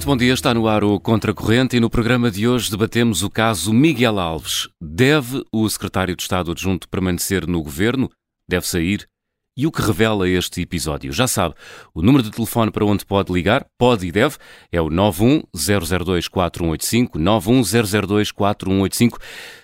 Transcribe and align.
Muito 0.00 0.08
bom 0.08 0.16
dia, 0.16 0.32
está 0.32 0.54
no 0.54 0.66
ar 0.66 0.82
o 0.82 0.98
Contracorrente 0.98 1.76
e 1.76 1.80
no 1.80 1.90
programa 1.90 2.30
de 2.30 2.48
hoje 2.48 2.70
debatemos 2.70 3.22
o 3.22 3.28
caso 3.28 3.70
Miguel 3.70 4.18
Alves. 4.18 4.66
Deve 4.80 5.44
o 5.52 5.68
secretário 5.68 6.16
de 6.16 6.22
Estado 6.22 6.52
adjunto 6.52 6.88
permanecer 6.88 7.46
no 7.46 7.62
governo? 7.62 8.10
Deve 8.48 8.66
sair? 8.66 9.06
E 9.54 9.66
o 9.66 9.70
que 9.70 9.82
revela 9.82 10.26
este 10.26 10.62
episódio? 10.62 11.12
Já 11.12 11.26
sabe, 11.26 11.54
o 11.92 12.00
número 12.00 12.22
de 12.22 12.30
telefone 12.30 12.70
para 12.70 12.86
onde 12.86 13.04
pode 13.04 13.30
ligar, 13.30 13.66
pode 13.76 14.06
e 14.06 14.10
deve, 14.10 14.38
é 14.72 14.80
o 14.80 14.88
910024185, 14.88 17.18
910024185. 17.18 19.18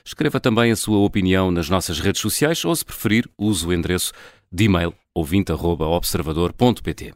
Escreva 0.05 0.39
também 0.39 0.71
a 0.71 0.77
sua 0.77 0.99
opinião 0.99 1.51
nas 1.51 1.71
nossas 1.71 1.99
redes 1.99 2.21
sociais 2.21 2.63
ou, 2.63 2.77
se 2.77 2.85
preferir, 2.85 3.27
use 3.39 3.67
o 3.67 3.73
endereço 3.73 4.13
de 4.53 4.65
e-mail 4.65 4.93
ouvinte.observador.pt. 5.15 7.15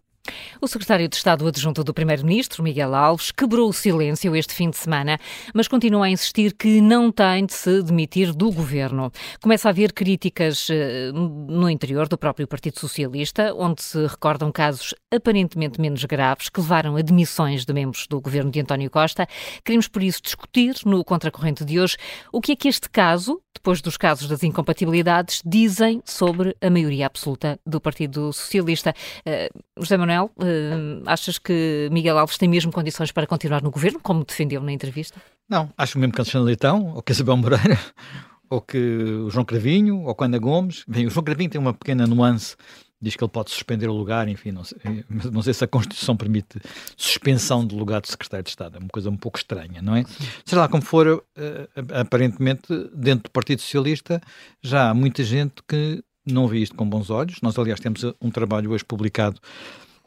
O 0.60 0.68
secretário 0.68 1.08
de 1.08 1.16
Estado 1.16 1.46
adjunto 1.46 1.82
do 1.82 1.94
Primeiro-Ministro, 1.94 2.62
Miguel 2.62 2.94
Alves, 2.94 3.30
quebrou 3.30 3.68
o 3.68 3.72
silêncio 3.72 4.34
este 4.36 4.54
fim 4.54 4.70
de 4.70 4.76
semana, 4.76 5.18
mas 5.54 5.68
continua 5.68 6.06
a 6.06 6.10
insistir 6.10 6.54
que 6.54 6.80
não 6.80 7.10
tem 7.10 7.46
de 7.46 7.54
se 7.54 7.82
demitir 7.82 8.32
do 8.34 8.50
governo. 8.50 9.12
Começa 9.40 9.68
a 9.68 9.70
haver 9.70 9.92
críticas 9.92 10.68
eh, 10.70 11.10
no 11.12 11.68
interior 11.68 12.08
do 12.08 12.18
próprio 12.18 12.46
Partido 12.46 12.78
Socialista, 12.78 13.54
onde 13.54 13.82
se 13.82 14.06
recordam 14.06 14.52
casos 14.52 14.94
aparentemente 15.10 15.80
menos 15.80 16.04
graves 16.04 16.48
que 16.48 16.60
levaram 16.60 16.96
a 16.96 17.02
demissões 17.02 17.64
de 17.64 17.72
membros 17.72 18.06
do 18.06 18.20
governo 18.20 18.50
de 18.50 18.60
António 18.60 18.90
Costa. 18.90 19.26
Queremos, 19.64 19.88
por 19.88 20.02
isso, 20.02 20.20
discutir 20.22 20.74
no 20.84 21.04
Contracorrente 21.04 21.64
de 21.64 21.80
hoje 21.80 21.96
o 22.32 22.40
que 22.40 22.52
é 22.52 22.56
que 22.56 22.68
este 22.68 22.88
caso, 22.90 23.40
depois 23.54 23.80
dos 23.80 23.96
casos 23.96 24.28
das 24.28 24.42
incompatibilidades, 24.42 25.42
dizem 25.44 26.02
sobre 26.04 26.56
a 26.60 26.68
maioria 26.68 27.06
absoluta 27.06 27.58
do 27.64 27.80
Partido 27.80 28.32
Socialista. 28.32 28.94
Uh, 29.20 29.60
José 29.78 29.96
Manuel, 29.96 30.19
uh, 30.26 31.02
achas 31.06 31.38
que 31.38 31.88
Miguel 31.90 32.18
Alves 32.18 32.38
tem 32.38 32.48
mesmo 32.48 32.72
condições 32.72 33.12
para 33.12 33.26
continuar 33.26 33.62
no 33.62 33.70
governo, 33.70 34.00
como 34.00 34.24
defendeu 34.24 34.62
na 34.62 34.72
entrevista? 34.72 35.20
Não, 35.48 35.70
acho 35.76 35.98
mesmo 35.98 36.12
que 36.12 36.20
Alexandre 36.20 36.46
Leitão, 36.46 36.94
ou 36.94 37.02
que 37.02 37.12
Isabel 37.12 37.36
Moreira, 37.36 37.78
ou 38.48 38.60
que 38.60 38.78
o 38.78 39.30
João 39.30 39.44
Cravinho, 39.44 40.02
ou 40.02 40.14
que 40.14 40.24
Ana 40.24 40.38
Gomes. 40.38 40.84
Bem, 40.86 41.06
o 41.06 41.10
João 41.10 41.24
Cravinho 41.24 41.50
tem 41.50 41.60
uma 41.60 41.74
pequena 41.74 42.06
nuance 42.06 42.56
diz 43.00 43.16
que 43.16 43.24
ele 43.24 43.30
pode 43.30 43.50
suspender 43.50 43.88
o 43.88 43.94
lugar, 43.94 44.28
enfim, 44.28 44.50
não 44.50 44.62
sei, 44.62 44.78
não 45.32 45.42
sei 45.42 45.54
se 45.54 45.64
a 45.64 45.66
Constituição 45.66 46.16
permite 46.16 46.60
suspensão 46.96 47.64
do 47.64 47.76
lugar 47.76 48.00
do 48.00 48.08
secretário 48.08 48.44
de 48.44 48.50
Estado, 48.50 48.76
é 48.76 48.78
uma 48.78 48.88
coisa 48.88 49.08
um 49.08 49.16
pouco 49.16 49.38
estranha, 49.38 49.80
não 49.80 49.96
é? 49.96 50.04
Seja 50.44 50.60
lá 50.60 50.68
como 50.68 50.82
for, 50.82 51.24
eh, 51.36 51.68
aparentemente, 51.98 52.66
dentro 52.94 53.24
do 53.24 53.30
Partido 53.30 53.62
Socialista, 53.62 54.20
já 54.62 54.90
há 54.90 54.94
muita 54.94 55.24
gente 55.24 55.62
que 55.66 56.02
não 56.26 56.46
vê 56.46 56.58
isto 56.58 56.76
com 56.76 56.88
bons 56.88 57.08
olhos. 57.08 57.40
Nós, 57.42 57.58
aliás, 57.58 57.80
temos 57.80 58.04
um 58.20 58.30
trabalho 58.30 58.70
hoje 58.70 58.84
publicado 58.84 59.40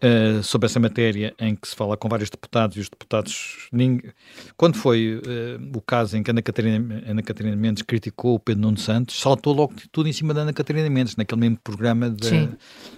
uh, 0.03 0.43
sobre 0.43 0.65
essa 0.65 0.79
matéria 0.79 1.33
em 1.39 1.55
que 1.55 1.67
se 1.67 1.75
fala 1.75 1.95
com 1.95 2.09
vários 2.09 2.29
deputados 2.29 2.77
e 2.77 2.81
os 2.81 2.89
deputados. 2.89 3.69
Ninguém... 3.71 4.11
Quando 4.57 4.75
foi 4.75 5.15
uh, 5.15 5.77
o 5.77 5.81
caso 5.81 6.17
em 6.17 6.23
que 6.23 6.29
Ana 6.29 6.41
Catarina, 6.41 7.03
Ana 7.07 7.21
Catarina 7.21 7.55
Mendes 7.55 7.83
criticou 7.83 8.35
o 8.35 8.39
Pedro 8.39 8.61
Nuno 8.61 8.77
Santos, 8.77 9.19
saltou 9.19 9.53
logo 9.53 9.73
tudo 9.91 10.09
em 10.09 10.13
cima 10.13 10.33
da 10.33 10.41
Ana 10.41 10.53
Catarina 10.53 10.89
Mendes, 10.89 11.15
naquele 11.15 11.41
mesmo 11.41 11.59
programa 11.63 12.09
da, 12.09 12.49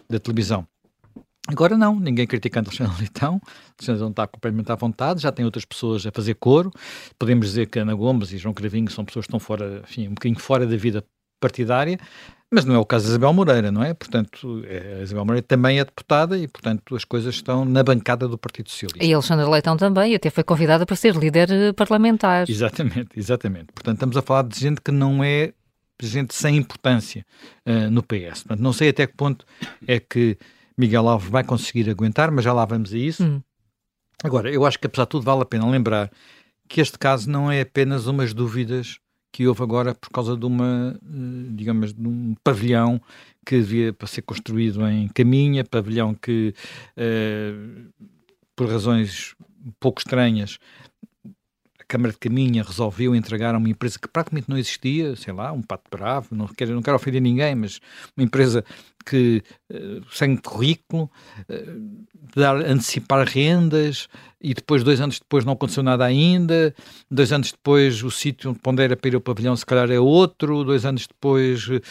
da 0.09 0.19
televisão. 0.19 0.67
Agora 1.47 1.77
não, 1.77 1.99
ninguém 1.99 2.25
criticando 2.25 2.69
Alexandre 2.71 2.97
Leitão, 2.99 3.39
Alexandre 3.77 4.01
não 4.01 4.09
está 4.09 4.25
completamente 4.25 4.71
à 4.71 4.75
vontade, 4.75 5.21
já 5.21 5.31
tem 5.31 5.45
outras 5.45 5.63
pessoas 5.63 6.05
a 6.05 6.11
fazer 6.11 6.33
coro, 6.35 6.71
podemos 7.19 7.45
dizer 7.47 7.67
que 7.67 7.77
Ana 7.77 7.93
Gomes 7.93 8.33
e 8.33 8.37
João 8.37 8.53
Cravinho 8.53 8.89
são 8.89 9.05
pessoas 9.05 9.25
que 9.25 9.29
estão 9.29 9.39
fora, 9.39 9.81
enfim, 9.83 10.07
um 10.07 10.15
bocadinho 10.15 10.39
fora 10.39 10.65
da 10.65 10.75
vida 10.75 11.03
partidária, 11.39 11.99
mas 12.51 12.63
não 12.63 12.75
é 12.75 12.77
o 12.77 12.85
caso 12.85 13.05
de 13.05 13.11
Isabel 13.11 13.33
Moreira, 13.33 13.71
não 13.71 13.83
é? 13.83 13.93
Portanto, 13.93 14.63
é, 14.65 14.99
a 14.99 15.03
Isabel 15.03 15.25
Moreira 15.25 15.45
também 15.45 15.79
é 15.79 15.85
deputada 15.85 16.37
e, 16.37 16.47
portanto, 16.47 16.95
as 16.95 17.03
coisas 17.03 17.35
estão 17.35 17.65
na 17.65 17.83
bancada 17.83 18.27
do 18.27 18.37
Partido 18.37 18.69
Socialista. 18.69 19.03
E 19.03 19.13
Alexandre 19.13 19.49
Leitão 19.49 19.75
também, 19.75 20.15
até 20.15 20.29
foi 20.29 20.43
convidada 20.43 20.85
para 20.85 20.95
ser 20.95 21.15
líder 21.15 21.51
eh, 21.51 21.73
parlamentar. 21.73 22.49
Exatamente, 22.49 23.09
exatamente. 23.17 23.67
Portanto, 23.73 23.95
estamos 23.95 24.17
a 24.17 24.21
falar 24.21 24.43
de 24.43 24.59
gente 24.59 24.79
que 24.79 24.91
não 24.91 25.23
é 25.23 25.53
gente 26.01 26.35
sem 26.35 26.57
importância 26.57 27.25
uh, 27.65 27.89
no 27.89 28.03
PS. 28.03 28.43
Portanto, 28.43 28.59
não 28.59 28.73
sei 28.73 28.89
até 28.89 29.07
que 29.07 29.15
ponto 29.15 29.45
é 29.87 29.99
que 29.99 30.37
Miguel 30.77 31.07
Alves 31.07 31.29
vai 31.29 31.43
conseguir 31.43 31.89
aguentar, 31.89 32.31
mas 32.31 32.43
já 32.43 32.53
lá 32.53 32.65
vamos 32.65 32.93
a 32.93 32.97
isso. 32.97 33.23
Hum. 33.23 33.41
Agora, 34.23 34.51
eu 34.51 34.65
acho 34.65 34.79
que 34.79 34.87
apesar 34.87 35.03
de 35.05 35.09
tudo 35.09 35.23
vale 35.23 35.41
a 35.41 35.45
pena 35.45 35.69
lembrar 35.69 36.11
que 36.67 36.81
este 36.81 36.97
caso 36.97 37.29
não 37.29 37.51
é 37.51 37.61
apenas 37.61 38.07
umas 38.07 38.33
dúvidas 38.33 38.99
que 39.35 39.45
houve 39.49 39.61
agora 39.61 39.93
por 39.93 40.09
causa 40.11 40.37
de 40.37 40.45
uma, 40.45 40.97
eh, 40.97 41.49
digamos, 41.49 41.93
de 41.93 42.07
um 42.07 42.35
pavilhão 42.41 43.01
que 43.45 43.57
devia 43.57 43.91
para 43.91 44.07
ser 44.07 44.21
construído 44.21 44.87
em 44.87 45.09
Caminha, 45.09 45.61
pavilhão 45.65 46.15
que, 46.15 46.53
eh, 46.95 47.53
por 48.55 48.69
razões 48.69 49.35
pouco 49.77 49.99
estranhas, 49.99 50.57
a 51.77 51.83
Câmara 51.85 52.13
de 52.13 52.17
Caminha 52.17 52.63
resolveu 52.63 53.13
entregar 53.13 53.53
a 53.53 53.57
uma 53.57 53.67
empresa 53.67 53.99
que 53.99 54.07
praticamente 54.07 54.49
não 54.49 54.57
existia, 54.57 55.17
sei 55.17 55.33
lá, 55.33 55.51
um 55.51 55.61
pato 55.61 55.83
bravo, 55.91 56.33
não 56.33 56.47
quero, 56.47 56.73
não 56.73 56.81
quero 56.81 56.95
ofender 56.95 57.21
ninguém, 57.21 57.55
mas 57.55 57.81
uma 58.15 58.23
empresa 58.23 58.63
que, 59.05 59.43
uh, 59.71 60.01
sem 60.11 60.35
currículo, 60.37 61.09
uh, 61.49 62.05
dar, 62.35 62.57
antecipar 62.57 63.27
rendas, 63.27 64.07
e 64.45 64.53
depois, 64.53 64.83
dois 64.83 65.01
anos 65.01 65.19
depois, 65.19 65.43
não 65.43 65.53
aconteceu 65.53 65.81
nada 65.81 66.05
ainda. 66.05 66.75
Dois 67.09 67.31
anos 67.31 67.51
depois, 67.51 68.03
o 68.03 68.11
sítio 68.11 68.55
onde 68.63 68.83
era 68.83 68.95
para 68.95 69.09
ir 69.09 69.15
ao 69.15 69.21
pavilhão, 69.21 69.55
se 69.55 69.65
calhar 69.65 69.89
é 69.89 69.99
outro. 69.99 70.63
Dois 70.63 70.85
anos 70.85 71.07
depois, 71.07 71.67
o 71.67 71.81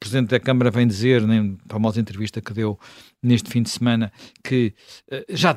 Presidente 0.00 0.30
da 0.30 0.40
Câmara 0.40 0.70
vem 0.70 0.86
dizer, 0.86 1.20
na 1.20 1.54
famosa 1.68 2.00
entrevista 2.00 2.40
que 2.40 2.54
deu 2.54 2.78
neste 3.22 3.50
fim 3.50 3.62
de 3.62 3.68
semana, 3.68 4.10
que 4.42 4.72
eh, 5.10 5.26
já, 5.28 5.54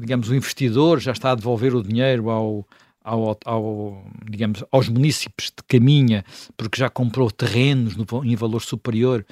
digamos, 0.00 0.28
o 0.28 0.34
investidor 0.34 0.98
já 0.98 1.12
está 1.12 1.30
a 1.30 1.34
devolver 1.36 1.76
o 1.76 1.82
dinheiro 1.82 2.28
ao, 2.28 2.66
ao, 3.08 3.38
ao, 3.44 4.04
digamos, 4.28 4.62
aos 4.70 4.88
municípios 4.88 5.50
de 5.50 5.62
Caminha, 5.66 6.24
porque 6.56 6.78
já 6.78 6.90
comprou 6.90 7.30
terrenos 7.30 7.96
no, 7.96 8.06
em 8.24 8.36
valor 8.36 8.60
superior 8.60 9.24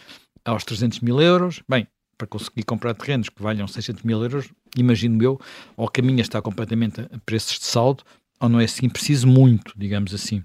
aos 0.45 0.65
300 0.65 1.01
mil 1.01 1.21
euros. 1.21 1.63
Bem, 1.69 1.87
para 2.17 2.27
conseguir 2.27 2.63
comprar 2.63 2.95
terrenos 2.95 3.29
que 3.29 3.43
valham 3.43 3.69
600 3.69 4.03
mil 4.03 4.23
euros, 4.23 4.51
imagino 4.77 5.23
eu, 5.23 5.39
ou 5.77 5.89
Caminha 5.89 6.23
está 6.23 6.41
completamente 6.41 7.03
a 7.03 7.19
preços 7.27 7.59
de 7.59 7.67
saldo, 7.67 8.03
ou 8.41 8.49
não 8.49 8.59
é 8.59 8.65
assim 8.65 8.89
preciso 8.89 9.27
muito, 9.27 9.73
digamos 9.77 10.15
assim. 10.15 10.43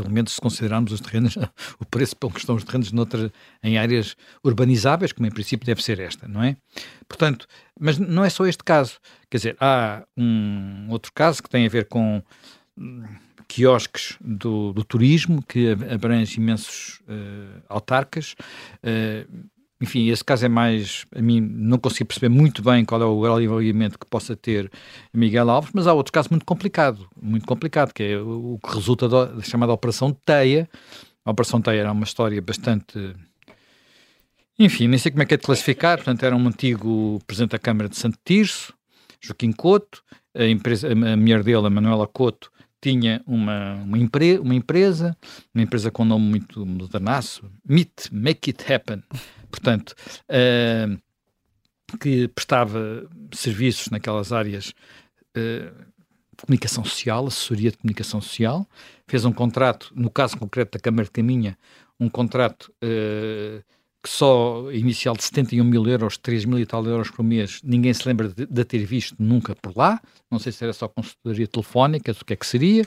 Pelo 0.00 0.12
menos 0.12 0.34
se 0.34 0.40
considerarmos 0.40 0.92
os 0.92 1.00
terrenos, 1.00 1.36
o 1.80 1.84
preço 1.84 2.14
pelo 2.14 2.32
que 2.32 2.38
estão 2.38 2.54
os 2.54 2.62
terrenos 2.62 2.92
noutra, 2.92 3.32
em 3.60 3.78
áreas 3.78 4.16
urbanizáveis, 4.44 5.10
como 5.10 5.26
em 5.26 5.30
princípio 5.30 5.66
deve 5.66 5.82
ser 5.82 5.98
esta, 5.98 6.28
não 6.28 6.40
é? 6.40 6.56
Portanto, 7.08 7.48
mas 7.80 7.98
não 7.98 8.24
é 8.24 8.30
só 8.30 8.46
este 8.46 8.62
caso. 8.62 9.00
Quer 9.28 9.38
dizer, 9.38 9.56
há 9.60 10.04
um 10.16 10.86
outro 10.88 11.12
caso 11.12 11.42
que 11.42 11.50
tem 11.50 11.66
a 11.66 11.68
ver 11.68 11.86
com 11.86 12.22
hum, 12.76 13.02
quiosques 13.48 14.16
do, 14.20 14.72
do 14.72 14.84
turismo, 14.84 15.42
que 15.42 15.72
abrange 15.92 16.38
imensos 16.38 17.00
uh, 17.08 17.60
autarcas. 17.68 18.36
Uh, 18.84 19.48
enfim, 19.80 20.08
esse 20.08 20.24
caso 20.24 20.44
é 20.44 20.48
mais, 20.48 21.06
a 21.14 21.22
mim 21.22 21.40
não 21.40 21.78
consigo 21.78 22.08
perceber 22.08 22.28
muito 22.28 22.62
bem 22.62 22.84
qual 22.84 23.00
é 23.00 23.04
o 23.04 23.20
grau 23.20 23.38
de 23.38 23.44
envolvimento 23.44 23.98
que 23.98 24.06
possa 24.06 24.34
ter 24.34 24.70
Miguel 25.14 25.48
Alves, 25.48 25.70
mas 25.72 25.86
há 25.86 25.92
outro 25.92 26.12
caso 26.12 26.28
muito 26.30 26.44
complicado, 26.44 27.08
muito 27.20 27.46
complicado, 27.46 27.92
que 27.92 28.02
é 28.02 28.18
o 28.18 28.58
que 28.62 28.74
resulta 28.74 29.08
da 29.08 29.40
chamada 29.42 29.72
Operação 29.72 30.12
Teia. 30.24 30.68
A 31.24 31.30
Operação 31.30 31.60
Teia 31.60 31.80
era 31.80 31.92
uma 31.92 32.04
história 32.04 32.40
bastante 32.42 33.14
enfim, 34.58 34.88
nem 34.88 34.98
sei 34.98 35.12
como 35.12 35.22
é 35.22 35.26
que 35.26 35.34
é 35.34 35.36
de 35.36 35.44
classificar, 35.44 35.98
portanto 35.98 36.24
era 36.24 36.34
um 36.34 36.48
antigo 36.48 37.20
Presidente 37.26 37.52
da 37.52 37.60
Câmara 37.60 37.88
de 37.88 37.96
Santo 37.96 38.18
Tirso, 38.24 38.74
Joaquim 39.20 39.52
Couto, 39.52 40.02
a, 40.34 40.44
empresa, 40.46 40.90
a 40.90 41.16
mulher 41.16 41.44
dele, 41.44 41.64
a 41.64 41.70
Manuela 41.70 42.08
Couto, 42.08 42.50
tinha 42.80 43.22
uma, 43.24 43.74
uma, 43.74 43.98
empre, 43.98 44.38
uma 44.38 44.54
empresa, 44.54 45.16
uma 45.54 45.62
empresa 45.62 45.92
com 45.92 46.02
um 46.02 46.06
nome 46.06 46.24
muito 46.24 46.66
modernaço, 46.66 47.48
Meet, 47.64 48.10
Make 48.10 48.50
It 48.50 48.72
Happen, 48.72 49.02
portanto, 49.50 49.94
uh, 50.28 50.98
que 51.98 52.28
prestava 52.28 53.08
serviços 53.32 53.88
naquelas 53.90 54.32
áreas 54.32 54.74
uh, 55.36 55.88
de 56.36 56.44
comunicação 56.44 56.84
social, 56.84 57.26
assessoria 57.26 57.70
de 57.70 57.78
comunicação 57.78 58.20
social, 58.20 58.66
fez 59.06 59.24
um 59.24 59.32
contrato, 59.32 59.92
no 59.94 60.10
caso 60.10 60.36
concreto 60.36 60.78
da 60.78 60.82
Câmara 60.82 61.04
de 61.04 61.10
Caminha, 61.10 61.58
um 61.98 62.08
contrato 62.08 62.72
uh, 62.84 63.62
que 64.02 64.08
só 64.08 64.70
inicial 64.70 65.16
de 65.16 65.24
71 65.24 65.64
mil 65.64 65.86
euros, 65.86 66.16
3 66.16 66.44
mil 66.44 66.58
e 66.58 66.66
tal 66.66 66.84
euros 66.86 67.10
por 67.10 67.24
mês, 67.24 67.60
ninguém 67.64 67.92
se 67.92 68.06
lembra 68.06 68.28
de, 68.28 68.46
de, 68.46 68.64
ter 68.64 68.84
visto 68.84 69.16
nunca 69.18 69.56
por 69.56 69.76
lá. 69.76 70.00
Não 70.30 70.38
sei 70.38 70.52
se 70.52 70.62
era 70.62 70.72
só 70.72 70.86
consultoria 70.86 71.48
telefónica, 71.48 72.12
o 72.12 72.24
que 72.24 72.32
é 72.32 72.36
que 72.36 72.46
seria. 72.46 72.86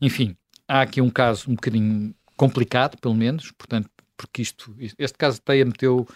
Enfim, 0.00 0.36
há 0.68 0.82
aqui 0.82 1.00
um 1.00 1.08
caso 1.08 1.50
um 1.50 1.54
bocadinho 1.54 2.14
complicado, 2.36 2.98
pelo 3.00 3.14
menos, 3.14 3.50
portanto, 3.52 3.88
porque 4.16 4.42
isto, 4.42 4.74
este 4.78 5.18
caso 5.18 5.40
Teia 5.40 5.64
meteu 5.64 6.06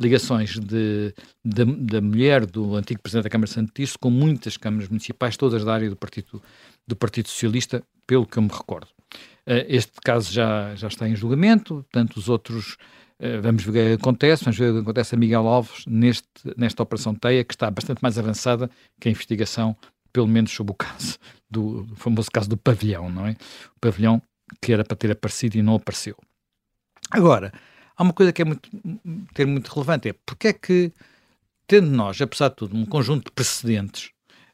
ligações 0.00 0.58
de, 0.58 1.12
de, 1.44 1.64
da 1.64 2.00
mulher 2.00 2.46
do 2.46 2.76
antigo 2.76 3.02
Presidente 3.02 3.24
da 3.24 3.30
Câmara 3.30 3.48
de 3.48 3.54
Santo 3.54 3.72
com 3.98 4.10
muitas 4.10 4.56
câmaras 4.56 4.88
municipais, 4.88 5.36
todas 5.36 5.64
da 5.64 5.74
área 5.74 5.90
do 5.90 5.96
Partido, 5.96 6.40
do 6.86 6.94
Partido 6.94 7.28
Socialista, 7.28 7.82
pelo 8.06 8.26
que 8.26 8.38
eu 8.38 8.42
me 8.42 8.48
recordo. 8.48 8.88
Uh, 9.46 9.64
este 9.66 9.92
caso 10.04 10.32
já, 10.32 10.74
já 10.76 10.88
está 10.88 11.08
em 11.08 11.16
julgamento, 11.16 11.84
tanto 11.90 12.18
os 12.18 12.28
outros 12.28 12.76
Uh, 13.20 13.42
vamos 13.42 13.64
ver 13.64 13.70
o 13.70 13.72
que 13.72 14.00
acontece, 14.00 14.44
vamos 14.44 14.56
ver 14.56 14.70
o 14.70 14.74
que 14.74 14.80
acontece 14.82 15.16
a 15.16 15.18
Miguel 15.18 15.48
Alves 15.48 15.84
neste, 15.88 16.28
nesta 16.56 16.84
operação 16.84 17.12
TEIA, 17.16 17.42
que 17.42 17.52
está 17.52 17.68
bastante 17.68 18.00
mais 18.00 18.16
avançada 18.16 18.70
que 19.00 19.08
a 19.08 19.10
investigação, 19.10 19.76
pelo 20.12 20.28
menos 20.28 20.52
sobre 20.52 20.70
o 20.72 20.76
caso, 20.76 21.18
do, 21.50 21.82
do 21.82 21.96
famoso 21.96 22.30
caso 22.30 22.48
do 22.48 22.56
pavilhão, 22.56 23.10
não 23.10 23.26
é? 23.26 23.32
O 23.76 23.80
pavilhão 23.80 24.22
que 24.62 24.72
era 24.72 24.84
para 24.84 24.96
ter 24.96 25.10
aparecido 25.10 25.58
e 25.58 25.62
não 25.62 25.74
apareceu. 25.74 26.16
Agora, 27.10 27.52
há 27.96 28.02
uma 28.02 28.12
coisa 28.12 28.32
que 28.32 28.42
é 28.42 28.44
muito, 28.44 28.68
ter 29.34 29.46
muito 29.46 29.68
relevante, 29.68 30.08
é 30.10 30.12
porque 30.24 30.48
é 30.48 30.52
que, 30.52 30.92
tendo 31.66 31.90
nós, 31.90 32.20
apesar 32.20 32.48
de 32.50 32.56
tudo, 32.56 32.76
um 32.76 32.86
conjunto 32.86 33.26
de 33.26 33.32
precedentes, 33.32 34.10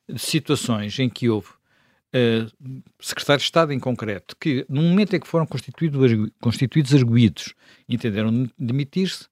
de 0.08 0.18
situações 0.18 0.98
em 0.98 1.08
que 1.08 1.28
houve 1.28 1.48
uh, 1.48 2.82
secretários 3.00 3.42
de 3.42 3.48
Estado 3.48 3.72
em 3.72 3.80
concreto, 3.80 4.36
que 4.38 4.64
no 4.68 4.82
momento 4.82 5.16
em 5.16 5.20
que 5.20 5.26
foram 5.26 5.46
constituídos, 5.46 6.30
constituídos 6.40 6.94
arguídos, 6.94 7.54
entenderam 7.88 8.48
demitir-se, 8.58 9.24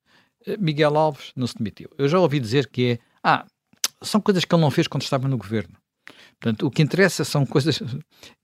uh, 0.46 0.56
Miguel 0.58 0.96
Alves 0.96 1.32
não 1.36 1.46
se 1.46 1.56
demitiu. 1.56 1.88
Eu 1.96 2.08
já 2.08 2.18
ouvi 2.18 2.40
dizer 2.40 2.68
que 2.68 2.92
é, 2.92 2.98
ah, 3.22 3.46
são 4.00 4.20
coisas 4.20 4.44
que 4.44 4.54
ele 4.54 4.62
não 4.62 4.70
fez 4.70 4.88
quando 4.88 5.02
estava 5.02 5.28
no 5.28 5.38
governo. 5.38 5.74
Portanto, 6.40 6.66
o 6.66 6.70
que 6.72 6.82
interessa 6.82 7.24
são 7.24 7.46
coisas. 7.46 7.80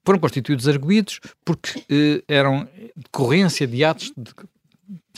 Foram 0.05 0.21
constituídos 0.21 0.69
arguídos 0.69 1.19
porque 1.45 1.81
uh, 1.81 2.23
eram 2.29 2.69
decorrência 2.97 3.67
de 3.67 3.85
atos 3.85 4.13
de, 4.17 4.33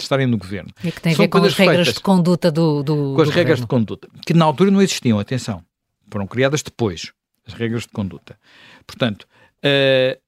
de 0.00 0.04
estarem 0.04 0.26
no 0.26 0.36
governo. 0.36 0.70
E 0.82 0.90
que 0.90 1.00
tem 1.00 1.14
a 1.14 1.16
ver 1.16 1.28
com 1.28 1.38
as 1.38 1.54
regras 1.54 1.92
de 1.92 2.00
conduta 2.00 2.50
do, 2.50 2.82
do 2.82 3.14
Com 3.14 3.22
as 3.22 3.28
do 3.28 3.34
regras 3.34 3.60
governo. 3.60 3.62
de 3.62 3.66
conduta, 3.66 4.08
que 4.26 4.34
na 4.34 4.44
altura 4.44 4.70
não 4.70 4.82
existiam, 4.82 5.18
atenção. 5.18 5.64
Foram 6.10 6.26
criadas 6.26 6.62
depois, 6.62 7.12
as 7.46 7.54
regras 7.54 7.82
de 7.82 7.88
conduta. 7.88 8.38
Portanto, 8.86 9.26
uh, 9.64 10.20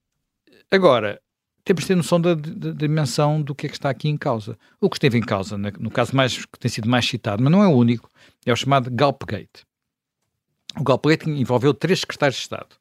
agora, 0.71 1.21
temos 1.65 1.83
de 1.83 1.89
ter 1.89 1.95
noção 1.97 2.21
da, 2.21 2.35
da, 2.35 2.51
da, 2.51 2.73
dimensão 2.73 3.41
do 3.41 3.55
que 3.55 3.67
é 3.67 3.69
que 3.69 3.77
está 3.77 3.91
aqui 3.91 4.09
em 4.09 4.17
causa. 4.17 4.59
O 4.81 4.89
que 4.89 4.97
esteve 4.97 5.19
em 5.19 5.23
causa, 5.23 5.57
no 5.57 5.91
caso 5.91 6.15
mais 6.15 6.45
que 6.45 6.59
tem 6.59 6.71
sido 6.71 6.89
mais 6.89 7.07
citado, 7.07 7.43
mas 7.43 7.53
não 7.53 7.63
é 7.63 7.69
o 7.69 7.73
único, 7.73 8.09
é 8.45 8.53
o 8.53 8.57
chamado 8.57 8.91
Galpgate. 8.91 9.65
O 10.79 10.85
Galpgate 10.85 11.29
envolveu 11.29 11.75
três 11.75 12.01
secretários 12.01 12.37
de 12.37 12.43
Estado. 12.43 12.77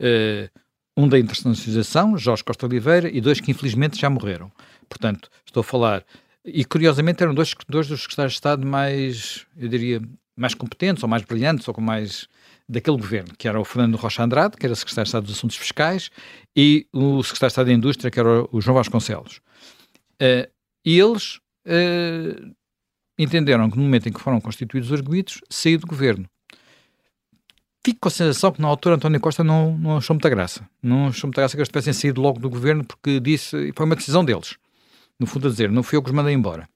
Uh, 0.00 0.48
um 0.96 1.08
da 1.08 1.18
internacionalização, 1.18 2.16
Jorge 2.16 2.44
Costa 2.44 2.66
Oliveira, 2.66 3.08
e 3.08 3.20
dois 3.20 3.40
que 3.40 3.50
infelizmente 3.50 4.00
já 4.00 4.08
morreram. 4.08 4.50
Portanto, 4.88 5.28
estou 5.44 5.60
a 5.60 5.64
falar. 5.64 6.04
E 6.44 6.64
curiosamente 6.64 7.22
eram 7.22 7.34
dois, 7.34 7.54
dois 7.68 7.88
dos 7.88 8.02
secretários 8.02 8.32
de 8.32 8.36
Estado 8.36 8.66
mais, 8.66 9.46
eu 9.56 9.68
diria, 9.68 10.02
mais 10.36 10.54
competentes 10.54 11.02
ou 11.02 11.08
mais 11.08 11.22
brilhantes 11.22 11.66
ou 11.66 11.72
com 11.72 11.80
mais 11.80 12.28
daquele 12.68 12.96
governo, 12.96 13.34
que 13.36 13.48
era 13.48 13.60
o 13.60 13.64
Fernando 13.64 13.96
Rocha 13.96 14.22
Andrade, 14.22 14.56
que 14.56 14.66
era 14.66 14.74
secretário 14.74 15.04
de 15.04 15.08
Estado 15.08 15.24
dos 15.24 15.36
Assuntos 15.36 15.56
Fiscais, 15.56 16.10
e 16.56 16.86
o 16.92 17.22
secretário 17.22 17.48
de 17.48 17.52
Estado 17.52 17.66
da 17.66 17.72
Indústria, 17.72 18.10
que 18.10 18.20
era 18.20 18.46
o 18.50 18.60
João 18.60 18.74
Vasconcelos. 18.74 19.40
Uh, 20.14 20.50
e 20.84 20.98
eles 20.98 21.36
uh, 21.66 22.54
entenderam 23.18 23.70
que 23.70 23.76
no 23.76 23.82
momento 23.82 24.08
em 24.08 24.12
que 24.12 24.20
foram 24.20 24.40
constituídos 24.40 24.90
os 24.90 24.98
arguídos, 24.98 25.40
saiu 25.48 25.78
do 25.78 25.86
governo. 25.86 26.26
Fico 27.84 28.00
com 28.00 28.08
a 28.08 28.10
sensação 28.10 28.50
que 28.52 28.62
na 28.62 28.68
altura 28.68 28.96
António 28.96 29.20
Costa 29.20 29.44
não, 29.44 29.76
não 29.76 29.98
achou 29.98 30.14
muita 30.14 30.30
graça. 30.30 30.66
Não 30.82 31.08
achou 31.08 31.28
muita 31.28 31.42
graça 31.42 31.54
que 31.54 31.60
eles 31.60 31.68
tivessem 31.68 31.92
saído 31.92 32.20
logo 32.20 32.38
do 32.38 32.48
governo 32.48 32.82
porque 32.82 33.20
disse, 33.20 33.56
e 33.56 33.72
foi 33.74 33.84
uma 33.84 33.96
decisão 33.96 34.24
deles. 34.24 34.56
No 35.18 35.26
fundo 35.26 35.48
a 35.48 35.50
dizer, 35.50 35.70
não 35.70 35.82
fui 35.82 35.96
eu 35.96 36.02
que 36.02 36.10
os 36.10 36.14
mandei 36.14 36.34
embora. 36.34 36.68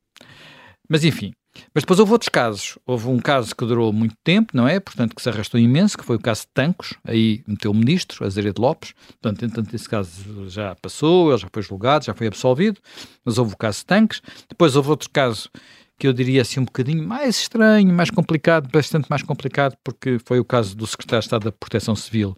Mas 0.88 1.04
enfim, 1.04 1.32
mas 1.74 1.82
depois 1.82 1.98
houve 1.98 2.12
outros 2.12 2.28
casos. 2.28 2.78
Houve 2.86 3.08
um 3.08 3.18
caso 3.18 3.54
que 3.54 3.64
durou 3.64 3.92
muito 3.92 4.14
tempo, 4.24 4.56
não 4.56 4.66
é? 4.66 4.80
Portanto, 4.80 5.14
que 5.14 5.22
se 5.22 5.28
arrastou 5.28 5.58
imenso, 5.60 5.96
que 5.96 6.04
foi 6.04 6.16
o 6.16 6.20
caso 6.20 6.42
de 6.42 6.48
Tancos. 6.54 6.94
Aí 7.04 7.42
meteu 7.46 7.70
o 7.70 7.74
ministro, 7.74 8.24
Azeredo 8.24 8.60
Lopes. 8.60 8.92
Portanto, 9.20 9.44
entanto, 9.44 9.74
esse 9.74 9.88
caso 9.88 10.48
já 10.48 10.74
passou, 10.76 11.30
ele 11.30 11.38
já 11.38 11.48
foi 11.52 11.62
julgado, 11.62 12.04
já 12.04 12.14
foi 12.14 12.26
absolvido. 12.26 12.80
Mas 13.24 13.38
houve 13.38 13.54
o 13.54 13.56
caso 13.56 13.78
de 13.78 13.86
Tancos. 13.86 14.22
Depois 14.48 14.76
houve 14.76 14.90
outro 14.90 15.10
caso 15.10 15.50
que 15.98 16.06
eu 16.06 16.12
diria 16.12 16.42
assim 16.42 16.60
um 16.60 16.64
bocadinho 16.64 17.06
mais 17.06 17.40
estranho, 17.40 17.92
mais 17.92 18.08
complicado, 18.08 18.70
bastante 18.70 19.08
mais 19.10 19.22
complicado, 19.22 19.76
porque 19.82 20.18
foi 20.24 20.38
o 20.38 20.44
caso 20.44 20.76
do 20.76 20.86
secretário 20.86 21.20
de 21.20 21.26
Estado 21.26 21.44
da 21.44 21.52
Proteção 21.52 21.96
Civil, 21.96 22.36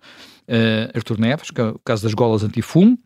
uh, 0.48 0.96
Artur 0.96 1.20
Neves, 1.20 1.50
que 1.50 1.60
é 1.60 1.64
o 1.64 1.78
caso 1.84 2.04
das 2.04 2.14
golas 2.14 2.42
antifumo. 2.42 2.98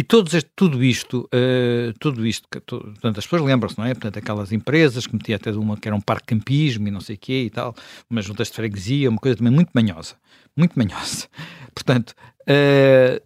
E 0.00 0.02
todos 0.02 0.32
este, 0.32 0.50
tudo 0.56 0.82
isto, 0.82 1.28
uh, 1.28 1.92
tudo 1.98 2.26
isto, 2.26 2.48
que, 2.50 2.58
to, 2.58 2.80
portanto, 2.80 3.18
as 3.18 3.26
pessoas 3.26 3.42
lembram-se, 3.42 3.76
não 3.76 3.84
é? 3.84 3.92
Portanto, 3.92 4.18
aquelas 4.18 4.50
empresas 4.50 5.06
que 5.06 5.12
metia 5.12 5.36
até 5.36 5.50
uma 5.50 5.76
que 5.76 5.86
era 5.86 5.94
um 5.94 6.00
parque 6.00 6.28
campismo 6.28 6.88
e 6.88 6.90
não 6.90 7.02
sei 7.02 7.16
o 7.16 7.18
quê 7.18 7.42
e 7.42 7.50
tal, 7.50 7.74
umas 8.08 8.24
juntas 8.24 8.48
de 8.48 8.54
freguesia, 8.54 9.10
uma 9.10 9.18
coisa 9.18 9.36
também 9.36 9.52
muito 9.52 9.68
manhosa, 9.74 10.14
muito 10.56 10.72
manhosa. 10.78 11.28
Portanto, 11.74 12.14
uh, 12.48 13.22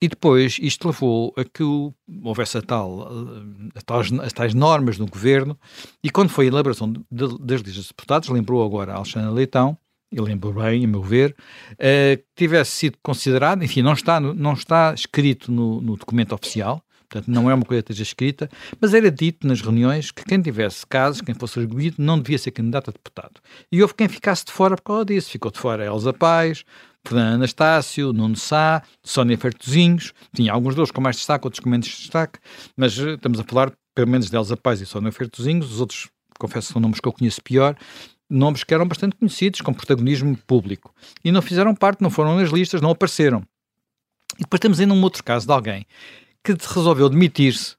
e 0.00 0.06
depois 0.06 0.58
isto 0.62 0.86
levou 0.86 1.34
a 1.36 1.42
que 1.42 1.64
houvesse 2.22 2.56
a 2.56 2.62
tal, 2.62 3.08
a 3.74 4.24
as 4.24 4.32
tais 4.32 4.54
normas 4.54 4.98
no 4.98 5.08
governo, 5.08 5.58
e 6.04 6.08
quando 6.08 6.28
foi 6.28 6.44
a 6.44 6.48
elaboração 6.48 6.92
de, 6.92 7.02
das 7.10 7.62
listas 7.62 7.82
de 7.82 7.88
deputados, 7.88 8.28
lembrou 8.28 8.64
agora 8.64 8.92
a 8.92 8.96
Alexandre 8.98 9.34
Leitão, 9.34 9.76
e 10.16 10.20
lembro 10.20 10.50
bem, 10.50 10.82
a 10.82 10.88
meu 10.88 11.02
ver, 11.02 11.36
uh, 11.72 12.24
tivesse 12.34 12.70
sido 12.70 12.96
considerado, 13.02 13.62
enfim, 13.62 13.82
não 13.82 13.92
está, 13.92 14.18
não 14.18 14.54
está 14.54 14.94
escrito 14.94 15.52
no, 15.52 15.82
no, 15.82 15.94
documento 15.94 16.34
oficial, 16.34 16.82
portanto 17.06 17.30
não 17.30 17.50
é 17.50 17.54
uma 17.54 17.66
coisa 17.66 17.82
que 17.82 17.92
esteja 17.92 18.08
escrita, 18.08 18.48
mas 18.80 18.94
era 18.94 19.10
dito 19.10 19.46
nas 19.46 19.60
reuniões 19.60 20.10
que 20.10 20.24
quem 20.24 20.40
tivesse 20.40 20.86
casos, 20.86 21.20
quem 21.20 21.34
fosse 21.34 21.60
arguído, 21.60 21.96
não 21.98 22.18
devia 22.18 22.38
ser 22.38 22.50
candidato 22.50 22.88
a 22.88 22.92
deputado. 22.92 23.42
E 23.70 23.82
houve 23.82 23.92
quem 23.92 24.08
ficasse 24.08 24.46
de 24.46 24.52
fora 24.52 24.74
por 24.76 24.82
causa 24.82 25.04
disso, 25.04 25.30
ficou 25.30 25.50
de 25.50 25.58
fora 25.58 25.84
Elza 25.84 26.14
Paz, 26.14 26.64
Fernando 27.06 27.34
Anastácio, 27.34 28.10
Nuno 28.14 28.36
Sá, 28.36 28.82
Sónia 29.04 29.36
Fertozinhos, 29.36 30.14
tinha 30.34 30.50
alguns 30.50 30.74
deles 30.74 30.90
com 30.90 31.02
mais 31.02 31.16
destaque, 31.16 31.46
outros 31.46 31.60
com 31.60 31.68
menos 31.68 31.86
destaque, 31.88 32.38
mas 32.74 32.98
eh, 32.98 33.14
estamos 33.14 33.38
a 33.38 33.44
falar 33.44 33.70
pelo 33.94 34.08
menos 34.08 34.30
de 34.30 34.36
Elza 34.36 34.56
Paz 34.56 34.80
e 34.80 34.86
Sónia 34.86 35.12
Fertozinhos, 35.12 35.72
os 35.72 35.80
outros, 35.80 36.08
confesso, 36.38 36.72
são 36.72 36.80
nomes 36.80 37.00
que 37.00 37.06
eu 37.06 37.12
conheço 37.12 37.42
pior, 37.42 37.76
nomes 38.28 38.64
que 38.64 38.74
eram 38.74 38.86
bastante 38.86 39.16
conhecidos, 39.16 39.60
com 39.60 39.72
protagonismo 39.72 40.36
público. 40.46 40.94
E 41.24 41.30
não 41.30 41.42
fizeram 41.42 41.74
parte, 41.74 42.02
não 42.02 42.10
foram 42.10 42.36
nas 42.36 42.50
listas, 42.50 42.80
não 42.80 42.90
apareceram. 42.90 43.42
E 44.38 44.42
depois 44.42 44.60
temos 44.60 44.80
ainda 44.80 44.94
um 44.94 45.02
outro 45.02 45.22
caso 45.22 45.46
de 45.46 45.52
alguém 45.52 45.86
que 46.42 46.52
resolveu 46.52 47.08
demitir-se 47.08 47.76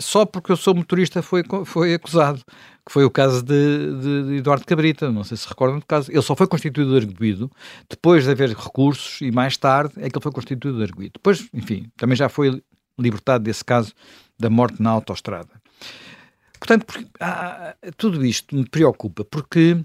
só 0.00 0.24
porque 0.24 0.50
eu 0.50 0.56
sou 0.56 0.74
motorista 0.74 1.22
foi, 1.22 1.42
foi 1.64 1.94
acusado, 1.94 2.42
que 2.84 2.92
foi 2.92 3.04
o 3.04 3.10
caso 3.10 3.42
de, 3.42 4.00
de, 4.00 4.22
de, 4.24 4.36
Eduardo 4.36 4.66
Cabrita, 4.66 5.10
não 5.10 5.22
sei 5.22 5.36
se 5.36 5.48
recordam 5.48 5.78
do 5.78 5.86
caso. 5.86 6.10
Ele 6.10 6.22
só 6.22 6.34
foi 6.34 6.46
constituído 6.46 6.96
arguído 6.96 7.50
depois 7.88 8.24
de 8.24 8.30
haver 8.30 8.50
recursos 8.50 9.20
e 9.20 9.30
mais 9.30 9.56
tarde 9.56 9.94
é 9.98 10.10
que 10.10 10.16
ele 10.16 10.22
foi 10.22 10.32
constituído 10.32 10.82
arguído. 10.82 11.12
Depois, 11.14 11.48
enfim, 11.52 11.86
também 11.96 12.16
já 12.16 12.28
foi 12.28 12.62
libertado 12.98 13.44
desse 13.44 13.64
caso 13.64 13.92
da 14.38 14.50
morte 14.50 14.82
na 14.82 14.90
autoestrada. 14.90 15.50
Portanto, 16.64 17.06
ah, 17.20 17.76
tudo 17.98 18.24
isto 18.24 18.56
me 18.56 18.66
preocupa, 18.66 19.22
porque 19.22 19.84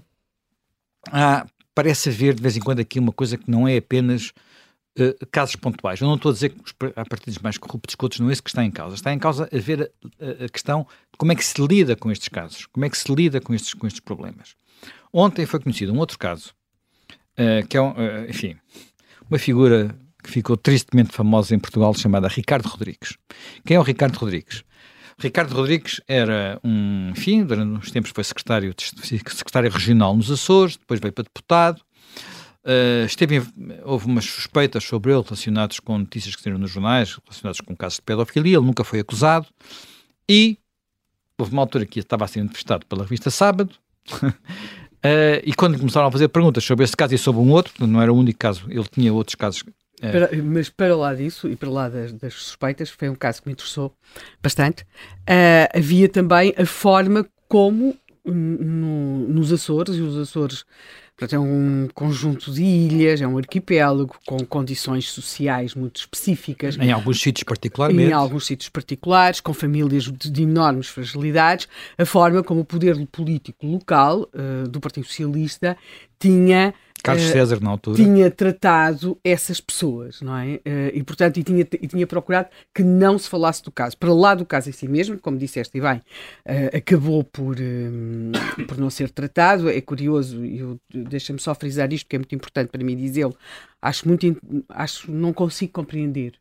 ah, 1.12 1.46
parece 1.74 2.08
haver 2.08 2.32
de 2.32 2.42
vez 2.42 2.56
em 2.56 2.60
quando 2.60 2.80
aqui 2.80 2.98
uma 2.98 3.12
coisa 3.12 3.36
que 3.36 3.50
não 3.50 3.68
é 3.68 3.76
apenas 3.76 4.32
uh, 4.98 5.26
casos 5.30 5.56
pontuais. 5.56 6.00
Eu 6.00 6.08
não 6.08 6.14
estou 6.14 6.30
a 6.30 6.32
dizer 6.32 6.48
que 6.48 6.72
há 6.96 7.04
partidos 7.04 7.38
mais 7.40 7.58
corruptos 7.58 7.94
que 7.94 8.02
outros, 8.02 8.20
não 8.20 8.30
é 8.30 8.32
isso 8.32 8.42
que 8.42 8.48
está 8.48 8.64
em 8.64 8.70
causa. 8.70 8.94
Está 8.94 9.12
em 9.12 9.18
causa 9.18 9.46
a 9.52 9.58
ver 9.58 9.92
a, 10.18 10.44
a, 10.46 10.48
questão 10.48 10.86
de 11.12 11.18
como 11.18 11.32
é 11.32 11.34
que 11.34 11.44
se 11.44 11.60
lida 11.62 11.94
com 11.94 12.10
estes 12.10 12.28
casos, 12.28 12.64
como 12.64 12.86
é 12.86 12.88
que 12.88 12.96
se 12.96 13.14
lida 13.14 13.42
com 13.42 13.52
estes, 13.52 13.74
com 13.74 13.86
estes 13.86 14.00
problemas. 14.00 14.56
Ontem 15.12 15.44
foi 15.44 15.60
conhecido 15.60 15.92
um 15.92 15.98
outro 15.98 16.18
caso, 16.18 16.54
uh, 17.34 17.66
que 17.68 17.76
é, 17.76 17.82
um, 17.82 17.90
uh, 17.90 18.26
enfim, 18.26 18.56
uma 19.28 19.38
figura 19.38 19.94
que 20.24 20.30
ficou 20.30 20.56
tristemente 20.56 21.12
famosa 21.12 21.54
em 21.54 21.58
Portugal, 21.58 21.92
chamada 21.92 22.26
Ricardo 22.26 22.66
Rodrigues. 22.68 23.18
Quem 23.66 23.76
é 23.76 23.80
o 23.80 23.82
Ricardo 23.82 24.16
Rodrigues? 24.16 24.64
Ricardo 25.20 25.54
Rodrigues 25.54 26.00
era 26.08 26.58
um, 26.64 27.10
enfim, 27.10 27.44
durante 27.44 27.70
uns 27.78 27.90
tempos 27.90 28.10
foi 28.10 28.24
secretário, 28.24 28.74
secretário 28.78 29.70
regional 29.70 30.16
nos 30.16 30.30
Açores, 30.30 30.78
depois 30.78 30.98
veio 30.98 31.12
para 31.12 31.24
deputado. 31.24 31.82
Uh, 32.64 33.04
esteve, 33.04 33.42
houve 33.84 34.06
umas 34.06 34.24
suspeitas 34.24 34.82
sobre 34.82 35.12
ele 35.12 35.22
relacionadas 35.22 35.78
com 35.78 35.98
notícias 35.98 36.34
que 36.34 36.42
saíram 36.42 36.58
nos 36.58 36.70
jornais, 36.70 37.18
relacionadas 37.24 37.60
com 37.60 37.76
casos 37.76 37.96
de 37.96 38.02
pedofilia, 38.02 38.56
ele 38.56 38.66
nunca 38.66 38.82
foi 38.82 39.00
acusado. 39.00 39.46
E 40.28 40.58
houve 41.38 41.52
uma 41.52 41.62
altura 41.62 41.84
que 41.84 42.00
estava 42.00 42.24
a 42.24 42.28
ser 42.28 42.40
entrevistado 42.40 42.86
pela 42.86 43.02
revista 43.02 43.30
Sábado. 43.30 43.74
uh, 44.22 44.32
e 45.44 45.52
quando 45.54 45.78
começaram 45.78 46.08
a 46.08 46.12
fazer 46.12 46.28
perguntas 46.28 46.64
sobre 46.64 46.84
esse 46.84 46.96
caso 46.96 47.14
e 47.14 47.18
sobre 47.18 47.42
um 47.42 47.50
outro, 47.50 47.86
não 47.86 48.00
era 48.00 48.12
o 48.12 48.16
único 48.16 48.38
caso, 48.38 48.64
ele 48.70 48.86
tinha 48.90 49.12
outros 49.12 49.34
casos 49.34 49.62
é. 50.00 50.10
Para, 50.10 50.42
mas 50.42 50.68
para 50.68 50.96
lá 50.96 51.14
disso 51.14 51.48
e 51.48 51.56
para 51.56 51.70
lá 51.70 51.88
das, 51.88 52.12
das, 52.12 52.34
suspeitas, 52.34 52.88
foi 52.90 53.08
um 53.08 53.14
caso 53.14 53.42
que 53.42 53.48
me 53.48 53.52
interessou 53.52 53.94
bastante. 54.42 54.82
Uh, 55.22 55.76
havia 55.76 56.08
também 56.08 56.54
a 56.56 56.64
forma 56.64 57.26
como 57.48 57.96
no, 58.24 59.28
nos 59.28 59.52
Açores, 59.52 59.96
e 59.96 60.00
os 60.00 60.16
Açores 60.16 60.64
portanto, 61.16 61.34
é 61.34 61.38
um 61.38 61.88
conjunto 61.92 62.50
de 62.50 62.62
ilhas, 62.62 63.20
é 63.20 63.26
um 63.26 63.36
arquipélago 63.36 64.16
com 64.26 64.38
condições 64.46 65.10
sociais 65.10 65.74
muito 65.74 66.00
específicas. 66.00 66.78
Em 66.78 66.92
alguns 66.92 67.20
sítios 67.20 67.44
particularmente. 67.44 68.10
Em 68.10 68.12
alguns 68.12 68.46
sítios 68.46 68.70
particulares, 68.70 69.40
com 69.40 69.52
famílias 69.52 70.04
de, 70.04 70.30
de 70.30 70.42
enormes 70.42 70.88
fragilidades, 70.88 71.68
a 71.98 72.06
forma 72.06 72.42
como 72.42 72.60
o 72.60 72.64
poder 72.64 72.96
político 73.06 73.66
local 73.66 74.28
uh, 74.32 74.68
do 74.68 74.80
Partido 74.80 75.06
Socialista 75.06 75.76
tinha 76.18 76.72
Carlos 77.00 77.28
uh, 77.28 77.32
César, 77.32 77.60
na 77.60 77.70
altura. 77.70 77.96
Tinha 77.96 78.30
tratado 78.30 79.18
essas 79.24 79.60
pessoas, 79.60 80.20
não 80.20 80.36
é? 80.36 80.54
Uh, 80.56 80.60
e, 80.94 81.02
portanto, 81.02 81.38
e 81.38 81.42
tinha, 81.42 81.60
e 81.60 81.86
tinha 81.86 82.06
procurado 82.06 82.48
que 82.74 82.82
não 82.82 83.18
se 83.18 83.28
falasse 83.28 83.62
do 83.62 83.70
caso. 83.70 83.96
Para 83.96 84.12
lá 84.12 84.34
do 84.34 84.44
caso 84.44 84.68
em 84.68 84.72
si 84.72 84.88
mesmo, 84.88 85.18
como 85.18 85.38
disseste 85.38 85.76
e 85.78 85.80
bem, 85.80 85.98
uh, 85.98 86.76
acabou 86.76 87.24
por, 87.24 87.56
por 88.68 88.78
não 88.78 88.90
ser 88.90 89.10
tratado. 89.10 89.68
É 89.68 89.80
curioso, 89.80 90.40
deixa-me 90.92 91.38
só 91.38 91.54
frisar 91.54 91.92
isto, 91.92 92.08
que 92.08 92.16
é 92.16 92.18
muito 92.18 92.34
importante 92.34 92.68
para 92.68 92.84
mim 92.84 92.96
dizê-lo. 92.96 93.36
Acho 93.80 94.06
muito, 94.06 94.36
acho, 94.68 95.10
não 95.10 95.32
consigo 95.32 95.72
compreender 95.72 96.34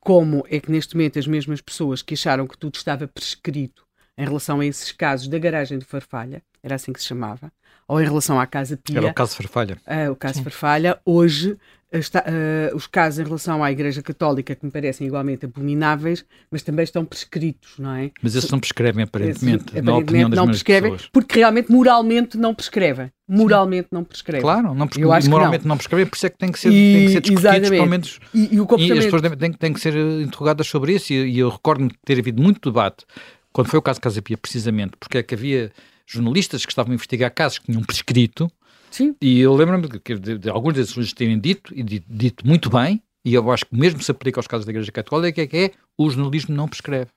como 0.00 0.44
é 0.48 0.58
que 0.58 0.72
neste 0.72 0.96
momento 0.96 1.18
as 1.18 1.26
mesmas 1.26 1.60
pessoas 1.60 2.00
que 2.00 2.14
acharam 2.14 2.46
que 2.46 2.56
tudo 2.56 2.74
estava 2.76 3.06
prescrito 3.06 3.84
em 4.16 4.24
relação 4.24 4.60
a 4.60 4.66
esses 4.66 4.92
casos 4.92 5.28
da 5.28 5.38
garagem 5.38 5.78
de 5.78 5.84
Farfalha, 5.84 6.42
era 6.62 6.74
assim 6.74 6.92
que 6.92 7.00
se 7.00 7.06
chamava, 7.06 7.52
ou 7.88 8.00
em 8.00 8.04
relação 8.04 8.38
à 8.38 8.46
Casa 8.46 8.76
Pia. 8.76 8.98
Era 8.98 9.08
o 9.08 9.14
caso 9.14 9.34
Farfalha. 9.34 9.76
Uh, 9.86 10.12
o 10.12 10.16
caso 10.16 10.34
Sim. 10.34 10.44
Farfalha. 10.44 11.00
Hoje, 11.04 11.56
está, 11.90 12.20
uh, 12.20 12.76
os 12.76 12.86
casos 12.86 13.18
em 13.18 13.24
relação 13.24 13.64
à 13.64 13.72
Igreja 13.72 14.00
Católica, 14.02 14.54
que 14.54 14.64
me 14.64 14.70
parecem 14.70 15.06
igualmente 15.06 15.46
abomináveis, 15.46 16.24
mas 16.50 16.62
também 16.62 16.84
estão 16.84 17.04
prescritos, 17.04 17.74
não 17.78 17.94
é? 17.96 18.12
Mas 18.22 18.36
esses 18.36 18.50
não 18.50 18.60
prescrevem, 18.60 19.02
aparentemente, 19.02 19.72
esses, 19.72 19.82
na 19.82 19.96
opinião 19.96 20.30
das 20.30 20.38
não 20.38 20.46
prescrevem, 20.46 20.92
pessoas. 20.92 21.10
Porque 21.12 21.40
realmente, 21.40 21.72
moralmente, 21.72 22.38
não 22.38 22.54
prescrevem. 22.54 23.10
Moralmente 23.26 23.88
não 23.90 24.04
prescrevem. 24.04 24.42
Claro, 24.42 24.74
não 24.74 24.86
prescrevem. 24.86 25.28
moralmente 25.28 25.64
não. 25.64 25.70
não 25.70 25.76
prescrevem, 25.76 26.06
por 26.06 26.16
isso 26.16 26.26
é 26.26 26.30
que 26.30 26.38
tem 26.38 26.52
que 26.52 26.58
ser, 26.60 26.70
e, 26.70 26.72
tem 26.72 27.06
que 27.06 27.12
ser 27.12 27.20
discutidos, 27.22 27.70
pelo 27.70 27.86
menos. 27.86 28.20
E, 28.34 28.54
e, 28.54 28.60
o 28.60 28.66
comportamento... 28.66 28.96
e 28.96 28.98
as 28.98 29.04
pessoas 29.04 29.22
têm, 29.22 29.52
têm, 29.52 29.72
que 29.72 29.80
ser 29.80 29.96
interrogadas 29.96 30.66
sobre 30.68 30.94
isso, 30.94 31.12
e, 31.12 31.30
e 31.30 31.38
eu 31.38 31.48
recordo-me 31.48 31.88
de 31.88 31.98
ter 32.04 32.18
havido 32.20 32.40
muito 32.40 32.70
debate, 32.70 33.04
quando 33.52 33.68
foi 33.68 33.78
o 33.78 33.82
caso 33.82 33.98
de 33.98 34.02
Casa 34.02 34.22
Pia, 34.22 34.36
precisamente, 34.36 34.92
porque 34.98 35.18
é 35.18 35.22
que 35.22 35.34
havia 35.34 35.72
jornalistas 36.06 36.64
que 36.64 36.72
estavam 36.72 36.92
a 36.92 36.94
investigar 36.94 37.32
casos 37.32 37.58
que 37.58 37.66
tinham 37.66 37.82
prescrito, 37.82 38.50
Sim. 38.90 39.14
E 39.20 39.40
eu 39.40 39.54
lembro-me 39.54 39.88
de, 39.88 40.18
de, 40.18 40.38
de, 40.38 40.50
alguns 40.50 40.74
desses 40.74 40.92
juízes 40.92 41.12
terem 41.12 41.38
dito, 41.38 41.72
e 41.74 41.82
dito, 41.82 42.06
dito, 42.08 42.46
muito 42.46 42.68
bem, 42.68 43.00
e 43.24 43.34
eu 43.34 43.50
acho 43.50 43.64
que 43.66 43.76
mesmo 43.76 44.02
se 44.02 44.10
aplica 44.10 44.38
aos 44.40 44.46
casos 44.46 44.66
da 44.66 44.72
Igreja 44.72 44.90
Católica, 44.90 45.40
é 45.40 45.46
que 45.46 45.56
é 45.56 45.70
o 45.96 46.10
jornalismo 46.10 46.54
não 46.54 46.66
prescreve. 46.66 47.10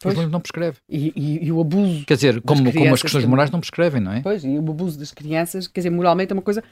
Pois. 0.00 0.12
O 0.12 0.16
jornalismo 0.16 0.32
não 0.32 0.40
prescreve. 0.40 0.78
E, 0.88 1.12
e, 1.14 1.46
e, 1.46 1.52
o 1.52 1.60
abuso. 1.60 2.04
Quer 2.04 2.16
dizer, 2.16 2.42
como, 2.42 2.72
como 2.72 2.94
as 2.94 3.00
questões 3.00 3.24
morais 3.24 3.50
não 3.50 3.60
prescrevem, 3.60 4.00
não 4.00 4.12
é? 4.12 4.20
Pois, 4.22 4.44
e 4.44 4.58
o 4.58 4.70
abuso 4.70 4.98
das 4.98 5.12
crianças, 5.12 5.68
quer 5.68 5.80
dizer, 5.80 5.90
moralmente 5.90 6.32
é 6.32 6.34
uma 6.34 6.42
coisa 6.42 6.64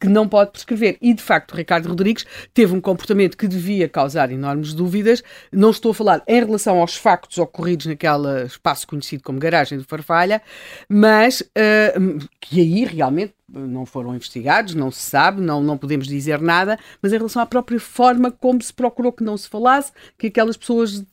que 0.00 0.08
não 0.08 0.26
pode 0.26 0.50
prescrever. 0.50 0.96
E, 1.00 1.12
de 1.12 1.22
facto, 1.22 1.54
Ricardo 1.54 1.88
Rodrigues 1.88 2.24
teve 2.54 2.74
um 2.74 2.80
comportamento 2.80 3.36
que 3.36 3.46
devia 3.46 3.88
causar 3.88 4.32
enormes 4.32 4.72
dúvidas. 4.72 5.22
Não 5.52 5.70
estou 5.70 5.90
a 5.90 5.94
falar 5.94 6.22
em 6.26 6.44
relação 6.44 6.80
aos 6.80 6.96
factos 6.96 7.36
ocorridos 7.36 7.86
naquele 7.86 8.46
espaço 8.46 8.86
conhecido 8.86 9.22
como 9.22 9.38
Garagem 9.38 9.78
de 9.78 9.84
Farfalha, 9.84 10.40
mas 10.88 11.40
uh, 11.40 12.28
que 12.40 12.60
aí 12.60 12.84
realmente 12.84 13.34
não 13.52 13.84
foram 13.84 14.14
investigados, 14.14 14.74
não 14.74 14.90
se 14.90 15.00
sabe, 15.00 15.40
não, 15.40 15.62
não 15.62 15.76
podemos 15.76 16.06
dizer 16.06 16.40
nada, 16.40 16.78
mas 17.02 17.12
em 17.12 17.16
relação 17.16 17.42
à 17.42 17.46
própria 17.46 17.80
forma 17.80 18.30
como 18.30 18.62
se 18.62 18.72
procurou 18.72 19.12
que 19.12 19.24
não 19.24 19.36
se 19.36 19.48
falasse, 19.48 19.92
que 20.16 20.28
aquelas 20.28 20.56
pessoas 20.56 21.04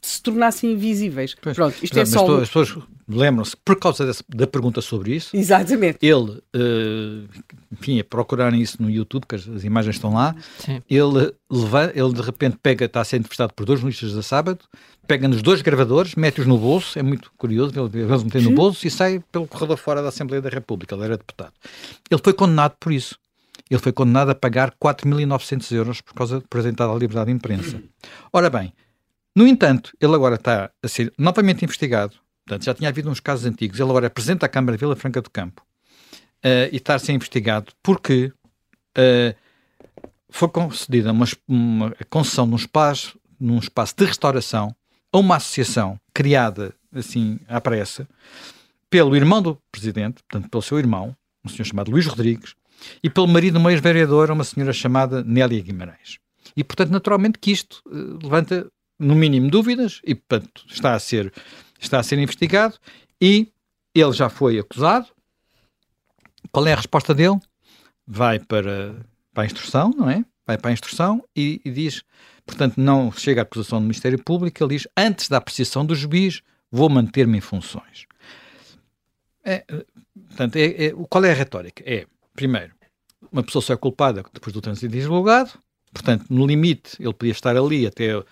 se 0.00 0.22
tornassem 0.22 0.72
invisíveis. 0.72 1.34
Pois, 1.40 1.56
Pronto, 1.56 1.76
isto 1.82 1.98
é 1.98 2.04
só. 2.04 2.40
As 2.40 2.48
pessoas 2.48 2.76
lembram-se, 3.08 3.56
por 3.56 3.78
causa 3.78 4.06
dessa, 4.06 4.24
da 4.28 4.46
pergunta 4.46 4.80
sobre 4.80 5.14
isso, 5.14 5.36
Exatamente. 5.36 5.98
ele, 6.00 6.42
uh, 6.54 7.28
enfim, 7.72 8.00
a 8.00 8.04
procurarem 8.04 8.60
isso 8.60 8.82
no 8.82 8.90
YouTube, 8.90 9.26
que 9.26 9.34
as, 9.34 9.46
as 9.48 9.64
imagens 9.64 9.96
estão 9.96 10.14
lá, 10.14 10.34
Sim. 10.58 10.80
ele, 10.88 11.32
leva, 11.50 11.92
ele 11.94 12.12
de 12.12 12.22
repente 12.22 12.56
pega, 12.62 12.86
está 12.86 13.00
a 13.00 13.04
ser 13.04 13.18
entrevistado 13.18 13.52
por 13.54 13.66
dois 13.66 13.80
jornalistas 13.80 14.14
da 14.14 14.22
sábado, 14.22 14.60
pega 15.06 15.28
nos 15.28 15.42
dois 15.42 15.60
gravadores, 15.62 16.14
mete-os 16.14 16.46
no 16.46 16.58
bolso, 16.58 16.98
é 16.98 17.02
muito 17.02 17.30
curioso, 17.36 17.72
ele 17.78 18.04
eles 18.04 18.22
metem 18.22 18.42
no 18.42 18.52
bolso 18.52 18.86
e 18.86 18.90
sai 18.90 19.22
pelo 19.30 19.46
corredor 19.46 19.76
fora 19.76 20.02
da 20.02 20.08
Assembleia 20.08 20.40
da 20.40 20.48
República, 20.48 20.94
ele 20.94 21.04
era 21.04 21.16
deputado. 21.16 21.52
Ele 22.10 22.20
foi 22.22 22.32
condenado 22.32 22.74
por 22.80 22.92
isso. 22.92 23.18
Ele 23.70 23.80
foi 23.80 23.92
condenado 23.92 24.30
a 24.30 24.34
pagar 24.34 24.72
4.900 24.72 25.72
euros 25.72 26.00
por 26.00 26.14
causa 26.14 26.38
de 26.38 26.44
apresentar 26.44 26.88
a 26.88 26.94
liberdade 26.94 27.26
de 27.26 27.32
imprensa. 27.32 27.82
Ora 28.30 28.50
bem, 28.50 28.72
no 29.34 29.46
entanto, 29.46 29.92
ele 30.00 30.14
agora 30.14 30.36
está 30.36 30.70
a 30.82 30.88
ser 30.88 31.12
novamente 31.18 31.64
investigado. 31.64 32.16
Portanto, 32.46 32.64
já 32.64 32.74
tinha 32.74 32.88
havido 32.88 33.10
uns 33.10 33.20
casos 33.20 33.46
antigos. 33.46 33.80
Ele 33.80 33.88
agora 33.88 34.06
apresenta 34.06 34.46
à 34.46 34.48
Câmara 34.48 34.76
de 34.76 34.80
Vila 34.80 34.94
Franca 34.94 35.20
do 35.20 35.30
Campo 35.30 35.62
uh, 36.44 36.68
e 36.70 36.76
está 36.76 36.94
a 36.94 36.98
ser 36.98 37.12
investigado 37.12 37.72
porque 37.82 38.32
uh, 38.98 39.34
foi 40.30 40.48
concedida 40.48 41.10
uma, 41.10 41.26
uma 41.48 41.96
concessão 42.10 42.46
num 42.46 42.56
espaço, 42.56 43.18
num 43.40 43.58
espaço 43.58 43.94
de 43.96 44.04
restauração 44.04 44.74
a 45.12 45.18
uma 45.18 45.36
associação 45.36 45.98
criada 46.12 46.74
assim 46.92 47.38
à 47.48 47.60
pressa 47.60 48.06
pelo 48.90 49.16
irmão 49.16 49.42
do 49.42 49.58
presidente, 49.72 50.22
portanto, 50.22 50.48
pelo 50.48 50.62
seu 50.62 50.78
irmão, 50.78 51.16
um 51.44 51.48
senhor 51.48 51.64
chamado 51.64 51.90
Luís 51.90 52.06
Rodrigues, 52.06 52.54
e 53.02 53.10
pelo 53.10 53.26
marido 53.26 53.54
de 53.54 53.58
uma 53.58 53.72
ex-vereadora, 53.72 54.32
uma 54.32 54.44
senhora 54.44 54.72
chamada 54.72 55.22
Nélia 55.24 55.60
Guimarães. 55.60 56.18
E, 56.56 56.62
portanto, 56.62 56.90
naturalmente 56.90 57.38
que 57.38 57.50
isto 57.50 57.82
uh, 57.86 58.18
levanta 58.22 58.70
no 58.98 59.14
mínimo 59.14 59.50
dúvidas 59.50 60.00
e, 60.04 60.14
portanto, 60.14 60.64
está 60.68 60.94
a 60.94 60.98
ser, 60.98 61.32
está 61.80 61.98
a 61.98 62.02
ser 62.02 62.18
investigado 62.18 62.78
e 63.20 63.48
ele 63.94 64.12
já 64.12 64.28
foi 64.28 64.58
acusado. 64.58 65.08
Qual 66.50 66.66
é 66.66 66.72
a 66.72 66.76
resposta 66.76 67.14
dele? 67.14 67.38
Vai 68.06 68.38
para, 68.38 68.94
para 69.32 69.44
a 69.44 69.46
instrução, 69.46 69.90
não 69.96 70.08
é? 70.08 70.24
Vai 70.46 70.58
para 70.58 70.70
a 70.70 70.72
instrução 70.72 71.24
e, 71.34 71.60
e 71.64 71.70
diz, 71.70 72.02
portanto, 72.44 72.76
não 72.76 73.10
chega 73.10 73.40
à 73.40 73.44
acusação 73.44 73.78
do 73.78 73.84
Ministério 73.84 74.22
Público, 74.22 74.62
ele 74.62 74.76
diz, 74.76 74.86
antes 74.96 75.28
da 75.28 75.38
apreciação 75.38 75.86
do 75.86 75.94
juiz, 75.94 76.42
vou 76.70 76.88
manter-me 76.88 77.38
em 77.38 77.40
funções. 77.40 78.06
É, 79.42 79.64
portanto, 80.28 80.56
é, 80.56 80.86
é, 80.86 80.92
qual 81.08 81.24
é 81.24 81.30
a 81.30 81.34
retórica? 81.34 81.82
É, 81.86 82.06
primeiro, 82.34 82.72
uma 83.32 83.42
pessoa 83.42 83.62
só 83.62 83.72
é 83.72 83.76
culpada 83.76 84.24
depois 84.32 84.52
do 84.52 84.60
trânsito 84.60 84.98
julgado, 85.00 85.52
portanto, 85.92 86.26
no 86.30 86.46
limite, 86.46 86.96
ele 87.00 87.12
podia 87.12 87.32
estar 87.32 87.56
ali 87.56 87.86
até 87.86 88.22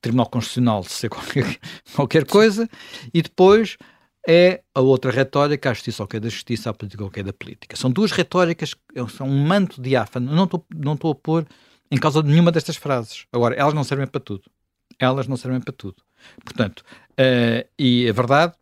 Tribunal 0.00 0.26
Constitucional 0.26 0.82
ser 0.84 1.08
qualquer, 1.08 1.58
qualquer 1.94 2.24
coisa, 2.26 2.68
e 3.12 3.22
depois 3.22 3.76
é 4.26 4.62
a 4.74 4.80
outra 4.80 5.10
retórica, 5.10 5.70
a 5.70 5.74
justiça 5.74 6.02
ao 6.02 6.06
que 6.06 6.18
é 6.18 6.20
da 6.20 6.28
justiça, 6.28 6.68
a 6.68 6.74
política 6.74 7.02
ao 7.02 7.10
que 7.10 7.20
é 7.20 7.22
da 7.22 7.32
política. 7.32 7.76
São 7.76 7.90
duas 7.90 8.12
retóricas, 8.12 8.74
são 9.16 9.26
um 9.26 9.46
manto 9.46 9.80
diáfano. 9.80 10.34
Não 10.34 10.44
estou, 10.44 10.66
não 10.74 10.94
estou 10.94 11.12
a 11.12 11.14
pôr 11.14 11.46
em 11.90 11.96
causa 11.96 12.22
nenhuma 12.22 12.52
destas 12.52 12.76
frases. 12.76 13.24
Agora, 13.32 13.54
elas 13.54 13.72
não 13.72 13.82
servem 13.82 14.06
para 14.06 14.20
tudo. 14.20 14.44
Elas 14.98 15.26
não 15.26 15.36
servem 15.36 15.60
para 15.60 15.72
tudo. 15.72 15.96
Portanto, 16.44 16.80
uh, 17.12 17.66
e 17.78 18.06
a 18.06 18.12
verdade 18.12 18.52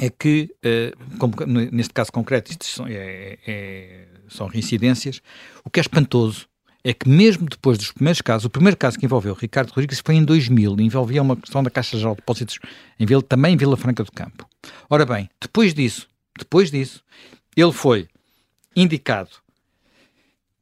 é 0.00 0.08
que, 0.08 0.54
uh, 0.64 1.18
como 1.18 1.34
neste 1.70 1.92
caso 1.92 2.10
concreto, 2.10 2.50
isto 2.50 2.64
são, 2.64 2.86
é, 2.86 3.38
é, 3.46 4.08
são 4.28 4.46
reincidências, 4.46 5.20
o 5.64 5.70
que 5.70 5.80
é 5.80 5.82
espantoso 5.82 6.48
é 6.84 6.92
que 6.92 7.08
mesmo 7.08 7.48
depois 7.48 7.78
dos 7.78 7.92
primeiros 7.92 8.20
casos, 8.20 8.44
o 8.44 8.50
primeiro 8.50 8.76
caso 8.76 8.98
que 8.98 9.04
envolveu 9.04 9.34
Ricardo 9.34 9.70
Rodrigues 9.70 10.00
foi 10.04 10.16
em 10.16 10.24
2000, 10.24 10.80
envolvia 10.80 11.22
uma 11.22 11.36
questão 11.36 11.62
da 11.62 11.70
Caixa 11.70 11.96
Geral 11.96 12.14
de 12.14 12.20
Depósitos 12.20 12.58
em 12.98 13.06
Vila, 13.06 13.22
também 13.22 13.54
em 13.54 13.56
Vila 13.56 13.76
Franca 13.76 14.02
do 14.02 14.10
Campo. 14.10 14.48
Ora 14.90 15.06
bem, 15.06 15.30
depois 15.40 15.72
disso, 15.72 16.08
depois 16.36 16.70
disso, 16.70 17.02
ele 17.56 17.72
foi 17.72 18.08
indicado 18.74 19.30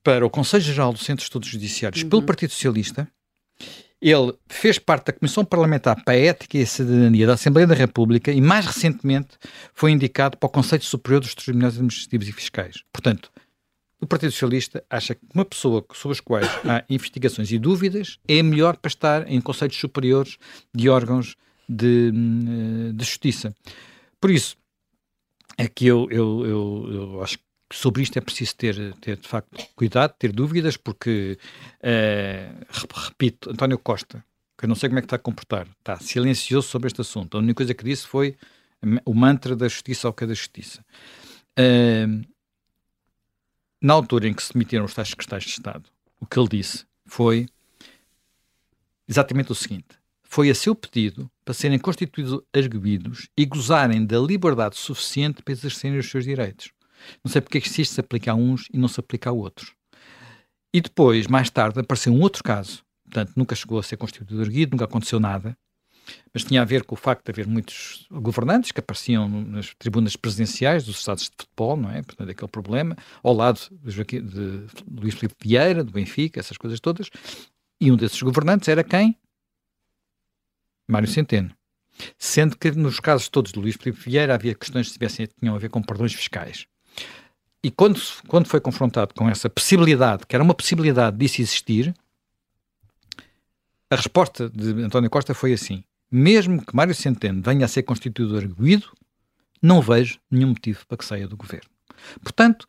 para 0.02 0.24
o 0.24 0.30
Conselho 0.30 0.62
Geral 0.62 0.92
do 0.92 0.98
Centro 0.98 1.18
de 1.18 1.22
Estudos 1.24 1.48
Judiciários 1.48 2.02
uhum. 2.02 2.08
pelo 2.08 2.22
Partido 2.22 2.50
Socialista. 2.50 3.08
Ele 4.00 4.32
fez 4.48 4.78
parte 4.78 5.06
da 5.06 5.12
Comissão 5.12 5.44
Parlamentar 5.44 6.02
para 6.02 6.14
a 6.14 6.18
Ética 6.18 6.56
e 6.56 6.62
a 6.62 6.66
Cidadania 6.66 7.26
da 7.26 7.34
Assembleia 7.34 7.66
da 7.66 7.74
República 7.74 8.32
e, 8.32 8.40
mais 8.40 8.64
recentemente, 8.64 9.36
foi 9.74 9.90
indicado 9.90 10.38
para 10.38 10.46
o 10.46 10.50
Conselho 10.50 10.82
Superior 10.82 11.20
dos 11.20 11.34
Tribunais 11.34 11.74
Administrativos 11.74 12.26
e 12.26 12.32
Fiscais. 12.32 12.82
Portanto, 12.90 13.30
o 14.00 14.06
Partido 14.06 14.32
Socialista 14.32 14.82
acha 14.88 15.14
que 15.14 15.20
uma 15.34 15.44
pessoa 15.44 15.84
sobre 15.92 16.14
as 16.14 16.20
quais 16.20 16.48
há 16.64 16.84
investigações 16.88 17.52
e 17.52 17.58
dúvidas 17.58 18.18
é 18.26 18.42
melhor 18.42 18.76
para 18.76 18.88
estar 18.88 19.30
em 19.30 19.40
conselhos 19.40 19.76
superiores 19.76 20.38
de 20.74 20.88
órgãos 20.88 21.36
de, 21.68 22.10
hum, 22.14 22.92
de 22.94 23.04
justiça. 23.04 23.54
Por 24.20 24.30
isso, 24.30 24.56
é 25.56 25.68
que 25.68 25.86
eu, 25.86 26.08
eu, 26.10 26.46
eu, 26.46 26.88
eu, 26.92 27.22
acho 27.22 27.38
que 27.38 27.44
sobre 27.72 28.02
isto 28.02 28.16
é 28.16 28.20
preciso 28.20 28.56
ter, 28.56 28.94
ter 28.94 29.16
de 29.16 29.28
facto 29.28 29.62
cuidado, 29.76 30.14
ter 30.18 30.32
dúvidas, 30.32 30.76
porque, 30.76 31.38
uh, 31.82 33.06
repito, 33.06 33.50
António 33.50 33.78
Costa, 33.78 34.24
que 34.58 34.64
eu 34.64 34.68
não 34.68 34.74
sei 34.74 34.88
como 34.88 34.98
é 34.98 35.02
que 35.02 35.06
está 35.06 35.16
a 35.16 35.20
comportar, 35.20 35.68
está 35.78 35.98
silencioso 35.98 36.68
sobre 36.68 36.88
este 36.88 37.00
assunto. 37.02 37.36
A 37.36 37.40
única 37.40 37.54
coisa 37.54 37.74
que 37.74 37.84
disse 37.84 38.06
foi 38.06 38.36
o 39.04 39.14
mantra 39.14 39.54
da 39.54 39.68
justiça 39.68 40.08
ao 40.08 40.14
que 40.14 40.24
é 40.24 40.26
da 40.26 40.34
justiça. 40.34 40.84
Uh, 41.58 42.24
na 43.80 43.94
altura 43.94 44.28
em 44.28 44.34
que 44.34 44.42
se 44.42 44.52
demitiram 44.52 44.84
os 44.84 44.94
tais 44.94 45.08
secretários 45.08 45.46
de 45.46 45.52
Estado, 45.52 45.84
o 46.20 46.26
que 46.26 46.38
ele 46.38 46.48
disse 46.48 46.84
foi 47.06 47.46
exatamente 49.08 49.50
o 49.50 49.54
seguinte: 49.54 49.98
foi 50.22 50.50
a 50.50 50.54
seu 50.54 50.74
pedido 50.74 51.30
para 51.44 51.54
serem 51.54 51.78
constituídos 51.78 52.40
arguídos 52.52 53.28
e 53.36 53.44
gozarem 53.44 54.04
da 54.04 54.18
liberdade 54.18 54.76
suficiente 54.76 55.42
para 55.42 55.52
exercerem 55.52 55.98
os 55.98 56.08
seus 56.08 56.24
direitos. 56.24 56.70
Não 57.24 57.32
sei 57.32 57.40
porque 57.40 57.58
é 57.58 57.60
que 57.60 57.68
isto 57.68 57.94
se 57.94 58.00
aplica 58.00 58.32
a 58.32 58.34
uns 58.34 58.68
e 58.72 58.78
não 58.78 58.86
se 58.86 59.00
aplica 59.00 59.30
a 59.30 59.32
outros. 59.32 59.72
E 60.72 60.80
depois, 60.80 61.26
mais 61.26 61.50
tarde, 61.50 61.80
apareceu 61.80 62.12
um 62.12 62.20
outro 62.20 62.44
caso, 62.44 62.84
portanto, 63.04 63.32
nunca 63.34 63.56
chegou 63.56 63.78
a 63.78 63.82
ser 63.82 63.96
constituído 63.96 64.40
arguido, 64.40 64.72
nunca 64.72 64.84
aconteceu 64.84 65.18
nada, 65.18 65.56
mas 66.32 66.44
tinha 66.44 66.62
a 66.62 66.64
ver 66.64 66.84
com 66.84 66.94
o 66.94 66.98
facto 66.98 67.24
de 67.24 67.30
haver 67.32 67.46
muitos 67.46 68.06
governantes 68.10 68.72
que 68.72 68.80
apareciam 68.80 69.28
nas 69.28 69.74
tribunas 69.74 70.16
presidenciais 70.16 70.84
dos 70.84 70.98
estados 70.98 71.24
de 71.24 71.30
futebol, 71.30 71.76
não 71.76 71.90
é? 71.90 72.02
Portanto, 72.02 72.30
aquele 72.30 72.50
problema, 72.50 72.96
ao 73.22 73.34
lado 73.34 73.60
de, 73.70 73.90
Joaquim, 73.90 74.22
de 74.22 74.66
Luís 74.90 75.14
Filipe 75.14 75.34
Vieira, 75.40 75.82
do 75.82 75.92
Benfica, 75.92 76.40
essas 76.40 76.56
coisas 76.56 76.80
todas, 76.80 77.10
e 77.80 77.90
um 77.90 77.96
desses 77.96 78.20
governantes 78.22 78.68
era 78.68 78.84
quem? 78.84 79.16
Mário 80.88 81.08
Centeno. 81.08 81.50
Sendo 82.18 82.56
que 82.56 82.70
nos 82.70 83.00
casos 83.00 83.28
todos 83.28 83.52
de 83.52 83.58
Luís 83.58 83.76
Filipe 83.76 84.00
Vieira 84.00 84.34
havia 84.34 84.54
questões 84.54 84.88
que 84.88 84.92
tivessem, 84.94 85.28
tinham 85.38 85.54
a 85.54 85.58
ver 85.58 85.68
com 85.68 85.82
perdões 85.82 86.12
fiscais. 86.12 86.66
E 87.62 87.70
quando, 87.70 88.00
quando 88.26 88.46
foi 88.46 88.60
confrontado 88.60 89.14
com 89.14 89.28
essa 89.28 89.50
possibilidade, 89.50 90.26
que 90.26 90.34
era 90.34 90.42
uma 90.42 90.54
possibilidade 90.54 91.16
disso 91.18 91.42
existir, 91.42 91.94
a 93.90 93.96
resposta 93.96 94.48
de 94.48 94.82
António 94.82 95.10
Costa 95.10 95.34
foi 95.34 95.52
assim: 95.52 95.84
mesmo 96.10 96.64
que 96.64 96.74
Mário 96.74 96.94
Centeno 96.94 97.42
venha 97.42 97.64
a 97.64 97.68
ser 97.68 97.82
constituído 97.82 98.36
arguído, 98.36 98.90
não 99.62 99.80
vejo 99.80 100.18
nenhum 100.30 100.48
motivo 100.48 100.86
para 100.86 100.98
que 100.98 101.04
saia 101.04 101.28
do 101.28 101.36
governo. 101.36 101.68
Portanto, 102.22 102.66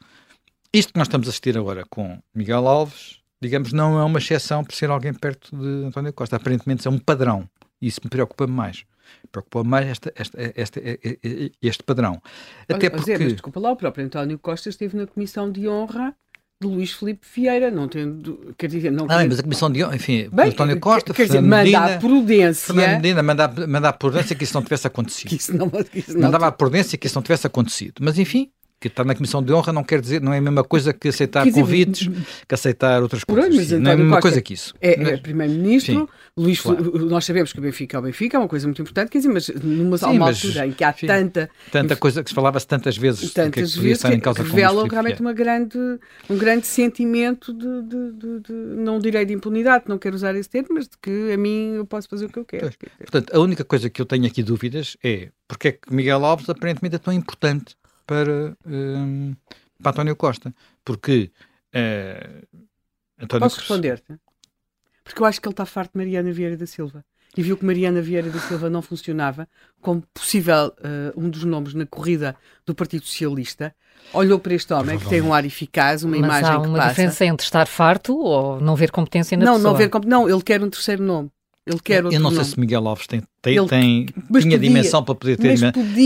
isto 0.73 0.93
que 0.93 0.99
nós 0.99 1.07
estamos 1.07 1.27
a 1.27 1.29
assistir 1.29 1.57
agora 1.57 1.85
com 1.89 2.21
Miguel 2.33 2.67
Alves, 2.67 3.19
digamos, 3.41 3.73
não 3.73 3.99
é 3.99 4.03
uma 4.03 4.19
exceção 4.19 4.63
por 4.63 4.75
ser 4.75 4.89
alguém 4.89 5.13
perto 5.13 5.55
de 5.55 5.85
António 5.85 6.13
Costa. 6.13 6.35
Aparentemente 6.35 6.87
é 6.87 6.91
um 6.91 6.99
padrão. 6.99 7.49
E 7.81 7.87
isso 7.87 7.99
me 8.03 8.09
preocupa 8.09 8.45
mais. 8.45 8.85
Preocupa 9.31 9.63
mais 9.63 9.87
esta, 9.87 10.13
esta, 10.15 10.37
esta, 10.55 10.81
este 11.61 11.83
padrão. 11.83 12.21
Até 12.69 12.89
porque... 12.89 13.17
Mas, 13.17 13.33
desculpa 13.33 13.59
lá, 13.59 13.71
o 13.71 13.75
próprio 13.75 14.05
António 14.05 14.37
Costa 14.37 14.69
esteve 14.69 14.95
na 14.95 15.07
Comissão 15.07 15.51
de 15.51 15.67
Honra 15.67 16.15
de 16.61 16.67
Luís 16.67 16.91
Filipe 16.91 17.25
Vieira, 17.33 17.71
não 17.71 17.87
tendo, 17.87 18.53
quer 18.55 18.67
dizer, 18.67 18.91
não... 18.91 19.05
Ah, 19.09 19.25
mas 19.27 19.39
a 19.39 19.43
Comissão 19.43 19.71
de 19.71 19.81
enfim, 19.81 20.29
Bem, 20.31 20.49
António 20.49 20.79
Costa, 20.79 21.13
quer 21.13 21.25
dizer, 21.25 21.41
manda 21.41 21.63
Medina, 21.63 21.95
a 21.95 21.97
prudência... 21.97 22.73
Fernando 22.73 22.95
Medina 23.01 23.23
manda, 23.23 23.67
manda 23.67 23.89
a 23.89 23.93
prudência 23.93 24.35
que 24.35 24.43
isso 24.43 24.53
não 24.53 24.61
tivesse 24.61 24.85
acontecido. 24.87 25.29
que 25.29 25.35
isso 25.35 25.57
não, 25.57 25.69
que 25.69 25.99
isso 25.99 26.13
não... 26.13 26.21
Mandava 26.21 26.47
a 26.47 26.51
prudência 26.51 26.97
que 26.97 27.07
isso 27.07 27.15
não 27.15 27.23
tivesse 27.23 27.47
acontecido. 27.47 27.95
Mas, 27.99 28.19
enfim, 28.19 28.51
que 28.81 28.87
estar 28.87 29.05
na 29.05 29.13
comissão 29.13 29.43
de 29.43 29.53
honra 29.53 29.71
não 29.71 29.83
quer 29.83 30.01
dizer, 30.01 30.19
não 30.19 30.33
é 30.33 30.39
a 30.39 30.41
mesma 30.41 30.63
coisa 30.63 30.91
que 30.91 31.07
aceitar 31.07 31.45
dizer, 31.45 31.61
convites, 31.61 32.09
que 32.47 32.55
aceitar 32.55 32.99
outras 33.03 33.23
coisas. 33.23 33.69
não 33.79 33.91
é 33.91 33.93
a 33.93 33.97
mesma 33.97 34.15
Costa 34.15 34.21
coisa 34.21 34.41
que 34.41 34.55
isso. 34.55 34.73
É, 34.81 34.93
é 34.93 35.17
primeiro-ministro, 35.17 36.09
Luís, 36.35 36.61
claro. 36.61 37.05
nós 37.05 37.23
sabemos 37.23 37.53
que 37.53 37.59
o 37.59 37.61
Benfica 37.61 37.97
é 37.97 37.99
o 37.99 38.01
Benfica, 38.01 38.37
é 38.37 38.39
uma 38.39 38.47
coisa 38.47 38.65
muito 38.65 38.81
importante, 38.81 39.09
quer 39.09 39.19
dizer, 39.19 39.29
mas 39.29 39.49
numa 39.49 39.99
sim, 39.99 40.05
uma 40.05 40.25
mas, 40.25 40.43
altura 40.43 40.65
em 40.65 40.71
que 40.71 40.83
há 40.83 40.89
enfim, 40.89 41.05
tanta 41.05 41.49
tanta 41.71 41.95
coisa 41.95 42.23
que 42.23 42.29
se 42.31 42.35
falava-se 42.35 42.65
tantas 42.65 42.97
vezes 42.97 43.31
tantas 43.31 43.51
que, 43.51 43.59
é 43.59 43.63
que 43.63 43.79
vezes 43.87 43.97
estar 43.97 44.13
em 44.13 44.19
causa 44.19 44.41
revela 44.41 44.87
realmente 44.87 45.21
uma 45.21 45.33
grande 45.33 45.77
um 46.27 46.35
grande 46.35 46.65
sentimento 46.65 47.53
de, 47.53 47.81
de, 47.83 48.11
de, 48.13 48.39
de, 48.39 48.53
não 48.77 48.97
direi 48.97 49.25
de 49.25 49.33
impunidade, 49.33 49.85
não 49.87 49.99
quero 49.99 50.15
usar 50.15 50.35
esse 50.35 50.49
termo, 50.49 50.69
mas 50.71 50.87
de 50.87 50.97
que 50.99 51.31
a 51.31 51.37
mim 51.37 51.75
eu 51.75 51.85
posso 51.85 52.09
fazer 52.09 52.25
o 52.25 52.29
que 52.29 52.39
eu 52.39 52.45
quero. 52.45 52.63
Pois. 52.63 52.91
Portanto, 52.97 53.35
a 53.35 53.39
única 53.39 53.63
coisa 53.63 53.91
que 53.91 54.01
eu 54.01 54.05
tenho 54.07 54.25
aqui 54.25 54.41
dúvidas 54.41 54.97
é 55.03 55.29
porque 55.47 55.67
é 55.67 55.71
que 55.73 55.93
Miguel 55.93 56.25
Alves 56.25 56.49
aparentemente 56.49 56.95
é 56.95 56.99
tão 56.99 57.13
importante 57.13 57.75
para, 58.05 58.55
um, 58.65 59.35
para 59.81 59.91
António 59.91 60.15
Costa. 60.15 60.53
Porque 60.83 61.31
uh, 61.75 62.47
António 63.19 63.41
Posso 63.41 63.59
responder-te? 63.59 64.15
Porque 65.03 65.21
eu 65.21 65.25
acho 65.25 65.41
que 65.41 65.47
ele 65.47 65.53
está 65.53 65.65
farto 65.65 65.93
de 65.93 65.97
Mariana 65.97 66.31
Vieira 66.31 66.57
da 66.57 66.65
Silva. 66.65 67.03
E 67.35 67.41
viu 67.41 67.55
que 67.55 67.65
Mariana 67.65 68.01
Vieira 68.01 68.29
da 68.29 68.39
Silva 68.39 68.69
não 68.69 68.81
funcionava 68.81 69.47
como 69.81 70.03
possível 70.13 70.73
uh, 70.79 71.19
um 71.19 71.29
dos 71.29 71.45
nomes 71.45 71.73
na 71.73 71.85
corrida 71.85 72.35
do 72.65 72.75
Partido 72.75 73.05
Socialista. 73.05 73.73
Olhou 74.13 74.37
para 74.37 74.53
este 74.53 74.73
homem 74.73 74.99
que 74.99 75.07
tem 75.07 75.21
um 75.21 75.33
ar 75.33 75.45
eficaz, 75.45 76.03
uma 76.03 76.17
Mas 76.17 76.25
imagem 76.25 76.49
há 76.49 76.59
uma 76.59 76.79
que 76.79 76.89
diferença 76.89 77.25
entre 77.25 77.45
estar 77.45 77.67
farto 77.67 78.17
ou 78.17 78.59
não 78.59 78.75
ver 78.75 78.91
competência 78.91 79.37
na 79.37 79.45
não, 79.45 79.53
pessoa. 79.55 79.71
Não, 79.71 79.77
ver 79.77 79.89
Não, 80.05 80.29
ele 80.29 80.41
quer 80.41 80.61
um 80.61 80.69
terceiro 80.69 81.03
nome. 81.03 81.31
Ele 81.65 81.79
quer 81.79 82.03
outro 82.03 82.17
Eu 82.17 82.21
não 82.21 82.31
sei 82.31 82.43
se 82.43 82.59
Miguel 82.59 82.87
Alves 82.87 83.07
tem, 83.07 83.21
tem, 83.41 83.55
ele, 83.55 83.67
tem 83.67 84.05
tinha 84.07 84.23
podia, 84.27 84.59
dimensão 84.59 85.03
para 85.03 85.15
poder 85.15 85.37
ter 85.37 85.57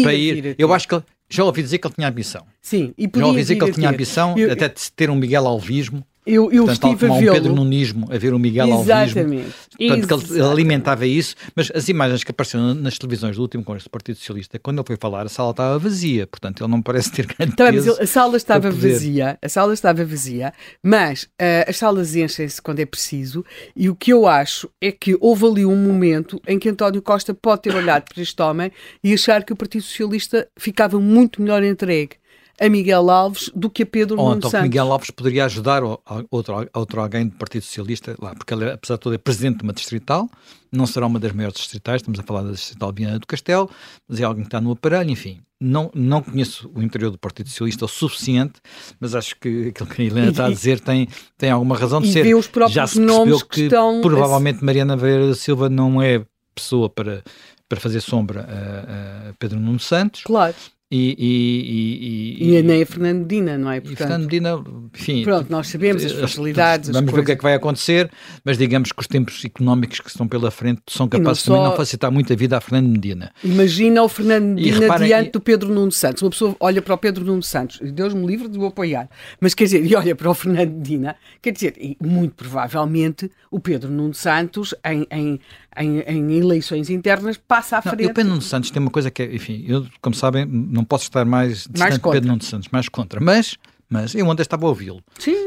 para 0.03 0.13
ir. 0.13 0.55
Eu 0.59 0.73
acho 0.73 0.87
que 0.87 1.01
já 1.29 1.43
ouvi 1.43 1.61
dizer 1.63 1.79
que 1.79 1.87
ele 1.87 1.93
tinha 1.95 2.07
ambição. 2.07 2.45
Sim, 2.61 2.93
e 2.97 3.09
Já 3.13 3.25
ouvi 3.25 3.39
dizer 3.39 3.55
que 3.55 3.63
ele 3.63 3.73
tinha 3.73 3.89
ambição 3.89 4.37
eu, 4.37 4.51
até 4.51 4.69
de 4.69 4.91
ter 4.91 5.09
um 5.09 5.15
Miguel 5.15 5.47
Alvismo 5.47 6.05
eu, 6.25 6.51
eu 6.51 6.65
Portanto, 6.65 6.93
estive 6.93 7.11
a 7.11 7.19
ver 7.19 7.29
um 7.29 7.33
Pedro 7.33 7.55
Nunismo, 7.55 8.07
a 8.11 8.17
ver 8.17 8.33
o 8.33 8.39
Miguel 8.39 8.67
Exatamente. 8.81 9.53
Alvismo. 9.79 10.07
Portanto, 10.07 10.33
ele 10.33 10.43
alimentava 10.43 11.05
isso, 11.05 11.35
mas 11.55 11.71
as 11.73 11.87
imagens 11.87 12.23
que 12.23 12.31
apareceram 12.31 12.73
nas 12.73 12.97
televisões 12.97 13.35
do 13.35 13.41
último 13.43 13.63
Congresso 13.63 13.87
do 13.87 13.91
Partido 13.91 14.17
Socialista, 14.17 14.57
quando 14.57 14.79
ele 14.79 14.87
foi 14.87 14.97
falar, 14.97 15.25
a 15.25 15.29
sala 15.29 15.51
estava 15.51 15.77
vazia, 15.77 16.25
portanto 16.25 16.63
ele 16.63 16.71
não 16.71 16.81
parece 16.81 17.11
ter 17.11 17.25
grande 17.27 17.53
então, 17.53 17.71
peso 17.71 17.97
A 18.01 18.07
sala 18.07 18.37
estava 18.37 18.71
vazia, 18.71 19.37
a 19.41 19.49
sala 19.49 19.73
estava 19.73 20.03
vazia, 20.03 20.53
mas 20.81 21.23
uh, 21.23 21.69
as 21.69 21.77
salas 21.77 22.15
enchem-se 22.15 22.61
quando 22.61 22.79
é 22.79 22.85
preciso, 22.85 23.45
e 23.75 23.89
o 23.89 23.95
que 23.95 24.11
eu 24.11 24.27
acho 24.27 24.69
é 24.81 24.91
que 24.91 25.17
houve 25.19 25.45
ali 25.45 25.65
um 25.65 25.75
momento 25.75 26.41
em 26.47 26.57
que 26.57 26.69
António 26.69 27.01
Costa 27.01 27.33
pode 27.33 27.63
ter 27.63 27.75
olhado 27.75 28.05
para 28.11 28.21
este 28.21 28.41
homem 28.41 28.71
e 29.03 29.13
achar 29.13 29.43
que 29.43 29.53
o 29.53 29.55
Partido 29.55 29.83
Socialista 29.83 30.47
ficava 30.57 30.99
muito 30.99 31.41
melhor 31.41 31.63
entregue 31.63 32.17
a 32.59 32.69
Miguel 32.69 33.09
Alves 33.09 33.49
do 33.53 33.69
que 33.69 33.83
a 33.83 33.85
Pedro 33.85 34.19
Ou 34.19 34.35
então 34.35 34.49
Santos. 34.49 34.63
Miguel 34.63 34.91
Alves 34.91 35.11
poderia 35.11 35.45
ajudar 35.45 35.83
outro, 36.31 36.67
outro 36.73 37.01
alguém 37.01 37.27
do 37.27 37.35
Partido 37.35 37.63
Socialista 37.63 38.15
lá, 38.19 38.33
porque 38.33 38.53
ele, 38.53 38.71
apesar 38.71 38.95
de 38.95 39.01
tudo, 39.01 39.15
é 39.15 39.17
presidente 39.17 39.57
de 39.57 39.63
uma 39.63 39.73
distrital, 39.73 40.29
não 40.71 40.85
será 40.85 41.05
uma 41.05 41.19
das 41.19 41.31
maiores 41.31 41.57
distritais, 41.57 42.01
estamos 42.01 42.19
a 42.19 42.23
falar 42.23 42.43
da 42.43 42.51
distrital 42.51 42.93
Viana 42.93 43.19
do 43.19 43.27
Castelo, 43.27 43.69
mas 44.07 44.19
é 44.19 44.23
alguém 44.23 44.43
que 44.43 44.47
está 44.47 44.61
no 44.61 44.71
aparelho, 44.71 45.09
enfim. 45.09 45.39
Não, 45.59 45.89
não 45.95 46.21
conheço 46.21 46.69
o 46.75 46.81
interior 46.81 47.11
do 47.11 47.17
Partido 47.17 47.49
Socialista 47.49 47.85
o 47.85 47.87
suficiente, 47.87 48.59
mas 48.99 49.15
acho 49.15 49.35
que 49.37 49.69
aquilo 49.69 49.89
que 49.89 50.01
a 50.01 50.05
Helena 50.05 50.29
está 50.29 50.45
a 50.45 50.49
dizer 50.51 50.79
tem, 50.79 51.07
tem 51.37 51.49
alguma 51.49 51.77
razão 51.77 52.01
de 52.01 52.11
ser. 52.11 52.25
Já 52.69 52.85
se 52.87 52.99
percebeu 52.99 53.39
que, 53.39 53.47
que 53.47 53.61
estão... 53.63 54.01
provavelmente 54.01 54.63
Mariana 54.63 54.97
Vieira 54.97 55.27
da 55.27 55.35
Silva 55.35 55.69
não 55.69 56.01
é 56.01 56.25
pessoa 56.53 56.89
para, 56.89 57.23
para 57.67 57.79
fazer 57.79 58.01
sombra 58.01 58.41
a, 58.41 59.29
a 59.29 59.33
Pedro 59.39 59.59
Nuno 59.59 59.79
Santos. 59.79 60.23
Claro. 60.23 60.55
E, 60.91 61.15
e, 61.17 62.45
e, 62.45 62.57
e, 62.57 62.61
nem 62.61 62.83
a 62.83 62.85
Fernando 62.85 63.21
Medina, 63.21 63.57
não 63.57 63.71
é? 63.71 63.81
Portanto, 63.81 63.97
Fernando 63.97 64.23
Medina, 64.25 64.63
enfim. 64.93 65.23
Pronto, 65.23 65.51
nós 65.51 65.67
sabemos 65.67 66.05
as 66.05 66.11
facilidades. 66.11 66.91
Vamos 66.91 67.11
ver 67.11 67.21
o 67.21 67.25
que 67.25 67.31
é 67.31 67.35
que 67.35 67.41
vai 67.41 67.55
acontecer, 67.55 68.11
mas 68.43 68.55
digamos 68.55 68.91
que 68.91 69.01
os 69.01 69.07
tempos 69.07 69.43
económicos 69.43 69.99
que 69.99 70.09
estão 70.09 70.27
pela 70.27 70.51
frente 70.51 70.83
são 70.87 71.07
capazes 71.07 71.43
de 71.43 71.49
não 71.49 71.75
facilitar 71.75 72.11
muito 72.11 72.31
a 72.31 72.35
vida 72.35 72.55
a 72.55 72.61
Fernando 72.61 72.87
Medina. 72.87 73.31
Imagina 73.43 74.03
o 74.03 74.07
Fernando 74.07 74.45
Medina 74.45 74.79
reparem, 74.79 75.07
diante 75.07 75.31
do 75.31 75.41
Pedro 75.41 75.73
Nuno 75.73 75.91
Santos. 75.91 76.21
Uma 76.21 76.29
pessoa 76.29 76.55
olha 76.59 76.83
para 76.83 76.93
o 76.93 76.97
Pedro 76.99 77.25
Nuno 77.25 77.41
Santos, 77.41 77.79
Deus 77.91 78.13
me 78.13 78.27
livre 78.27 78.47
de 78.47 78.59
o 78.59 78.65
apoiar, 78.67 79.09
mas 79.39 79.55
quer 79.55 79.63
dizer, 79.63 79.83
e 79.83 79.95
olha 79.95 80.15
para 80.15 80.29
o 80.29 80.35
Fernando 80.35 80.71
Medina, 80.71 81.15
quer 81.41 81.51
dizer, 81.51 81.73
e 81.79 81.97
muito 81.99 82.35
provavelmente 82.35 83.31
o 83.49 83.59
Pedro 83.59 83.89
Nuno 83.89 84.13
Santos, 84.13 84.75
em, 84.85 85.07
em, 85.09 85.39
em, 85.77 85.99
em 86.01 86.37
eleições 86.37 86.89
internas, 86.89 87.37
passa 87.37 87.77
à 87.77 87.81
frente. 87.81 88.03
Não, 88.03 88.11
o 88.11 88.13
Pedro 88.13 88.29
Nuno 88.31 88.41
Santos 88.41 88.71
tem 88.71 88.81
uma 88.81 88.91
coisa 88.91 89.11
que 89.11 89.23
é, 89.23 89.35
enfim, 89.35 89.65
eu, 89.67 89.85
como 90.01 90.15
sabem, 90.15 90.45
não 90.45 90.83
posso 90.83 91.03
estar 91.03 91.25
mais 91.25 91.67
distante 91.69 91.95
de 91.95 92.11
Pedro 92.11 92.29
Nuno 92.29 92.43
Santos, 92.43 92.69
mais 92.71 92.89
contra. 92.89 93.19
Mas, 93.19 93.57
mas 93.89 94.15
eu 94.15 94.27
ontem 94.27 94.41
estava 94.41 94.65
a 94.65 94.69
ouvi-lo 94.69 95.03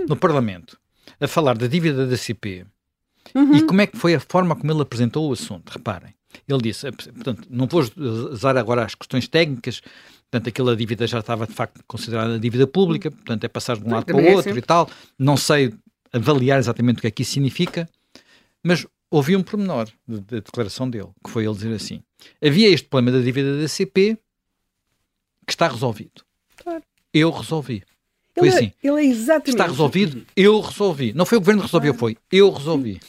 no 0.09 0.17
Parlamento 0.17 0.79
a 1.21 1.27
falar 1.27 1.57
da 1.57 1.67
dívida 1.67 2.07
da 2.07 2.17
CP 2.17 2.64
uhum. 3.35 3.57
e 3.57 3.62
como 3.62 3.81
é 3.81 3.87
que 3.87 3.97
foi 3.97 4.14
a 4.14 4.21
forma 4.21 4.55
como 4.55 4.71
ele 4.73 4.83
apresentou 4.83 5.29
o 5.29 5.33
assunto. 5.33 5.71
Reparem, 5.71 6.14
ele 6.47 6.62
disse, 6.62 6.87
eh, 6.87 6.93
portanto, 6.93 7.47
não 7.51 7.67
vou 7.67 7.85
usar 8.31 8.57
agora 8.57 8.85
as 8.85 8.95
questões 8.95 9.27
técnicas, 9.29 9.81
portanto, 10.31 10.49
aquela 10.49 10.77
dívida 10.77 11.07
já 11.07 11.21
estava 11.21 11.47
de 11.47 11.55
facto 11.55 11.81
considerada 11.87 12.38
dívida 12.38 12.67
pública, 12.67 13.11
portanto, 13.11 13.45
é 13.45 13.49
passar 13.49 13.77
de 13.77 13.85
um 13.85 13.91
lado 13.91 14.05
para 14.05 14.17
o 14.17 14.21
é 14.21 14.35
outro 14.35 14.55
é 14.55 14.59
e 14.59 14.62
tal. 14.62 14.88
Não 15.19 15.37
sei 15.37 15.75
avaliar 16.12 16.59
exatamente 16.59 16.99
o 16.99 17.01
que 17.01 17.07
é 17.07 17.11
que 17.11 17.23
isso 17.23 17.33
significa, 17.33 17.88
mas 18.64 18.87
ouvi 19.11 19.37
um 19.37 19.42
pormenor 19.42 19.88
da 20.07 20.16
de, 20.16 20.21
de 20.21 20.40
declaração 20.40 20.88
dele, 20.88 21.09
que 21.25 21.31
foi 21.31 21.44
ele 21.44 21.55
dizer 21.55 21.75
assim: 21.75 22.03
havia 22.42 22.68
este 22.68 22.88
problema 22.88 23.18
da 23.18 23.25
dívida 23.25 23.61
da 23.61 23.68
CP 23.68 24.18
que 25.47 25.53
está 25.53 25.68
resolvido. 25.68 26.23
Claro. 26.57 26.83
Eu 27.12 27.31
resolvi. 27.31 27.83
Foi 28.35 28.49
ele 28.49 28.55
é- 28.55 28.59
assim. 28.59 28.73
É, 28.83 28.88
ele 28.88 29.01
é 29.01 29.05
exatamente. 29.05 29.51
Está 29.51 29.66
resolvido, 29.66 30.27
eu 30.37 30.61
resolvi. 30.61 31.12
Não 31.12 31.25
foi 31.27 31.38
o 31.38 31.40
governo 31.40 31.62
que 31.62 31.66
resolveu, 31.66 31.94
foi 31.94 32.16
eu 32.31 32.51
resolvi. 32.51 33.01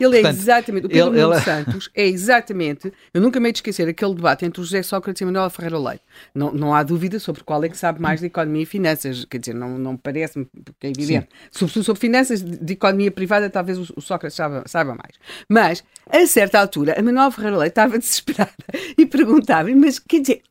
Ele 0.00 0.18
é 0.18 0.22
Portanto, 0.22 0.38
é 0.38 0.42
exatamente, 0.42 0.86
o 0.86 0.88
Pedro 0.88 1.14
ele, 1.14 1.20
ele... 1.20 1.40
Santos 1.40 1.90
é 1.94 2.06
exatamente, 2.06 2.92
eu 3.12 3.20
nunca 3.20 3.38
me 3.40 3.48
hei 3.48 3.52
de 3.52 3.58
esquecer 3.58 3.88
aquele 3.88 4.14
debate 4.14 4.44
entre 4.44 4.60
o 4.60 4.64
José 4.64 4.82
Sócrates 4.82 5.20
e 5.20 5.24
Manuel 5.24 5.50
Ferreira 5.50 5.78
Leite. 5.78 6.02
Não, 6.34 6.52
não 6.52 6.74
há 6.74 6.82
dúvida 6.82 7.18
sobre 7.18 7.42
qual 7.42 7.62
é 7.64 7.68
que 7.68 7.76
sabe 7.76 8.00
mais 8.00 8.20
de 8.20 8.26
economia 8.26 8.62
e 8.62 8.66
finanças, 8.66 9.24
quer 9.24 9.38
dizer, 9.38 9.54
não, 9.54 9.78
não 9.78 9.96
parece-me, 9.96 10.46
porque 10.64 10.86
é 10.86 10.90
evidente. 10.90 11.28
Sobretudo 11.50 11.84
sobre 11.84 12.00
finanças 12.00 12.42
de 12.42 12.72
economia 12.72 13.10
privada, 13.10 13.50
talvez 13.50 13.78
o, 13.78 13.94
o 13.96 14.00
Sócrates 14.00 14.36
saiba, 14.36 14.62
saiba 14.66 14.94
mais. 14.94 15.18
Mas, 15.48 15.84
a 16.08 16.26
certa 16.26 16.58
altura, 16.58 16.98
a 16.98 17.02
Manuel 17.02 17.30
Ferreira 17.30 17.58
Leite 17.58 17.72
estava 17.72 17.98
desesperada 17.98 18.52
e 18.96 19.06
perguntava 19.06 19.72
mas 19.74 19.98
quer 19.98 20.20
dizer, 20.20 20.42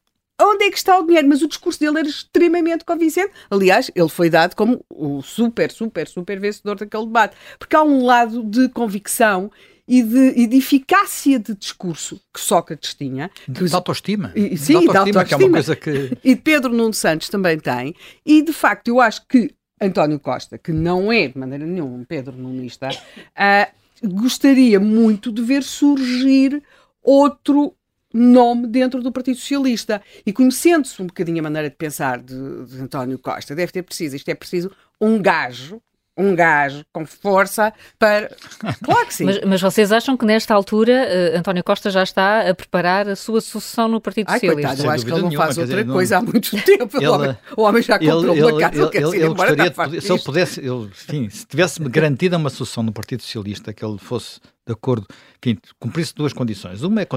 onde 0.41 0.65
é 0.65 0.71
que 0.71 0.77
está 0.77 0.97
o 0.99 1.05
dinheiro? 1.05 1.27
Mas 1.27 1.41
o 1.41 1.47
discurso 1.47 1.79
dele 1.79 1.99
era 1.99 2.07
extremamente 2.07 2.83
convincente. 2.85 3.31
Aliás, 3.49 3.91
ele 3.95 4.09
foi 4.09 4.29
dado 4.29 4.55
como 4.55 4.83
o 4.89 5.21
super, 5.21 5.71
super, 5.71 6.07
super 6.07 6.39
vencedor 6.39 6.75
daquele 6.75 7.05
debate. 7.05 7.35
Porque 7.57 7.75
há 7.75 7.83
um 7.83 8.05
lado 8.05 8.43
de 8.43 8.69
convicção 8.69 9.51
e 9.87 10.01
de, 10.03 10.33
e 10.37 10.47
de, 10.47 10.57
eficácia 10.57 11.37
de 11.37 11.55
discurso 11.55 12.21
que 12.33 12.39
Sócrates 12.39 12.93
tinha. 12.93 13.29
De, 13.47 13.65
de 13.65 13.75
autoestima. 13.75 14.31
E, 14.35 14.57
sim, 14.57 14.79
de 14.79 14.87
autoestima, 14.87 15.11
de 15.11 15.17
autoestima, 15.17 15.25
que 15.25 15.33
é 15.33 15.37
uma 15.37 15.51
coisa 15.51 15.75
que... 15.75 16.17
E 16.23 16.35
Pedro 16.35 16.73
Nuno 16.73 16.93
Santos 16.93 17.29
também 17.29 17.59
tem. 17.59 17.95
E, 18.25 18.41
de 18.41 18.53
facto, 18.53 18.87
eu 18.87 19.01
acho 19.01 19.27
que 19.27 19.53
António 19.81 20.19
Costa, 20.19 20.57
que 20.57 20.71
não 20.71 21.11
é, 21.11 21.27
de 21.27 21.37
maneira 21.37 21.65
nenhuma, 21.65 21.97
um 21.97 22.05
Pedro 22.05 22.37
Nunista, 22.37 22.89
uh, 22.89 24.07
gostaria 24.07 24.79
muito 24.79 25.31
de 25.31 25.41
ver 25.41 25.63
surgir 25.63 26.61
outro 27.01 27.73
nome 28.13 28.67
dentro 28.67 29.01
do 29.01 29.11
Partido 29.11 29.37
Socialista. 29.37 30.01
E 30.25 30.33
conhecendo-se 30.33 31.01
um 31.01 31.07
bocadinho 31.07 31.39
a 31.39 31.43
maneira 31.43 31.69
de 31.69 31.75
pensar 31.75 32.19
de, 32.19 32.65
de 32.65 32.81
António 32.81 33.19
Costa, 33.19 33.55
deve 33.55 33.71
ter 33.71 33.83
preciso, 33.83 34.15
isto 34.15 34.29
é 34.29 34.35
preciso 34.35 34.71
um 34.99 35.21
gajo 35.21 35.81
um 36.17 36.35
gajo 36.35 36.83
com 36.91 37.05
força 37.05 37.73
para. 37.97 38.31
Claro 38.83 39.07
que 39.07 39.13
sim. 39.13 39.25
mas, 39.25 39.39
mas, 39.45 39.61
vocês 39.61 39.91
acham 39.91 40.17
que 40.17 40.25
nesta 40.25 40.53
altura 40.53 41.07
uh, 41.33 41.37
António 41.37 41.63
Costa 41.63 41.89
já 41.89 42.03
está 42.03 42.49
a 42.49 42.53
preparar 42.53 43.07
a 43.07 43.15
sua 43.15 43.41
sucessão 43.41 43.87
no 43.87 44.01
Partido 44.01 44.27
Ai, 44.29 44.39
Socialista? 44.39 44.67
Coitado, 44.67 44.87
eu 44.87 44.91
acho 44.91 45.05
que 45.05 45.11
ele 45.11 45.21
não 45.21 45.31
faz 45.31 45.57
outra 45.57 45.83
dizer, 45.83 45.91
coisa 45.91 46.15
não... 46.15 46.21
há 46.21 46.31
muito 46.31 46.51
tempo. 46.63 46.97
Ele, 46.97 47.07
o, 47.07 47.13
homem, 47.13 47.37
o, 47.57 47.61
homem, 47.61 47.81
já 47.81 47.99
comprou 47.99 48.35
ele, 48.35 48.41
uma 48.43 48.59
casa, 48.59 48.75
ele, 48.75 48.97
ele, 48.97 49.17
ele, 49.17 49.27
gostaria 49.29 49.69
de, 49.69 50.01
Se 50.01 50.11
ele 50.11 50.21
pudesse, 50.21 50.59
ele, 50.59 50.85
enfim, 50.85 51.29
se 51.29 51.45
tivesse 51.45 51.81
garantida 51.83 52.37
uma 52.37 52.49
sucessão 52.49 52.83
no 52.83 52.91
Partido 52.91 53.21
Socialista, 53.21 53.73
que 53.73 53.83
ele 53.83 53.97
fosse 53.97 54.39
de 54.65 54.73
acordo, 54.73 55.07
enfim, 55.43 55.57
cumprisse 55.79 56.13
duas 56.13 56.33
condições. 56.33 56.83
Uma 56.83 57.01
é, 57.01 57.07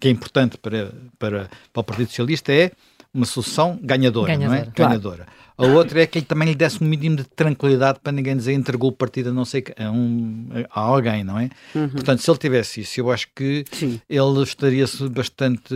que 0.00 0.08
é 0.08 0.10
importante 0.10 0.56
para, 0.56 0.90
para, 1.18 1.50
para 1.72 1.80
o 1.80 1.84
Partido 1.84 2.08
Socialista 2.08 2.52
é 2.52 2.72
uma 3.12 3.26
solução 3.26 3.78
ganhadora, 3.82 4.34
ganhadora, 4.34 4.48
não 4.48 4.68
é? 4.68 4.72
Claro. 4.72 4.90
Ganhadora. 4.90 5.26
A 5.60 5.66
outra 5.66 6.02
é 6.02 6.06
que 6.06 6.18
ele 6.18 6.26
também 6.26 6.48
lhe 6.48 6.54
desse 6.54 6.82
um 6.82 6.86
mínimo 6.86 7.16
de 7.16 7.24
tranquilidade 7.24 8.00
para 8.02 8.12
ninguém 8.12 8.36
dizer 8.36 8.52
entregou 8.52 8.90
o 8.90 8.92
partido 8.92 9.28
a 9.28 9.32
não 9.32 9.44
sei 9.44 9.62
a, 9.78 9.90
um, 9.90 10.48
a 10.70 10.80
alguém, 10.80 11.22
não 11.22 11.38
é? 11.38 11.50
Uhum. 11.74 11.88
Portanto, 11.90 12.20
se 12.20 12.30
ele 12.30 12.38
tivesse 12.38 12.80
isso, 12.80 13.00
eu 13.00 13.10
acho 13.10 13.28
que 13.34 13.64
Sim. 13.70 14.00
ele 14.08 14.42
estaria-se 14.42 15.08
bastante, 15.08 15.74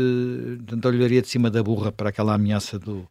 olharia 0.84 1.20
de 1.20 1.28
cima 1.28 1.50
da 1.50 1.62
burra 1.62 1.92
para 1.92 2.08
aquela 2.08 2.34
ameaça 2.34 2.78
do, 2.78 3.06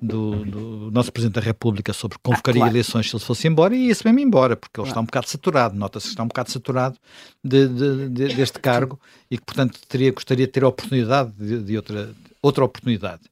do, 0.00 0.44
do, 0.44 0.90
nosso 0.90 1.10
Presidente 1.10 1.36
da 1.36 1.40
República 1.40 1.92
sobre 1.92 2.18
convocaria 2.22 2.60
ah, 2.60 2.64
claro. 2.64 2.72
eleições 2.74 3.08
se 3.08 3.16
ele 3.16 3.24
fosse 3.24 3.48
embora 3.48 3.74
e 3.74 3.86
ia-se 3.86 4.04
mesmo 4.04 4.20
embora, 4.20 4.56
porque 4.56 4.80
ele 4.80 4.84
claro. 4.84 4.90
está 4.90 5.00
um 5.00 5.04
bocado 5.04 5.28
saturado, 5.28 5.76
nota-se 5.76 6.06
que 6.06 6.12
está 6.12 6.22
um 6.22 6.28
bocado 6.28 6.50
saturado 6.50 6.96
de, 7.42 7.66
de, 7.66 8.08
de, 8.08 8.34
deste 8.34 8.58
cargo 8.58 9.00
e 9.30 9.38
que, 9.38 9.44
portanto, 9.44 9.78
teria, 9.88 10.12
gostaria 10.12 10.46
de 10.46 10.52
ter 10.52 10.64
a 10.64 10.68
oportunidade 10.68 11.32
de, 11.32 11.76
outra, 11.76 12.10
outra 12.42 12.64
oportunidade. 12.64 13.22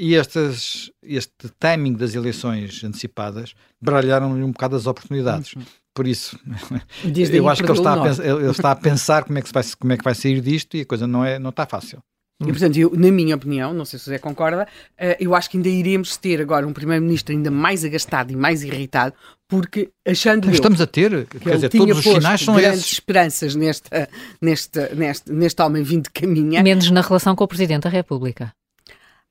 E 0.00 0.14
estas, 0.14 0.92
este 1.02 1.48
timing 1.58 1.94
das 1.94 2.14
eleições 2.14 2.84
antecipadas 2.84 3.52
baralharam-lhe 3.82 4.44
um 4.44 4.52
bocado 4.52 4.76
as 4.76 4.86
oportunidades. 4.86 5.54
Uhum. 5.54 5.62
Por 5.92 6.06
isso, 6.06 6.38
eu 7.32 7.48
acho 7.48 7.64
que 7.64 7.68
ele 7.68 7.78
está, 7.78 7.94
a 7.94 8.02
pensar, 8.02 8.24
ele 8.24 8.50
está 8.50 8.70
a 8.70 8.76
pensar 8.76 9.24
como 9.24 9.38
é, 9.38 9.42
que 9.42 9.52
vai, 9.52 9.64
como 9.76 9.92
é 9.92 9.96
que 9.96 10.04
vai 10.04 10.14
sair 10.14 10.40
disto 10.40 10.76
e 10.76 10.82
a 10.82 10.86
coisa 10.86 11.08
não, 11.08 11.24
é, 11.24 11.40
não 11.40 11.50
está 11.50 11.66
fácil. 11.66 11.98
E, 12.40 12.46
portanto, 12.46 12.76
eu, 12.76 12.92
na 12.94 13.10
minha 13.10 13.34
opinião, 13.34 13.74
não 13.74 13.84
sei 13.84 13.98
se 13.98 14.04
o 14.04 14.06
José 14.06 14.18
concorda, 14.18 14.62
uh, 14.62 15.16
eu 15.18 15.34
acho 15.34 15.50
que 15.50 15.56
ainda 15.56 15.68
iremos 15.68 16.16
ter 16.16 16.40
agora 16.40 16.64
um 16.64 16.72
primeiro-ministro 16.72 17.34
ainda 17.34 17.50
mais 17.50 17.84
agastado 17.84 18.30
e 18.32 18.36
mais 18.36 18.62
irritado, 18.62 19.12
porque 19.48 19.90
achando 20.06 20.48
Estamos 20.48 20.78
eu, 20.78 20.84
a 20.84 20.86
ter, 20.86 21.26
quer 21.26 21.56
dizer, 21.56 21.68
todos 21.70 21.98
os 21.98 22.04
sinais 22.04 22.40
são 22.40 22.54
grandes 22.54 22.80
esses. 22.82 22.92
esperanças 22.92 23.56
nesta, 23.56 24.08
neste, 24.40 24.94
neste, 24.94 25.32
neste 25.32 25.60
homem 25.60 25.82
vindo 25.82 26.04
de 26.04 26.10
caminha. 26.10 26.62
Menos 26.62 26.88
na 26.92 27.00
relação 27.00 27.34
com 27.34 27.42
o 27.42 27.48
Presidente 27.48 27.82
da 27.82 27.90
República. 27.90 28.52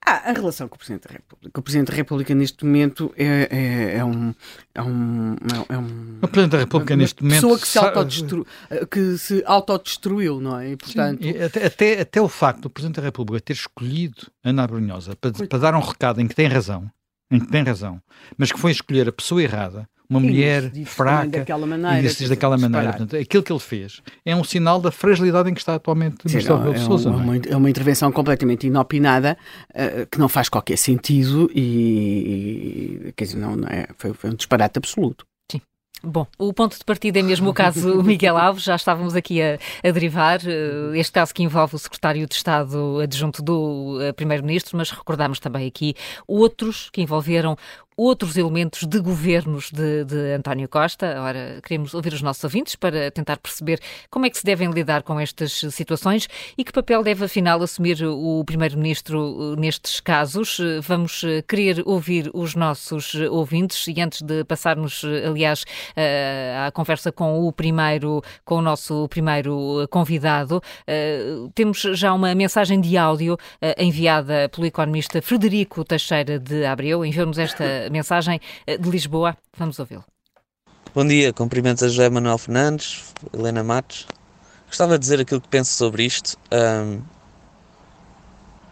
Ah, 0.10 0.30
a 0.30 0.32
relação 0.32 0.70
com 0.70 0.76
o 0.76 0.78
Presidente 0.78 1.06
da 1.06 1.13
República. 1.13 1.60
O 1.60 1.62
Presidente 1.62 1.88
da 1.89 1.93
República, 1.93 2.34
neste 2.34 2.63
momento, 2.63 3.13
é, 3.17 3.26
é, 3.52 3.98
é 3.98 4.06
um. 4.06 4.34
É 4.74 4.82
um, 4.82 5.36
é 5.67 5.78
um 5.78 6.20
o 6.22 6.28
Presidente 6.30 6.52
da 6.54 6.60
República, 6.60 6.93
uma 6.93 7.02
neste 7.02 7.22
momento. 7.22 7.41
pessoa 7.41 7.60
que 7.60 7.67
se, 7.67 7.78
autodestru... 7.78 8.48
que 8.89 9.17
se 9.17 9.43
autodestruiu, 9.46 10.39
não 10.39 10.58
é? 10.58 10.72
E, 10.72 10.78
portanto... 10.78 11.22
Sim, 11.22 11.38
até, 11.41 11.65
até, 11.65 12.02
até, 12.02 12.22
o 12.22 12.30
facto 12.30 12.62
do 12.62 12.70
Presidente 12.70 12.96
da 12.96 13.02
República 13.02 13.41
ter 13.41 13.52
escolhido 13.52 14.32
Ana 14.41 14.65
Brunhosa 14.65 15.13
para, 15.17 15.32
para 15.46 15.60
dar 15.60 15.76
um 15.76 15.82
recado 15.82 16.22
em 16.22 16.28
que 16.28 16.36
tem 16.36 16.48
razão, 16.48 16.89
em 17.30 17.41
que 17.41 17.48
tem 17.48 17.62
razão, 17.62 18.02
mas 18.38 18.50
que 18.50 18.60
foi 18.60 18.72
escolher 18.72 19.10
a 19.10 19.12
pessoa 19.12 19.43
errada 19.43 19.89
uma 20.10 20.20
mulher 20.20 20.72
fraca 20.86 21.39
daquela 21.39 21.65
maneira, 21.65 22.00
e 22.00 22.02
disse 22.02 22.28
daquela 22.28 22.58
maneira. 22.58 22.89
Portanto, 22.89 23.15
aquilo 23.15 23.43
que 23.43 23.52
ele 23.52 23.60
fez 23.60 24.02
é 24.26 24.36
um 24.36 24.43
sinal 24.43 24.80
da 24.80 24.91
fragilidade 24.91 25.50
em 25.50 25.54
que 25.54 25.60
está 25.60 25.76
atualmente 25.76 26.15
o 26.26 26.30
Ministro 26.30 26.58
Rebelo 26.58 26.74
de 26.76 26.82
Sousa. 26.82 27.10
É, 27.10 27.12
uma, 27.12 27.36
é? 27.36 27.41
é 27.50 27.58
uma 27.58 27.70
intervenção 27.70 28.12
completamente 28.12 28.67
inopinada 28.67 29.38
uh, 29.72 30.08
que 30.10 30.20
não 30.20 30.30
faz 30.30 30.50
qualquer 30.50 30.78
sentido 30.78 31.50
e, 31.54 33.02
e 33.08 33.13
quer 33.15 33.26
dizer, 33.26 33.38
não, 33.38 33.56
não 33.56 33.67
é, 33.67 33.88
foi, 33.98 34.13
foi 34.13 34.30
um 34.30 34.36
disparate 34.36 34.78
absoluto. 34.78 35.26
Bom, 36.04 36.28
o 36.38 36.54
ponto 36.54 36.78
de 36.78 36.86
partida 36.86 37.20
é 37.20 37.24
mesmo 37.24 37.50
o 37.50 37.54
caso 37.54 38.02
Miguel 38.04 38.38
Alves, 38.38 38.63
já 38.63 38.76
estávamos 38.76 39.15
aqui 39.15 39.41
a, 39.41 39.58
a, 39.84 39.91
derivar, 39.91 40.39
eh, 40.46 40.98
este 40.98 41.12
caso 41.12 41.34
que 41.34 41.41
envolve 41.41 41.76
o 41.76 41.80
secretário 41.80 42.28
de 42.28 42.36
Estado 42.36 43.00
adjunto 43.00 43.41
do 43.41 43.98
eh, 44.02 44.13
Primeiro-Ministro, 44.13 44.78
mas 44.78 44.91
recordamos 44.91 45.39
também 45.39 45.67
aqui 45.67 45.96
outros 46.28 46.89
que 46.91 47.02
envolveram 47.02 47.58
outros 47.98 48.38
elementos 48.38 48.84
de 48.84 49.00
governos 49.00 49.72
de, 49.72 50.06
de, 50.06 50.34
António 50.34 50.70
Costa. 50.70 51.20
Ora, 51.20 51.60
queremos 51.64 51.96
ouvir 51.96 52.14
os 52.14 52.22
nossos 52.22 52.44
ouvintes 52.44 52.76
para 52.76 53.10
tentar 53.10 53.38
perceber 53.38 53.80
como 54.12 54.28
é 54.28 54.30
que 54.30 54.38
se 54.38 54.46
devem 54.46 54.70
lidar 54.70 55.02
com 55.02 55.20
estas 55.20 55.52
situações 55.72 56.28
e 56.56 56.64
que 56.64 56.72
papel 56.72 57.02
deve, 57.02 57.26
afinal, 57.26 57.60
assumir 57.60 58.06
o 58.06 58.44
Primeiro-Ministro 58.46 59.56
eh, 59.56 59.60
nestes 59.60 60.00
casos. 60.00 60.60
Vamos 60.84 61.24
eh, 61.24 61.42
querer 61.42 61.82
ouvir 61.88 62.30
os 62.36 62.54
nossos 62.54 63.16
ouvintes 63.16 63.88
e 63.88 64.00
antes 64.00 64.22
de 64.22 64.44
passarmos, 64.44 65.04
aliás, 65.26 65.66
à 66.68 66.72
conversa 66.72 67.12
com 67.12 67.48
o 67.48 67.52
primeiro, 67.52 68.22
com 68.46 68.56
o 68.58 68.62
nosso 68.62 69.08
primeiro 69.10 69.88
convidado, 69.90 70.62
temos 71.56 71.80
já 71.94 72.14
uma 72.14 72.36
mensagem 72.36 72.80
de 72.80 72.98
áudio 72.98 73.38
enviada 73.78 74.50
pelo 74.50 74.68
economista 74.68 75.22
Frederico 75.22 75.84
Teixeira 75.84 76.38
de 76.38 76.66
Abreu. 76.66 77.04
Enviou-nos 77.04 77.40
esta 77.40 77.87
mensagem 77.89 78.39
eh, 78.65 78.78
de 78.78 78.89
Lisboa. 78.89 79.38
Vamos 79.58 79.80
ouvi-lo. 79.80 80.04
Bom 80.93 81.06
dia, 81.06 81.32
cumprimentos 81.32 81.84
a 81.84 81.89
José 81.89 82.10
Manuel 82.10 82.38
Fernandes, 82.38 83.13
Helena 83.34 83.63
Matos. 83.63 84.08
Gostava 84.67 84.97
de 84.97 85.00
dizer 85.00 85.19
aquilo 85.21 85.39
que 85.39 85.47
penso 85.47 85.73
sobre 85.73 86.04
isto. 86.04 86.38
Um, 86.52 87.02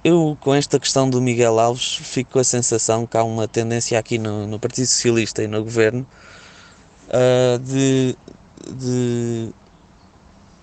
eu, 0.04 0.38
com 0.39 0.54
esta 0.54 0.80
questão 0.80 1.10
do 1.10 1.21
Miguel 1.21 1.60
Alves, 1.60 1.95
fico 1.95 2.34
com 2.34 2.39
a 2.39 2.43
sensação 2.43 3.08
que 3.08 3.17
há 3.17 3.23
uma 3.23 3.47
tendência 3.47 3.97
aqui 3.97 4.17
no, 4.17 4.45
no 4.45 4.60
Partido 4.60 4.86
Socialista 4.88 5.43
e 5.43 5.47
no 5.47 5.63
Governo 5.63 6.06
uh, 7.08 7.60
de, 7.60 8.15
de, 8.71 9.54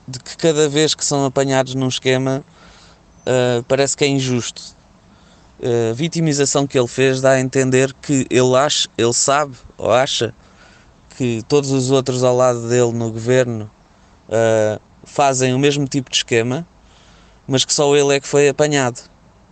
de, 0.06 0.18
que 0.20 0.36
cada 0.36 0.68
vez 0.68 0.94
que 0.94 1.04
são 1.04 1.24
apanhados 1.24 1.74
num 1.74 1.88
esquema 1.88 2.44
uh, 3.26 3.62
parece 3.64 3.96
que 3.96 4.04
é 4.04 4.08
injusto 4.08 4.76
a 5.62 5.92
vitimização 5.94 6.66
que 6.66 6.78
ele 6.78 6.88
fez 6.88 7.20
dá 7.20 7.32
a 7.32 7.40
entender 7.40 7.94
que 7.94 8.26
ele 8.28 8.56
acha, 8.56 8.88
ele 8.98 9.12
sabe 9.12 9.56
ou 9.78 9.90
acha 9.90 10.34
que 11.16 11.42
todos 11.46 11.70
os 11.70 11.90
outros 11.90 12.24
ao 12.24 12.36
lado 12.36 12.68
dele 12.68 12.92
no 12.92 13.10
governo 13.12 13.70
uh, 14.28 14.80
fazem 15.04 15.54
o 15.54 15.58
mesmo 15.58 15.86
tipo 15.86 16.10
de 16.10 16.16
esquema, 16.16 16.66
mas 17.46 17.64
que 17.64 17.72
só 17.72 17.94
ele 17.94 18.16
é 18.16 18.20
que 18.20 18.26
foi 18.26 18.48
apanhado. 18.48 19.00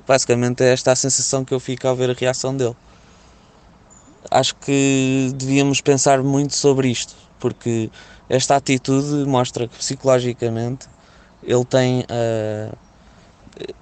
Basicamente 0.06 0.64
é 0.64 0.72
esta 0.72 0.90
a 0.92 0.96
sensação 0.96 1.44
que 1.44 1.54
eu 1.54 1.60
fico 1.60 1.86
ao 1.86 1.94
ver 1.94 2.10
a 2.10 2.14
reação 2.14 2.56
dele. 2.56 2.76
Acho 4.30 4.54
que 4.56 5.32
devíamos 5.36 5.80
pensar 5.80 6.22
muito 6.22 6.54
sobre 6.54 6.88
isto, 6.88 7.14
porque 7.38 7.90
esta 8.28 8.56
atitude 8.56 9.28
mostra 9.28 9.68
que 9.68 9.76
psicologicamente 9.76 10.88
ele 11.42 11.64
tem 11.64 12.00
uh, 12.00 12.76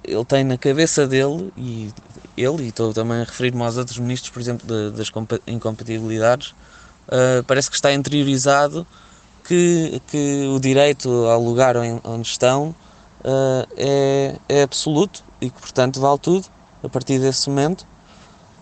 ele 0.05 0.25
tem 0.25 0.45
na 0.45 0.57
cabeça 0.59 1.07
dele, 1.07 1.53
e 1.57 1.93
ele, 2.37 2.65
e 2.65 2.69
estou 2.69 2.95
também 2.95 3.21
a 3.21 3.25
referir-me 3.25 3.63
aos 3.63 3.77
outros 3.77 3.99
ministros, 3.99 4.31
por 4.31 4.41
exemplo, 4.41 4.67
de, 4.67 4.97
das 4.97 5.11
incompatibilidades, 5.47 6.55
uh, 7.09 7.43
parece 7.47 7.69
que 7.71 7.77
está 7.77 7.93
interiorizado 7.93 8.87
que, 9.45 10.01
que 10.09 10.47
o 10.55 10.61
direito 10.61 11.11
ao 11.27 11.43
lugar 11.43 11.77
onde 11.77 12.29
estão 12.29 12.75
uh, 13.21 13.67
é, 13.77 14.37
é 14.49 14.63
absoluto 14.63 15.25
e 15.41 15.51
que, 15.51 15.61
portanto, 15.61 16.01
vale 16.01 16.19
tudo 16.19 16.47
a 16.83 16.89
partir 16.89 17.19
desse 17.19 17.49
momento. 17.49 17.87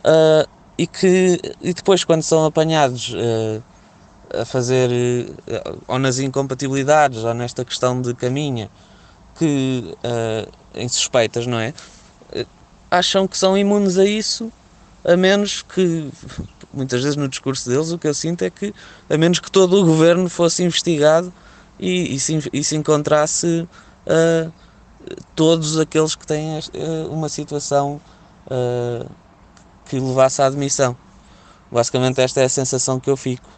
Uh, 0.01 0.49
e 0.79 0.87
que 0.87 1.41
e 1.61 1.73
depois, 1.73 2.05
quando 2.05 2.23
são 2.23 2.45
apanhados 2.45 3.15
a 4.39 4.45
fazer, 4.45 4.91
ou 5.89 5.99
nas 5.99 6.19
incompatibilidades, 6.19 7.25
ou 7.25 7.33
nesta 7.33 7.65
questão 7.65 8.03
de 8.03 8.13
caminha, 8.13 8.71
que 9.39 9.97
em 10.75 10.89
suspeitas, 10.89 11.47
não 11.47 11.59
é? 11.59 11.73
Acham 12.91 13.27
que 13.27 13.37
são 13.37 13.57
imunes 13.57 13.99
a 13.99 14.05
isso, 14.05 14.53
a 15.05 15.17
menos 15.17 15.63
que, 15.63 16.11
muitas 16.73 17.03
vezes 17.03 17.17
no 17.17 17.29
discurso 17.29 17.69
deles, 17.69 17.91
o 17.91 17.99
que 17.99 18.09
eu 18.09 18.15
sinto 18.15 18.43
é 18.43 18.51
que, 18.51 18.75
a 19.09 19.17
menos 19.17 19.39
que 19.39 19.51
todo 19.51 19.81
o 19.81 19.85
governo 19.85 20.29
fosse 20.29 20.63
investigado 20.63 21.33
e, 21.79 22.15
e, 22.15 22.21
se, 22.21 22.51
e 22.53 22.65
se 22.65 22.77
encontrasse 22.77 23.69
uh, 24.07 24.53
todos 25.35 25.79
aqueles 25.79 26.15
que 26.15 26.27
têm 26.27 26.59
uh, 26.59 27.11
uma 27.11 27.29
situação 27.29 28.01
uh, 28.47 29.09
que 29.87 29.99
levasse 29.99 30.43
à 30.43 30.47
admissão. 30.47 30.97
Basicamente, 31.71 32.21
esta 32.21 32.41
é 32.41 32.45
a 32.45 32.49
sensação 32.49 32.99
que 33.01 33.11
eu 33.11 33.17
fico. 33.17 33.49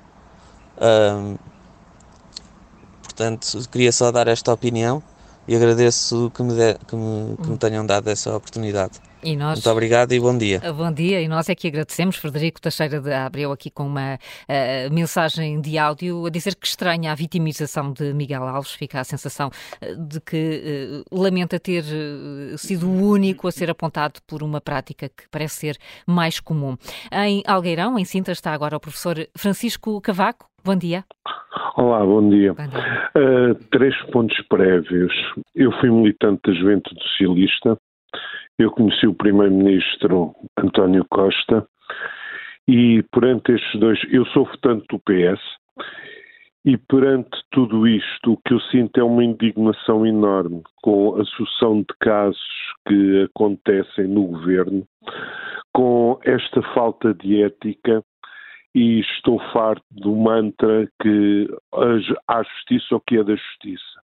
portanto, 3.03 3.69
queria 3.71 3.93
só 3.93 4.11
dar 4.11 4.29
esta 4.29 4.53
opinião 4.53 5.03
e 5.49 5.57
agradeço 5.57 6.31
que 6.35 6.43
me, 6.43 6.53
de, 6.53 6.75
que 6.87 6.95
me, 6.95 7.37
que 7.39 7.49
me 7.49 7.57
tenham 7.57 7.85
dado 7.85 8.09
essa 8.09 8.37
oportunidade. 8.37 9.01
Nós, 9.37 9.59
Muito 9.59 9.71
obrigado 9.71 10.13
e 10.13 10.21
bom 10.21 10.37
dia. 10.37 10.61
Ah, 10.65 10.73
bom 10.73 10.93
dia, 10.93 11.21
e 11.21 11.27
nós 11.27 11.49
é 11.49 11.55
que 11.55 11.67
agradecemos. 11.67 12.17
Frederico 12.17 12.61
Teixeira 12.61 13.01
de 13.01 13.13
Abreu 13.13 13.51
aqui 13.51 13.69
com 13.69 13.85
uma 13.85 14.15
uh, 14.15 14.95
mensagem 14.95 15.61
de 15.61 15.77
áudio 15.77 16.25
a 16.27 16.31
dizer 16.31 16.55
que 16.55 16.67
estranha 16.67 17.11
a 17.11 17.15
vitimização 17.17 17.93
de 17.93 18.15
Miguel 18.15 18.45
Alves. 18.45 18.73
Fica 18.73 19.01
a 19.01 19.05
sensação 19.05 19.49
uh, 19.49 19.97
de 19.97 20.21
que 20.21 21.05
uh, 21.11 21.21
lamenta 21.21 21.59
ter 21.59 21.85
sido 22.59 22.89
o 22.89 23.11
único 23.11 23.49
a 23.49 23.53
ser 23.53 23.71
apontado 23.71 24.21
por 24.25 24.43
uma 24.43 24.61
prática 24.61 25.09
que 25.09 25.29
parece 25.31 25.57
ser 25.57 25.79
mais 26.07 26.39
comum. 26.39 26.77
Em 27.11 27.43
Algueirão, 27.45 27.99
em 27.99 28.05
Sintra, 28.05 28.33
está 28.33 28.53
agora 28.53 28.77
o 28.77 28.81
professor 28.81 29.29
Francisco 29.37 30.01
Cavaco. 30.01 30.49
Bom 30.69 30.77
dia. 30.77 31.03
Olá, 31.79 32.05
bom 32.05 32.29
dia. 32.29 32.53
Bom 32.53 32.67
dia. 32.67 33.11
Uh, 33.17 33.55
três 33.71 33.97
pontos 34.11 34.39
prévios. 34.51 35.15
Eu 35.55 35.73
fui 35.81 35.91
militante 35.91 36.43
da 36.45 36.53
Juventude 36.53 37.03
Socialista, 37.05 37.79
eu 38.59 38.71
conheci 38.73 39.07
o 39.07 39.15
Primeiro-Ministro 39.15 40.35
António 40.59 41.07
Costa 41.09 41.67
e 42.69 43.03
perante 43.11 43.53
estes 43.53 43.81
dois, 43.81 43.99
eu 44.11 44.27
sou 44.27 44.45
votante 44.45 44.85
do 44.91 44.99
PS 44.99 45.41
e 46.67 46.77
perante 46.77 47.31
tudo 47.51 47.89
isto, 47.89 48.33
o 48.35 48.37
que 48.37 48.53
eu 48.53 48.61
sinto 48.61 49.01
é 49.01 49.03
uma 49.03 49.25
indignação 49.25 50.05
enorme 50.05 50.63
com 50.83 51.19
a 51.19 51.25
sucessão 51.25 51.79
de 51.81 51.97
casos 51.99 52.39
que 52.87 53.23
acontecem 53.23 54.07
no 54.07 54.25
governo, 54.27 54.87
com 55.73 56.21
esta 56.27 56.61
falta 56.75 57.15
de 57.15 57.43
ética 57.43 58.05
e 58.75 59.01
estou 59.01 59.39
farto 59.53 59.85
do 59.91 60.15
mantra 60.15 60.89
que 61.03 61.49
há 62.27 62.43
justiça 62.43 62.95
ou 62.95 63.01
que 63.01 63.17
é 63.17 63.25
da 63.25 63.35
justiça. 63.35 64.01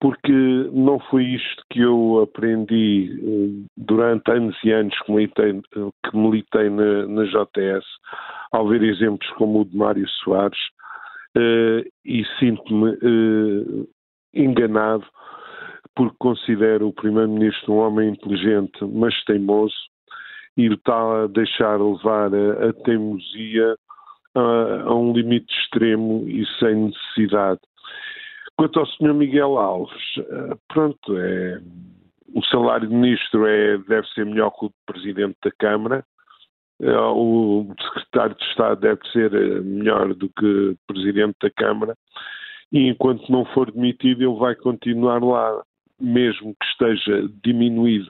Porque 0.00 0.32
não 0.72 0.98
foi 0.98 1.24
isto 1.24 1.62
que 1.70 1.80
eu 1.80 2.20
aprendi 2.22 3.20
eh, 3.22 3.68
durante 3.76 4.30
anos 4.30 4.56
e 4.64 4.72
anos 4.72 4.98
que 5.02 5.12
militei, 5.12 5.60
que 5.72 6.16
militei 6.16 6.70
na, 6.70 7.06
na 7.06 7.24
JS, 7.24 7.84
ao 8.52 8.66
ver 8.66 8.82
exemplos 8.82 9.28
como 9.32 9.60
o 9.60 9.64
de 9.64 9.76
Mário 9.76 10.08
Soares, 10.08 10.58
uh, 11.36 11.86
e 12.04 12.24
sinto-me 12.38 12.92
uh, 12.92 13.88
enganado 14.32 15.04
porque 15.94 16.16
considero 16.18 16.88
o 16.88 16.92
Primeiro-Ministro 16.92 17.74
um 17.74 17.78
homem 17.78 18.10
inteligente, 18.10 18.84
mas 18.84 19.14
teimoso, 19.24 19.74
e 20.56 20.66
está 20.66 21.24
a 21.24 21.26
deixar 21.26 21.80
levar 21.80 22.34
a, 22.34 22.68
a 22.68 22.72
teimosia 22.84 23.76
a, 24.34 24.40
a, 24.88 24.94
um 24.94 25.12
limite 25.12 25.52
extremo 25.52 26.28
e 26.28 26.44
sem 26.58 26.74
necessidade. 26.86 27.60
Quanto 28.56 28.78
ao 28.78 28.86
Sr. 28.86 29.14
Miguel 29.14 29.58
Alves, 29.58 30.02
eh, 30.18 30.56
pronto, 30.68 31.16
é, 31.16 31.60
o 32.34 32.44
salário 32.44 32.88
de 32.88 32.94
ministro 32.94 33.46
é, 33.46 33.78
deve 33.78 34.06
ser 34.08 34.26
melhor 34.26 34.50
que 34.50 34.66
o 34.66 34.68
de 34.68 34.74
Presidente 34.86 35.36
da 35.42 35.50
Câmara, 35.58 36.04
eh, 36.80 36.98
o 36.98 37.66
Secretário 37.80 38.36
de 38.36 38.44
Estado 38.44 38.80
deve 38.80 39.00
ser 39.12 39.34
eh, 39.34 39.60
melhor 39.60 40.14
do 40.14 40.28
que 40.28 40.76
Presidente 40.86 41.36
da 41.42 41.50
Câmara, 41.50 41.94
e 42.70 42.88
enquanto 42.88 43.32
não 43.32 43.46
for 43.46 43.70
demitido, 43.72 44.22
ele 44.22 44.38
vai 44.38 44.54
continuar 44.54 45.24
lá, 45.24 45.62
mesmo 45.98 46.54
que 46.54 46.66
esteja 46.66 47.28
diminuído 47.42 48.08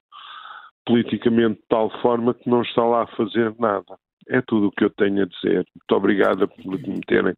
politicamente 0.91 1.61
de 1.61 1.67
tal 1.69 1.89
forma 2.03 2.35
que 2.35 2.51
não 2.51 2.63
está 2.63 2.83
lá 2.83 3.05
a 3.05 3.17
fazer 3.17 3.55
nada. 3.61 3.97
É 4.29 4.43
tudo 4.43 4.67
o 4.67 4.73
que 4.73 4.85
eu 4.85 4.91
tenho 4.91 5.23
a 5.23 5.27
dizer. 5.27 5.65
Muito 5.75 5.95
obrigada 5.95 6.49
por 6.49 6.65
me 6.67 7.01
terem 7.07 7.35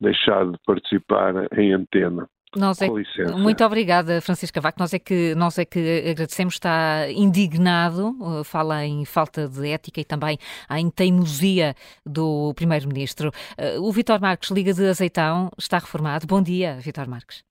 deixado 0.00 0.52
de 0.52 0.58
participar 0.66 1.34
em 1.58 1.72
antena. 1.72 2.26
Nós 2.56 2.80
é, 2.80 2.88
muito 3.36 3.64
obrigada, 3.64 4.20
Francisca 4.20 4.60
Vaco. 4.60 4.78
Nós 4.78 4.94
é 4.94 4.98
que 4.98 5.34
nós 5.34 5.58
é 5.58 5.64
que 5.64 6.04
agradecemos. 6.10 6.54
Está 6.54 7.10
indignado, 7.10 8.16
eh, 8.40 8.44
fala 8.44 8.84
em 8.86 9.04
falta 9.04 9.48
de 9.48 9.68
ética 9.68 10.00
e 10.00 10.04
também 10.04 10.38
em 10.70 10.88
teimosia 10.88 11.74
do 12.06 12.54
primeiro-ministro. 12.54 13.32
Eh, 13.58 13.76
o 13.80 13.90
Vitor 13.90 14.20
Marques, 14.20 14.50
Liga 14.50 14.72
de 14.72 14.86
Azeitão, 14.86 15.50
está 15.58 15.78
reformado. 15.78 16.28
Bom 16.28 16.40
dia, 16.40 16.76
Vitor 16.76 17.08
Marques. 17.08 17.42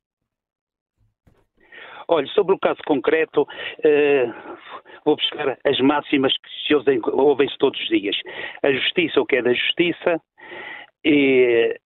Olha, 2.08 2.28
sobre 2.28 2.56
o 2.56 2.60
caso 2.60 2.80
concreto, 2.86 3.48
eh, 3.84 4.28
vou 5.06 5.16
buscar 5.16 5.58
as 5.64 5.80
máximas 5.80 6.34
que 6.34 6.50
se 6.68 6.76
ouvem-se 7.12 7.58
todos 7.58 7.80
os 7.80 7.88
dias. 7.88 8.16
A 8.62 8.72
justiça, 8.72 9.22
o 9.22 9.26
que 9.26 9.38
é 9.38 9.42
da 9.42 9.54
justiça, 9.54 10.22
e, 11.04 11.80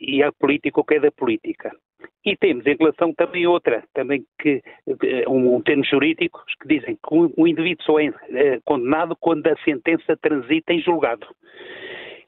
e 0.00 0.22
a 0.22 0.32
política, 0.32 0.80
o 0.80 0.84
que 0.84 0.94
é 0.94 1.00
da 1.00 1.10
política. 1.12 1.70
E 2.24 2.36
temos 2.36 2.66
em 2.66 2.76
relação 2.76 3.12
também 3.14 3.46
outra, 3.46 3.82
também 3.92 4.24
que 4.40 4.62
um, 5.28 5.56
um 5.56 5.60
termo 5.60 5.84
jurídico 5.84 6.42
que 6.60 6.68
dizem 6.68 6.94
que 6.96 7.32
o, 7.36 7.46
indivíduo 7.46 7.84
só 7.84 7.98
é, 7.98 8.12
é 8.30 8.60
condenado 8.64 9.16
quando 9.18 9.46
a 9.46 9.56
sentença 9.64 10.16
transita 10.16 10.72
em 10.72 10.80
julgado. 10.80 11.26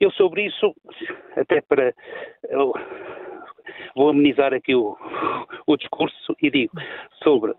Eu 0.00 0.10
sobre 0.10 0.46
isso, 0.46 0.74
até 1.36 1.60
para 1.60 1.94
vou 3.94 4.08
amenizar 4.08 4.52
aqui 4.52 4.74
o, 4.74 4.96
o 5.66 5.76
discurso 5.76 6.36
e 6.40 6.50
digo 6.50 6.72
sobre 7.22 7.54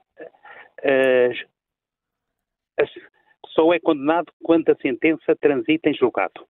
as, 0.83 1.37
as, 2.79 2.89
só 3.47 3.73
é 3.73 3.79
condenado 3.79 4.31
quando 4.43 4.69
a 4.69 4.75
sentença 4.75 5.35
transita 5.35 5.89
em 5.89 5.93
julgado. 5.93 6.45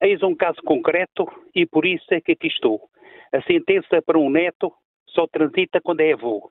Eis 0.00 0.22
um 0.22 0.34
caso 0.34 0.60
concreto 0.62 1.26
e 1.54 1.64
por 1.64 1.86
isso 1.86 2.12
é 2.12 2.20
que 2.20 2.32
aqui 2.32 2.48
estou. 2.48 2.90
A 3.32 3.40
sentença 3.42 4.02
para 4.02 4.18
um 4.18 4.28
neto 4.28 4.72
só 5.08 5.26
transita 5.26 5.80
quando 5.80 6.00
é 6.00 6.12
avô. 6.12 6.50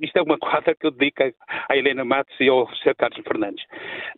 Isto 0.00 0.18
é 0.18 0.22
uma 0.22 0.38
quadra 0.38 0.74
que 0.74 0.86
eu 0.86 0.90
dedico 0.90 1.22
à 1.68 1.76
Helena 1.76 2.04
Matos 2.04 2.34
e 2.40 2.48
ao 2.48 2.68
Sr. 2.76 2.94
Carlos 2.96 3.20
Fernandes. 3.26 3.64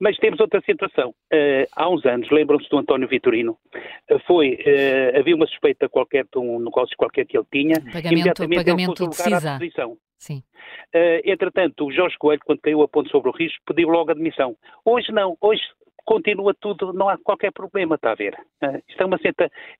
Mas 0.00 0.16
temos 0.18 0.40
outra 0.40 0.60
situação. 0.62 1.10
Uh, 1.32 1.66
há 1.74 1.88
uns 1.88 2.04
anos, 2.04 2.30
lembram-se 2.30 2.68
do 2.68 2.78
António 2.78 3.08
Vitorino, 3.08 3.58
uh, 4.10 4.18
foi, 4.26 4.54
uh, 4.54 5.18
havia 5.18 5.34
uma 5.34 5.46
suspeita 5.46 5.88
qualquer 5.88 6.24
de 6.24 6.38
um 6.38 6.58
negócio 6.58 6.96
qualquer 6.96 7.26
que 7.26 7.36
ele 7.36 7.46
tinha, 7.52 7.74
pagamento, 7.80 8.12
imediatamente 8.12 8.58
pagamento 8.58 9.02
ele 9.02 9.10
pôs 9.10 9.24
lugar 9.24 9.46
à 9.46 9.58
posição. 9.58 9.98
Sim. 10.18 10.42
entretanto, 11.24 11.84
o 11.84 11.92
Jorge 11.92 12.16
Coelho, 12.18 12.40
quando 12.44 12.62
caiu 12.62 12.80
a 12.80 12.88
ponto 12.88 13.10
sobre 13.10 13.28
o 13.28 13.32
risco, 13.32 13.62
pediu 13.66 13.90
logo 13.90 14.10
admissão. 14.10 14.56
Hoje 14.82 15.12
não, 15.12 15.36
hoje 15.42 15.60
continua 16.06 16.54
tudo, 16.54 16.92
não 16.92 17.08
há 17.08 17.18
qualquer 17.18 17.52
problema, 17.52 17.96
está 17.96 18.12
a 18.12 18.14
ver. 18.14 18.34
Uh, 18.62 18.80
isto 18.88 19.02
é 19.02 19.04
uma, 19.04 19.18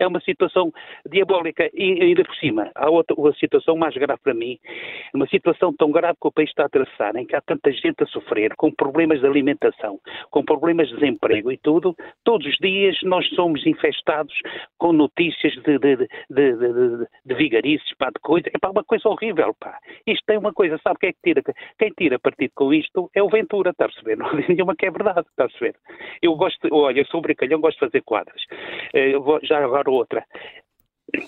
é 0.01 0.07
uma 0.07 0.21
situação 0.21 0.73
diabólica 1.09 1.71
e 1.73 2.03
ainda 2.03 2.25
por 2.25 2.35
cima, 2.37 2.71
há 2.75 2.91
outra 2.91 3.15
uma 3.17 3.33
situação 3.35 3.77
mais 3.77 3.95
grave 3.95 4.21
para 4.23 4.35
mim, 4.35 4.59
uma 5.15 5.27
situação 5.29 5.73
tão 5.73 5.91
grave 5.91 6.19
que 6.21 6.29
o 6.29 6.33
país 6.33 6.51
está 6.51 6.65
a 6.65 6.67
atravessar, 6.67 7.15
em 7.17 7.25
que 7.25 7.37
há 7.37 7.41
tanta 7.41 7.71
gente 7.73 8.03
a 8.03 8.07
sofrer, 8.07 8.55
com 8.57 8.71
problemas 8.73 9.21
de 9.21 9.27
alimentação, 9.27 9.99
com 10.31 10.45
problemas 10.45 10.89
de 10.89 10.97
desemprego 10.97 11.51
e 11.53 11.59
tudo, 11.59 11.95
todos 12.25 12.47
os 12.47 12.57
dias 12.57 12.97
nós 13.05 13.27
somos 13.31 13.65
infestados 13.65 14.35
com 14.79 14.93
notícias 14.93 15.55
de, 15.63 15.79
de, 15.79 15.97
de, 15.97 16.07
de, 16.31 17.07
de 17.25 17.35
vigarices, 17.35 17.95
pá, 17.97 18.09
de 18.09 18.21
coisa, 18.21 18.49
é 18.53 18.59
pá, 18.59 18.71
uma 18.71 18.85
coisa 18.85 19.09
horrível, 19.09 19.55
pá. 19.59 19.79
Isto 20.07 20.31
é 20.31 20.39
uma 20.39 20.53
coisa, 20.53 20.79
sabe 20.83 20.99
quem 20.99 21.11
é 21.11 21.13
que 21.13 21.19
tira? 21.23 21.43
Quem 21.79 21.91
tira 21.91 22.19
partido 22.19 22.51
com 22.55 22.75
isto 22.75 23.11
é 23.15 23.23
o 23.23 23.29
Ventura, 23.29 23.71
está 23.71 23.85
a 23.85 23.89
perceber? 23.89 24.17
Não 24.19 24.27
há 24.27 24.35
nenhuma 24.35 24.75
que 24.75 24.87
é 24.87 24.91
verdade, 24.91 25.21
está 25.21 25.45
a 25.45 25.49
perceber? 25.49 25.77
Eu 26.23 26.35
gosto, 26.35 26.69
olha, 26.73 27.05
sou 27.07 27.21
brincalhão, 27.21 27.61
gosto 27.61 27.79
de 27.79 27.87
fazer 27.87 28.03
quadras. 28.03 28.43
Eh, 28.93 29.19
vou, 29.19 29.41
já 29.43 29.63
agora 29.63 29.91
outra. 29.91 30.25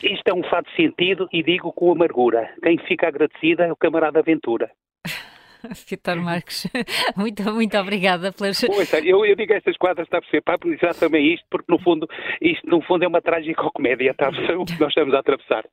Isto 0.03 0.29
é 0.29 0.35
um 0.35 0.43
fato 0.45 0.71
sentido 0.73 1.29
e 1.33 1.43
digo 1.43 1.73
com 1.73 1.93
amargura. 1.93 2.53
Quem 2.63 2.79
fica 2.79 3.09
agradecida 3.09 3.67
é 3.67 3.73
o 3.73 3.77
camarada 3.77 4.19
Aventura. 4.19 4.71
Vitor 5.89 6.17
Marques, 6.17 6.67
muito, 7.17 7.43
muito 7.53 7.77
obrigada 7.77 8.33
pelas. 8.33 8.61
Pois, 8.65 8.93
eu, 9.05 9.25
eu 9.25 9.37
digo 9.37 9.53
estas 9.53 9.77
quadras, 9.77 10.07
está 10.07 10.19
a 10.19 10.21
perceber, 10.21 10.43
para 10.43 10.55
aproveitar 10.55 10.95
também 10.95 11.35
isto, 11.35 11.47
porque 11.51 11.71
no 11.71 11.79
fundo, 11.79 12.09
isto 12.41 12.67
no 12.67 12.81
fundo 12.83 13.05
é 13.05 13.09
uma 13.09 13.21
trágica 13.21 13.63
comédia, 13.75 14.11
está 14.11 14.29
a 14.29 14.31
perceber 14.31 14.57
o 14.57 14.65
que 14.65 14.81
nós 14.81 14.89
estamos 14.89 15.15
a 15.15 15.19
atravessar. 15.21 15.65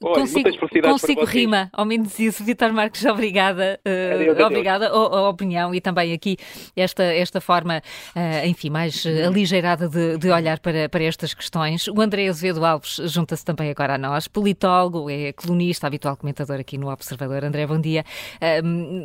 Olha, 0.00 0.20
consigo 0.20 0.50
consigo 0.82 1.24
rima, 1.24 1.68
ao 1.72 1.84
menos 1.84 2.18
isso. 2.18 2.44
Vitor 2.44 2.72
Marques, 2.72 3.04
obrigada. 3.04 3.80
Uh, 3.84 4.14
adeus, 4.14 4.38
obrigada 4.38 4.88
a, 4.88 4.90
a, 4.90 5.28
opinião 5.28 5.74
e 5.74 5.80
também 5.80 6.12
aqui 6.12 6.36
esta, 6.76 7.02
esta 7.02 7.40
forma, 7.40 7.82
uh, 8.14 8.46
enfim, 8.46 8.70
mais 8.70 9.04
uh, 9.04 9.26
aligeirada 9.26 9.88
de, 9.88 10.18
de, 10.18 10.30
olhar 10.30 10.60
para, 10.60 10.88
para 10.88 11.02
estas 11.02 11.34
questões. 11.34 11.88
O 11.88 12.00
André 12.00 12.28
Azevedo 12.28 12.64
Alves 12.64 13.00
junta-se 13.06 13.44
também 13.44 13.70
agora 13.70 13.94
a 13.94 13.98
nós, 13.98 14.28
politólogo, 14.28 15.10
é 15.10 15.32
colunista, 15.32 15.86
habitual 15.86 16.16
comentador 16.16 16.60
aqui 16.60 16.78
no 16.78 16.90
Observador. 16.90 17.42
André, 17.44 17.66
bom 17.66 17.80
dia. 17.80 18.04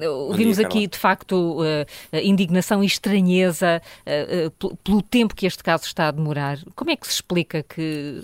Ouvimos 0.08 0.60
aqui, 0.60 0.88
de 0.88 0.98
facto, 0.98 1.62
uh, 1.62 1.86
indignação 2.22 2.84
e 2.84 2.88
estranheza 2.88 3.82
uh, 4.06 4.76
pelo 4.78 5.02
tempo 5.02 5.36
que 5.36 5.46
este 5.46 5.64
caso 5.64 5.86
está 5.86 6.08
a 6.08 6.12
demorar. 6.12 6.60
Como 6.76 6.92
é 6.92 6.96
que 6.96 7.08
se 7.08 7.14
explica 7.14 7.64
que 7.64 8.22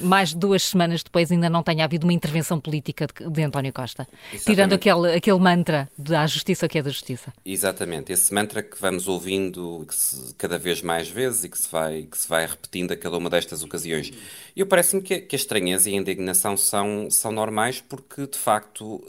mais 0.00 0.30
de 0.30 0.36
duas 0.36 0.62
semanas 0.62 1.02
depois 1.02 1.30
ainda 1.30 1.48
não 1.48 1.62
tenha 1.62 1.84
havido 1.84 2.06
uma 2.06 2.12
intervenção 2.12 2.60
política 2.60 3.06
de, 3.06 3.30
de 3.30 3.42
António 3.42 3.72
Costa? 3.72 4.06
Exatamente. 4.32 4.44
Tirando 4.44 4.72
aquele, 4.72 5.16
aquele 5.16 5.38
mantra 5.38 5.88
da 5.96 6.26
justiça 6.26 6.68
que 6.68 6.78
é 6.78 6.82
da 6.82 6.90
justiça. 6.90 7.32
Exatamente. 7.44 8.12
Esse 8.12 8.32
mantra 8.32 8.62
que 8.62 8.80
vamos 8.80 9.08
ouvindo 9.08 9.86
se, 9.90 10.34
cada 10.34 10.58
vez 10.58 10.82
mais 10.82 11.08
vezes 11.08 11.44
e 11.44 11.48
que 11.48 11.58
se 11.58 11.70
vai, 11.70 12.02
que 12.02 12.18
se 12.18 12.28
vai 12.28 12.46
repetindo 12.46 12.92
a 12.92 12.96
cada 12.96 13.16
uma 13.16 13.30
destas 13.30 13.62
ocasiões. 13.62 14.12
E 14.54 14.60
eu 14.60 14.66
parece-me 14.66 15.02
que, 15.02 15.20
que, 15.20 15.34
a 15.34 15.38
estranheza 15.38 15.90
e 15.90 15.94
a 15.94 15.96
indignação 15.96 16.56
são, 16.56 17.10
são 17.10 17.32
normais 17.32 17.80
porque, 17.80 18.26
de 18.26 18.38
facto, 18.38 19.02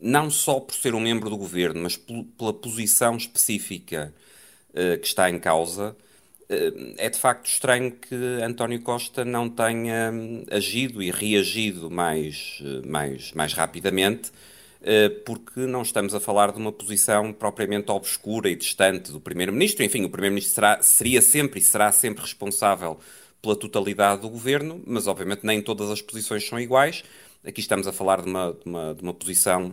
não 0.00 0.30
só 0.30 0.60
por 0.60 0.74
ser 0.74 0.94
um 0.94 1.00
membro 1.00 1.30
do 1.30 1.35
governo, 1.36 1.82
mas 1.82 1.96
pela 1.96 2.52
posição 2.52 3.16
específica 3.16 4.14
uh, 4.70 4.98
que 4.98 5.06
está 5.06 5.30
em 5.30 5.38
causa, 5.38 5.96
uh, 6.42 6.94
é 6.98 7.08
de 7.08 7.18
facto 7.18 7.46
estranho 7.46 7.92
que 7.92 8.14
António 8.42 8.80
Costa 8.82 9.24
não 9.24 9.48
tenha 9.48 10.10
hum, 10.12 10.44
agido 10.50 11.02
e 11.02 11.10
reagido 11.10 11.90
mais, 11.90 12.62
mais, 12.84 13.32
mais 13.32 13.52
rapidamente 13.52 14.30
porque 15.24 15.60
não 15.60 15.82
estamos 15.82 16.14
a 16.14 16.20
falar 16.20 16.52
de 16.52 16.58
uma 16.58 16.70
posição 16.70 17.32
propriamente 17.32 17.90
obscura 17.90 18.48
e 18.48 18.54
distante 18.54 19.10
do 19.10 19.20
Primeiro-Ministro. 19.20 19.82
Enfim, 19.82 20.04
o 20.04 20.08
Primeiro-Ministro 20.08 20.64
seria 20.80 21.20
sempre 21.20 21.58
e 21.58 21.62
será 21.64 21.90
sempre 21.90 22.22
responsável 22.22 23.00
pela 23.46 23.56
totalidade 23.56 24.22
do 24.22 24.28
governo, 24.28 24.82
mas 24.86 25.06
obviamente 25.06 25.44
nem 25.44 25.62
todas 25.62 25.90
as 25.90 26.02
posições 26.02 26.46
são 26.46 26.58
iguais. 26.58 27.04
Aqui 27.44 27.60
estamos 27.60 27.86
a 27.86 27.92
falar 27.92 28.22
de 28.22 28.28
uma, 28.28 28.52
de 28.52 28.68
uma, 28.68 28.94
de 28.94 29.02
uma 29.02 29.14
posição, 29.14 29.72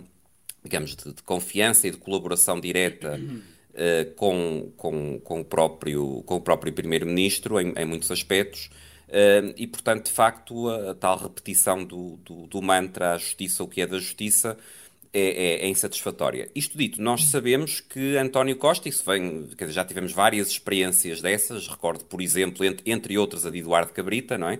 digamos, 0.63 0.95
de, 0.95 1.13
de, 1.13 1.23
confiança 1.23 1.87
e 1.87 1.91
de 1.91 1.97
colaboração 1.97 2.59
direta 2.59 3.19
uh, 3.19 4.13
com, 4.15 4.71
com, 4.77 5.19
com, 5.19 5.41
o 5.41 5.45
próprio, 5.45 6.23
com 6.25 6.35
o 6.35 6.41
próprio 6.41 6.71
Primeiro-Ministro 6.71 7.59
em, 7.59 7.73
em, 7.75 7.85
muitos 7.85 8.09
aspectos. 8.11 8.69
Uh, 9.09 9.53
e, 9.57 9.67
portanto, 9.67 10.05
de 10.05 10.11
facto, 10.11 10.69
a, 10.69 10.91
a 10.91 10.95
tal 10.95 11.17
repetição 11.17 11.83
do, 11.83 12.17
do, 12.23 12.47
do 12.47 12.61
mantra 12.61 13.13
a 13.13 13.17
justiça, 13.17 13.63
o 13.63 13.67
que 13.67 13.81
é 13.81 13.87
da 13.87 13.99
justiça, 13.99 14.57
é, 15.15 15.21
é, 15.21 15.65
é, 15.65 15.67
insatisfatória. 15.67 16.49
Isto 16.55 16.75
dito, 16.75 16.99
nós 16.99 17.25
sabemos 17.25 17.79
que 17.79 18.17
António 18.17 18.55
Costa, 18.55 18.89
isso 18.89 19.03
vem, 19.05 19.43
dizer, 19.43 19.71
já 19.71 19.85
tivemos 19.85 20.11
várias 20.11 20.47
experiências 20.47 21.21
dessas, 21.21 21.67
recordo, 21.67 22.03
por 22.05 22.19
exemplo, 22.19 22.65
entre, 22.65 22.91
entre 22.91 23.15
outras, 23.15 23.45
a 23.45 23.51
de 23.51 23.59
Eduardo 23.59 23.93
Cabrita, 23.93 24.39
não 24.39 24.49
é? 24.49 24.59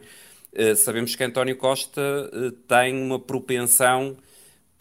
Uh, 0.54 0.76
sabemos 0.76 1.16
que 1.16 1.24
António 1.24 1.58
Costa 1.58 2.00
uh, 2.32 2.52
tem 2.52 2.96
uma 2.96 3.18
propensão 3.18 4.16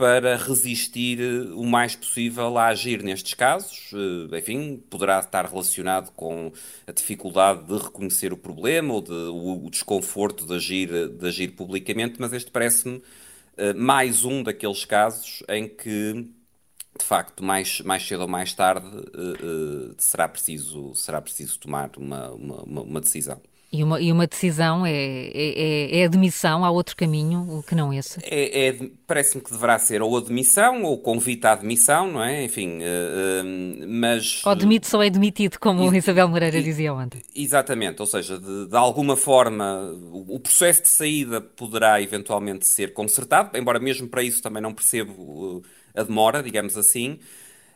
para 0.03 0.37
resistir 0.37 1.21
uh, 1.21 1.57
o 1.57 1.65
mais 1.65 1.95
possível 1.95 2.59
a 2.59 2.67
agir 2.67 3.05
nestes 3.05 3.35
casos. 3.35 3.93
enfim, 4.37 4.83
poderá 4.91 5.21
estar 5.21 5.47
relacionado 5.47 6.11
com 6.11 6.53
a 6.85 6.91
dificuldade 6.91 7.69
de 7.69 7.79
reconhecer 7.79 8.33
o 8.33 8.37
problema 8.37 8.95
ou 8.95 9.01
de, 9.01 9.13
o, 9.13 9.65
o 9.65 9.71
desconforto 9.71 10.45
de 10.45 10.55
agir, 10.55 11.09
de 11.09 11.25
agir 11.29 11.53
publicamente, 11.53 12.17
mas 12.19 12.33
este 12.33 12.51
parece-me 12.51 13.01
eh, 13.57 13.73
mais 13.75 14.25
um 14.25 14.43
daqueles 14.43 14.85
casos 14.85 15.45
em 15.49 15.69
que, 15.69 16.29
de 16.99 17.05
facto, 17.05 17.45
mais, 17.45 17.81
mais 17.83 18.05
cedo 18.05 18.23
ou 18.23 18.29
mais 18.29 18.53
tarde, 18.53 18.89
será, 19.99 20.29
preciso, 20.29 20.97
será 20.97 21.23
preciso 21.23 21.61
tomar 21.61 21.93
uma, 21.97 22.33
uma, 22.33 22.83
uma 22.83 23.01
decisão. 23.01 23.41
E 23.73 23.83
uma, 23.83 23.99
e 23.99 24.13
uma 24.13 24.27
decisão 24.27 24.85
é, 24.85 24.93
é, 24.93 26.01
é 26.01 26.05
admissão, 26.05 26.63
há 26.63 26.71
outro 26.71 26.95
caminho 26.95 27.65
que 27.67 27.75
não 27.75 27.91
esse? 27.91 28.21
É, 28.23 28.69
é 28.69 28.79
Parece-me 29.07 29.43
que 29.43 29.51
deverá 29.51 29.79
ser 29.79 30.03
ou 30.03 30.15
admissão 30.17 30.83
ou 30.83 30.99
convite 30.99 31.47
à 31.47 31.53
admissão, 31.53 32.13
não 32.13 32.23
é? 32.23 32.45
Enfim, 32.45 32.81
uh, 32.81 33.45
uh, 33.45 33.89
mas... 33.89 34.43
Ou 34.45 34.55
demite 34.55 34.95
ou 34.95 35.03
é 35.03 35.09
demitido, 35.09 35.59
como 35.59 35.93
e, 35.93 35.97
Isabel 35.97 36.29
Moreira 36.29 36.59
e, 36.59 36.63
dizia 36.63 36.93
ontem. 36.93 37.23
Exatamente, 37.35 38.01
ou 38.01 38.07
seja, 38.07 38.39
de, 38.39 38.69
de 38.69 38.77
alguma 38.77 39.17
forma 39.17 39.91
o, 40.13 40.37
o, 40.37 40.41
processo 40.41 40.83
de 40.83 40.89
saída 40.89 41.41
poderá 41.41 42.01
eventualmente 42.01 42.67
ser 42.67 42.93
consertado, 42.93 43.57
embora 43.57 43.81
mesmo 43.81 44.07
para 44.07 44.23
isso 44.23 44.43
também 44.43 44.63
não 44.63 44.75
percebo 44.75 45.13
uh, 45.13 45.63
a 45.95 46.03
demora, 46.03 46.43
digamos 46.43 46.77
assim. 46.77 47.19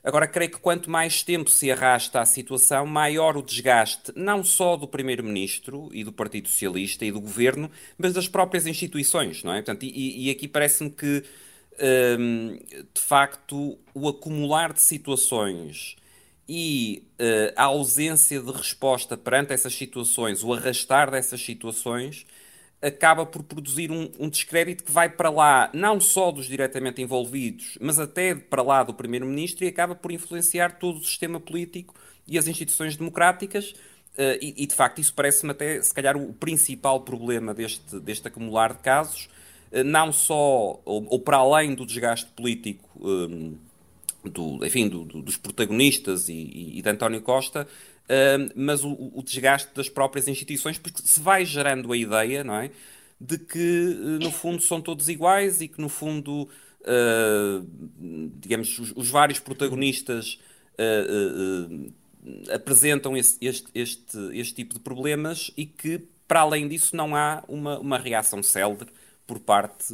Agora, 0.06 0.28
creio 0.28 0.52
que 0.52 0.60
quanto 0.60 0.88
mais 0.88 1.24
tempo 1.24 1.50
se 1.50 1.68
arrasta 1.68 2.20
a 2.20 2.24
situação, 2.24 2.86
maior 2.86 3.36
o 3.36 3.42
desgaste, 3.42 4.12
não 4.14 4.44
só 4.44 4.76
do 4.76 4.86
Primeiro-Ministro 4.86 5.90
e 5.92 6.04
do 6.04 6.12
Partido 6.12 6.46
Socialista 6.46 7.04
e 7.04 7.10
do 7.10 7.20
Governo, 7.20 7.68
mas 7.98 8.12
das 8.12 8.28
próprias 8.28 8.68
instituições, 8.68 9.42
não 9.42 9.52
é? 9.52 9.56
Portanto, 9.56 9.82
e, 9.82 10.28
e 10.28 10.30
aqui 10.30 10.46
parece-me 10.46 10.90
que, 10.90 11.24
hum, 12.20 12.56
de 12.94 13.00
facto, 13.00 13.76
o 13.92 14.08
acumular 14.08 14.72
de 14.72 14.80
situações 14.80 15.96
e 16.48 17.02
uh, 17.20 17.52
a 17.56 17.64
ausência 17.64 18.40
de 18.40 18.52
resposta 18.52 19.16
perante 19.16 19.52
essas 19.52 19.74
situações, 19.74 20.44
o 20.44 20.54
arrastar 20.54 21.10
dessas 21.10 21.40
situações, 21.44 22.24
acaba 22.80 23.24
por 23.24 23.42
produzir 23.42 23.90
um, 23.90 24.10
um, 24.18 24.28
descrédito 24.28 24.84
que 24.84 24.92
vai 24.92 25.08
para 25.08 25.30
lá, 25.30 25.70
não 25.72 26.00
só 26.00 26.30
dos 26.30 26.46
diretamente 26.46 27.00
envolvidos, 27.00 27.78
mas 27.80 27.98
até 27.98 28.34
para 28.34 28.62
lá 28.62 28.82
do 28.82 28.94
Primeiro-Ministro 28.94 29.64
e 29.64 29.68
acaba 29.68 29.94
por 29.94 30.12
influenciar 30.12 30.78
todo 30.78 30.98
o 30.98 31.04
sistema 31.04 31.40
político 31.40 31.94
e 32.26 32.38
as 32.38 32.46
instituições 32.46 32.96
democráticas. 32.96 33.70
Uh, 34.16 34.38
e, 34.40 34.54
e, 34.56 34.66
de 34.66 34.74
facto, 34.74 34.98
isso 34.98 35.12
parece-me 35.12 35.52
até, 35.52 35.82
se 35.82 35.92
calhar, 35.92 36.16
o 36.16 36.32
principal 36.32 37.02
problema 37.02 37.52
deste, 37.52 38.00
deste 38.00 38.28
acumular 38.28 38.72
de 38.72 38.78
casos, 38.78 39.28
uh, 39.70 39.84
não 39.84 40.10
só, 40.10 40.80
ou, 40.84 41.06
ou, 41.08 41.20
para 41.20 41.36
além 41.36 41.74
do 41.74 41.84
desgaste 41.84 42.30
político. 42.32 42.88
Um, 42.98 43.56
do, 44.24 44.64
enfim, 44.66 44.88
do, 44.88 45.04
do, 45.04 45.22
dos 45.22 45.36
protagonistas 45.36 46.28
e, 46.28 46.32
e, 46.32 46.78
e 46.78 46.82
de 46.82 46.88
António 46.88 47.22
Costa, 47.22 47.68
mas 48.54 48.84
o, 48.84 49.12
o, 49.14 49.22
desgaste 49.22 49.74
das 49.74 49.88
próprias 49.88 50.28
instituições, 50.28 50.78
porque 50.78 51.02
se 51.02 51.20
vai 51.20 51.44
gerando 51.44 51.92
a 51.92 51.96
ideia, 51.96 52.44
não 52.44 52.54
é? 52.54 52.70
De 53.20 53.38
que, 53.38 53.58
uh, 53.58 54.18
no 54.22 54.30
fundo, 54.30 54.62
são 54.62 54.80
todos 54.80 55.08
iguais 55.08 55.60
e 55.60 55.68
que, 55.68 55.80
no 55.80 55.88
fundo, 55.88 56.48
uh, 56.82 57.66
digamos, 58.38 58.78
os, 58.78 58.92
os, 58.94 59.10
vários 59.10 59.38
protagonistas 59.40 60.38
apresentam 62.52 63.16
esse, 63.16 63.38
este, 63.40 63.68
este, 63.74 64.18
este 64.32 64.54
tipo 64.54 64.74
de 64.74 64.80
problemas 64.80 65.50
e 65.56 65.64
que, 65.64 66.06
para 66.28 66.40
além 66.40 66.68
disso, 66.68 66.94
não 66.94 67.16
há 67.16 67.42
uma, 67.48 67.78
uma 67.78 67.98
reação 67.98 68.42
célere 68.42 68.90
por 69.26 69.40
parte, 69.40 69.92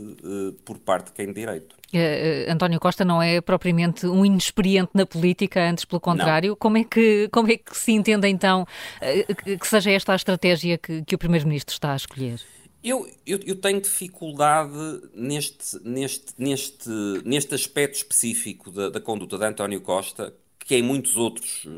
por 0.65 0.79
parte 0.79 1.07
de 1.07 1.13
quem 1.13 1.27
de 1.27 1.35
direito. 1.35 1.75
Uh, 1.95 2.51
António 2.51 2.81
Costa 2.81 3.05
não 3.05 3.23
é 3.23 3.41
propriamente 3.41 4.07
um 4.07 4.25
inexperiente 4.25 4.91
na 4.95 5.05
política, 5.05 5.69
antes 5.69 5.85
pelo 5.85 6.01
contrário. 6.01 6.57
Como 6.57 6.79
é, 6.79 6.85
que, 6.85 7.29
como 7.31 7.51
é 7.51 7.57
que 7.57 7.77
se 7.77 7.93
entende 7.93 8.29
então 8.29 8.63
uh, 8.63 9.59
que 9.59 9.67
seja 9.67 9.91
esta 9.91 10.13
a 10.13 10.17
estratégia 10.17 10.79
que, 10.79 11.03
que 11.03 11.15
o 11.15 11.19
Primeiro-Ministro 11.19 11.75
está 11.75 11.93
a 11.93 11.97
escolher? 11.97 12.41
Eu, 12.83 13.09
eu, 13.27 13.39
eu, 13.45 13.57
tenho 13.57 13.81
dificuldade 13.81 14.73
neste, 15.15 15.79
neste, 15.85 16.33
neste, 16.37 16.91
neste 17.25 17.55
aspecto 17.55 17.95
específico 17.95 18.71
da, 18.71 18.89
da 18.89 19.01
conduta 19.01 19.39
de 19.39 19.45
António 19.45 19.81
Costa, 19.81 20.35
que 20.59 20.75
em 20.75 20.83
muitos 20.83 21.17
outros, 21.17 21.69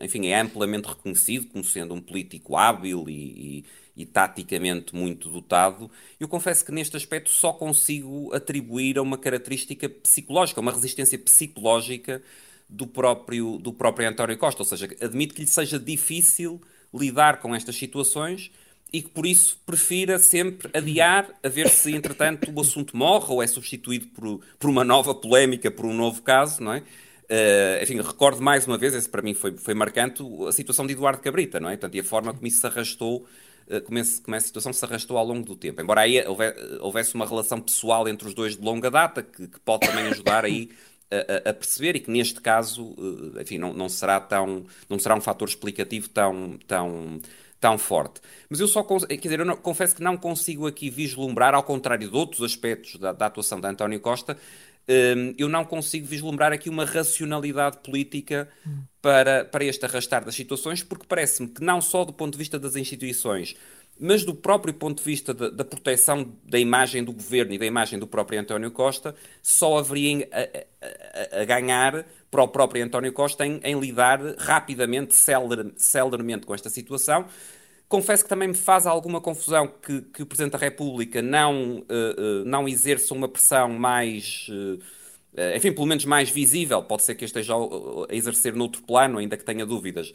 enfim, 0.00 0.26
é 0.26 0.40
amplamente 0.40 0.88
reconhecido 0.88 1.46
como 1.46 1.64
sendo 1.64 1.94
um 1.94 2.02
político 2.02 2.56
hábil 2.56 3.08
e, 3.08 3.12
e 3.12 3.64
e 3.96 4.06
taticamente 4.06 4.94
muito 4.94 5.28
dotado, 5.28 5.90
eu 6.18 6.26
confesso 6.26 6.64
que 6.64 6.72
neste 6.72 6.96
aspecto 6.96 7.30
só 7.30 7.52
consigo 7.52 8.32
atribuir 8.34 8.98
a 8.98 9.02
uma 9.02 9.18
característica 9.18 9.88
psicológica, 9.88 10.60
uma 10.60 10.72
resistência 10.72 11.18
psicológica 11.18 12.22
do 12.68 12.86
próprio, 12.86 13.58
do 13.58 13.72
próprio 13.72 14.08
António 14.08 14.38
Costa. 14.38 14.62
Ou 14.62 14.66
seja, 14.66 14.88
admito 15.00 15.34
que 15.34 15.42
lhe 15.42 15.46
seja 15.46 15.78
difícil 15.78 16.60
lidar 16.92 17.40
com 17.40 17.54
estas 17.54 17.76
situações 17.76 18.50
e 18.92 19.00
que 19.00 19.08
por 19.08 19.26
isso 19.26 19.58
prefira 19.64 20.18
sempre 20.18 20.70
adiar 20.74 21.30
a 21.42 21.48
ver 21.48 21.68
se, 21.68 21.94
entretanto, 21.94 22.50
o 22.54 22.60
assunto 22.60 22.96
morre 22.96 23.32
ou 23.32 23.42
é 23.42 23.46
substituído 23.46 24.06
por, 24.08 24.40
por 24.58 24.70
uma 24.70 24.84
nova 24.84 25.14
polémica, 25.14 25.70
por 25.70 25.86
um 25.86 25.94
novo 25.94 26.22
caso, 26.22 26.62
não 26.62 26.74
é? 26.74 26.80
Uh, 26.80 27.82
enfim, 27.82 27.98
recordo 28.02 28.42
mais 28.42 28.66
uma 28.66 28.76
vez, 28.76 28.94
esse 28.94 29.08
para 29.08 29.22
mim 29.22 29.32
foi, 29.32 29.56
foi 29.56 29.72
marcante, 29.72 30.22
a 30.46 30.52
situação 30.52 30.86
de 30.86 30.92
Eduardo 30.92 31.22
Cabrita, 31.22 31.58
não 31.58 31.70
é? 31.70 31.72
Portanto, 31.72 31.94
e 31.94 32.00
a 32.00 32.04
forma 32.04 32.34
como 32.34 32.46
isso 32.46 32.60
se 32.60 32.66
arrastou 32.66 33.26
como, 33.80 33.98
esse, 33.98 34.20
como 34.20 34.36
essa 34.36 34.46
situação 34.46 34.72
se 34.72 34.84
arrastou 34.84 35.16
ao 35.16 35.24
longo 35.24 35.46
do 35.46 35.56
tempo. 35.56 35.80
Embora 35.80 36.02
aí 36.02 36.22
houvesse 36.80 37.14
uma 37.14 37.26
relação 37.26 37.60
pessoal 37.60 38.08
entre 38.08 38.28
os 38.28 38.34
dois 38.34 38.56
de 38.56 38.62
longa 38.62 38.90
data, 38.90 39.22
que, 39.22 39.48
que 39.48 39.60
pode 39.60 39.86
também 39.86 40.06
ajudar 40.06 40.44
aí 40.44 40.70
a, 41.12 41.50
a, 41.50 41.54
perceber 41.54 41.96
e 41.96 42.00
que 42.00 42.10
neste 42.10 42.40
caso, 42.40 42.94
eh, 43.36 43.42
enfim, 43.42 43.58
não, 43.58 43.72
não, 43.72 43.88
será 43.88 44.18
tão, 44.18 44.64
não 44.88 44.98
será 44.98 45.14
um 45.14 45.20
fator 45.20 45.46
explicativo 45.46 46.08
tão, 46.08 46.58
tão, 46.66 47.20
tão 47.60 47.76
forte. 47.76 48.20
Mas 48.48 48.60
eu 48.60 48.66
só, 48.66 48.82
quer 48.82 49.16
dizer, 49.16 49.40
eu 49.40 49.44
não, 49.44 49.56
confesso 49.56 49.94
que 49.94 50.02
não 50.02 50.16
consigo 50.16 50.66
aqui 50.66 50.88
vislumbrar, 50.88 51.54
ao 51.54 51.62
contrário 51.62 52.08
de 52.08 52.16
outros 52.16 52.42
aspectos 52.42 52.98
da, 52.98 53.12
da 53.12 53.26
atuação 53.26 53.60
de 53.60 53.66
António 53.66 54.00
Costa, 54.00 54.36
eu 55.38 55.48
não 55.48 55.64
consigo 55.64 56.06
vislumbrar 56.06 56.52
aqui 56.52 56.68
uma 56.68 56.84
racionalidade 56.84 57.78
política 57.78 58.48
para, 59.00 59.44
para 59.44 59.64
este 59.64 59.84
arrastar 59.84 60.24
das 60.24 60.34
situações, 60.34 60.82
porque 60.82 61.06
parece-me 61.08 61.48
que 61.48 61.62
não 61.62 61.80
só 61.80 62.04
do 62.04 62.12
ponto 62.12 62.32
de 62.32 62.38
vista 62.38 62.58
das 62.58 62.76
instituições, 62.76 63.56
mas 63.98 64.24
do 64.24 64.34
próprio 64.34 64.74
ponto 64.74 64.98
de 64.98 65.04
vista 65.04 65.32
da, 65.32 65.50
da, 65.50 65.64
proteção 65.64 66.32
da 66.44 66.58
imagem 66.58 67.04
do 67.04 67.12
governo 67.12 67.52
e 67.52 67.58
da 67.58 67.66
imagem 67.66 67.98
do 67.98 68.06
próprio 68.06 68.40
António 68.40 68.70
Costa, 68.70 69.14
só 69.42 69.78
haveria 69.78 70.28
a, 70.32 71.38
a, 71.38 71.42
a 71.42 71.44
ganhar 71.44 72.04
para 72.30 72.42
o 72.42 72.48
próprio 72.48 72.84
António 72.84 73.12
Costa 73.12 73.46
em, 73.46 73.60
em 73.62 73.78
lidar 73.78 74.20
rapidamente, 74.38 75.14
celer, 75.14 75.72
celermente 75.76 76.46
com 76.46 76.54
esta 76.54 76.70
situação. 76.70 77.26
Confesso 77.92 78.22
que 78.22 78.28
também 78.30 78.48
me 78.48 78.54
faz 78.54 78.86
alguma 78.86 79.20
confusão 79.20 79.68
que, 79.68 80.00
que 80.00 80.22
o 80.22 80.26
Presidente 80.26 80.52
da 80.52 80.58
República 80.58 81.20
não, 81.20 81.80
uh, 81.80 81.82
uh, 81.82 82.44
não 82.46 82.66
exerça 82.66 83.12
uma 83.12 83.28
pressão 83.28 83.68
mais. 83.68 84.46
Uh, 84.48 84.80
enfim, 85.54 85.72
pelo 85.72 85.84
menos 85.84 86.06
mais 86.06 86.30
visível, 86.30 86.82
pode 86.82 87.02
ser 87.02 87.14
que 87.16 87.26
esteja 87.26 87.52
a 87.54 88.14
exercer 88.14 88.54
noutro 88.54 88.82
plano, 88.82 89.18
ainda 89.18 89.36
que 89.36 89.44
tenha 89.44 89.66
dúvidas, 89.66 90.12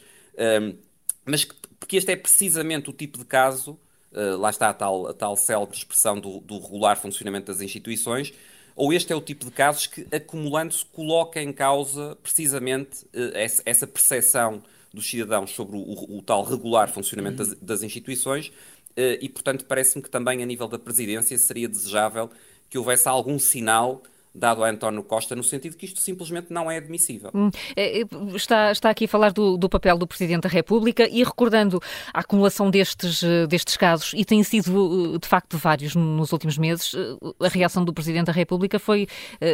mas 1.24 1.44
porque 1.78 1.96
este 1.96 2.12
é 2.12 2.16
precisamente 2.16 2.90
o 2.90 2.92
tipo 2.92 3.18
de 3.18 3.24
caso, 3.24 3.78
lá 4.12 4.50
está 4.50 4.68
a 4.68 4.74
tal, 4.74 5.08
a 5.08 5.12
tal 5.12 5.36
célebre 5.36 5.76
expressão 5.76 6.20
do, 6.20 6.38
do, 6.38 6.60
regular 6.60 6.96
funcionamento 6.96 7.46
das 7.46 7.60
instituições, 7.60 8.32
ou 8.76 8.92
este 8.92 9.12
é 9.12 9.16
o 9.16 9.20
tipo 9.20 9.44
de 9.44 9.50
casos 9.50 9.88
que, 9.88 10.06
acumulando-se, 10.12 10.84
coloca 10.84 11.42
em 11.42 11.52
causa 11.52 12.16
precisamente 12.22 13.04
essa, 13.34 13.62
essa 13.66 13.86
percepção 13.88 14.62
dos 14.92 15.08
cidadãos 15.08 15.50
sobre 15.50 15.76
o, 15.76 15.80
o, 15.80 16.18
o 16.18 16.22
tal 16.22 16.42
regular 16.42 16.90
funcionamento 16.90 17.36
das, 17.38 17.54
das 17.54 17.82
instituições, 17.82 18.48
uh, 18.48 19.18
e, 19.20 19.28
portanto, 19.28 19.64
parece-me 19.64 20.02
que 20.02 20.10
também 20.10 20.42
a 20.42 20.46
nível 20.46 20.68
da 20.68 20.78
presidência 20.78 21.36
seria 21.38 21.68
desejável 21.68 22.30
que 22.68 22.78
houvesse 22.78 23.08
algum 23.08 23.38
sinal 23.38 24.02
dado 24.34 24.64
a 24.64 24.70
António 24.70 25.02
Costa, 25.02 25.34
no 25.34 25.42
sentido 25.42 25.76
que 25.76 25.86
isto 25.86 26.00
simplesmente 26.00 26.52
não 26.52 26.70
é 26.70 26.76
admissível. 26.76 27.30
Hum, 27.34 27.50
é, 27.76 28.00
é, 28.00 28.04
está, 28.34 28.72
está 28.72 28.90
aqui 28.90 29.04
a 29.04 29.08
falar 29.08 29.32
do, 29.32 29.56
do, 29.56 29.68
papel 29.68 29.96
do 29.98 30.06
Presidente 30.06 30.42
da 30.42 30.48
República 30.48 31.08
e 31.08 31.22
recordando 31.22 31.80
a 32.12 32.20
acumulação 32.20 32.70
destes, 32.70 33.22
eh, 33.22 33.46
destes 33.46 33.76
casos, 33.76 34.12
e 34.14 34.24
tem 34.24 34.42
sido 34.42 35.14
eh, 35.14 35.18
de 35.18 35.28
facto 35.28 35.56
vários 35.56 35.94
nos 35.94 36.32
últimos 36.32 36.58
meses, 36.58 36.94
eh, 36.94 37.46
a 37.46 37.48
reação 37.48 37.84
do 37.84 37.92
Presidente 37.92 38.26
da 38.26 38.32
República 38.32 38.78
foi 38.78 39.06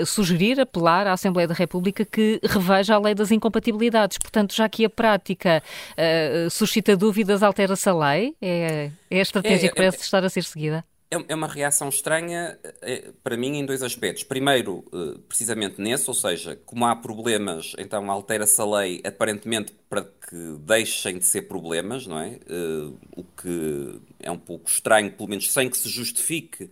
sugerir, 0.06 0.60
apelar 0.60 1.06
à 1.06 1.12
Assembleia 1.12 1.46
da 1.46 1.54
República 1.54 2.04
que 2.04 2.40
reveja 2.42 2.94
a 2.94 2.98
lei 2.98 3.14
das 3.14 3.30
incompatibilidades. 3.30 4.18
Portanto, 4.18 4.54
já 4.54 4.68
que 4.68 4.84
a 4.84 4.90
prática 4.90 5.62
uh, 5.92 6.50
suscita 6.50 6.96
dúvidas, 6.96 7.42
altera-se 7.42 7.88
a 7.88 7.94
lei? 7.94 8.34
É, 8.40 8.90
é 9.10 9.18
a 9.18 9.22
estratégia 9.22 9.66
é, 9.66 9.70
que 9.70 9.76
parece 9.76 10.00
estar 10.00 10.24
a 10.24 10.28
ser 10.28 10.44
seguida? 10.44 10.84
É, 11.14 11.24
é 11.28 11.34
uma 11.34 11.46
reação 11.46 11.88
estranha 11.88 12.58
é, 12.82 13.12
para 13.22 13.36
mim 13.36 13.58
em 13.58 13.64
dois 13.64 13.82
aspectos. 13.82 14.24
Primeiro, 14.24 14.84
eh, 14.92 15.18
precisamente 15.28 15.80
nesse, 15.80 16.08
ou 16.10 16.14
seja, 16.14 16.56
como 16.66 16.84
há 16.86 16.96
problemas, 16.96 17.72
então 17.78 18.10
altera-se 18.10 18.60
a 18.60 18.64
lei 18.64 19.00
aparentemente 19.04 19.72
para 19.88 20.02
que 20.02 20.56
deixem 20.60 21.18
de 21.18 21.26
ser 21.26 21.42
problemas, 21.42 22.06
não 22.06 22.18
é? 22.18 22.38
Eh, 22.48 22.92
o 23.16 23.22
que 23.22 24.00
é 24.20 24.30
um 24.30 24.38
pouco 24.38 24.68
estranho, 24.68 25.12
pelo 25.12 25.28
menos 25.28 25.52
sem 25.52 25.70
que 25.70 25.76
se 25.76 25.88
justifique 25.88 26.70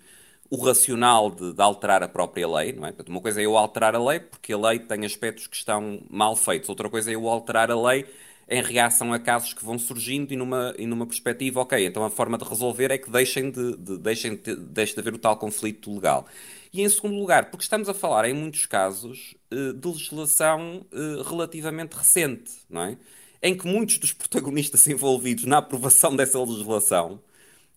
o 0.51 0.57
racional 0.57 1.31
de, 1.31 1.53
de, 1.53 1.63
alterar 1.63 2.03
a 2.03 2.09
própria 2.09 2.47
lei, 2.49 2.73
não 2.73 2.87
é? 2.87 2.95
Uma 3.09 3.21
coisa 3.21 3.41
é 3.41 3.47
eu 3.47 3.57
alterar 3.57 3.95
a 3.95 4.05
lei 4.05 4.21
porque 4.21 4.53
a 4.53 4.59
lei 4.59 4.79
tem 4.79 5.05
aspectos 5.05 5.47
que 5.47 5.57
estão 5.57 6.03
mal 6.11 6.37
feitos, 6.37 6.69
outra 6.69 6.91
coisa 6.91 7.11
é 7.11 7.15
eu 7.15 7.29
alterar 7.29 7.71
a 7.71 7.81
lei 7.81 8.05
em 8.49 8.63
reação 8.63 9.13
a 9.13 9.19
casos 9.19 9.55
que 9.55 9.65
vão 9.65 9.79
surgindo 9.79 10.33
e 10.33 10.37
numa, 10.37 10.75
e 10.79 10.87
numa 10.87 11.07
perspectiva, 11.07 11.61
ok, 11.61 11.87
então 11.87 12.05
a 12.05 12.11
forma 12.11 12.37
de 12.37 12.45
resolver 12.45 12.91
é 12.91 12.99
que 12.99 13.11
deixem 13.11 13.51
de, 13.51 13.77
de, 13.77 13.99
deixem 13.99 14.37
de, 14.37 14.57
deixem 14.57 14.95
de 14.95 15.01
haver 15.01 15.15
o 15.15 15.19
tal 15.19 15.37
conflito 15.37 15.93
legal. 15.93 16.27
E 16.73 16.83
em 16.83 16.89
segundo 16.89 17.17
lugar, 17.17 17.51
porque 17.51 17.63
estamos 17.63 17.89
a 17.89 17.95
falar 17.95 18.29
em 18.29 18.33
muitos 18.33 18.67
casos 18.67 19.35
eh, 19.51 19.73
de 19.75 19.89
legislação 19.89 20.87
eh, 20.93 21.23
relativamente 21.29 21.95
recente, 21.95 22.51
não 22.69 22.83
é? 22.83 22.97
Em 23.43 23.57
que 23.57 23.67
muitos 23.67 23.99
dos 23.99 24.13
protagonistas 24.15 24.87
envolvidos 24.87 25.45
na 25.45 25.59
aprovação 25.59 26.17
dessa 26.17 26.39
legislação, 26.41 27.21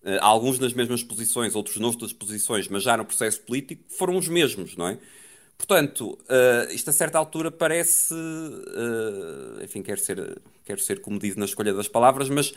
eh, 0.04 0.18
alguns 0.22 0.60
nas 0.60 0.74
mesmas 0.74 1.04
posições, 1.04 1.56
outros 1.56 1.78
noutras 1.78 2.14
posições, 2.14 2.68
mas 2.70 2.84
já 2.84 2.96
no 2.96 3.04
processo 3.04 3.42
político, 3.42 3.84
foram 3.90 4.18
os 4.18 4.30
mesmos, 4.30 4.78
não 4.78 4.88
é? 4.88 4.98
Portanto, 5.58 6.18
uh, 6.24 6.72
isto 6.72 6.90
a 6.90 6.94
certa 6.94 7.18
altura 7.18 7.50
parece. 7.50 8.14
Uh, 8.14 9.64
enfim, 9.64 9.82
quero 9.82 10.00
ser, 10.00 10.42
quero 10.64 10.80
ser 10.80 11.02
comedido 11.02 11.40
na 11.40 11.46
escolha 11.46 11.74
das 11.74 11.88
palavras, 11.88 12.30
mas 12.30 12.54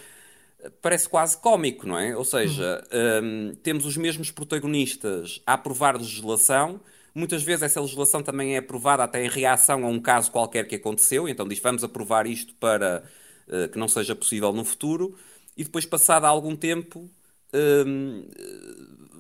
parece 0.83 1.09
quase 1.09 1.39
cómico, 1.39 1.87
não 1.87 1.99
é? 1.99 2.17
Ou 2.17 2.25
seja, 2.25 2.85
um, 3.23 3.55
temos 3.63 3.87
os 3.87 3.97
mesmos 3.97 4.31
protagonistas 4.31 5.41
a 5.47 5.55
aprovar 5.55 5.97
legislação. 5.97 6.81
Muitas 7.15 7.43
vezes 7.43 7.63
essa 7.63 7.81
legislação 7.81 8.23
também 8.23 8.55
é 8.55 8.59
aprovada 8.59 9.03
até 9.05 9.25
em 9.25 9.29
reação 9.29 9.85
a 9.85 9.89
um 9.89 10.01
caso 10.01 10.31
qualquer 10.31 10.67
que 10.67 10.75
aconteceu, 10.75 11.29
então 11.29 11.49
diz 11.49 11.59
vamos 11.59 11.83
aprovar 11.83 12.27
isto 12.27 12.55
para 12.57 13.03
uh, 13.49 13.69
que 13.69 13.79
não 13.79 13.89
seja 13.89 14.15
possível 14.15 14.53
no 14.53 14.65
futuro, 14.65 15.17
e 15.57 15.65
depois, 15.65 15.85
passado 15.85 16.25
algum 16.25 16.55
tempo, 16.55 17.11
um, 17.53 18.29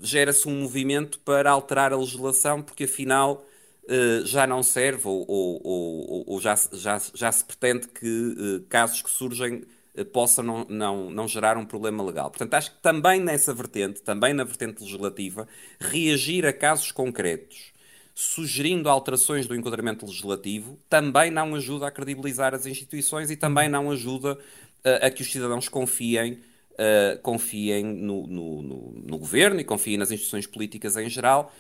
gera-se 0.00 0.46
um 0.46 0.60
movimento 0.60 1.18
para 1.20 1.50
alterar 1.50 1.92
a 1.92 1.96
legislação, 1.96 2.62
porque 2.62 2.84
afinal 2.84 3.44
uh, 3.88 4.26
já 4.26 4.46
não 4.46 4.62
serve 4.62 5.08
ou, 5.08 5.24
ou, 5.28 5.60
ou, 5.64 6.24
ou, 6.26 6.40
já, 6.40 6.54
já, 6.72 7.00
já 7.14 7.32
se 7.32 7.44
pretende 7.44 7.88
que 7.88 8.06
uh, 8.06 8.60
casos 8.68 9.02
que 9.02 9.10
surgem 9.10 9.64
uh, 9.96 10.04
possam 10.06 10.44
não, 10.44 10.66
não, 10.68 11.10
não 11.10 11.28
gerar 11.28 11.56
um 11.56 11.64
problema 11.64 12.04
legal. 12.04 12.30
Portanto, 12.30 12.54
acho 12.54 12.70
que 12.72 12.78
também 12.82 13.20
nessa 13.20 13.52
vertente, 13.52 14.02
também 14.02 14.32
na 14.32 14.44
vertente 14.44 14.82
legislativa, 14.82 15.48
reagir 15.80 16.46
a 16.46 16.52
casos 16.52 16.92
concretos 16.92 17.72
sugerindo 18.20 18.88
alterações 18.88 19.46
do 19.46 19.54
enquadramento 19.54 20.04
legislativo, 20.04 20.76
também 20.90 21.30
não 21.30 21.54
ajuda 21.54 21.86
a 21.86 21.90
credibilizar 21.90 22.52
as 22.52 22.66
instituições 22.66 23.30
e 23.30 23.36
também 23.36 23.68
não 23.68 23.92
ajuda 23.92 24.32
uh, 24.32 25.06
a 25.06 25.08
que 25.08 25.22
os 25.22 25.30
cidadãos 25.30 25.68
confiem, 25.68 26.32
uh, 26.32 27.16
confiem 27.22 27.84
no, 27.84 28.26
no, 28.26 28.62
no, 28.62 28.92
no, 29.06 29.18
governo 29.18 29.60
e 29.60 29.64
confiem 29.64 29.96
nas 29.96 30.10
instituições 30.10 30.48
políticas 30.48 30.96
em 30.96 31.08
geral, 31.08 31.54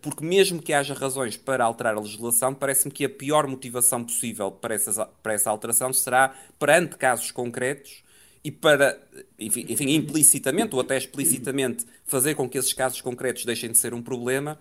porque 0.00 0.24
mesmo 0.24 0.62
que 0.62 0.72
haja 0.72 0.94
razões 0.94 1.36
para 1.36 1.64
alterar 1.64 1.96
a 1.96 2.00
legislação, 2.00 2.54
parece-me 2.54 2.92
que 2.92 3.04
a 3.04 3.10
pior 3.10 3.46
motivação 3.46 4.04
possível 4.04 4.50
para, 4.50 4.74
essas, 4.74 4.96
para 5.22 5.32
essa 5.32 5.50
alteração 5.50 5.92
será 5.92 6.34
perante 6.58 6.96
casos 6.96 7.30
concretos 7.30 8.02
e 8.44 8.50
para, 8.50 9.00
enfim, 9.38 9.64
enfim, 9.68 9.90
implicitamente 9.94 10.74
ou 10.74 10.80
até 10.80 10.96
explicitamente 10.96 11.86
fazer 12.04 12.34
com 12.34 12.48
que 12.48 12.58
esses 12.58 12.72
casos 12.72 13.00
concretos 13.00 13.44
deixem 13.44 13.70
de 13.70 13.78
ser 13.78 13.94
um 13.94 14.02
problema, 14.02 14.58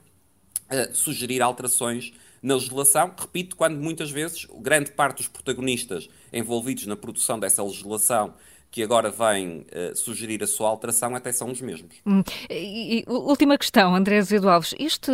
uh, 0.71 0.95
sugerir 0.95 1.41
alterações 1.41 2.13
na 2.41 2.55
legislação, 2.55 3.13
repito, 3.17 3.55
quando 3.55 3.77
muitas 3.77 4.09
vezes 4.09 4.47
grande 4.61 4.91
parte 4.91 5.17
dos 5.17 5.27
protagonistas 5.27 6.09
envolvidos 6.33 6.87
na 6.87 6.95
produção 6.95 7.39
dessa 7.39 7.63
legislação 7.63 8.33
que 8.71 8.81
agora 8.81 9.11
vem 9.11 9.59
uh, 9.59 9.95
sugerir 9.95 10.41
a 10.41 10.47
sua 10.47 10.69
alteração 10.69 11.13
até 11.13 11.33
são 11.33 11.51
os 11.51 11.59
mesmos. 11.59 11.97
Hum. 12.05 12.23
E, 12.49 12.99
e, 12.99 13.05
última 13.07 13.57
questão, 13.57 13.93
André 13.93 14.17
Azevedo 14.17 14.49
Alves. 14.49 14.73
Este, 14.79 15.11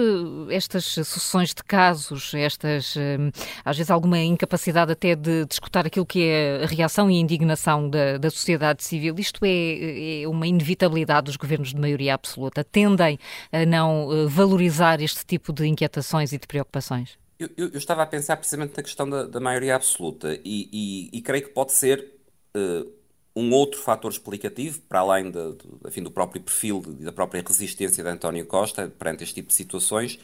estas 0.51 0.85
sucessões 0.85 1.55
de 1.55 1.63
casos, 1.63 2.35
estas, 2.35 2.95
hum, 2.95 3.31
às 3.65 3.75
vezes 3.75 3.89
alguma 3.89 4.19
incapacidade 4.19 4.91
até 4.91 5.15
de, 5.15 5.45
de 5.45 5.53
escutar 5.53 5.87
aquilo 5.87 6.05
que 6.05 6.23
é 6.23 6.63
a 6.63 6.67
reação 6.67 7.09
e 7.09 7.17
a 7.17 7.19
indignação 7.19 7.89
da, 7.89 8.17
da 8.17 8.29
sociedade 8.29 8.83
civil, 8.83 9.15
isto 9.17 9.43
é, 9.43 10.21
é, 10.21 10.27
uma 10.27 10.45
inevitabilidade 10.45 11.25
dos 11.25 11.35
governos 11.35 11.73
de 11.73 11.81
maioria 11.81 12.13
absoluta? 12.13 12.63
Tendem 12.63 13.17
a 13.51 13.65
não 13.65 14.07
uh, 14.07 14.29
valorizar 14.29 15.01
este 15.01 15.25
tipo 15.25 15.51
de 15.51 15.65
inquietações 15.65 16.31
e 16.31 16.37
de 16.37 16.45
preocupações? 16.45 17.17
Eu, 17.39 17.49
eu, 17.57 17.69
eu 17.69 17.77
estava 17.77 18.03
a 18.03 18.05
pensar 18.05 18.37
precisamente 18.37 18.75
na 18.77 18.83
questão 18.83 19.09
da, 19.09 19.23
da 19.25 19.39
maioria 19.39 19.75
absoluta 19.75 20.39
e, 20.43 20.69
e, 20.71 21.17
e, 21.17 21.21
creio 21.21 21.43
que 21.43 21.51
pode 21.51 21.71
ser 21.71 22.13
uh, 22.55 22.96
um 23.37 23.53
outro 23.53 23.79
fator 23.79 24.11
explicativo, 24.11 24.79
para 24.89 24.99
além 24.99 25.25
de, 25.25 25.51
de, 25.53 25.65
enfim, 25.87 26.01
do 26.01 26.09
próprio 26.09 26.41
perfil 26.41 26.83
e 26.99 27.03
da 27.03 27.11
própria 27.11 27.43
resistência 27.45 28.03
de 28.03 28.09
António 28.09 28.45
Costa 28.47 28.91
perante 28.97 29.23
este 29.23 29.35
tipo 29.35 29.49
de 29.49 29.53
situações, 29.53 30.19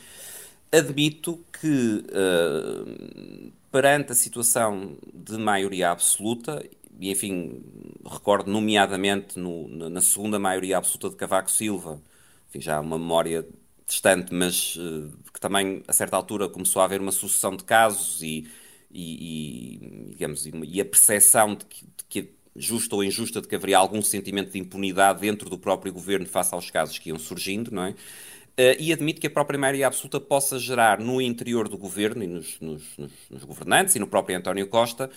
admito 0.72 1.39
que, 1.61 2.03
uh, 2.09 3.51
perante 3.72 4.11
a 4.11 4.16
situação 4.16 4.97
de 5.14 5.38
maioria 5.38 5.91
absoluta, 5.91 6.68
e 6.99 7.11
enfim, 7.11 7.61
recordo 8.03 8.49
nomeadamente 8.49 9.38
no, 9.38 9.68
na 9.68 10.01
segunda 10.01 10.39
maioria 10.39 10.80
absoluta 10.80 11.11
de 11.11 11.16
Cavaco 11.16 11.51
Silva, 11.51 12.01
enfim, 12.49 12.61
já 12.61 12.80
uma 12.80 12.97
memória 12.97 13.45
distante, 13.86 14.34
mas 14.34 14.76
uh, 14.78 15.11
que 15.32 15.39
também 15.39 15.84
a 15.88 15.93
certa 15.93 16.16
altura 16.16 16.49
começou 16.49 16.82
a 16.82 16.86
haver 16.86 16.99
uma 16.99 17.11
sucessão 17.11 17.55
de 17.55 17.64
casos 17.64 18.24
e, 18.24 18.47
e, 18.89 19.78
e 19.78 20.09
digamos, 20.09 20.47
e 20.47 20.82
a 20.82 20.86
percepção 20.86 21.53
de 21.53 21.66
que, 21.66 21.86
de 21.86 22.03
que 22.09 22.43
justa 22.56 22.95
ou 22.95 23.04
injusta 23.04 23.41
de 23.41 23.47
que 23.47 23.56
haveria 23.56 23.78
algum 23.78 24.01
sentimento 24.01 24.51
de 24.51 24.60
impunidade 24.60 25.22
dentro 25.22 25.49
do 25.49 25.58
próprio 25.58 25.91
governo 25.91 26.26
face 26.26 26.54
aos 26.54 26.70
casos 26.70 26.97
que 26.99 27.10
iam 27.10 27.20
surgindo, 27.20 27.72
não 27.72 27.86
é? 27.86 27.91
Uh, 27.91 28.78
e 28.80 28.93
admito 28.93 29.20
que 29.20 29.26
a 29.26 29.32
própria 29.32 29.58
maioria 29.58 29.88
absoluta 29.88 30.20
possa 30.20 30.60
gerar 30.60 30.99
no 30.99 31.20
interior 31.20 31.68
do 31.68 31.76
governo 31.76 32.24
e 32.24 32.28
nos, 32.28 32.60
nos, 32.60 32.84
nos, 32.97 33.12
nos 33.30 33.43
governantes 33.43 33.95
e 33.95 33.99
no 33.99 34.06
próprio 34.06 34.38
António 34.38 34.68
Costa 34.68 35.10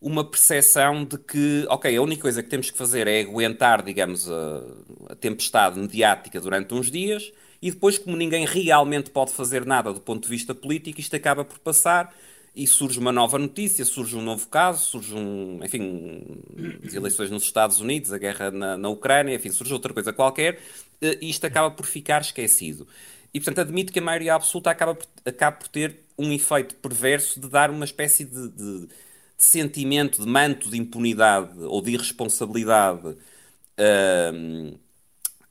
uma 0.00 0.22
percepção 0.22 1.02
de 1.02 1.16
que, 1.16 1.64
ok, 1.68 1.96
a 1.96 2.02
única 2.02 2.20
coisa 2.20 2.42
que 2.42 2.48
temos 2.50 2.70
que 2.70 2.76
fazer 2.76 3.08
é 3.08 3.22
aguentar, 3.22 3.82
digamos, 3.82 4.30
a, 4.30 4.62
a 5.08 5.14
tempestade 5.14 5.80
mediática 5.80 6.38
durante 6.38 6.74
uns 6.74 6.90
dias 6.90 7.32
e 7.62 7.70
depois, 7.70 7.96
como 7.96 8.14
ninguém 8.14 8.44
realmente 8.44 9.10
pode 9.10 9.32
fazer 9.32 9.64
nada 9.64 9.94
do 9.94 10.00
ponto 10.00 10.24
de 10.24 10.28
vista 10.28 10.54
político, 10.54 11.00
isto 11.00 11.16
acaba 11.16 11.42
por 11.42 11.58
passar 11.58 12.14
e 12.54 12.66
surge 12.66 12.98
uma 12.98 13.10
nova 13.10 13.38
notícia, 13.38 13.84
surge 13.84 14.16
um 14.16 14.22
novo 14.22 14.46
caso, 14.46 14.84
surge 14.84 15.14
um, 15.14 15.58
enfim, 15.64 16.24
as 16.86 16.94
eleições 16.94 17.30
nos 17.30 17.42
Estados 17.42 17.80
Unidos, 17.80 18.12
a 18.12 18.18
guerra 18.18 18.50
na, 18.50 18.76
na 18.78 18.88
Ucrânia, 18.88 19.34
enfim, 19.34 19.50
surge 19.50 19.72
outra 19.72 19.92
coisa 19.92 20.12
qualquer, 20.12 20.60
eh, 21.02 21.18
e 21.20 21.30
isto 21.30 21.44
acaba 21.46 21.70
por 21.70 21.84
ficar 21.86 22.20
esquecido. 22.20 22.86
E, 23.32 23.40
portanto, 23.40 23.60
admito 23.66 23.92
que 23.92 23.98
a 23.98 24.02
maioria 24.02 24.34
absoluta 24.34 24.70
acaba 24.70 24.94
por, 24.94 25.06
acaba 25.24 25.56
por 25.56 25.66
ter 25.66 26.04
um 26.16 26.32
efeito 26.32 26.76
perverso 26.76 27.40
de 27.40 27.48
dar 27.48 27.70
uma 27.70 27.84
espécie 27.84 28.24
de, 28.24 28.48
de, 28.50 28.86
de 28.86 28.88
sentimento, 29.36 30.22
de 30.22 30.28
manto 30.28 30.70
de 30.70 30.78
impunidade 30.78 31.58
ou 31.64 31.82
de 31.82 31.90
irresponsabilidade 31.92 33.08
uh, 33.08 34.78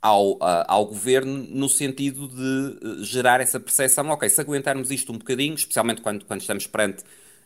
ao, 0.04 0.34
uh, 0.34 0.66
ao 0.68 0.86
governo, 0.86 1.48
no 1.50 1.68
sentido 1.68 2.28
de 2.28 2.86
uh, 2.86 3.04
gerar 3.04 3.42
essa 3.42 3.60
percepção, 3.60 4.08
ok, 4.10 4.30
se 4.30 4.40
aguentarmos 4.40 4.92
isto 4.92 5.12
um 5.12 5.18
bocadinho, 5.18 5.56
especialmente 5.56 6.02
quando, 6.02 6.26
quando 6.26 6.42
estamos 6.42 6.68
perante 6.68 7.04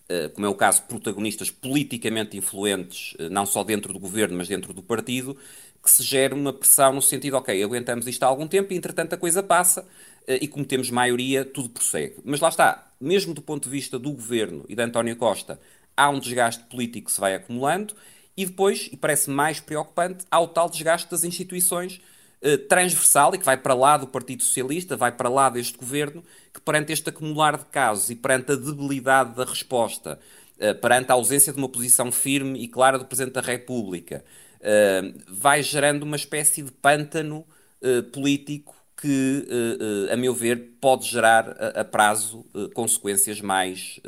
eh, 0.10 0.30
como 0.30 0.46
é 0.48 0.50
o 0.50 0.56
caso, 0.56 0.84
protagonistas 0.84 1.52
politicamente 1.52 2.38
influentes, 2.38 3.14
eh, 3.20 3.28
não 3.30 3.46
só 3.46 3.64
dentro 3.64 3.92
do 3.92 4.00
governo, 4.00 4.38
mas 4.38 4.48
dentro 4.48 4.74
do 4.74 4.82
partido, 4.82 5.38
que 5.84 5.92
se 5.92 6.02
gere 6.02 6.34
uma 6.34 6.54
pressão 6.54 6.94
no 6.94 7.02
sentido, 7.02 7.36
ok, 7.36 7.62
aguentamos 7.62 8.08
isto 8.08 8.24
há 8.24 8.28
algum 8.28 8.48
tempo 8.48 8.74
e 8.74 8.78
entretanto 8.78 9.14
a 9.14 9.18
coisa 9.18 9.44
passa 9.44 9.86
eh, 10.26 10.40
e 10.42 10.48
como 10.48 10.66
temos 10.66 10.90
maioria, 10.90 11.44
tudo 11.44 11.70
prossegue. 11.70 12.16
Mas 12.24 12.40
lá 12.40 12.48
está, 12.50 12.88
mesmo 13.02 13.34
do 13.34 13.42
ponto 13.42 13.66
de 13.66 13.70
vista 13.70 14.00
do 14.00 14.12
governo 14.12 14.64
e 14.70 14.76
de 14.76 14.82
António 14.82 15.16
Costa, 15.18 15.60
há 15.96 16.10
um 16.10 16.20
desgaste 16.20 16.64
político 16.66 17.08
que 17.08 17.12
se 17.12 17.20
vai 17.20 17.36
acumulando 17.36 17.94
e 18.36 18.46
depois, 18.46 18.90
e 18.92 18.96
parece 18.96 19.30
mais 19.30 19.60
preocupante, 19.60 20.26
há 20.32 20.40
o 20.40 20.48
tal 20.48 20.70
desgaste 20.70 21.10
das 21.12 21.24
instituições 21.26 22.00
transversal 22.70 23.34
e 23.34 23.38
que 23.38 23.46
vai 23.46 23.58
para 23.58 23.74
lá 23.74 23.98
do 23.98 24.08
Partido 24.08 24.44
Socialista, 24.44 24.96
vai 24.96 25.12
para 25.12 25.28
lá 25.28 25.50
deste 25.50 25.78
governo 25.78 26.24
que 26.54 26.62
perante 26.62 26.94
este 26.94 27.10
acumular 27.10 27.58
de 27.58 27.66
casos 27.66 28.10
e 28.10 28.16
perante 28.16 28.52
a 28.52 28.56
debilidade 28.56 29.36
da 29.36 29.44
resposta, 29.44 30.20
uh, 30.58 30.76
perante 30.76 31.12
a 31.12 31.16
ausência 31.16 31.52
de 31.52 31.58
uma 31.58 31.70
posição 31.70 32.12
firme 32.12 32.62
e 32.62 32.68
clara 32.68 33.00
do 33.00 33.06
Presidente 33.06 33.34
da 33.34 33.42
República, 33.42 34.24
uh, 34.60 35.22
vai 35.28 35.64
gerando 35.64 36.04
uma 36.04 36.16
espécie 36.16 36.62
de 36.62 36.72
pântano 36.72 37.46
político 38.12 38.76
que, 39.00 39.48
a 40.12 40.18
meu 40.18 40.34
ver, 40.34 40.77
pode 40.80 41.08
gerar 41.08 41.50
a, 41.50 41.84
prazo 41.84 42.46
consequências 42.74 43.42
mais, 43.42 44.00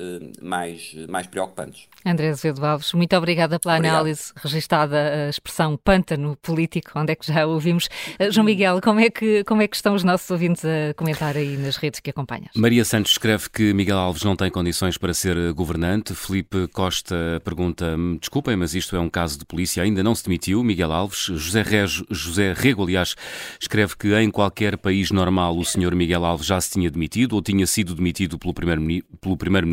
mais, 0.42 0.94
mais 1.08 1.28
preocupantes. 1.28 1.88
André 2.06 2.30
Azevedo 2.30 2.66
Alves, 2.66 2.94
muito 2.94 3.16
obrigada 3.16 3.60
pela 3.60 3.76
Obrigado. 3.76 3.96
análise 3.96 4.32
registada 4.38 5.28
a 5.28 5.30
expressão 5.30 5.76
pântano 5.76 6.38
político, 6.42 6.92
onde 6.96 7.12
é 7.12 7.16
que 7.16 7.28
já 7.28 7.46
ouvimos. 7.46 7.90
Eh, 8.18 8.32
João 8.32 8.46
Miguel, 8.46 8.80
como 8.82 9.02
é, 9.02 9.10
que, 9.10 9.44
como 9.44 9.62
é 9.62 9.68
que 9.68 9.76
estão 9.76 9.94
os 9.94 10.04
nossos 10.04 10.30
ouvintes 10.32 10.64
a 10.64 10.94
comentar 10.96 11.36
aí 11.36 11.58
nas 11.58 11.76
redes 11.76 12.00
que 12.00 12.10
acompanhas? 12.10 12.52
Maria 12.56 12.86
Santos 12.86 13.12
escreve 13.12 13.50
que 13.50 13.74
Miguel 13.74 13.98
Alves 13.98 14.24
não 14.24 14.36
tem 14.36 14.50
condições 14.50 14.98
para 14.98 15.14
ser 15.14 15.52
governante. 15.54 16.16
Felipe 16.16 16.68
Costa 16.70 17.42
pergunta, 17.44 17.98
desculpem, 18.20 18.56
mas 18.56 18.74
isto 18.74 18.96
é 18.96 19.00
um 19.00 19.10
caso 19.10 19.38
de 19.38 19.46
polícia, 19.46 19.84
ainda 19.84 20.02
não 20.02 20.16
se 20.16 20.24
demitiu. 20.24 20.64
Miguel 20.64 20.94
Alves, 20.94 21.20
José, 21.20 21.62
Rego, 21.62 22.06
José 22.10 22.54
Rego, 22.54 22.84
aliás, 22.84 23.16
escreve 23.60 23.98
que 23.98 24.16
em 24.16 24.32
qualquer 24.32 24.78
país 24.78 25.12
normal 25.12 25.58
o 25.58 25.66
senhor 25.66 25.94
Miguel 25.96 26.24
Alves 26.24 26.48
já 26.48 26.59
se 26.62 26.72
tinha 26.72 26.90
demitido 26.90 27.34
ou 27.34 27.42
tinha 27.42 27.66
sido 27.66 27.96
demitido 27.96 28.38
pelo 28.38 28.54
primeiro-ministro. 28.54 29.10
Primeiro 29.38 29.68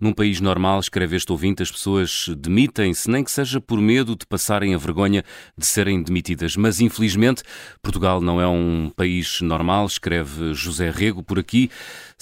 Num 0.00 0.12
país 0.12 0.40
normal, 0.40 0.80
escreve 0.80 1.16
este 1.16 1.30
ouvinte, 1.32 1.62
as 1.62 1.70
pessoas 1.70 2.28
demitem-se, 2.36 3.10
nem 3.10 3.24
que 3.24 3.30
seja 3.30 3.60
por 3.60 3.80
medo 3.80 4.16
de 4.16 4.26
passarem 4.26 4.74
a 4.74 4.78
vergonha 4.78 5.24
de 5.56 5.66
serem 5.66 6.02
demitidas. 6.02 6.56
Mas, 6.56 6.80
infelizmente, 6.80 7.42
Portugal 7.80 8.20
não 8.20 8.40
é 8.40 8.46
um 8.46 8.90
país 8.94 9.40
normal, 9.40 9.86
escreve 9.86 10.54
José 10.54 10.90
Rego 10.90 11.22
por 11.22 11.38
aqui. 11.38 11.70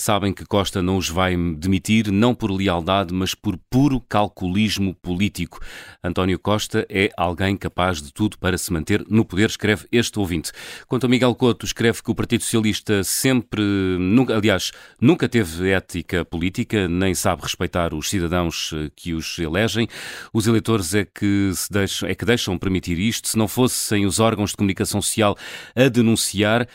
Sabem 0.01 0.33
que 0.33 0.47
Costa 0.47 0.81
não 0.81 0.97
os 0.97 1.11
vai 1.11 1.37
demitir, 1.37 2.11
não 2.11 2.35
por 2.35 2.51
lealdade, 2.51 3.13
mas 3.13 3.35
por 3.35 3.59
puro 3.69 4.01
calculismo 4.01 4.95
político. 4.95 5.61
António 6.03 6.39
Costa 6.39 6.87
é 6.89 7.11
alguém 7.19 7.55
capaz 7.55 8.01
de 8.01 8.11
tudo 8.11 8.39
para 8.39 8.57
se 8.57 8.73
manter 8.73 9.05
no 9.11 9.27
poder, 9.27 9.51
escreve 9.51 9.87
este 9.93 10.19
ouvinte. 10.19 10.53
Quanto 10.89 11.05
a 11.05 11.09
Miguel 11.09 11.35
Couto, 11.35 11.67
escreve 11.67 12.03
que 12.03 12.11
o 12.11 12.15
Partido 12.15 12.45
Socialista 12.45 13.05
sempre, 13.05 13.61
nunca, 13.99 14.35
aliás, 14.35 14.73
nunca 14.99 15.29
teve 15.29 15.69
ética 15.69 16.25
política, 16.25 16.89
nem 16.89 17.15
sabe 17.15 17.43
respeitar 17.43 17.93
os 17.93 18.09
cidadãos 18.09 18.71
eh, 18.73 18.91
que 18.97 19.13
os 19.13 19.39
elegem. 19.39 19.87
Os 20.33 20.47
eleitores 20.47 20.95
é 20.95 21.05
que, 21.05 21.53
se 21.55 21.71
deixam, 21.71 22.09
é 22.09 22.15
que 22.15 22.25
deixam 22.25 22.57
permitir 22.57 22.99
isto. 22.99 23.29
Se 23.29 23.37
não 23.37 23.47
fossem 23.47 24.07
os 24.07 24.19
órgãos 24.19 24.53
de 24.53 24.57
comunicação 24.57 25.03
social 25.03 25.37
a 25.77 25.89
denunciar, 25.89 26.67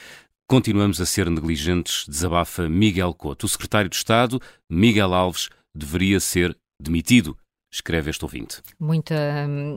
continuamos 0.47 1.01
a 1.01 1.05
ser 1.05 1.29
negligentes, 1.29 2.05
desabafa 2.07 2.69
Miguel 2.69 3.13
Couto. 3.13 3.45
O 3.45 3.49
secretário 3.49 3.89
de 3.89 3.95
Estado, 3.95 4.39
Miguel 4.69 5.13
Alves, 5.13 5.49
deveria 5.73 6.19
ser 6.19 6.55
demitido 6.79 7.37
escreve 7.75 8.09
este 8.09 8.23
ouvinte. 8.23 8.61
Muita, 8.79 9.15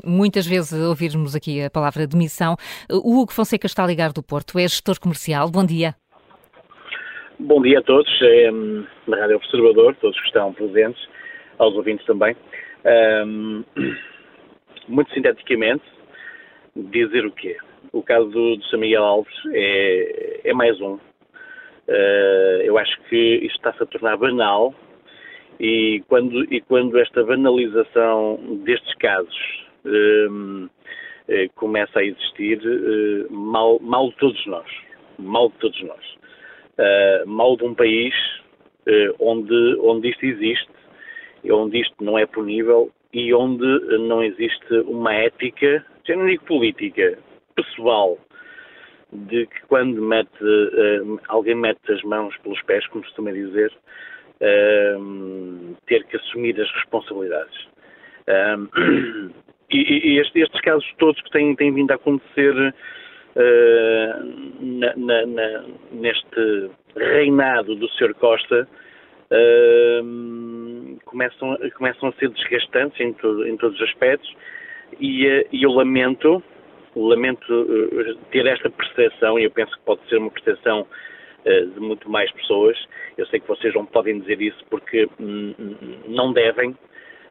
muitas 0.04 0.46
vezes 0.46 0.72
ouvirmos 0.72 1.34
aqui 1.34 1.62
a 1.62 1.70
palavra 1.70 2.06
demissão. 2.06 2.56
O 2.88 3.20
Hugo 3.20 3.32
Fonseca 3.32 3.66
está 3.66 3.82
a 3.82 3.86
ligar 3.86 4.12
do 4.12 4.22
Porto, 4.22 4.58
é 4.58 4.62
gestor 4.62 5.00
comercial. 5.00 5.50
Bom 5.50 5.64
dia. 5.64 5.94
Bom 7.40 7.60
dia 7.62 7.78
a 7.78 7.82
todos, 7.82 8.10
é, 8.22 8.50
na 9.06 9.16
Rádio 9.16 9.36
Observador, 9.36 9.96
todos 10.00 10.18
que 10.20 10.26
estão 10.26 10.52
presentes, 10.52 11.00
aos 11.58 11.74
ouvintes 11.74 12.04
também. 12.06 12.36
Um, 13.24 13.64
muito 14.88 15.12
sinteticamente, 15.12 15.84
dizer 16.74 17.26
o 17.26 17.32
quê? 17.32 17.56
O 17.92 18.02
caso 18.02 18.28
do, 18.28 18.56
do 18.56 18.96
Alves 18.98 19.34
é, 19.52 20.40
é 20.44 20.52
mais 20.52 20.80
um. 20.80 20.94
Uh, 20.94 22.60
eu 22.64 22.76
acho 22.76 23.00
que 23.08 23.16
isto 23.16 23.56
está-se 23.56 23.82
a 23.82 23.86
tornar 23.86 24.18
banal 24.18 24.74
e 25.58 26.02
quando, 26.06 26.44
e 26.52 26.60
quando 26.60 26.98
esta 26.98 27.24
banalização 27.24 28.38
destes 28.64 28.94
casos 28.96 29.66
um, 29.86 30.64
uh, 30.64 30.70
eh, 31.28 31.48
começa 31.54 32.00
a 32.00 32.04
existir, 32.04 32.58
uh, 32.58 33.32
mal, 33.32 33.78
mal 33.80 34.10
de 34.10 34.16
todos 34.16 34.46
nós. 34.46 34.66
Mal 35.18 35.48
de 35.48 35.54
todos 35.56 35.82
nós. 35.82 37.24
mal 37.26 37.56
de 37.56 37.64
um 37.64 37.74
país 37.74 38.14
onde, 39.18 39.76
onde 39.80 40.10
isto 40.10 40.24
existe 40.24 40.78
onde 41.50 41.80
isto 41.80 42.04
não 42.04 42.18
é 42.18 42.26
punível 42.26 42.90
e 43.12 43.34
onde 43.34 43.66
não 43.98 44.22
existe 44.22 44.72
uma 44.86 45.12
ética, 45.14 45.84
já 46.06 46.14
não 46.14 46.26
digo 46.26 46.44
política, 46.44 47.18
pessoal, 47.58 48.18
de 49.12 49.46
que 49.46 49.60
quando 49.68 50.00
mete, 50.00 50.42
uh, 50.42 51.20
alguém 51.28 51.54
mete 51.54 51.92
as 51.92 52.02
mãos 52.02 52.36
pelos 52.38 52.60
pés, 52.62 52.86
como 52.88 53.02
costuma 53.04 53.32
dizer, 53.32 53.72
uh, 54.40 55.76
ter 55.86 56.04
que 56.04 56.16
assumir 56.16 56.60
as 56.60 56.70
responsabilidades. 56.72 57.68
Uh, 58.28 59.30
e, 59.70 60.12
e 60.12 60.18
este, 60.20 60.40
estes 60.40 60.60
casos 60.60 60.86
todos 60.98 61.20
que 61.22 61.30
têm, 61.30 61.56
têm 61.56 61.72
vindo 61.72 61.90
a 61.90 61.94
acontecer 61.94 62.74
na, 64.60 64.96
na, 64.96 65.26
na, 65.26 65.64
neste 65.92 66.70
reinado 66.96 67.76
do 67.76 67.88
Sr. 67.90 68.12
Costa, 68.14 68.66
começam, 71.04 71.56
começam 71.76 72.08
a 72.08 72.12
ser 72.14 72.30
desgastantes 72.30 72.98
em, 72.98 73.12
todo, 73.12 73.46
em 73.46 73.56
todos 73.56 73.80
os 73.80 73.88
aspectos 73.88 74.34
e, 74.98 75.46
e 75.52 75.62
eu 75.62 75.70
lamento, 75.70 76.42
lamento 76.96 77.44
eh, 77.52 78.14
ter 78.30 78.46
esta 78.46 78.70
percepção, 78.70 79.38
e 79.38 79.44
eu 79.44 79.50
penso 79.50 79.72
que 79.76 79.84
pode 79.84 80.00
ser 80.08 80.16
uma 80.16 80.30
percepção 80.30 80.86
eh, 81.44 81.62
de 81.62 81.80
muito 81.80 82.10
mais 82.10 82.30
pessoas. 82.32 82.76
Eu 83.16 83.26
sei 83.26 83.40
que 83.40 83.48
vocês 83.48 83.74
não 83.74 83.86
podem 83.86 84.20
dizer 84.20 84.40
isso 84.40 84.64
porque 84.70 85.08
hum, 85.20 85.54
hum, 85.58 85.76
não 86.08 86.32
devem, 86.32 86.76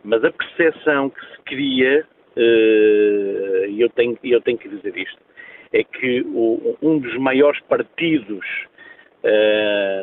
mas 0.04 0.24
a 0.24 0.32
percepção 0.32 1.10
que 1.10 1.22
se 1.22 1.42
cria, 1.44 2.06
e 2.38 3.82
eu 3.82 3.90
tenho, 3.90 4.16
eu 4.24 4.40
tenho 4.42 4.60
que 4.60 4.70
dizer 4.70 4.96
isto, 4.96 5.20
é 5.74 5.84
que 5.84 6.22
o, 6.28 6.78
um 6.84 7.00
dos 7.00 7.18
maiores 7.18 7.60
partidos 7.62 8.46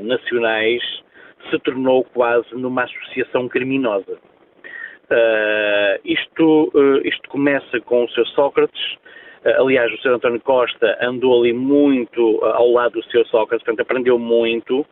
nacionais 0.03 0.83
se 1.49 1.59
tornou 1.61 2.05
quase 2.05 2.53
numa 2.55 2.83
associação 2.83 3.49
criminosa. 3.49 4.19
Uh, 5.05 6.01
isto, 6.05 6.71
uh, 6.75 7.07
isto 7.07 7.29
começa 7.29 7.79
com 7.81 8.05
o 8.05 8.09
Sr. 8.09 8.27
Sócrates, 8.29 8.97
aliás, 9.45 9.93
o 9.93 9.99
Sr. 9.99 10.15
António 10.15 10.41
Costa 10.41 10.97
andou 11.01 11.41
ali 11.41 11.53
muito 11.53 12.43
ao 12.45 12.71
lado 12.73 12.93
do 12.93 13.03
Sr. 13.05 13.27
Sócrates, 13.27 13.65
portanto, 13.65 13.81
aprendeu 13.81 14.19
muito. 14.19 14.87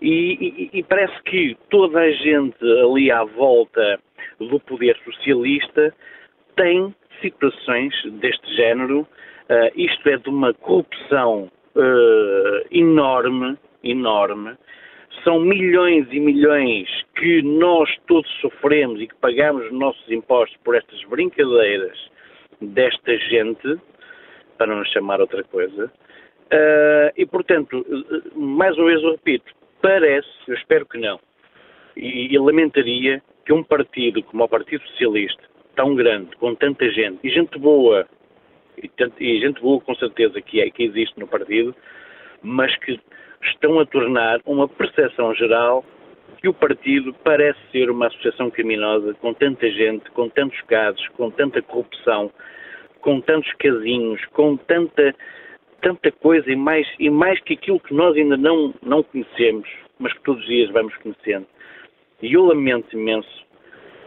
E, 0.00 0.70
e, 0.70 0.78
e, 0.78 0.82
parece 0.82 1.20
que 1.24 1.56
toda 1.70 2.00
a 2.00 2.10
gente 2.10 2.56
ali 2.64 3.10
à 3.10 3.24
volta 3.24 4.00
do 4.38 4.58
poder 4.60 4.96
socialista 5.04 5.94
tem 6.56 6.94
situações 7.20 7.94
deste 8.20 8.54
género. 8.56 9.06
isto 9.76 10.08
é 10.08 10.16
de 10.16 10.28
uma 10.28 10.52
corrupção 10.54 11.50
enorme, 12.70 13.56
enorme. 13.82 14.56
São 15.24 15.40
milhões 15.40 16.06
e 16.10 16.18
milhões 16.18 16.88
que 17.16 17.42
nós 17.42 17.88
todos 18.06 18.30
sofremos 18.40 19.00
e 19.00 19.06
que 19.06 19.14
pagamos 19.16 19.66
os 19.66 19.72
nossos 19.72 20.10
impostos 20.10 20.58
por 20.64 20.74
estas 20.74 21.00
brincadeiras 21.04 22.12
desta 22.66 23.16
gente, 23.18 23.78
para 24.56 24.74
não 24.74 24.84
chamar 24.84 25.20
outra 25.20 25.42
coisa. 25.44 25.86
Uh, 25.86 27.12
e, 27.16 27.24
portanto, 27.26 27.84
mais 28.34 28.76
uma 28.76 28.86
vez 28.86 29.02
eu 29.02 29.12
repito, 29.12 29.52
parece, 29.80 30.28
eu 30.46 30.54
espero 30.54 30.86
que 30.86 30.98
não, 30.98 31.18
E, 31.96 32.32
e 32.32 32.38
lamentaria 32.38 33.22
que 33.44 33.52
um 33.52 33.62
partido 33.62 34.22
como 34.22 34.44
o 34.44 34.48
Partido 34.48 34.86
Socialista, 34.88 35.42
tão 35.74 35.94
grande, 35.94 36.36
com 36.36 36.54
tanta 36.54 36.90
gente, 36.90 37.18
e 37.24 37.30
gente 37.30 37.58
boa, 37.58 38.06
e, 38.76 38.90
e 39.18 39.40
gente 39.40 39.60
boa 39.60 39.80
com 39.80 39.94
certeza 39.94 40.40
que, 40.40 40.60
é, 40.60 40.70
que 40.70 40.84
existe 40.84 41.18
no 41.18 41.26
partido, 41.26 41.74
mas 42.42 42.74
que 42.76 43.00
estão 43.42 43.80
a 43.80 43.86
tornar 43.86 44.40
uma 44.44 44.68
percepção 44.68 45.34
geral 45.34 45.84
que 46.40 46.48
o 46.48 46.54
partido 46.54 47.14
parece 47.24 47.58
ser 47.70 47.90
uma 47.90 48.06
associação 48.06 48.50
criminosa 48.50 49.14
com 49.14 49.32
tanta 49.34 49.70
gente, 49.70 50.10
com 50.10 50.28
tantos 50.28 50.60
casos, 50.62 51.06
com 51.16 51.30
tanta 51.30 51.62
corrupção, 51.62 52.30
com 53.00 53.20
tantos 53.20 53.52
casinhos, 53.54 54.24
com 54.32 54.56
tanta, 54.56 55.14
tanta 55.80 56.10
coisa 56.12 56.50
e 56.50 56.56
mais, 56.56 56.86
e 56.98 57.10
mais 57.10 57.40
que 57.40 57.54
aquilo 57.54 57.80
que 57.80 57.94
nós 57.94 58.16
ainda 58.16 58.36
não, 58.36 58.74
não 58.82 59.02
conhecemos, 59.02 59.68
mas 59.98 60.12
que 60.12 60.22
todos 60.22 60.42
os 60.42 60.48
dias 60.48 60.70
vamos 60.70 60.96
conhecendo. 60.96 61.46
E 62.22 62.32
eu 62.32 62.44
lamento 62.44 62.96
imenso 62.96 63.46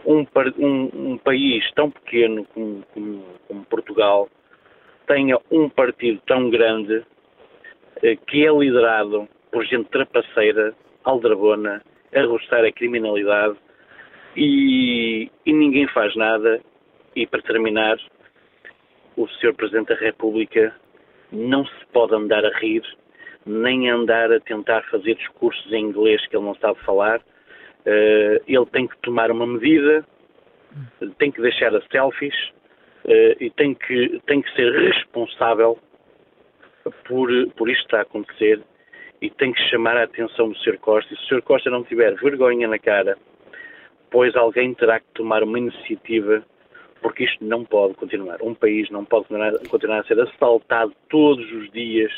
um, 0.06 0.26
um, 0.58 1.12
um 1.12 1.18
país 1.18 1.70
tão 1.72 1.90
pequeno 1.90 2.44
como, 2.54 2.82
como, 2.94 3.24
como 3.48 3.64
Portugal 3.64 4.28
tenha 5.06 5.38
um 5.50 5.68
partido 5.68 6.20
tão 6.26 6.50
grande 6.50 7.04
eh, 8.02 8.16
que 8.26 8.46
é 8.46 8.50
liderado 8.50 9.28
por 9.52 9.64
gente 9.64 9.88
trapaceira, 9.90 10.74
aldrabona, 11.04 11.82
a 12.14 12.22
roçar 12.24 12.64
a 12.64 12.72
criminalidade 12.72 13.56
e, 14.36 15.30
e, 15.44 15.52
ninguém 15.52 15.88
faz 15.88 16.14
nada. 16.14 16.60
E 17.14 17.26
para 17.26 17.40
terminar, 17.42 17.96
o 19.16 19.26
Sr. 19.26 19.54
Presidente 19.54 19.88
da 19.88 19.94
República 19.94 20.74
não 21.32 21.64
se 21.64 21.86
pode 21.92 22.14
andar 22.14 22.44
a 22.44 22.58
rir, 22.58 22.82
nem 23.46 23.88
andar 23.88 24.30
a 24.30 24.40
tentar 24.40 24.82
fazer 24.90 25.14
discursos 25.14 25.72
em 25.72 25.84
inglês 25.84 26.24
que 26.26 26.36
ele 26.36 26.44
não 26.44 26.54
sabe 26.56 26.78
falar. 26.80 27.20
Uh, 27.86 28.42
ele 28.46 28.66
tem 28.72 28.86
que 28.86 28.98
tomar 28.98 29.30
uma 29.30 29.46
medida, 29.46 30.04
tem 31.18 31.30
que 31.30 31.40
deixar 31.40 31.74
as 31.74 31.86
selfies 31.86 32.34
uh, 33.04 33.36
e 33.40 33.50
tem 33.56 33.74
que, 33.74 34.20
tem 34.26 34.42
que 34.42 34.52
ser 34.54 34.70
responsável 34.72 35.78
por, 37.06 37.28
por 37.56 37.70
isto 37.70 37.84
estar 37.84 37.98
a 37.98 38.02
acontecer 38.02 38.60
e 39.26 39.30
tem 39.30 39.52
que 39.52 39.60
chamar 39.68 39.96
a 39.96 40.04
atenção 40.04 40.48
do 40.48 40.58
Sr. 40.58 40.78
Costa. 40.78 41.12
E 41.12 41.16
se 41.16 41.24
o 41.24 41.26
Sr. 41.28 41.42
Costa 41.42 41.68
não 41.68 41.82
tiver 41.82 42.14
vergonha 42.14 42.68
na 42.68 42.78
cara, 42.78 43.18
pois 44.08 44.36
alguém 44.36 44.72
terá 44.74 45.00
que 45.00 45.06
tomar 45.14 45.42
uma 45.42 45.58
iniciativa, 45.58 46.44
porque 47.02 47.24
isto 47.24 47.44
não 47.44 47.64
pode 47.64 47.94
continuar. 47.94 48.40
Um 48.40 48.54
país 48.54 48.88
não 48.90 49.04
pode 49.04 49.26
continuar 49.68 50.00
a 50.00 50.04
ser 50.04 50.20
assaltado 50.20 50.92
todos 51.08 51.44
os 51.52 51.70
dias 51.72 52.12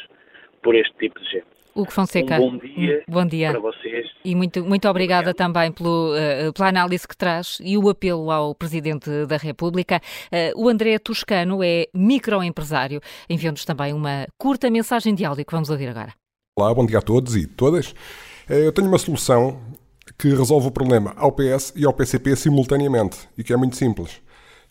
por 0.63 0.75
este 0.75 0.95
tipo 0.99 1.19
de 1.19 1.31
gente. 1.31 1.47
Hugo 1.75 1.93
Fonseca, 1.93 2.41
um 2.41 2.51
bom 2.51 2.59
dia, 2.59 3.05
bom 3.09 3.25
dia 3.25 3.51
para 3.53 3.61
vocês. 3.61 4.11
E 4.25 4.35
muito, 4.35 4.65
muito 4.65 4.89
obrigada 4.89 5.33
também 5.33 5.71
pelo, 5.71 6.13
uh, 6.13 6.53
pela 6.53 6.69
análise 6.69 7.07
que 7.07 7.17
traz 7.17 7.59
e 7.63 7.79
o 7.79 7.89
apelo 7.89 8.33
ao 8.33 8.53
Presidente 8.53 9.09
da 9.27 9.37
República. 9.37 10.01
Uh, 10.27 10.65
o 10.65 10.69
André 10.69 10.99
Toscano 10.99 11.63
é 11.63 11.87
microempresário. 11.95 13.01
Enviou-nos 13.31 13.65
também 13.65 13.93
uma 13.93 14.27
curta 14.37 14.69
mensagem 14.69 15.15
de 15.15 15.25
áudio 15.25 15.47
que 15.47 15.53
vamos 15.53 15.71
ouvir 15.71 15.89
agora. 15.89 16.13
Olá, 16.61 16.75
bom 16.75 16.85
dia 16.85 16.99
a 16.99 17.01
todos 17.01 17.37
e 17.37 17.47
todas. 17.47 17.95
Eh, 18.51 18.67
eu 18.67 18.73
tenho 18.73 18.89
uma 18.89 18.99
solução 18.99 19.61
que 20.19 20.29
resolve 20.31 20.67
o 20.67 20.71
problema 20.73 21.15
ao 21.17 21.31
PS 21.31 21.73
e 21.77 21.87
ao 21.87 21.93
PCP 21.93 22.35
simultaneamente 22.35 23.17
e 23.39 23.45
que 23.45 23.53
é 23.53 23.57
muito 23.57 23.77
simples. 23.77 24.21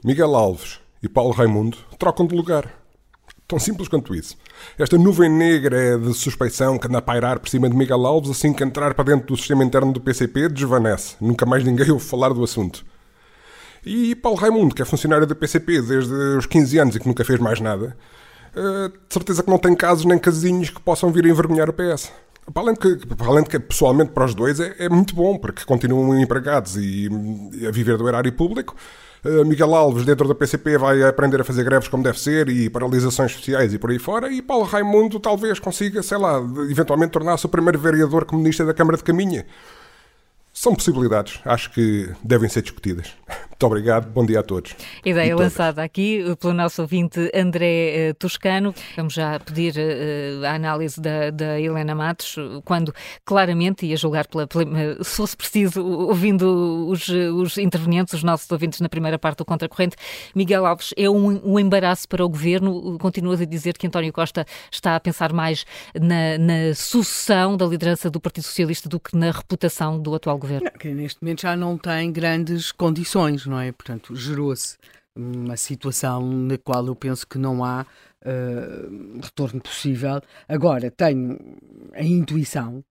Miguel 0.03 0.35
Alves 0.35 0.81
e 1.01 1.07
Paulo 1.07 1.31
Raimundo 1.31 1.77
trocam 1.97 2.27
de 2.27 2.35
lugar. 2.35 2.69
Tão 3.47 3.57
simples 3.57 3.87
quanto 3.87 4.13
isso. 4.13 4.35
Esta 4.77 4.97
nuvem 4.97 5.29
negra 5.29 5.97
de 5.97 6.13
suspeição 6.13 6.77
que 6.77 6.87
anda 6.87 6.97
a 6.97 7.01
pairar 7.01 7.39
por 7.39 7.47
cima 7.47 7.69
de 7.69 7.77
Miguel 7.77 8.05
Alves, 8.05 8.31
assim 8.31 8.51
que 8.51 8.65
entrar 8.65 8.93
para 8.93 9.05
dentro 9.05 9.27
do 9.27 9.37
sistema 9.37 9.63
interno 9.63 9.93
do 9.93 10.01
PCP, 10.01 10.49
desvanece. 10.49 11.15
Nunca 11.21 11.45
mais 11.45 11.63
ninguém 11.63 11.89
ouve 11.89 12.03
falar 12.03 12.33
do 12.33 12.43
assunto. 12.43 12.85
E 13.85 14.13
Paulo 14.13 14.37
Raimundo, 14.37 14.75
que 14.75 14.81
é 14.81 14.85
funcionário 14.85 15.25
do 15.25 15.37
PCP 15.37 15.81
desde 15.83 16.13
os 16.13 16.45
15 16.45 16.79
anos 16.79 16.95
e 16.97 16.99
que 16.99 17.07
nunca 17.07 17.23
fez 17.23 17.39
mais 17.39 17.61
nada, 17.61 17.95
eh, 18.57 18.87
de 18.89 19.13
certeza 19.13 19.43
que 19.43 19.49
não 19.49 19.59
tem 19.59 19.75
casos 19.75 20.03
nem 20.03 20.17
casinhos 20.17 20.71
que 20.71 20.81
possam 20.81 21.11
vir 21.11 21.25
a 21.25 21.29
envergonhar 21.29 21.69
o 21.69 21.73
PS. 21.73 22.11
Para 22.51 22.63
além, 22.63 22.73
de 22.73 22.79
que, 22.79 23.15
para 23.15 23.27
além 23.27 23.43
de 23.43 23.49
que, 23.49 23.59
pessoalmente, 23.59 24.11
para 24.11 24.25
os 24.25 24.33
dois 24.33 24.59
é, 24.59 24.73
é 24.79 24.89
muito 24.89 25.13
bom, 25.13 25.37
porque 25.37 25.63
continuam 25.65 26.17
empregados 26.19 26.75
e, 26.77 27.09
e 27.53 27.67
a 27.67 27.71
viver 27.71 27.97
do 27.97 28.07
erário 28.07 28.31
público. 28.31 28.75
Uh, 29.23 29.45
Miguel 29.45 29.75
Alves, 29.75 30.05
dentro 30.05 30.27
da 30.27 30.33
PCP, 30.33 30.77
vai 30.77 31.03
aprender 31.03 31.41
a 31.41 31.43
fazer 31.43 31.63
greves 31.63 31.87
como 31.87 32.01
deve 32.01 32.19
ser 32.19 32.47
e 32.47 32.69
paralisações 32.69 33.33
sociais 33.33 33.73
e 33.73 33.77
por 33.77 33.91
aí 33.91 33.99
fora. 33.99 34.31
E 34.31 34.41
Paulo 34.41 34.63
Raimundo 34.63 35.19
talvez 35.19 35.59
consiga, 35.59 36.01
sei 36.01 36.17
lá, 36.17 36.39
eventualmente 36.69 37.11
tornar-se 37.11 37.45
o 37.45 37.49
primeiro 37.49 37.77
vereador 37.77 38.25
comunista 38.25 38.65
da 38.65 38.73
Câmara 38.73 38.97
de 38.97 39.03
Caminha. 39.03 39.45
São 40.59 40.73
possibilidades, 40.73 41.39
acho 41.45 41.69
que 41.69 42.09
devem 42.23 42.49
ser 42.49 42.63
discutidas. 42.63 43.13
Muito 43.27 43.65
obrigado, 43.65 44.07
bom 44.09 44.25
dia 44.25 44.39
a 44.39 44.43
todos. 44.43 44.75
Ideia 45.05 45.35
lançada 45.35 45.83
aqui 45.83 46.23
pelo 46.39 46.53
nosso 46.53 46.81
ouvinte 46.81 47.31
André 47.33 48.09
uh, 48.09 48.13
Toscano. 48.15 48.73
Vamos 48.95 49.13
já 49.13 49.39
pedir 49.39 49.75
uh, 49.75 50.45
a 50.45 50.53
análise 50.55 50.99
da, 50.99 51.29
da, 51.29 51.59
Helena 51.59 51.93
Matos, 51.93 52.35
quando 52.65 52.93
claramente, 53.23 53.85
e 53.85 53.93
a 53.93 53.95
julgar 53.95 54.27
pela, 54.27 54.47
pela 54.47 54.65
se 55.03 55.15
fosse 55.15 55.37
preciso, 55.37 55.83
ouvindo 55.83 56.87
os, 56.87 57.07
os, 57.07 57.57
intervenientes, 57.59 58.15
os 58.15 58.23
nossos 58.23 58.49
ouvintes 58.51 58.79
na 58.79 58.89
primeira 58.89 59.19
parte 59.19 59.37
do 59.37 59.45
Contracorrente, 59.45 59.95
Miguel 60.33 60.65
Alves, 60.65 60.91
é 60.97 61.07
um, 61.07 61.53
um 61.53 61.59
embaraço 61.59 62.07
para 62.07 62.25
o 62.25 62.29
governo. 62.29 62.97
Continuas 62.99 63.41
a 63.41 63.45
dizer 63.45 63.77
que 63.77 63.85
António 63.85 64.11
Costa 64.11 64.43
está 64.71 64.95
a 64.95 64.99
pensar 64.99 65.31
mais 65.33 65.65
na, 65.93 66.37
na 66.39 66.73
sucessão 66.75 67.55
da 67.55 67.65
liderança 67.65 68.09
do 68.09 68.19
Partido 68.19 68.43
Socialista 68.43 68.89
do 68.89 68.99
que 68.99 69.15
na 69.15 69.29
reputação 69.29 69.99
do 69.99 70.15
atual 70.15 70.35
governo. 70.37 70.46
Que 70.79 70.93
neste 70.93 71.21
momento 71.21 71.41
já 71.41 71.55
não 71.55 71.77
tem 71.77 72.11
grandes 72.11 72.71
condições 72.71 73.45
não 73.45 73.59
é? 73.59 73.71
Portanto, 73.71 74.15
gerou-se 74.15 74.77
uma 75.15 75.57
situação 75.57 76.21
na 76.31 76.57
qual 76.57 76.85
eu 76.85 76.95
penso 76.95 77.25
que 77.25 77.37
não 77.37 77.63
há 77.63 77.85
uh, 78.23 79.19
retorno 79.21 79.59
possível. 79.59 80.21
Agora, 80.47 80.91
tenho 80.91 81.37
a 81.93 82.03
intuição 82.03 82.83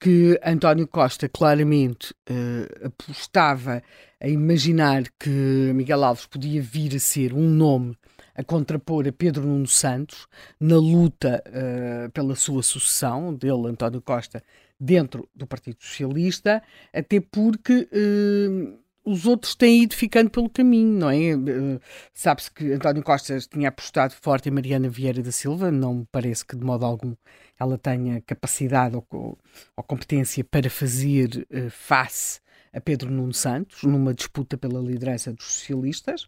que 0.00 0.38
António 0.44 0.88
Costa 0.88 1.28
claramente 1.28 2.14
uh, 2.28 2.86
apostava 2.86 3.82
a 4.20 4.28
imaginar 4.28 5.04
que 5.18 5.30
Miguel 5.74 6.04
Alves 6.04 6.26
podia 6.26 6.60
vir 6.60 6.96
a 6.96 6.98
ser 6.98 7.32
um 7.32 7.48
nome 7.48 7.96
a 8.34 8.42
contrapor 8.42 9.06
a 9.06 9.12
Pedro 9.12 9.46
Nuno 9.46 9.66
Santos 9.66 10.26
na 10.58 10.76
luta 10.76 11.42
uh, 11.46 12.10
pela 12.10 12.34
sua 12.34 12.62
sucessão, 12.62 13.32
dele, 13.32 13.68
António 13.68 14.02
Costa, 14.02 14.42
dentro 14.84 15.28
do 15.34 15.46
Partido 15.46 15.76
Socialista, 15.80 16.62
até 16.92 17.20
porque 17.20 17.88
uh, 17.90 18.78
os 19.04 19.26
outros 19.26 19.54
têm 19.54 19.82
ido 19.82 19.94
ficando 19.94 20.30
pelo 20.30 20.48
caminho, 20.50 20.98
não 20.98 21.10
é? 21.10 21.34
Uh, 21.34 21.80
Sabe-se 22.12 22.50
que 22.50 22.72
António 22.72 23.02
Costa 23.02 23.38
tinha 23.40 23.68
apostado 23.68 24.14
forte 24.14 24.48
em 24.48 24.52
Mariana 24.52 24.88
Vieira 24.88 25.22
da 25.22 25.32
Silva, 25.32 25.70
não 25.70 25.94
me 25.94 26.08
parece 26.12 26.44
que 26.44 26.56
de 26.56 26.64
modo 26.64 26.84
algum 26.84 27.14
ela 27.58 27.78
tenha 27.78 28.20
capacidade 28.22 28.96
ou, 28.96 29.06
ou 29.10 29.84
competência 29.84 30.44
para 30.44 30.68
fazer 30.68 31.46
uh, 31.50 31.70
face 31.70 32.40
a 32.72 32.80
Pedro 32.80 33.10
Nuno 33.10 33.32
Santos 33.32 33.84
numa 33.84 34.12
disputa 34.12 34.58
pela 34.58 34.80
liderança 34.80 35.32
dos 35.32 35.46
socialistas. 35.46 36.24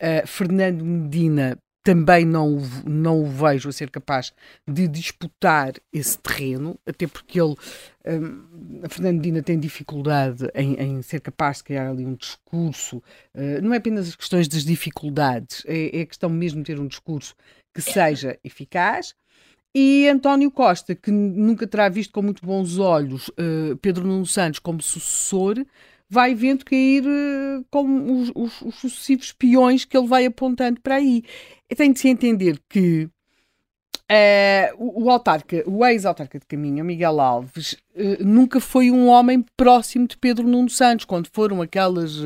Uh, 0.00 0.26
Fernando 0.26 0.84
Medina 0.84 1.58
também 1.82 2.24
não, 2.24 2.58
não 2.86 3.22
o 3.22 3.26
vejo 3.26 3.68
a 3.68 3.72
ser 3.72 3.90
capaz 3.90 4.32
de 4.66 4.86
disputar 4.86 5.74
esse 5.92 6.16
terreno, 6.18 6.78
até 6.86 7.06
porque 7.06 7.40
ele, 7.40 7.56
um, 8.06 8.80
a 8.84 8.88
Fernando 8.88 9.16
Medina 9.16 9.42
tem 9.42 9.58
dificuldade 9.58 10.48
em, 10.54 10.74
em, 10.74 11.02
ser 11.02 11.20
capaz 11.20 11.58
de 11.58 11.64
criar 11.64 11.90
ali 11.90 12.06
um 12.06 12.14
discurso, 12.14 12.98
uh, 13.34 13.60
não 13.62 13.74
é 13.74 13.78
apenas 13.78 14.08
as 14.08 14.16
questões 14.16 14.46
das 14.46 14.64
dificuldades, 14.64 15.64
é, 15.66 15.98
é 15.98 16.02
a 16.02 16.06
questão 16.06 16.30
mesmo 16.30 16.62
de 16.62 16.66
ter 16.66 16.80
um 16.80 16.86
discurso 16.86 17.34
que 17.74 17.80
seja 17.80 18.38
eficaz, 18.44 19.14
e 19.74 20.06
António 20.06 20.50
Costa, 20.50 20.94
que 20.94 21.10
nunca 21.10 21.66
terá 21.66 21.88
visto 21.88 22.12
com 22.12 22.20
muito 22.20 22.44
bons 22.44 22.78
olhos 22.78 23.28
uh, 23.28 23.76
Pedro 23.80 24.06
Nuno 24.06 24.26
Santos 24.26 24.60
como 24.60 24.82
sucessor, 24.82 25.64
vai 26.12 26.34
vendo 26.34 26.62
cair 26.62 27.02
uh, 27.06 27.64
como 27.70 28.20
os, 28.20 28.30
os, 28.34 28.60
os, 28.60 28.74
sucessivos 28.74 29.32
peões 29.32 29.86
que 29.86 29.96
ele 29.96 30.06
vai 30.06 30.26
apontando 30.26 30.78
para 30.82 30.96
aí. 30.96 31.22
Tem 31.74 31.90
de 31.90 32.00
se 32.00 32.08
entender 32.08 32.60
que 32.68 33.08
uh, 34.12 34.76
o, 34.76 35.04
o 35.04 35.10
autarca, 35.10 35.62
o 35.66 35.84
ex-autarca 35.86 36.38
de 36.38 36.46
Caminho, 36.46 36.84
Miguel 36.84 37.20
Alves, 37.20 37.72
uh, 37.94 38.24
nunca 38.24 38.60
foi 38.60 38.90
um 38.90 39.08
homem 39.08 39.44
próximo 39.56 40.06
de 40.06 40.16
Pedro 40.16 40.46
Nuno 40.46 40.68
Santos. 40.68 41.04
Quando 41.04 41.28
foram 41.32 41.62
aquelas 41.62 42.16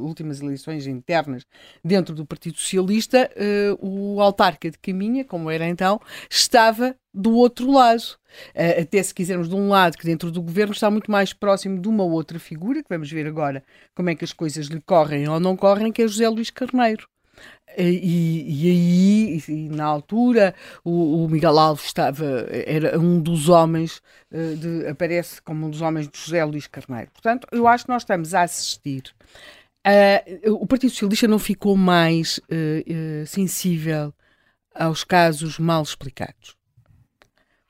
últimas 0.00 0.40
eleições 0.40 0.86
internas 0.86 1.44
dentro 1.84 2.14
do 2.14 2.24
Partido 2.24 2.56
Socialista, 2.56 3.30
o 3.80 4.20
autarca 4.20 4.70
de 4.70 4.78
Caminha, 4.78 5.24
como 5.24 5.50
era 5.50 5.66
então, 5.66 6.00
estava 6.30 6.96
do 7.12 7.34
outro 7.34 7.70
lado. 7.70 8.02
Uh, 8.54 8.82
até 8.82 9.02
se 9.02 9.14
quisermos 9.14 9.48
de 9.48 9.54
um 9.54 9.68
lado 9.68 9.96
que 9.96 10.04
dentro 10.04 10.30
do 10.30 10.42
governo 10.42 10.72
está 10.72 10.90
muito 10.90 11.10
mais 11.10 11.32
próximo 11.32 11.80
de 11.80 11.88
uma 11.88 12.04
outra 12.04 12.38
figura, 12.38 12.82
que 12.82 12.88
vamos 12.88 13.10
ver 13.10 13.26
agora 13.26 13.62
como 13.94 14.10
é 14.10 14.14
que 14.14 14.24
as 14.24 14.32
coisas 14.32 14.66
lhe 14.66 14.80
correm 14.80 15.28
ou 15.28 15.40
não 15.40 15.56
correm, 15.56 15.92
que 15.92 16.02
é 16.02 16.08
José 16.08 16.28
Luís 16.28 16.50
Carneiro. 16.50 17.08
E, 17.76 18.64
e 18.64 18.70
aí, 18.70 19.42
e 19.48 19.68
na 19.68 19.84
altura, 19.84 20.54
o, 20.82 21.24
o, 21.24 21.28
Miguel 21.28 21.58
Alves 21.58 21.84
estava, 21.84 22.24
era 22.50 22.98
um 22.98 23.20
dos 23.20 23.48
homens, 23.48 24.02
uh, 24.32 24.56
de, 24.56 24.88
aparece 24.88 25.40
como 25.42 25.66
um 25.66 25.70
dos 25.70 25.80
homens 25.80 26.08
de 26.08 26.18
José 26.18 26.44
Luís 26.44 26.66
Carneiro. 26.66 27.10
Portanto, 27.12 27.46
eu 27.52 27.68
acho 27.68 27.84
que 27.84 27.90
nós 27.90 28.02
estamos 28.02 28.34
a 28.34 28.42
assistir. 28.42 29.14
Uh, 29.86 30.54
o 30.54 30.66
Partido 30.66 30.90
Socialista 30.90 31.28
não 31.28 31.38
ficou 31.38 31.76
mais 31.76 32.38
uh, 32.38 33.26
sensível 33.26 34.12
aos 34.74 35.04
casos 35.04 35.58
mal 35.58 35.82
explicados. 35.82 36.56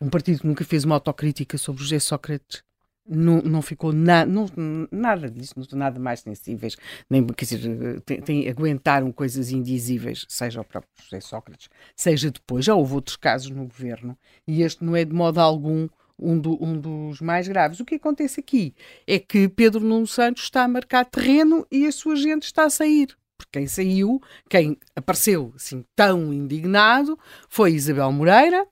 Um 0.01 0.09
partido 0.09 0.41
que 0.41 0.47
nunca 0.47 0.65
fez 0.65 0.85
uma 0.85 0.95
autocrítica 0.95 1.59
sobre 1.59 1.83
José 1.83 1.99
Sócrates 1.99 2.63
não, 3.09 3.41
não 3.43 3.63
ficou 3.63 3.93
na, 3.93 4.27
não, 4.27 4.47
nada 4.93 5.31
disso, 5.31 5.55
não 5.57 5.79
nada 5.79 5.99
mais 5.99 6.21
sensíveis, 6.21 6.77
nem, 7.09 7.27
quer 7.27 7.45
dizer, 7.45 8.01
tem, 8.03 8.21
tem, 8.21 8.49
aguentaram 8.49 9.11
coisas 9.11 9.51
indizíveis, 9.51 10.27
seja 10.29 10.61
o 10.61 10.65
próprio 10.65 10.91
José 11.03 11.21
Sócrates, 11.21 11.69
seja 11.97 12.31
depois. 12.31 12.65
Já 12.65 12.75
houve 12.75 12.95
outros 12.95 13.17
casos 13.17 13.51
no 13.51 13.65
governo 13.65 14.17
e 14.47 14.63
este 14.63 14.85
não 14.85 14.95
é 14.95 15.05
de 15.05 15.13
modo 15.13 15.39
algum 15.39 15.89
um, 16.19 16.39
do, 16.39 16.63
um 16.63 16.79
dos 16.79 17.21
mais 17.21 17.47
graves. 17.49 17.81
O 17.81 17.85
que 17.85 17.95
acontece 17.95 18.41
aqui 18.41 18.75
é 19.07 19.19
que 19.19 19.49
Pedro 19.49 19.81
Nuno 19.81 20.07
Santos 20.07 20.43
está 20.43 20.65
a 20.65 20.69
marcar 20.69 21.05
terreno 21.05 21.67
e 21.71 21.87
a 21.87 21.93
sua 21.93 22.17
gente 22.17 22.45
está 22.45 22.65
a 22.65 22.71
sair. 22.71 23.17
Porque 23.37 23.61
quem 23.61 23.69
saiu, 23.69 24.21
quem 24.51 24.77
apareceu 24.97 25.53
assim 25.55 25.85
tão 25.95 26.33
indignado, 26.35 27.17
foi 27.49 27.73
Isabel 27.73 28.11
Moreira, 28.11 28.67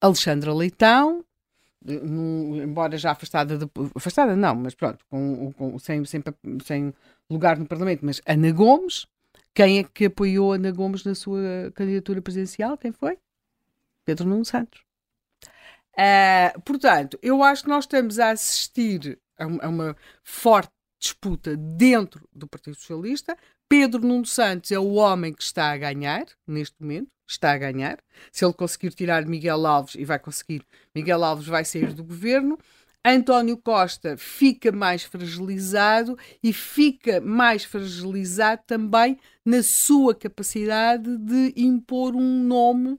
Alexandra 0.00 0.54
Leitão, 0.54 1.22
no, 1.84 2.62
embora 2.62 2.96
já 2.98 3.12
afastada, 3.12 3.58
de, 3.58 3.70
afastada 3.94 4.36
não, 4.36 4.54
mas 4.54 4.74
pronto, 4.74 5.04
com, 5.08 5.52
com, 5.52 5.78
sem, 5.78 6.04
sem, 6.04 6.22
sem 6.64 6.94
lugar 7.28 7.58
no 7.58 7.66
Parlamento, 7.66 8.04
mas 8.04 8.20
Ana 8.26 8.52
Gomes, 8.52 9.06
quem 9.54 9.78
é 9.78 9.84
que 9.84 10.06
apoiou 10.06 10.52
Ana 10.52 10.70
Gomes 10.70 11.04
na 11.04 11.14
sua 11.14 11.72
candidatura 11.74 12.20
presidencial? 12.20 12.76
Quem 12.76 12.92
foi? 12.92 13.18
Pedro 14.04 14.28
Nuno 14.28 14.44
Santos. 14.44 14.82
Uh, 15.92 16.60
portanto, 16.62 17.18
eu 17.22 17.42
acho 17.42 17.64
que 17.64 17.68
nós 17.68 17.84
estamos 17.84 18.18
a 18.18 18.30
assistir 18.30 19.18
a, 19.38 19.44
a 19.44 19.68
uma 19.68 19.96
forte 20.22 20.72
disputa 20.98 21.56
dentro 21.56 22.28
do 22.32 22.46
Partido 22.46 22.76
Socialista. 22.76 23.36
Pedro 23.70 24.04
Nuno 24.04 24.26
Santos 24.26 24.72
é 24.72 24.78
o 24.80 24.94
homem 24.94 25.32
que 25.32 25.44
está 25.44 25.70
a 25.70 25.76
ganhar 25.78 26.26
neste 26.44 26.74
momento 26.80 27.08
está 27.32 27.52
a 27.52 27.58
ganhar. 27.58 27.98
Se 28.32 28.44
ele 28.44 28.52
conseguir 28.52 28.92
tirar 28.92 29.24
Miguel 29.24 29.64
Alves, 29.64 29.94
e 29.94 30.04
vai 30.04 30.18
conseguir, 30.18 30.64
Miguel 30.94 31.22
Alves 31.22 31.46
vai 31.46 31.64
sair 31.64 31.92
do 31.92 32.02
governo. 32.02 32.58
António 33.04 33.56
Costa 33.56 34.16
fica 34.16 34.70
mais 34.70 35.04
fragilizado 35.04 36.18
e 36.42 36.52
fica 36.52 37.20
mais 37.20 37.64
fragilizado 37.64 38.62
também 38.66 39.16
na 39.44 39.62
sua 39.62 40.14
capacidade 40.14 41.16
de 41.16 41.54
impor 41.56 42.14
um 42.14 42.42
nome 42.42 42.98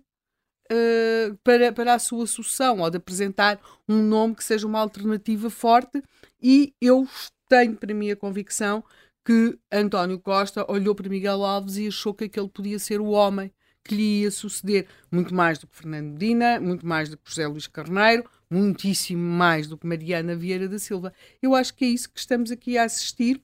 uh, 0.72 1.38
para, 1.44 1.72
para 1.72 1.94
a 1.94 2.00
sua 2.00 2.26
sucessão 2.26 2.80
ou 2.80 2.90
de 2.90 2.98
apresentar 2.98 3.60
um 3.88 4.02
nome 4.02 4.36
que 4.36 4.44
seja 4.44 4.66
uma 4.66 4.80
alternativa 4.80 5.52
forte. 5.52 6.02
E 6.42 6.74
eu 6.82 7.08
tenho 7.48 7.76
para 7.76 7.94
mim 7.94 8.10
a 8.10 8.16
convicção 8.16 8.84
que 9.24 9.58
António 9.72 10.20
Costa 10.20 10.66
olhou 10.72 10.96
para 10.96 11.10
Miguel 11.10 11.44
Alves 11.44 11.78
e 11.78 11.88
achou 11.88 12.14
que 12.14 12.26
aquele 12.26 12.50
podia 12.50 12.80
ser 12.80 13.00
o 13.00 13.10
homem 13.10 13.52
que 13.84 13.96
lhe 13.96 14.22
ia 14.22 14.32
suceder. 14.32 14.88
Muito 15.12 15.34
mais 15.34 15.58
do 15.58 15.68
que 15.68 15.76
Fernando 15.76 16.12
Medina, 16.14 16.60
muito 16.60 16.86
mais 16.86 17.10
do 17.10 17.18
que 17.18 17.30
José 17.30 17.48
Luís 17.48 17.68
Carneiro, 17.68 18.30
muitíssimo 18.50 19.22
mais 19.22 19.68
do 19.68 19.78
que 19.78 19.88
Mariana 19.88 20.36
Vieira 20.36 20.68
da 20.68 20.80
Silva. 20.80 21.14
Eu 21.42 21.56
acho 21.56 21.74
que 21.74 21.86
é 21.86 21.88
isso 21.88 22.10
que 22.12 22.20
estamos 22.20 22.52
aqui 22.52 22.78
a 22.78 22.84
assistir. 22.84 23.42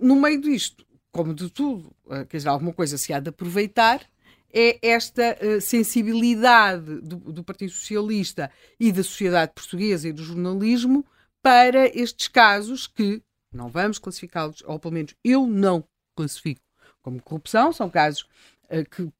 No 0.00 0.16
meio 0.16 0.40
disto, 0.40 0.86
como 1.10 1.34
de 1.34 1.50
tudo, 1.50 1.94
eh, 2.10 2.24
quer 2.24 2.36
dizer, 2.36 2.48
alguma 2.48 2.72
coisa 2.72 2.96
se 2.98 3.12
há 3.12 3.20
de 3.20 3.30
aproveitar, 3.30 4.00
é 4.52 4.78
esta 4.82 5.36
uh, 5.42 5.60
sensibilidade 5.60 7.00
do, 7.02 7.16
do, 7.16 7.44
Partido 7.44 7.70
Socialista 7.70 8.50
e 8.80 8.90
da 8.90 9.02
sociedade 9.02 9.52
portuguesa 9.54 10.08
e 10.08 10.12
do 10.12 10.22
jornalismo 10.22 11.04
para 11.42 11.86
estes 11.86 12.28
casos 12.28 12.86
que 12.86 13.22
não 13.52 13.68
vamos 13.68 13.98
classificá-los, 13.98 14.62
ou 14.66 14.78
pelo 14.78 14.94
menos 14.94 15.14
eu 15.24 15.46
não 15.46 15.84
classifico 16.14 16.62
como 17.02 17.22
corrupção, 17.22 17.72
são 17.72 17.88
casos 17.88 18.22
uh, 18.70 18.84
que 18.90 19.10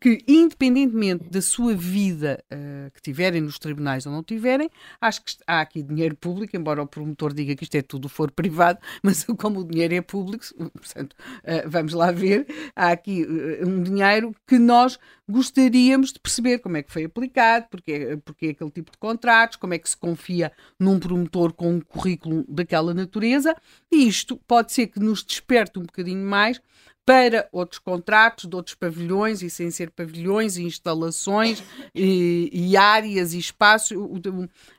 que, 0.00 0.22
independentemente 0.28 1.24
da 1.28 1.42
sua 1.42 1.74
vida 1.74 2.42
uh, 2.52 2.90
que 2.92 3.02
tiverem 3.02 3.40
nos 3.40 3.58
tribunais 3.58 4.06
ou 4.06 4.12
não 4.12 4.22
tiverem, 4.22 4.70
acho 5.00 5.24
que 5.24 5.32
há 5.44 5.60
aqui 5.60 5.82
dinheiro 5.82 6.16
público, 6.16 6.56
embora 6.56 6.82
o 6.82 6.86
promotor 6.86 7.34
diga 7.34 7.56
que 7.56 7.64
isto 7.64 7.74
é 7.74 7.82
tudo 7.82 8.08
for 8.08 8.30
privado, 8.30 8.78
mas 9.02 9.24
como 9.38 9.60
o 9.60 9.64
dinheiro 9.64 9.94
é 9.94 10.00
público, 10.00 10.44
portanto, 10.72 11.14
uh, 11.14 11.68
vamos 11.68 11.92
lá 11.94 12.12
ver, 12.12 12.46
há 12.76 12.92
aqui 12.92 13.24
uh, 13.24 13.68
um 13.68 13.82
dinheiro 13.82 14.34
que 14.46 14.56
nós 14.58 14.98
gostaríamos 15.28 16.12
de 16.12 16.20
perceber 16.20 16.58
como 16.58 16.76
é 16.76 16.82
que 16.82 16.92
foi 16.92 17.04
aplicado, 17.04 17.66
porque, 17.68 18.18
porque 18.24 18.46
é 18.46 18.50
aquele 18.50 18.70
tipo 18.70 18.92
de 18.92 18.98
contratos, 18.98 19.56
como 19.56 19.74
é 19.74 19.78
que 19.78 19.88
se 19.88 19.96
confia 19.96 20.52
num 20.78 21.00
promotor 21.00 21.52
com 21.52 21.74
um 21.74 21.80
currículo 21.80 22.44
daquela 22.48 22.94
natureza, 22.94 23.56
e 23.90 24.06
isto 24.06 24.36
pode 24.46 24.72
ser 24.72 24.86
que 24.86 25.00
nos 25.00 25.24
desperte 25.24 25.78
um 25.78 25.82
bocadinho 25.82 26.24
mais 26.24 26.60
para 27.04 27.48
outros 27.50 27.80
contratos 27.80 28.48
de 28.48 28.54
outros 28.54 28.76
pavilhões 28.76 29.42
e 29.42 29.50
sem 29.50 29.70
ser 29.70 29.90
pavilhões 29.90 30.56
e 30.56 30.62
instalações 30.62 31.62
e, 31.92 32.48
e 32.52 32.76
áreas 32.76 33.34
e 33.34 33.38
espaços. 33.38 33.96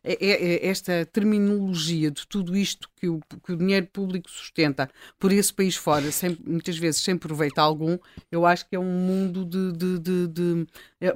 É, 0.04 0.14
é, 0.14 0.56
é 0.56 0.68
esta 0.68 1.06
terminologia 1.06 2.10
de 2.10 2.26
tudo 2.26 2.56
isto 2.56 2.90
que 2.96 3.10
o, 3.10 3.20
que 3.46 3.52
o, 3.52 3.58
dinheiro 3.58 3.86
público 3.88 4.30
sustenta 4.30 4.90
por 5.20 5.34
esse 5.34 5.54
país 5.54 5.76
fora, 5.76 6.10
sem, 6.12 6.38
muitas 6.46 6.78
vezes 6.78 7.02
sem 7.02 7.18
proveito 7.18 7.60
algum, 7.60 7.98
eu 8.32 8.46
acho 8.46 8.68
que 8.70 8.76
é 8.76 8.80
um 8.80 8.86
mundo 8.86 9.44
de. 9.44 9.74
de, 9.74 10.00
de, 10.00 10.28
de 10.28 10.68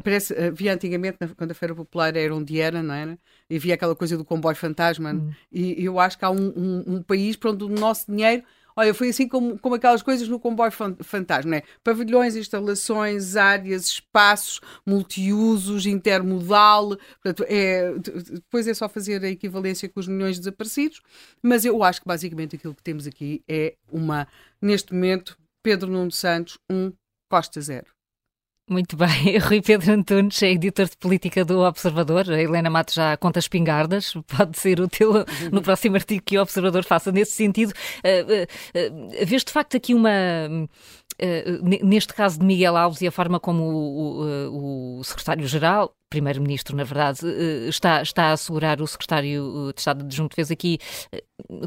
parece, 0.03 0.33
havia 0.33 0.73
antigamente, 0.73 1.17
quando 1.37 1.51
a 1.51 1.55
Feira 1.55 1.73
Popular 1.73 2.15
era 2.17 2.35
onde 2.35 2.59
era, 2.59 2.83
não 2.83 2.93
era? 2.93 3.17
E 3.49 3.55
havia 3.55 3.75
aquela 3.75 3.95
coisa 3.95 4.17
do 4.17 4.25
comboio 4.25 4.57
fantasma, 4.57 5.13
hum. 5.13 5.31
e 5.49 5.85
eu 5.85 5.97
acho 5.97 6.17
que 6.19 6.25
há 6.25 6.29
um, 6.29 6.47
um, 6.49 6.95
um 6.95 7.01
país 7.01 7.37
para 7.37 7.51
onde 7.51 7.63
o 7.63 7.69
nosso 7.69 8.11
dinheiro 8.11 8.43
Olha, 8.79 8.93
foi 8.93 9.09
assim 9.09 9.27
como, 9.27 9.57
como 9.57 9.73
aquelas 9.73 10.03
coisas 10.03 10.27
no 10.27 10.39
comboio 10.39 10.71
fantasma, 10.71 11.49
né? 11.49 11.61
Pavilhões, 11.83 12.35
instalações, 12.35 13.35
áreas, 13.35 13.87
espaços, 13.87 14.61
multiusos, 14.85 15.87
intermodal. 15.87 16.89
Portanto, 17.23 17.43
é, 17.49 17.91
depois 17.97 18.67
é 18.67 18.75
só 18.75 18.87
fazer 18.87 19.23
a 19.23 19.29
equivalência 19.29 19.89
com 19.89 19.99
os 19.99 20.07
milhões 20.07 20.37
desaparecidos. 20.37 21.01
Mas 21.41 21.65
eu 21.65 21.81
acho 21.81 22.01
que 22.01 22.07
basicamente 22.07 22.55
aquilo 22.55 22.75
que 22.75 22.83
temos 22.83 23.07
aqui 23.07 23.41
é 23.47 23.75
uma, 23.91 24.27
neste 24.61 24.93
momento, 24.93 25.35
Pedro 25.63 25.89
Nuno 25.89 26.11
Santos, 26.11 26.59
um 26.71 26.93
Costa 27.31 27.59
Zero. 27.59 27.96
Muito 28.69 28.97
bem. 28.97 29.37
Rui 29.39 29.61
Pedro 29.61 29.93
Antunes 29.93 30.43
é 30.43 30.51
editor 30.51 30.89
de 30.89 30.97
política 30.97 31.45
do 31.45 31.61
Observador. 31.61 32.29
A 32.29 32.41
Helena 32.41 32.69
Matos 32.69 32.95
já 32.95 33.15
conta 33.15 33.39
espingardas. 33.39 34.13
Pode 34.27 34.59
ser 34.59 34.81
útil 34.81 35.13
no 35.53 35.61
próximo 35.61 35.95
artigo 35.95 36.21
que 36.25 36.37
o 36.37 36.41
Observador 36.41 36.83
faça 36.83 37.09
nesse 37.09 37.31
sentido. 37.31 37.71
Uh, 38.03 38.91
uh, 38.91 39.21
uh, 39.21 39.25
vês 39.25 39.45
de 39.45 39.51
facto 39.53 39.77
aqui 39.77 39.93
uma. 39.93 40.11
Neste 41.81 42.13
caso 42.13 42.37
de 42.39 42.45
Miguel 42.45 42.77
Alves 42.77 43.01
e 43.01 43.07
a 43.07 43.11
forma 43.11 43.39
como 43.39 43.63
o, 43.63 44.21
o, 44.51 44.99
o 44.99 45.03
secretário-geral, 45.03 45.91
primeiro-ministro, 46.11 46.75
na 46.75 46.83
verdade, 46.83 47.21
está, 47.67 48.03
está 48.03 48.25
a 48.25 48.31
assegurar 48.33 48.79
o 48.79 48.85
secretário 48.85 49.71
de 49.73 49.79
Estado 49.79 50.05
adjunto, 50.05 50.35
fez 50.35 50.51
aqui 50.51 50.77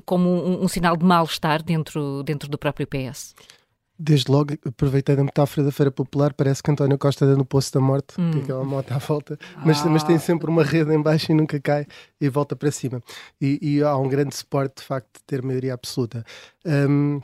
como 0.05 0.29
um, 0.29 0.63
um 0.63 0.69
sinal 0.69 0.97
de 0.97 1.05
mal-estar 1.05 1.65
dentro, 1.65 2.23
dentro 2.23 2.49
do 2.49 2.57
próprio 2.57 2.87
PS? 2.87 3.35
Desde 4.03 4.33
logo, 4.33 4.55
aproveitei 4.67 5.15
a 5.15 5.23
metáfora 5.23 5.67
da 5.67 5.71
Feira 5.71 5.91
Popular, 5.91 6.33
parece 6.33 6.63
que 6.63 6.71
António 6.71 6.97
Costa 6.97 7.27
anda 7.27 7.37
no 7.37 7.45
Poço 7.45 7.71
da 7.75 7.81
Morte, 7.81 8.19
hum. 8.19 8.31
tem 8.31 8.41
aquela 8.41 8.65
moto 8.65 8.91
à 8.93 8.97
volta, 8.99 9.39
mas, 9.63 9.85
ah. 9.85 9.91
mas 9.91 10.03
tem 10.03 10.19
sempre 10.19 10.49
uma 10.49 10.65
rede 10.65 10.91
em 10.95 11.03
baixo 11.03 11.31
e 11.31 11.35
nunca 11.35 11.61
cai 11.61 11.87
e 12.19 12.29
volta 12.31 12.57
para 12.57 12.71
cima. 12.71 13.03
E, 13.39 13.59
e 13.61 13.83
há 13.83 13.95
um 13.99 14.09
grande 14.09 14.35
suporte, 14.35 14.77
de 14.77 14.85
facto, 14.85 15.19
de 15.19 15.25
ter 15.27 15.43
maioria 15.43 15.75
absoluta. 15.75 16.25
Um, 16.65 17.21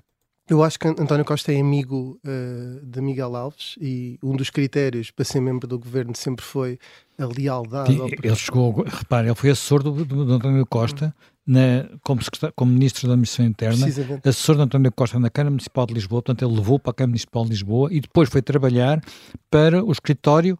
eu 0.49 0.63
acho 0.63 0.79
que 0.79 0.87
António 0.87 1.25
Costa 1.25 1.51
é 1.51 1.59
amigo 1.59 2.21
uh, 2.25 2.85
de 2.85 3.01
Miguel 3.01 3.35
Alves 3.35 3.75
e 3.81 4.19
um 4.23 4.37
dos 4.37 4.51
critérios 4.51 5.11
para 5.11 5.25
ser 5.25 5.41
membro 5.41 5.67
do 5.67 5.79
governo 5.79 6.15
sempre 6.15 6.45
foi 6.45 6.79
a 7.19 7.25
lealdade. 7.25 7.95
Sim, 7.95 8.09
ele 8.23 8.37
chegou, 8.37 8.85
repare, 8.85 9.29
ele 9.29 9.35
foi 9.35 9.51
assessor 9.51 9.83
do, 9.83 10.05
do, 10.05 10.25
do 10.25 10.35
António 10.35 10.67
Costa 10.67 11.13
na, 11.47 11.89
como, 12.03 12.21
como 12.55 12.73
Ministro 12.73 13.07
da 13.07 13.15
Administração 13.15 13.47
Interna, 13.47 13.87
assessor 14.25 14.57
de 14.57 14.63
António 14.63 14.91
Costa 14.93 15.19
na 15.19 15.31
Câmara 15.31 15.51
Municipal 15.51 15.87
de 15.87 15.95
Lisboa, 15.95 16.23
portanto 16.23 16.45
ele 16.45 16.57
levou 16.57 16.79
para 16.79 16.91
a 16.91 16.95
Câmara 16.95 17.11
Municipal 17.11 17.45
de 17.45 17.51
Lisboa 17.51 17.89
e 17.93 18.01
depois 18.01 18.29
foi 18.29 18.43
trabalhar 18.43 19.01
para 19.51 19.85
o 19.85 19.93
escritório 19.93 20.59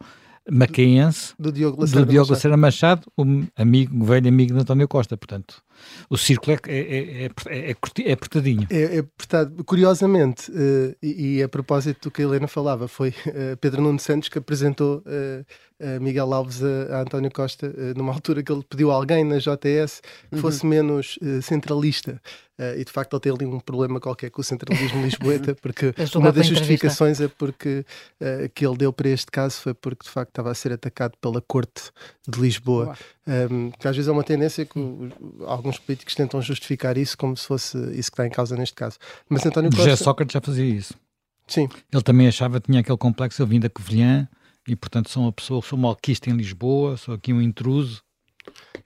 macaense 0.49 1.35
do 1.39 1.51
Diogo 1.51 1.81
Lacerda, 1.81 2.07
do 2.07 2.11
Diogo 2.11 2.31
Lacerda 2.31 2.57
Machado, 2.57 3.03
o 3.17 3.25
amigo, 3.57 4.05
velho 4.05 4.29
amigo 4.29 4.55
de 4.55 4.61
António 4.61 4.87
Costa, 4.87 5.17
portanto 5.17 5.66
o 6.09 6.17
círculo 6.17 6.57
é, 6.67 6.73
é, 6.73 7.25
é, 7.25 7.31
é, 7.47 7.77
é 8.05 8.13
apertadinho. 8.13 8.67
É, 8.71 8.99
apertado. 8.99 9.65
Curiosamente, 9.65 10.51
uh, 10.51 10.97
e, 11.03 11.39
e, 11.39 11.43
a 11.43 11.49
propósito 11.49 12.09
do 12.09 12.11
que 12.11 12.23
a 12.23 12.25
Helena 12.25 12.49
falava, 12.49 12.89
foi 12.89 13.11
uh, 13.11 13.57
Pedro 13.61 13.83
Nuno 13.83 13.99
Santos 13.99 14.29
que 14.29 14.39
apresentou 14.39 14.99
uh, 14.99 16.01
Miguel 16.01 16.33
Alves 16.33 16.63
a, 16.63 16.97
a, 16.97 17.01
António 17.03 17.31
Costa 17.31 17.71
numa 17.95 18.13
altura 18.13 18.43
que 18.43 18.51
ele 18.51 18.63
pediu 18.63 18.91
a 18.91 18.95
alguém 18.95 19.25
na 19.25 19.37
JS 19.37 20.01
que 20.31 20.37
uhum. 20.37 20.41
fosse 20.41 20.65
menos 20.65 21.19
centralista. 21.43 22.19
Uh, 22.59 22.81
e 22.81 22.85
de 22.87 22.91
facto 22.91 23.13
ele 23.13 23.21
tem 23.21 23.33
ali 23.33 23.45
um 23.45 23.61
problema 23.61 24.01
qualquer 24.01 24.31
com 24.31 24.41
o 24.41 24.45
centralismo 24.45 25.03
lisboeta, 25.03 25.55
porque 25.61 25.95
uma 26.15 26.33
das 26.33 26.47
justificações 26.47 27.21
é 27.21 27.29
porque 27.29 27.85
uh, 28.19 28.49
que 28.55 28.67
ele 28.67 28.79
deu 28.79 28.91
para 28.95 29.11
este 29.11 29.31
caso 29.31 29.61
foi 29.61 29.75
porque 29.75 30.05
de 30.05 30.11
facto 30.11 30.31
estava 30.31 30.51
a 30.51 30.55
ser 30.55 30.73
atacado 30.73 31.19
pela 31.21 31.43
corte 31.43 31.91
de 32.27 32.41
Lisboa. 32.41 32.97
Um, 33.29 33.73
que 33.73 33.89
às 33.89 33.97
vezes 33.97 34.09
é 34.09 34.13
uma 34.13 34.23
tendência 34.23 34.65
que 34.65 34.79
o, 34.79 35.11
alguns 35.47 35.79
políticos 35.79 36.15
tentam 36.15 36.41
justificar 36.41 36.97
isso 36.97 37.19
como 37.19 37.37
se 37.37 37.45
fosse 37.45 37.77
isso 37.77 38.11
que 38.11 38.15
está 38.15 38.27
em 38.27 38.31
causa 38.31 38.57
neste 38.57 38.77
caso. 38.77 38.99
Mas 39.29 39.45
António 39.45 39.71
Costa... 39.71 39.91
José 39.91 40.05
Sócrates 40.05 40.33
já 40.33 40.41
fazia 40.41 40.65
isso. 40.65 40.95
Sim. 41.49 41.69
Ele 41.93 42.03
também 42.03 42.29
achava 42.29 42.61
que 42.61 42.67
tinha 42.67 42.81
aquele 42.81 42.99
complexo, 42.99 43.43
eu 43.43 43.47
vim 43.47 43.59
da 43.59 43.69
Covilhã 43.69 44.29
e 44.69 44.77
portanto 44.77 45.11
sou 45.11 45.25
uma 45.25 45.33
pessoa, 45.33 45.61
sou 45.61 45.77
malquista 45.79 46.31
em 46.31 46.35
Lisboa, 46.35 46.97
sou 46.97 47.15
aqui 47.15 47.33
um 47.33 47.43
intruso 47.43 48.01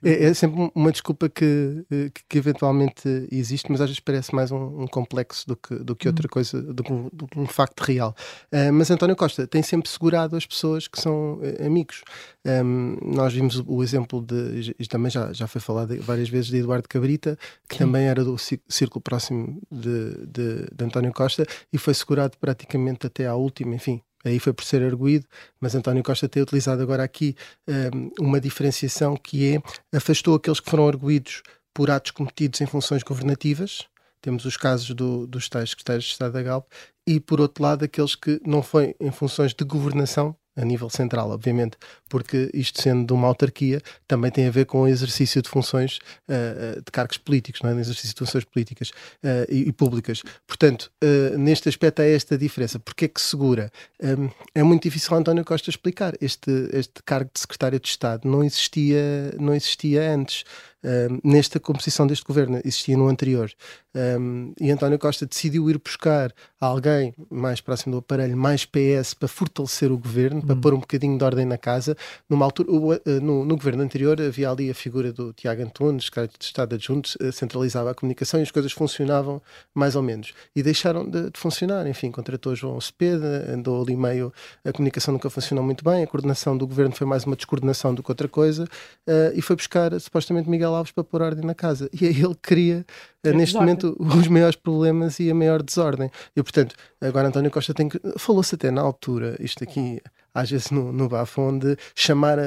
é, 0.03 0.25
é, 0.25 0.33
sempre 0.33 0.71
uma 0.73 0.91
desculpa 0.91 1.29
que, 1.29 1.85
que, 1.89 2.23
que, 2.29 2.37
eventualmente 2.37 3.27
existe, 3.31 3.71
mas 3.71 3.81
às 3.81 3.89
vezes 3.89 3.99
parece 3.99 4.33
mais 4.33 4.51
um, 4.51 4.83
um 4.83 4.87
complexo 4.87 5.47
do 5.47 5.55
que, 5.55 5.75
do 5.75 5.95
que 5.95 6.07
outra 6.07 6.27
hum. 6.27 6.29
coisa, 6.31 6.61
do 6.61 6.83
que 6.83 6.91
um, 6.91 7.09
do 7.11 7.27
que 7.27 7.39
um 7.39 7.47
facto 7.47 7.81
real. 7.81 8.15
Uh, 8.51 8.71
mas 8.73 8.89
António 8.91 9.15
Costa 9.15 9.47
tem 9.47 9.61
sempre 9.61 9.89
segurado 9.89 10.35
as 10.35 10.45
pessoas 10.45 10.87
que 10.87 10.99
são 10.99 11.35
uh, 11.35 11.65
amigos. 11.65 12.03
Um, 12.45 12.97
nós 13.01 13.33
vimos 13.33 13.61
o 13.65 13.83
exemplo 13.83 14.21
de, 14.21 14.75
e 14.79 14.87
também 14.87 15.11
já, 15.11 15.31
já 15.31 15.47
foi 15.47 15.61
falado 15.61 15.95
várias 16.01 16.29
vezes, 16.29 16.49
de 16.49 16.57
Eduardo 16.57 16.87
Cabrita, 16.87 17.37
que 17.69 17.77
Sim. 17.77 17.85
também 17.85 18.05
era 18.05 18.23
do 18.23 18.35
círculo 18.37 19.01
próximo 19.01 19.61
de, 19.71 20.25
de, 20.27 20.67
de 20.73 20.85
António 20.85 21.13
Costa 21.13 21.45
e 21.71 21.77
foi 21.77 21.93
segurado 21.93 22.37
praticamente 22.39 23.07
até 23.07 23.27
à 23.27 23.35
última, 23.35 23.75
enfim, 23.75 24.01
aí 24.23 24.39
foi 24.39 24.53
por 24.53 24.63
ser 24.63 24.83
arguído, 24.83 25.25
mas 25.59 25.75
António 25.75 26.03
Costa 26.03 26.27
tem 26.27 26.43
utilizado 26.43 26.81
agora 26.81 27.03
aqui 27.03 27.35
um, 27.67 28.27
uma 28.27 28.41
diferenciação 28.41 29.15
que 29.15 29.55
é 29.55 29.97
afastou 29.97 30.35
aqueles 30.35 30.59
que 30.59 30.69
foram 30.69 30.87
arguídos 30.87 31.41
por 31.73 31.89
atos 31.89 32.11
cometidos 32.11 32.61
em 32.61 32.65
funções 32.65 33.03
governativas, 33.03 33.87
temos 34.21 34.45
os 34.45 34.55
casos 34.55 34.91
do, 34.91 35.25
dos 35.25 35.49
tais 35.49 35.71
secretários 35.71 36.05
de 36.05 36.11
Estado 36.11 36.33
da 36.33 36.43
Galp, 36.43 36.71
e 37.07 37.19
por 37.19 37.41
outro 37.41 37.63
lado 37.63 37.83
aqueles 37.83 38.15
que 38.15 38.39
não 38.45 38.61
foi 38.61 38.95
em 38.99 39.11
funções 39.11 39.53
de 39.53 39.65
governação, 39.65 40.35
a 40.55 40.65
nível 40.65 40.89
central, 40.89 41.29
obviamente, 41.29 41.77
porque 42.09 42.49
isto 42.53 42.81
sendo 42.81 43.07
de 43.07 43.13
uma 43.13 43.27
autarquia 43.27 43.81
também 44.07 44.29
tem 44.29 44.47
a 44.47 44.51
ver 44.51 44.65
com 44.65 44.81
o 44.81 44.87
exercício 44.87 45.41
de 45.41 45.49
funções 45.49 45.99
uh, 46.27 46.81
de 46.83 46.91
cargos 46.91 47.17
políticos, 47.17 47.61
não 47.61 47.69
é? 47.69 47.79
exercício 47.79 48.13
de 48.13 48.19
funções 48.19 48.43
políticas 48.43 48.89
uh, 48.89 49.49
e, 49.49 49.69
e, 49.69 49.71
públicas. 49.71 50.21
Portanto, 50.45 50.91
uh, 51.03 51.37
neste 51.37 51.69
aspecto 51.69 52.01
há 52.01 52.05
esta 52.05 52.37
diferença. 52.37 52.79
Porquê 52.79 53.05
é 53.05 53.07
que 53.07 53.21
segura? 53.21 53.71
Um, 54.01 54.29
é 54.53 54.63
muito 54.63 54.83
difícil 54.83 55.15
António 55.15 55.45
Costa 55.45 55.69
explicar. 55.69 56.13
Este, 56.21 56.51
este 56.73 57.01
cargo 57.05 57.29
de 57.33 57.39
secretário 57.39 57.79
de 57.79 57.87
Estado 57.87 58.27
não 58.27 58.43
existia, 58.43 59.33
não 59.39 59.53
existia 59.53 60.13
antes. 60.13 60.43
Um, 60.83 61.19
nesta 61.23 61.59
composição 61.59 62.07
deste 62.07 62.25
governo, 62.25 62.59
existia 62.65 62.97
no 62.97 63.07
anterior. 63.07 63.51
Um, 63.93 64.53
e 64.59 64.71
António 64.71 64.97
Costa 64.97 65.25
decidiu 65.25 65.69
ir 65.69 65.77
buscar 65.77 66.33
alguém 66.59 67.13
mais 67.29 67.61
próximo 67.61 67.93
do 67.93 67.99
aparelho, 67.99 68.35
mais 68.35 68.65
PS, 68.65 69.13
para 69.13 69.27
fortalecer 69.27 69.91
o 69.91 69.97
governo, 69.97 70.41
para 70.41 70.55
hum. 70.55 70.61
pôr 70.61 70.73
um 70.73 70.79
bocadinho 70.79 71.17
de 71.17 71.23
ordem 71.23 71.45
na 71.45 71.57
casa. 71.57 71.95
Numa 72.29 72.45
altura, 72.45 72.69
eh, 73.05 73.19
no, 73.19 73.45
no, 73.45 73.55
governo 73.55 73.83
anterior 73.83 74.19
havia 74.21 74.49
ali 74.49 74.69
a 74.69 74.73
figura 74.73 75.11
do 75.11 75.33
Tiago 75.33 75.61
Antunes, 75.61 76.05
secretário 76.05 76.39
de 76.39 76.45
Estado 76.45 76.75
adjunto, 76.75 77.11
eh, 77.19 77.31
centralizava 77.31 77.91
a 77.91 77.93
comunicação 77.93 78.39
e 78.39 78.43
as 78.43 78.51
coisas 78.51 78.71
funcionavam 78.71 79.41
mais 79.73 79.95
ou 79.95 80.01
menos. 80.01 80.33
E 80.55 80.63
deixaram 80.63 81.07
de, 81.07 81.29
de 81.29 81.39
funcionar. 81.39 81.85
Enfim, 81.87 82.11
contratou 82.11 82.55
João 82.55 82.79
Cepeda, 82.79 83.51
andou 83.53 83.81
ali 83.83 83.95
meio. 83.95 84.33
A 84.63 84.71
comunicação 84.71 85.13
nunca 85.13 85.29
funcionou 85.29 85.63
muito 85.63 85.83
bem, 85.83 86.03
a 86.03 86.07
coordenação 86.07 86.57
do 86.57 86.65
governo 86.65 86.95
foi 86.95 87.05
mais 87.05 87.25
uma 87.25 87.35
descoordenação 87.35 87.93
do 87.93 88.01
que 88.01 88.11
outra 88.11 88.27
coisa, 88.27 88.63
uh, 88.63 89.31
e 89.35 89.41
foi 89.41 89.55
buscar 89.55 89.99
supostamente 89.99 90.49
Miguel 90.49 90.70
Miguel 90.71 90.75
Alves 90.75 90.91
para 90.91 91.03
pôr 91.03 91.21
ordem 91.21 91.45
na 91.45 91.53
casa. 91.53 91.89
E 92.01 92.05
aí 92.05 92.21
ele 92.23 92.35
cria, 92.41 92.85
é 93.23 93.31
neste 93.31 93.53
desordem. 93.53 93.75
momento, 93.75 93.95
os 93.99 94.27
maiores 94.27 94.55
problemas 94.55 95.19
e 95.19 95.29
a 95.29 95.35
maior 95.35 95.61
desordem. 95.61 96.09
E, 96.35 96.41
portanto, 96.41 96.75
agora 96.99 97.27
António 97.27 97.51
Costa 97.51 97.73
tem 97.73 97.89
que. 97.89 97.99
Falou-se 98.17 98.55
até 98.55 98.71
na 98.71 98.81
altura, 98.81 99.35
isto 99.39 99.63
aqui 99.63 100.01
às 100.33 100.49
vezes 100.49 100.71
no, 100.71 100.91
no 100.91 101.07
Bafon, 101.07 101.57
de 101.57 101.77
chamar 101.95 102.37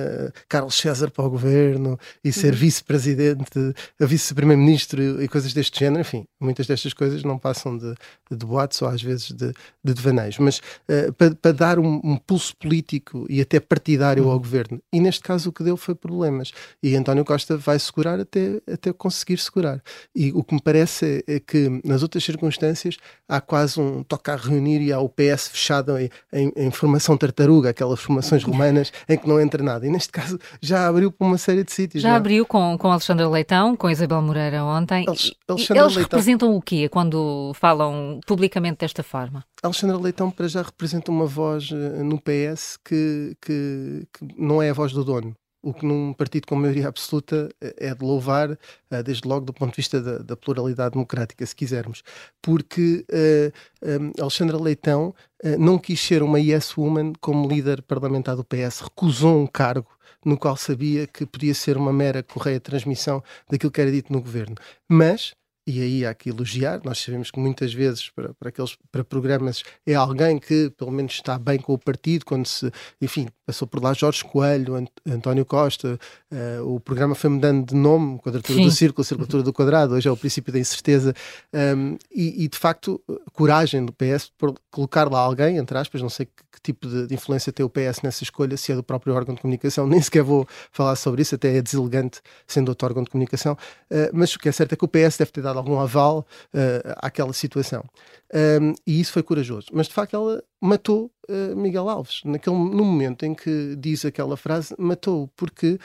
Carlos 0.49 0.75
César 0.75 1.11
para 1.11 1.25
o 1.25 1.31
governo 1.31 1.99
e 2.23 2.33
ser 2.33 2.53
uhum. 2.53 2.59
vice-presidente, 2.59 3.75
vice-primeiro-ministro 4.01 5.23
e 5.23 5.29
coisas 5.29 5.53
deste 5.53 5.79
género. 5.79 6.01
Enfim, 6.01 6.25
muitas 6.41 6.67
destas 6.67 6.93
coisas 6.93 7.23
não 7.23 7.39
passam 7.39 7.77
de, 7.77 7.95
de 8.31 8.47
boatos 8.47 8.81
ou 8.83 8.89
às 8.89 9.03
vezes 9.03 9.31
de, 9.31 9.53
de 9.83 9.95
devaneios. 9.95 10.39
Mas 10.39 10.59
uh, 10.59 11.13
para, 11.13 11.35
para, 11.35 11.53
dar 11.53 11.79
um, 11.79 12.01
um, 12.03 12.17
pulso 12.17 12.57
político 12.57 13.27
e 13.29 13.41
até 13.41 13.61
partidário 13.61 14.25
uhum. 14.25 14.31
ao 14.31 14.39
governo. 14.39 14.81
E 14.93 15.01
neste 15.01 15.23
caso 15.23 15.51
o 15.51 15.53
que 15.53 15.63
deu 15.63 15.77
foi 15.77 15.95
problemas. 15.95 16.53
E 16.83 16.97
António 16.97 17.25
Costa 17.25 17.57
vai 17.57 17.79
segurar 17.79 18.19
até, 18.21 18.61
até 18.71 18.93
conseguir 18.93 19.39
segurar. 19.39 19.83
E 20.15 20.33
o 20.33 20.43
que 20.43 20.55
me 20.55 20.61
parece 20.61 21.25
é, 21.27 21.41
que 21.41 21.81
nas 21.85 22.03
outras 22.03 22.25
circunstâncias 22.25 22.97
há 23.29 23.41
quase 23.41 23.81
um 23.81 24.03
toque 24.03 24.31
a 24.31 24.37
reunir 24.37 24.81
e 24.81 24.93
há 24.93 25.01
o 25.01 25.09
PS 25.09 25.49
fechado 25.49 25.99
em, 25.99 26.11
em, 26.33 26.53
em 26.57 26.71
formação 26.71 27.17
tartaruga 27.17 27.74
aquelas 27.75 28.01
formações 28.01 28.43
romanas 28.43 28.93
em 29.09 29.19
que 29.19 29.29
não 29.29 29.41
entra 29.41 29.63
nada. 29.63 29.87
E 29.87 29.91
neste 29.91 30.11
caso 30.13 30.39
já 30.61 30.87
abriu 30.87 31.11
para 31.11 31.27
uma 31.27 31.39
série 31.39 31.65
de 31.65 31.73
sítios. 31.73 32.03
Já 32.03 32.11
é? 32.11 32.17
abriu 32.17 32.47
com, 32.47 32.79
com 32.79 32.91
Alexandre 32.91 33.27
Leitão, 33.27 33.77
com 33.77 33.91
Isabel 33.91 34.23
Moreira 34.23 34.65
ontem. 34.65 35.05
Alexandre 35.07 35.39
Eles 35.49 35.69
Leitão... 35.69 36.03
representam 36.03 36.57
o 36.57 36.63
quê 36.63 36.89
quando 36.89 37.53
falam 37.55 38.21
publicamente 38.27 38.79
desta 38.79 39.03
forma? 39.03 39.45
Alexandre 39.63 39.97
Leitão 39.97 40.31
para 40.31 40.49
já 40.49 40.63
representa 40.63 41.11
uma 41.11 41.27
voz 41.27 41.71
eh, 41.73 42.03
no 42.03 42.21
PS 42.21 42.79
que, 42.85 43.37
que, 43.41 44.07
que 44.13 44.27
não 44.39 44.63
é 44.63 44.71
a 44.71 44.75
voz 44.75 44.93
do 44.93 45.05
dono 45.05 45.35
o 45.65 45.73
que 45.73 45.87
num 45.87 46.13
partido 46.13 46.47
com 46.47 46.55
maioria 46.55 46.89
absoluta 46.89 47.49
eh, 47.61 47.89
é 47.89 47.95
de 47.95 48.05
louvar, 48.05 48.57
eh, 48.91 49.03
desde 49.03 49.27
logo 49.27 49.47
do 49.47 49.53
ponto 49.53 49.71
de 49.71 49.77
vista 49.77 50.01
da, 50.01 50.19
da 50.19 50.37
pluralidade 50.37 50.93
democrática, 50.93 51.45
se 51.47 51.57
quisermos. 51.57 52.03
Porque 52.43 53.05
uh, 53.11 54.03
um, 54.03 54.13
Alexandra 54.21 54.59
Leitão 54.59 55.15
uh, 55.43 55.59
não 55.59 55.79
quis 55.79 55.99
ser 55.99 56.23
uma 56.23 56.39
yes 56.39 56.77
woman 56.77 57.15
como 57.19 57.49
líder 57.49 57.81
parlamentar 57.83 58.37
do 58.37 58.45
PS, 58.45 58.81
recusou 58.81 59.41
um 59.41 59.47
cargo 59.47 59.89
no 60.25 60.37
qual 60.37 60.57
sabia 60.57 61.07
que 61.07 61.25
podia 61.25 61.55
ser 61.55 61.77
uma 61.79 61.93
mera 61.93 62.23
correia 62.23 62.59
de 62.59 62.65
transmissão 62.65 63.23
daquilo 63.51 63.73
que 63.73 63.81
era 63.81 63.91
dito 63.91 64.13
no 64.13 64.21
governo. 64.21 64.57
Mas 64.89 65.35
e 65.67 65.81
aí 65.81 66.07
há 66.07 66.15
que 66.15 66.31
elogiar. 66.31 66.81
Nós 66.85 66.99
sabemos 66.99 67.31
que 67.31 67.39
muitas 67.39 67.73
vezes 67.73 68.11
para, 68.11 68.35
para 68.35 68.49
aqueles 68.51 68.77
para 68.91 69.05
programas 69.05 69.63
é 69.87 69.95
alguém 69.95 70.39
que 70.39 70.71
pelo 70.71 70.91
menos 70.91 71.13
está 71.13 71.39
bem 71.39 71.59
com 71.59 71.73
o 71.73 71.79
partido, 71.79 72.25
quando 72.25 72.47
se, 72.47 72.71
enfim, 73.01 73.29
passou 73.47 73.67
por 73.69 73.83
lá 73.83 73.93
Jorge 73.93 74.25
Coelho, 74.25 74.75
Ant 74.75 74.91
António 75.09 75.45
Costa, 75.45 75.99
uh, 76.33 76.75
o 76.75 76.81
programa 76.81 77.15
foi 77.15 77.31
mudando 77.31 77.67
de 77.67 77.75
nome, 77.75 78.19
Quadratura 78.19 78.59
Sim. 78.59 78.65
do 78.65 78.71
Círculo, 78.71 79.05
Circulatura 79.05 79.43
do 79.43 79.53
Quadrado, 79.53 79.95
hoje 79.95 80.09
é 80.09 80.11
o 80.11 80.17
princípio 80.17 80.53
da 80.53 80.59
incerteza, 80.59 81.15
um, 81.53 81.97
e, 82.13 82.45
e, 82.45 82.49
de 82.49 82.59
facto, 82.59 83.01
coragem 83.33 83.85
do 83.85 83.93
PS 83.93 84.31
por 84.37 84.55
colocar 84.71 85.11
lá 85.11 85.21
alguém, 85.21 85.59
entre 85.59 85.77
aspas, 85.77 86.01
não 86.01 86.09
sei 86.09 86.27
que, 86.27 86.33
que 86.53 86.61
tipo 86.63 86.89
de, 86.89 87.07
de, 87.07 87.15
influência 87.15 87.53
tem 87.53 87.65
o 87.65 87.69
PS 87.69 88.03
nessa 88.03 88.23
escolha, 88.23 88.57
se 88.57 88.73
é 88.73 88.75
do 88.75 88.83
próprio 88.83 89.15
órgão 89.15 89.35
de 89.35 89.41
comunicação, 89.41 89.87
nem 89.89 90.01
sequer 90.01 90.23
vou 90.23 90.47
falar 90.71 90.97
sobre 90.97 91.23
isso, 91.23 91.35
até 91.35 91.57
é 91.57 91.63
deselegante 91.63 92.21
sendo 92.47 92.71
outro 92.71 92.87
órgão 92.87 93.03
de 93.03 93.11
comunicação, 93.11 93.55
uh, 93.55 94.11
mas 94.13 94.35
o 94.35 94.39
que 94.39 94.49
é 94.49 94.53
certo 94.53 94.73
é 94.73 94.77
que 94.77 94.85
o 94.85 94.89
PS 94.89 95.19
deve 95.19 95.31
ter 95.31 95.43
dado 95.43 95.54
algum 95.57 95.79
aval 95.79 96.27
uh, 96.55 96.95
àquela 96.97 97.33
situação. 97.33 97.85
Um, 98.33 98.75
e 98.87 99.01
isso 99.01 99.13
foi 99.13 99.23
corajoso. 99.23 99.69
Mas 99.73 99.87
de 99.87 99.95
facto 99.95 100.15
ela 100.15 100.43
matou 100.61 101.11
uh, 101.29 101.57
Miguel 101.57 101.89
Alves. 101.89 102.23
Naquele, 102.25 102.57
no 102.57 102.85
momento 102.85 103.25
em 103.25 103.35
que 103.35 103.77
diz 103.77 104.05
aquela 104.05 104.37
frase, 104.37 104.75
matou, 104.79 105.29
porque 105.37 105.79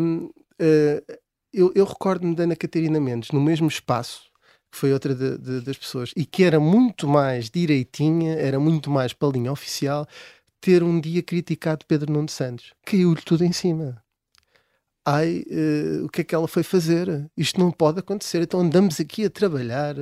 um, 0.00 0.26
uh, 0.26 0.32
ah, 0.60 1.18
eu, 1.52 1.72
eu 1.74 1.84
recordo-me 1.84 2.34
da 2.34 2.44
Ana 2.44 2.56
Catarina 2.56 2.98
Mendes, 2.98 3.30
no 3.30 3.40
mesmo 3.40 3.68
espaço, 3.68 4.30
que 4.70 4.78
foi 4.78 4.92
outra 4.92 5.14
de, 5.14 5.36
de, 5.36 5.60
das 5.60 5.76
pessoas, 5.76 6.12
e 6.16 6.24
que 6.24 6.44
era 6.44 6.58
muito 6.58 7.06
mais 7.06 7.50
direitinha, 7.50 8.34
era 8.34 8.58
muito 8.58 8.90
mais 8.90 9.12
para 9.12 9.28
a 9.28 9.32
linha 9.32 9.52
oficial, 9.52 10.06
ter 10.60 10.82
um 10.82 10.98
dia 10.98 11.22
criticado 11.22 11.84
Pedro 11.86 12.10
Nuno 12.10 12.28
Santos. 12.28 12.72
Caiu-lhe 12.86 13.20
tudo 13.20 13.44
em 13.44 13.52
cima 13.52 14.02
ai, 15.04 15.44
uh, 15.50 16.04
o 16.04 16.08
que 16.08 16.20
é 16.20 16.24
que 16.24 16.34
ela 16.34 16.48
foi 16.48 16.62
fazer? 16.62 17.30
Isto 17.36 17.60
não 17.60 17.70
pode 17.70 17.98
acontecer. 17.98 18.42
Então 18.42 18.60
andamos 18.60 19.00
aqui 19.00 19.24
a 19.24 19.30
trabalhar 19.30 19.94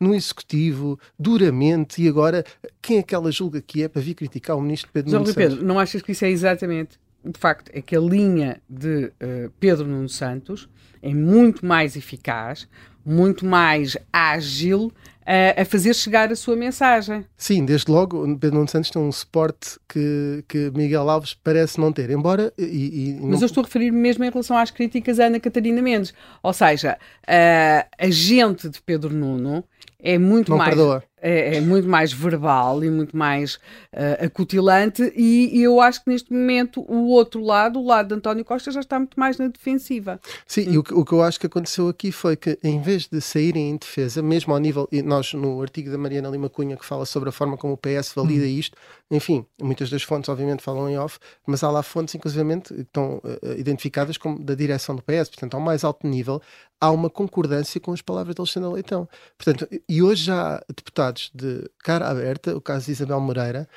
no 0.00 0.14
executivo 0.14 0.98
duramente 1.18 2.02
e 2.02 2.08
agora 2.08 2.44
quem 2.80 2.98
é 2.98 3.02
que 3.02 3.14
ela 3.14 3.30
julga 3.30 3.60
que 3.60 3.82
é 3.82 3.88
para 3.88 4.02
vir 4.02 4.14
criticar 4.14 4.56
o 4.56 4.60
ministro 4.60 4.90
Pedro 4.92 5.12
Nuno 5.12 5.26
Santos? 5.26 5.36
Pedro, 5.36 5.64
não 5.64 5.78
achas 5.78 6.02
que 6.02 6.12
isso 6.12 6.24
é 6.24 6.30
exatamente, 6.30 6.98
de 7.24 7.38
facto, 7.38 7.70
é 7.72 7.80
que 7.80 7.96
a 7.96 8.00
linha 8.00 8.60
de 8.68 9.06
uh, 9.06 9.50
Pedro 9.60 9.86
Nuno 9.86 10.08
Santos 10.08 10.68
é 11.02 11.14
muito 11.14 11.64
mais 11.64 11.96
eficaz, 11.96 12.68
muito 13.04 13.46
mais 13.46 13.96
ágil 14.12 14.92
a, 15.28 15.60
a, 15.60 15.64
fazer 15.66 15.94
chegar 15.94 16.32
a 16.32 16.36
sua 16.36 16.56
mensagem. 16.56 17.24
Sim, 17.36 17.66
desde 17.66 17.90
logo, 17.92 18.22
Pedro 18.38 18.56
Nuno 18.56 18.68
Santos 18.68 18.90
tem 18.90 19.00
um 19.00 19.12
suporte 19.12 19.78
que, 19.86 20.42
que 20.48 20.70
Miguel 20.74 21.08
Alves 21.10 21.34
parece 21.34 21.78
não 21.78 21.92
ter, 21.92 22.08
embora... 22.08 22.50
E, 22.56 22.64
e 22.64 23.20
Mas 23.20 23.42
eu 23.42 23.46
estou 23.46 23.62
a 23.62 23.66
referir-me 23.66 23.98
mesmo 23.98 24.24
em 24.24 24.30
relação 24.30 24.56
às 24.56 24.70
críticas 24.70 25.20
a 25.20 25.26
Ana 25.26 25.38
Catarina 25.38 25.82
Mendes. 25.82 26.14
Ou 26.42 26.52
seja, 26.54 26.96
a, 27.26 27.86
a 27.98 28.10
gente 28.10 28.70
de 28.70 28.80
Pedro 28.80 29.12
Nuno 29.12 29.62
é 29.98 30.16
muito 30.16 30.50
não 30.50 30.56
mais... 30.56 30.70
Perdoa 30.70 31.04
é, 31.20 31.56
é, 31.56 31.60
muito 31.60 31.88
mais 31.88 32.12
verbal 32.12 32.82
e 32.82 32.90
muito 32.90 33.16
mais 33.16 33.56
uh, 33.92 34.24
acutilante, 34.24 35.12
e, 35.16 35.58
e, 35.58 35.62
eu 35.62 35.80
acho 35.80 36.02
que 36.04 36.10
neste 36.10 36.32
momento 36.32 36.84
o 36.88 37.08
outro 37.08 37.42
lado, 37.42 37.80
o 37.80 37.84
lado 37.84 38.08
de 38.08 38.14
António 38.14 38.44
Costa, 38.44 38.70
já 38.70 38.80
está 38.80 38.98
muito 38.98 39.18
mais 39.18 39.38
na 39.38 39.48
defensiva. 39.48 40.20
Sim, 40.46 40.68
hum. 40.68 40.72
e 40.72 40.78
o, 40.78 40.84
o, 40.94 41.04
que 41.04 41.12
eu 41.12 41.22
acho 41.22 41.38
que 41.38 41.46
aconteceu 41.46 41.88
aqui 41.88 42.12
foi 42.12 42.36
que, 42.36 42.58
em 42.62 42.80
vez 42.80 43.06
de 43.06 43.20
saírem 43.20 43.70
em 43.70 43.76
defesa, 43.76 44.22
mesmo 44.22 44.52
ao 44.52 44.58
nível, 44.58 44.88
e 44.90 45.02
nós 45.02 45.32
no 45.34 45.60
artigo 45.60 45.90
da 45.90 45.98
Mariana 45.98 46.28
Lima 46.28 46.48
Cunha 46.48 46.76
que 46.76 46.84
fala 46.84 47.06
sobre 47.06 47.28
a 47.28 47.32
forma 47.32 47.56
como 47.56 47.74
o 47.74 47.76
PS 47.76 48.12
valida 48.14 48.44
hum. 48.44 48.48
isto, 48.48 48.76
enfim, 49.10 49.44
muitas 49.60 49.90
das 49.90 50.02
fontes 50.02 50.28
obviamente 50.28 50.62
falam 50.62 50.88
em 50.88 50.98
off, 50.98 51.18
mas 51.46 51.62
há 51.62 51.70
lá 51.70 51.82
fontes 51.82 52.14
inclusivamente 52.14 52.74
que 52.74 52.80
estão 52.80 53.16
uh, 53.18 53.52
identificadas 53.56 54.16
como 54.16 54.38
da 54.38 54.54
direção 54.54 54.94
do 54.94 55.02
PS, 55.02 55.28
portanto 55.28 55.54
ao 55.54 55.60
mais 55.60 55.84
alto 55.84 56.06
nível 56.06 56.40
há 56.80 56.90
uma 56.90 57.10
concordância 57.10 57.80
com 57.80 57.92
as 57.92 58.02
palavras 58.02 58.34
de 58.34 58.40
Alexandre 58.40 58.70
Leitão. 58.70 59.08
Portanto, 59.36 59.68
e 59.88 60.02
hoje 60.02 60.24
já 60.24 60.56
há 60.56 60.64
deputados 60.68 61.30
de 61.34 61.68
cara 61.78 62.08
aberta, 62.08 62.56
o 62.56 62.60
caso 62.60 62.86
de 62.86 62.92
Isabel 62.92 63.20
Moreira, 63.20 63.68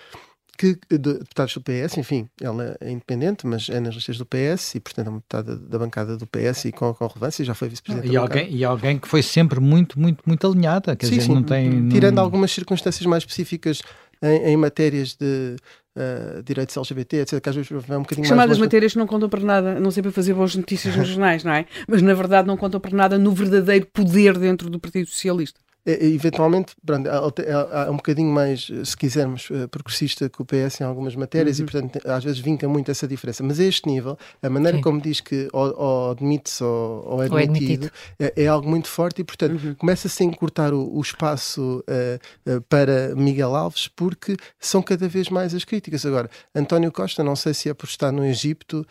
que, 0.58 0.78
de, 0.90 0.98
deputados 0.98 1.54
do 1.54 1.62
PS, 1.62 1.98
enfim, 1.98 2.30
ela 2.40 2.78
é 2.80 2.92
independente, 2.92 3.48
mas 3.48 3.70
é 3.70 3.80
nas 3.80 3.96
listas 3.96 4.18
do 4.18 4.26
PS 4.26 4.76
e, 4.76 4.80
portanto, 4.80 5.08
é 5.08 5.10
uma 5.10 5.18
deputada 5.18 5.56
da 5.56 5.80
bancada 5.80 6.18
do 6.18 6.28
PS 6.28 6.66
e 6.66 6.72
com, 6.72 6.94
com 6.94 7.08
relevância, 7.08 7.44
já 7.44 7.54
foi 7.54 7.70
vice-presidente. 7.70 8.14
E, 8.14 8.18
alguém, 8.18 8.54
e 8.54 8.64
alguém 8.64 9.00
que 9.00 9.08
foi 9.08 9.24
sempre 9.24 9.60
muito, 9.60 10.00
muito, 10.00 10.24
muito 10.26 10.48
alinhada, 10.48 10.96
quer 10.96 11.08
sim, 11.08 11.14
dizer, 11.14 11.28
sim. 11.28 11.34
não 11.34 11.44
tem. 11.44 11.90
Tirando 11.90 12.16
não... 12.16 12.24
algumas 12.24 12.52
circunstâncias 12.52 13.06
mais 13.06 13.24
específicas 13.24 13.82
em, 14.22 14.52
em 14.52 14.58
matérias 14.58 15.16
de 15.16 15.56
uh, 15.96 16.44
direitos 16.44 16.78
LGBT, 16.78 17.18
etc., 17.18 17.42
que 17.42 17.50
às 17.50 17.56
vezes 17.56 17.72
é 17.72 17.98
um 17.98 18.02
bocadinho 18.02 18.28
Chamadas 18.28 18.58
mais 18.58 18.60
matérias 18.60 18.94
que 18.94 19.00
não 19.00 19.08
contam 19.08 19.30
para 19.30 19.42
nada, 19.42 19.80
não 19.80 19.92
sempre 19.92 20.12
fazer 20.12 20.34
boas 20.34 20.56
notícias 20.56 20.96
nos 20.96 21.08
jornais, 21.08 21.44
não 21.44 21.54
é? 21.54 21.66
Mas 21.88 22.02
na 22.02 22.14
verdade 22.14 22.48
não 22.48 22.58
contam 22.58 22.80
para 22.80 22.96
nada 22.96 23.18
no 23.18 23.32
verdadeiro 23.32 23.88
poder 23.88 24.38
dentro 24.38 24.70
do 24.70 24.80
Partido 24.80 25.08
Socialista. 25.08 25.60
É, 25.86 25.94
é, 25.94 26.06
eventualmente, 26.08 26.76
pronto, 26.86 27.08
é, 27.08 27.90
um 27.90 27.96
bocadinho 27.96 28.32
mais, 28.32 28.70
se 28.84 28.96
quisermos, 28.96 29.50
eh, 29.52 29.66
progressista 29.68 30.30
que 30.30 30.42
o 30.42 30.46
PS 30.46 30.82
em 30.82 30.84
algumas 30.84 31.16
matérias 31.16 31.58
uhum. 31.58 31.66
e, 31.66 31.72
portanto, 31.72 32.08
às 32.08 32.24
vezes 32.24 32.40
vinca 32.40 32.68
muito 32.68 32.92
essa 32.92 33.08
diferença. 33.08 33.44
Mas 33.44 33.60
a 33.60 33.64
este 33.64 33.88
nível, 33.88 34.18
a 34.44 34.50
maneira 34.50 34.78
Sim. 34.78 34.84
como 34.84 35.02
diz 35.02 35.22
que 35.22 35.50
ou, 35.52 35.74
ou 35.76 36.12
admite-se 36.12 36.64
ou, 36.64 37.06
ou, 37.08 37.24
é 37.24 37.26
admitido, 37.26 37.40
é, 37.40 37.46
admitido. 37.46 37.92
É, 38.20 38.44
é, 38.44 38.48
algo 38.48 38.70
muito 38.70 38.88
forte 38.88 39.22
e, 39.22 39.24
portanto, 39.24 39.60
uhum. 39.64 39.76
começa-se 39.76 40.22
a 40.22 40.26
encurtar 40.26 40.72
o, 40.74 40.96
o 40.96 41.02
espaço 41.02 41.84
uh, 41.88 42.52
uh, 42.52 42.62
para 42.64 43.16
Miguel 43.16 43.56
Alves 43.56 43.88
porque 43.88 44.38
são 44.60 44.84
cada 44.84 45.08
vez 45.08 45.30
mais 45.30 45.56
as 45.56 45.64
críticas. 45.64 46.06
Agora, 46.06 46.30
António 46.54 46.92
Costa, 46.92 47.24
não 47.24 47.36
sei 47.36 47.56
se 47.56 47.70
é 47.70 47.74
por 47.74 47.88
estar 47.88 48.12
no 48.12 48.24
Egito, 48.24 48.86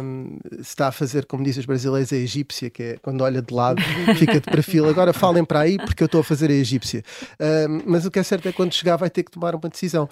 um, 0.00 0.38
se 0.54 0.60
está 0.60 0.88
a 0.88 0.92
fazer, 0.92 1.26
como 1.26 1.42
dizem 1.42 1.60
os 1.60 1.66
brasileiros, 1.66 2.12
a 2.12 2.16
egípcia, 2.16 2.70
que 2.70 2.82
é 2.82 2.96
quando 3.02 3.22
olha 3.22 3.42
de 3.42 3.52
lado, 3.52 3.82
fica 4.16 4.34
de 4.34 4.48
perfil. 4.48 4.88
Agora 4.88 5.12
falem 5.12 5.44
para 5.44 5.60
aí 5.60 5.76
porque 5.76 6.02
eu 6.02 6.06
estou 6.06 6.19
a 6.20 6.24
fazer 6.24 6.50
a 6.50 6.54
egípcia. 6.54 7.02
Uh, 7.34 7.82
mas 7.86 8.04
o 8.06 8.10
que 8.10 8.18
é 8.18 8.22
certo 8.22 8.48
é 8.48 8.50
que 8.50 8.56
quando 8.56 8.72
chegar 8.72 8.96
vai 8.96 9.10
ter 9.10 9.22
que 9.22 9.30
tomar 9.30 9.54
uma 9.54 9.68
decisão. 9.68 10.08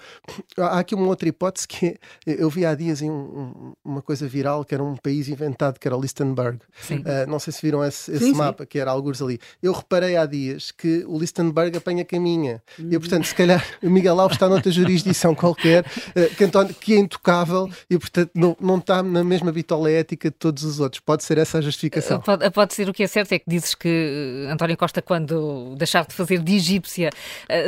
Há 0.57 0.79
aqui 0.79 0.95
uma 0.95 1.07
outra 1.07 1.29
hipótese 1.29 1.67
que 1.67 1.87
é, 1.87 1.97
eu 2.25 2.49
vi 2.49 2.65
há 2.65 2.73
dias 2.75 3.01
em 3.01 3.09
um, 3.09 3.73
uma 3.83 4.01
coisa 4.01 4.27
viral 4.27 4.65
que 4.65 4.73
era 4.73 4.83
um 4.83 4.95
país 4.95 5.27
inventado 5.27 5.79
que 5.79 5.87
era 5.87 5.95
Listenberg. 5.95 6.59
Uh, 6.89 7.29
não 7.29 7.39
sei 7.39 7.53
se 7.53 7.61
viram 7.61 7.83
esse, 7.83 8.11
esse 8.11 8.25
sim, 8.25 8.33
mapa 8.33 8.63
sim. 8.63 8.69
que 8.69 8.79
era 8.79 8.91
alguns 8.91 9.21
ali. 9.21 9.39
Eu 9.61 9.73
reparei 9.73 10.17
há 10.17 10.25
dias 10.25 10.71
que 10.71 11.03
o 11.07 11.17
Listenberg 11.17 11.77
apanha 11.77 12.03
caminha. 12.03 12.61
Uhum. 12.77 12.89
E 12.91 12.99
portanto, 12.99 13.25
se 13.25 13.35
calhar 13.35 13.63
o 13.81 13.89
Miguel 13.89 14.19
Alves 14.19 14.35
está 14.35 14.49
noutra 14.49 14.71
jurisdição 14.71 15.35
qualquer 15.35 15.85
uh, 15.85 16.35
que, 16.35 16.43
António, 16.43 16.73
que 16.73 16.93
é 16.93 16.97
intocável 16.97 17.69
e 17.89 17.97
portanto 17.97 18.31
não, 18.33 18.57
não 18.59 18.77
está 18.77 19.03
na 19.03 19.23
mesma 19.23 19.51
bitola 19.51 19.91
ética 19.91 20.29
de 20.29 20.35
todos 20.35 20.63
os 20.63 20.79
outros. 20.79 20.99
Pode 20.99 21.23
ser 21.23 21.37
essa 21.37 21.59
a 21.59 21.61
justificação. 21.61 22.19
Pode, 22.19 22.49
pode 22.49 22.73
ser 22.73 22.89
o 22.89 22.93
que 22.93 23.03
é 23.03 23.07
certo 23.07 23.33
é 23.33 23.39
que 23.39 23.45
dizes 23.47 23.75
que 23.75 24.47
António 24.49 24.75
Costa, 24.75 25.01
quando 25.01 25.75
deixar 25.77 25.98
de 26.07 26.13
fazer 26.13 26.39
de 26.39 26.55
egípcia. 26.55 27.09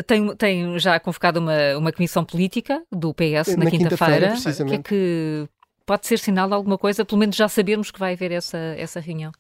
Tem, 0.08 0.36
tem 0.36 0.80
já 0.80 1.00
convocado 1.00 1.40
uma, 1.40 1.78
uma 1.78 1.92
comissão 1.92 2.24
política 2.24 2.82
do 2.92 3.14
PS 3.14 3.56
na, 3.56 3.66
na 3.66 3.72
quinta-feira. 3.72 4.36
Quinta 4.36 4.66
que 4.66 4.74
é 4.74 4.78
que 4.78 5.50
pode 5.86 6.08
ser 6.08 6.20
sinal 6.20 6.48
de 6.48 6.54
alguma 6.54 6.78
coisa? 6.78 7.04
Pelo 7.04 7.20
menos 7.20 7.36
já 7.36 7.48
sabermos 7.48 7.92
que 7.92 8.00
vai 8.00 8.14
haver 8.14 8.32
essa, 8.32 8.58
essa 8.58 9.00
reunião. 9.00 9.32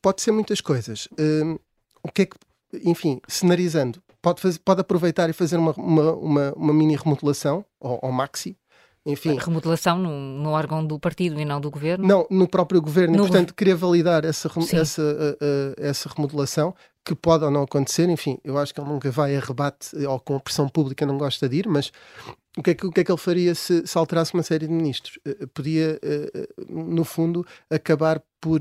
Pode 0.00 0.22
ser 0.22 0.32
muitas 0.32 0.60
coisas. 0.60 1.06
Uh, 1.12 1.60
o 2.02 2.10
que 2.10 2.22
é 2.22 2.26
que, 2.26 2.36
enfim, 2.84 3.20
cenarizando, 3.28 4.02
pode, 4.22 4.40
fazer, 4.40 4.58
pode 4.60 4.80
aproveitar 4.80 5.28
e 5.28 5.32
fazer 5.32 5.56
uma, 5.56 5.72
uma, 5.72 6.12
uma, 6.12 6.52
uma 6.54 6.72
mini 6.72 6.96
remodelação 6.96 7.64
ao, 7.80 7.98
ao 8.02 8.12
maxi 8.12 8.56
enfim. 9.04 9.36
remodelação 9.38 9.98
no, 9.98 10.10
no, 10.10 10.50
órgão 10.50 10.84
do 10.84 10.98
partido 10.98 11.40
e 11.40 11.44
não 11.44 11.60
do 11.60 11.70
governo? 11.70 12.06
Não, 12.06 12.26
no 12.30 12.46
próprio 12.46 12.80
governo. 12.82 13.16
No 13.16 13.24
e, 13.24 13.26
portanto, 13.26 13.54
queria 13.54 13.74
validar 13.74 14.24
essa, 14.24 14.50
essa, 14.72 15.02
uh, 15.02 15.32
uh, 15.32 15.74
essa 15.78 16.10
remodelação, 16.14 16.74
que 17.04 17.14
pode 17.14 17.44
ou 17.44 17.50
não 17.50 17.62
acontecer. 17.62 18.08
Enfim, 18.08 18.38
eu 18.44 18.58
acho 18.58 18.74
que 18.74 18.80
ele 18.80 18.88
nunca 18.88 19.10
vai 19.10 19.36
a 19.36 19.40
rebate 19.40 19.96
ou 20.04 20.20
com 20.20 20.36
a 20.36 20.40
pressão 20.40 20.68
pública 20.68 21.06
não 21.06 21.18
gosta 21.18 21.48
de 21.48 21.58
ir, 21.58 21.68
mas 21.68 21.92
o 22.56 22.62
que 22.62 22.70
é 22.70 22.74
que, 22.74 22.86
o 22.86 22.90
que, 22.90 23.00
é 23.00 23.04
que 23.04 23.12
ele 23.12 23.18
faria 23.18 23.54
se, 23.54 23.86
se 23.86 23.98
alterasse 23.98 24.34
uma 24.34 24.42
série 24.42 24.66
de 24.66 24.72
ministros? 24.72 25.18
Uh, 25.26 25.46
podia, 25.48 25.98
no 26.68 27.04
fundo, 27.04 27.46
acabar 27.70 28.22
por 28.40 28.60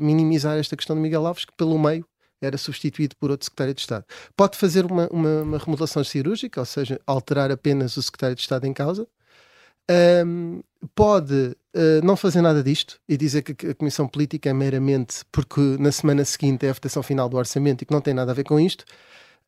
minimizar 0.00 0.56
esta 0.58 0.76
questão 0.76 0.94
de 0.96 1.02
Miguel 1.02 1.26
Alves, 1.26 1.44
que 1.44 1.52
pelo 1.56 1.78
meio 1.78 2.06
era 2.40 2.58
substituído 2.58 3.16
por 3.16 3.30
outro 3.30 3.44
secretário 3.44 3.74
de 3.74 3.80
Estado. 3.80 4.04
Pode 4.36 4.56
fazer 4.56 4.84
uma, 4.84 5.08
uma, 5.08 5.42
uma 5.42 5.58
remodelação 5.58 6.04
cirúrgica, 6.04 6.60
ou 6.60 6.66
seja, 6.66 7.00
alterar 7.06 7.50
apenas 7.50 7.96
o 7.96 8.02
secretário 8.02 8.36
de 8.36 8.42
Estado 8.42 8.66
em 8.66 8.72
causa, 8.72 9.06
um, 10.26 10.62
pode 10.94 11.34
uh, 11.74 12.04
não 12.04 12.16
fazer 12.16 12.40
nada 12.42 12.62
disto 12.62 13.00
e 13.08 13.16
dizer 13.16 13.42
que 13.42 13.68
a 13.68 13.74
Comissão 13.74 14.08
Política 14.08 14.48
é 14.48 14.52
meramente 14.52 15.24
porque 15.30 15.60
na 15.78 15.92
semana 15.92 16.24
seguinte 16.24 16.66
é 16.66 16.70
a 16.70 16.72
votação 16.72 17.02
final 17.02 17.28
do 17.28 17.36
orçamento 17.36 17.82
e 17.82 17.86
que 17.86 17.92
não 17.92 18.00
tem 18.00 18.14
nada 18.14 18.32
a 18.32 18.34
ver 18.34 18.44
com 18.44 18.58
isto. 18.58 18.84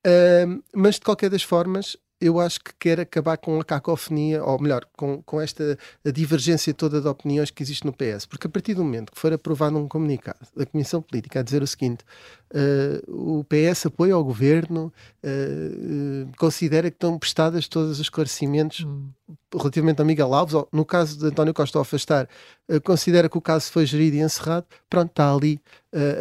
Uh, 0.07 0.63
mas 0.75 0.97
de 0.97 1.03
qualquer 1.03 1.31
das 1.31 1.43
formas, 1.43 1.97
eu 2.21 2.41
acho 2.41 2.61
que 2.61 2.73
quer 2.79 3.01
acabar 3.01 3.37
com 3.37 3.61
a 3.61 3.65
cacofonia, 3.65 4.43
ou 4.43 4.59
melhor, 4.61 4.87
com, 4.97 5.23
com 5.23 5.41
esta 5.41 5.79
divergência 6.05 6.73
toda 6.73 7.01
de 7.01 7.09
opiniões 7.09 7.51
que 7.51 7.63
existe 7.63 7.85
no 7.85 7.93
PS. 7.93 8.25
Porque 8.27 8.47
a 8.47 8.51
partir 8.51 8.75
do 8.75 8.83
momento 8.83 9.13
que 9.13 9.19
for 9.19 9.33
aprovado 9.33 9.77
um 9.77 9.87
comunicado 9.87 10.47
da 10.57 10.65
Comissão 10.65 11.03
Política 11.03 11.41
a 11.41 11.43
dizer 11.43 11.63
o 11.63 11.67
seguinte: 11.67 12.05
uh, 12.53 13.39
o 13.39 13.45
PS 13.45 13.87
apoia 13.87 14.15
ao 14.15 14.25
governo, 14.25 14.93
uh, 15.23 16.37
considera 16.39 16.91
que 16.91 16.97
estão 16.97 17.19
prestadas 17.19 17.69
todos 17.69 17.93
os 17.93 18.01
esclarecimentos 18.01 18.85
hum. 18.85 19.09
Relativamente 19.53 20.01
a 20.01 20.05
Miguel 20.05 20.33
Alves, 20.35 20.55
ou 20.55 20.69
no 20.73 20.85
caso 20.85 21.19
de 21.19 21.27
António 21.27 21.55
Costa 21.55 21.81
afastar, 21.81 22.29
uh, 22.69 22.81
considera 22.83 23.29
que 23.29 23.39
o 23.39 23.41
caso 23.41 23.71
foi 23.71 23.87
gerido 23.87 24.17
e 24.17 24.21
encerrado, 24.21 24.67
pronto, 24.89 25.11
está 25.11 25.33
ali 25.33 25.61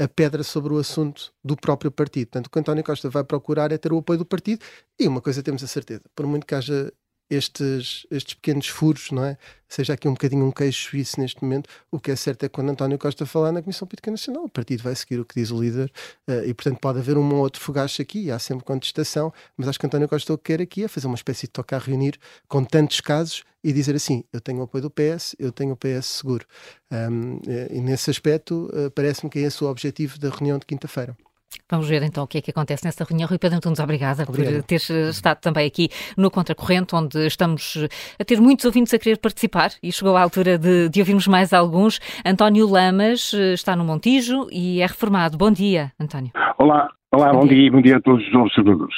a 0.02 0.08
pedra 0.08 0.42
sobre 0.42 0.74
o 0.74 0.78
assunto 0.78 1.34
do 1.44 1.58
próprio 1.58 1.92
partido. 1.92 2.28
Portanto, 2.28 2.48
o 2.48 2.50
que 2.50 2.60
António 2.60 2.82
Costa 2.82 3.10
vai 3.10 3.26
procurar 3.26 3.74
é 3.74 3.78
ter 3.78 3.92
o 3.92 3.98
apoio 3.98 4.20
do 4.20 4.26
partido 4.26 4.64
e 4.98 5.06
uma 5.06 5.20
coisa 5.20 5.44
temos 5.44 5.62
a 5.66 5.68
certeza, 5.68 6.04
por 6.16 6.26
muito 6.26 6.46
que 6.48 6.56
haja 6.56 6.94
estes, 7.30 8.06
estes 8.12 8.34
pequenos 8.36 8.68
furos, 8.68 9.12
não 9.12 9.24
é? 9.24 9.38
Seja 9.68 9.94
aqui 9.94 10.08
um 10.08 10.14
bocadinho 10.14 10.46
um 10.46 10.52
queixo 10.52 10.90
suíço 10.90 11.20
neste 11.20 11.44
momento, 11.44 11.70
o 11.92 12.00
que 12.00 12.12
é 12.12 12.16
certo 12.16 12.44
é 12.44 12.48
que 12.48 12.54
quando 12.54 12.70
António 12.70 12.98
Costa 12.98 13.26
falar 13.26 13.52
na 13.52 13.62
Comissão 13.62 13.88
Política 13.88 14.12
Nacional, 14.12 14.46
o 14.46 14.50
partido 14.50 14.84
vai 14.84 14.96
seguir 14.96 15.20
o 15.20 15.26
que 15.26 15.36
diz 15.36 15.52
o 15.52 15.60
líder 15.60 15.92
uh, 16.30 16.46
e, 16.46 16.54
portanto, 16.54 16.80
pode 16.80 17.00
haver 17.00 17.18
um 17.18 17.34
ou 17.34 17.40
outro 17.40 17.62
fogacho 17.62 18.02
aqui, 18.02 18.30
há 18.30 18.38
sempre 18.38 18.64
contestação, 18.64 19.34
mas 19.58 19.68
acho 19.68 19.80
que 19.80 19.86
António 19.86 20.08
Costa 20.08 20.34
o 20.34 20.38
que 20.38 20.56
quer 20.56 20.62
aqui 20.62 20.84
é 20.84 20.88
fazer 20.88 21.08
uma 21.08 21.16
espécie 21.16 21.48
de 21.48 21.52
tocar 21.52 21.82
reunir 21.82 22.18
com 22.48 22.64
tantos 22.64 23.02
casos 23.02 23.44
e 23.64 23.74
dizer 23.74 23.96
assim: 23.96 24.24
eu 24.32 24.40
tenho 24.40 24.60
o 24.60 24.64
apoio 24.64 24.84
do 24.84 24.92
PS, 24.92 25.36
eu 25.40 25.52
tenho 25.52 25.74
o 25.74 25.78
PS 25.78 26.06
seguro. 26.06 26.46
Um, 26.92 27.40
eh, 27.48 27.70
e 27.72 27.82
nesse 27.82 28.12
aspecto, 28.12 28.70
uh, 28.72 28.92
parece-me 28.92 29.30
que 29.30 29.40
é 29.40 29.42
esse 29.42 29.64
o 29.64 29.68
objetivo 29.68 30.20
da 30.20 30.30
reunião 30.30 30.60
de 30.60 30.66
quinta-feira. 30.68 31.18
Vamos 31.70 31.90
ver 31.90 32.04
então 32.04 32.24
o 32.24 32.28
que 32.28 32.38
é 32.38 32.42
que 32.42 32.52
acontece 32.52 32.86
nessa 32.86 33.04
reunião. 33.04 33.28
Rui 33.28 33.40
Pedro 33.40 33.58
Antunes, 33.58 33.80
obrigada 33.80 34.24
Obrigado. 34.28 34.56
por 34.58 34.64
teres 34.64 34.90
estado 34.90 35.40
também 35.40 35.66
aqui 35.66 35.90
no 36.16 36.30
Contracorrente, 36.30 36.96
onde 36.96 37.26
estamos 37.26 37.88
a 38.20 38.24
ter 38.24 38.40
muitos 38.40 38.66
ouvintes 38.66 38.94
a 38.94 39.00
querer 39.00 39.18
participar 39.18 39.72
e 39.82 39.92
chegou 39.92 40.16
a 40.16 40.22
altura 40.22 40.58
de, 40.60 40.90
de 40.90 41.00
ouvirmos 41.00 41.28
mais 41.28 41.54
alguns. 41.54 42.00
António 42.24 42.70
Lamas 42.70 43.34
eh, 43.34 43.54
está 43.54 43.76
no 43.76 43.84
Montijo 43.84 44.48
e 44.52 44.80
é 44.82 44.86
reformado. 44.86 45.38
Bom 45.38 45.52
dia, 45.52 45.92
António. 46.00 46.32
Olá, 46.60 46.88
Olá, 47.12 47.32
bom, 47.32 47.40
bom 47.40 47.48
dia. 47.48 47.58
dia. 47.58 47.72
bom 47.72 47.82
dia 47.82 47.98
a 47.98 48.02
todos 48.02 48.28
os 48.28 48.34
observadores. 48.36 48.96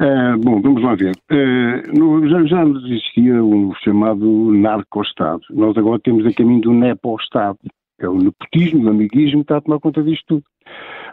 Uh, 0.00 0.38
bom, 0.42 0.62
vamos 0.62 0.82
lá 0.82 0.94
ver. 0.94 1.12
Uh, 1.30 1.98
no, 1.98 2.26
já, 2.28 2.42
já 2.44 2.64
existia 2.64 3.42
um 3.44 3.74
chamado 3.84 4.52
narco-Estado. 4.52 5.40
Nós 5.50 5.76
agora 5.76 6.00
temos 6.00 6.24
a 6.24 6.32
caminho 6.32 6.62
do 6.62 6.72
nepo-Estado. 6.72 7.58
É 8.00 8.08
o 8.08 8.16
nepotismo, 8.16 8.86
o 8.86 8.90
amiguismo 8.90 9.40
que 9.40 9.44
está 9.44 9.56
a 9.56 9.60
tomar 9.60 9.80
conta 9.80 10.02
disto 10.02 10.24
tudo. 10.26 10.44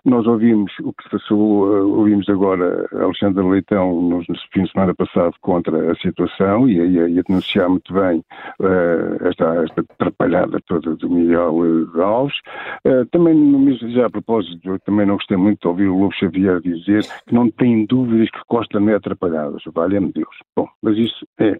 Nós 0.05 0.27
ouvimos 0.27 0.71
o 0.83 0.93
que 0.93 1.03
se 1.03 1.09
passou, 1.09 1.75
eh, 1.75 1.81
ouvimos 1.81 2.29
agora 2.29 2.87
Alexandre 2.93 3.43
Leitão 3.43 4.01
no, 4.01 4.23
fim 4.53 4.63
de 4.63 4.71
semana 4.71 4.93
passado 4.93 5.33
contra 5.41 5.91
a 5.91 5.95
situação 5.95 6.69
e, 6.69 6.79
a 6.79 7.23
denunciar 7.23 7.69
muito 7.69 7.91
bem 7.91 8.23
uh, 8.59 9.27
esta, 9.27 9.63
esta 9.63 9.81
atrapalhada 9.81 10.59
toda 10.67 10.95
do 10.95 11.09
Miguel 11.09 11.89
Alves. 11.99 12.37
Uh, 12.85 13.05
também, 13.11 13.75
já 13.93 14.05
a 14.05 14.09
propósito, 14.09 14.77
também 14.85 15.07
não 15.07 15.15
gostei 15.15 15.37
muito 15.37 15.61
de 15.61 15.67
ouvir 15.67 15.87
o 15.87 15.97
Lobo 15.97 16.13
Xavier 16.13 16.61
dizer 16.61 17.03
que 17.27 17.33
não 17.33 17.49
tem 17.49 17.87
dúvidas 17.87 18.29
que 18.29 18.45
Costa 18.47 18.79
não 18.79 18.89
é 18.89 18.95
atrapalhado. 18.95 19.57
Valha-me 19.73 20.11
Deus. 20.13 20.35
Bom, 20.55 20.67
mas 20.83 20.97
isso 20.97 21.25
é, 21.39 21.57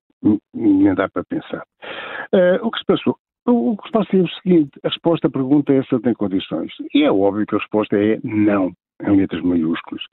nem 0.53 0.93
dá 0.93 1.09
para 1.09 1.23
pensar. 1.23 1.63
Uh, 2.32 2.61
o 2.61 2.69
que 2.69 2.78
se 2.78 2.86
passou? 2.86 3.17
O 3.48 3.78
que 3.78 3.88
está 3.88 4.02
a 4.02 4.06
ser 4.06 4.24
o 4.24 4.30
seguinte: 4.41 4.72
a 4.84 4.89
resposta 4.89 5.28
à 5.28 5.30
pergunta 5.30 5.72
é 5.72 5.84
se 5.84 6.00
tem 6.00 6.14
condições. 6.14 6.72
E 6.93 7.04
é 7.04 7.12
óbvio 7.12 7.46
que 7.46 7.56
a 7.56 7.60
resposta 7.60 7.96
é 7.96 8.20
não, 8.24 8.74
em 9.04 9.18
letras 9.18 9.41
maiúsculas. 9.43 10.04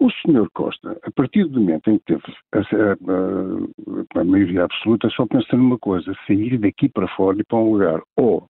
O 0.00 0.10
Sr. 0.10 0.48
Costa, 0.54 0.98
a 1.04 1.10
partir 1.10 1.44
do 1.44 1.60
momento 1.60 1.90
em 1.90 1.98
que 1.98 2.04
teve 2.06 2.22
a, 2.52 2.58
a, 2.58 4.18
a, 4.18 4.20
a 4.20 4.24
maioria 4.24 4.64
absoluta, 4.64 5.10
só 5.10 5.26
pensa 5.26 5.56
numa 5.56 5.78
coisa: 5.78 6.14
sair 6.26 6.58
daqui 6.58 6.88
para 6.88 7.08
fora 7.08 7.38
e 7.38 7.44
para 7.44 7.58
um 7.58 7.72
lugar 7.72 8.00
ou 8.16 8.46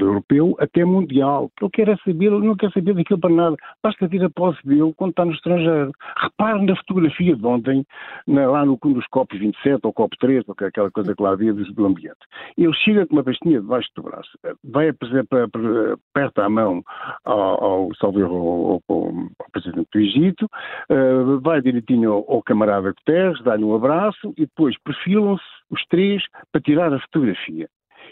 europeu 0.00 0.54
até 0.58 0.84
mundial. 0.84 1.50
Ele 1.60 1.70
quer 1.70 1.98
saber, 2.04 2.26
ele 2.26 2.46
não 2.46 2.56
quer 2.56 2.70
saber 2.72 2.94
daquilo 2.94 3.20
para 3.20 3.30
nada. 3.30 3.56
Basta 3.82 4.06
vir 4.06 4.24
a 4.24 4.30
posse 4.30 4.58
dele 4.66 4.92
quando 4.96 5.10
está 5.10 5.24
no 5.24 5.32
estrangeiro. 5.32 5.92
Repare 6.16 6.64
na 6.64 6.76
fotografia 6.76 7.36
de 7.36 7.46
ontem, 7.46 7.84
na, 8.26 8.50
lá 8.50 8.64
no 8.64 8.76
dos 8.76 9.06
copos 9.08 9.38
27 9.38 9.80
ou 9.84 9.92
copo 9.92 10.16
3, 10.20 10.44
ou 10.48 10.54
aquela 10.60 10.90
coisa 10.90 11.14
que 11.14 11.22
lá 11.22 11.30
havia 11.30 11.52
do 11.52 11.86
ambiente. 11.86 12.18
Ele 12.56 12.72
chega 12.74 13.06
com 13.06 13.14
uma 13.14 13.24
pastinha 13.24 13.60
debaixo 13.60 13.88
do 13.96 14.02
braço, 14.02 14.30
vai 14.64 14.88
aperta 14.88 16.44
a 16.44 16.48
mão 16.48 16.82
ao, 17.24 17.64
ao, 17.64 17.90
ao, 18.02 18.82
ao, 18.88 19.12
presidente 19.52 19.88
do 19.92 19.98
Egito, 19.98 20.46
uh, 20.90 21.40
vai 21.40 21.60
direitinho 21.60 22.12
ao 22.12 22.42
camarada 22.42 22.92
Guterres, 22.92 23.42
dá-lhe 23.42 23.64
um 23.64 23.74
abraço 23.74 24.32
e 24.36 24.42
depois 24.42 24.76
perfilam-se 24.82 25.44
os 25.70 25.84
três 25.86 26.22
para 26.52 26.60
tirar 26.60 26.92
a 26.92 27.00
fotografia. 27.00 27.68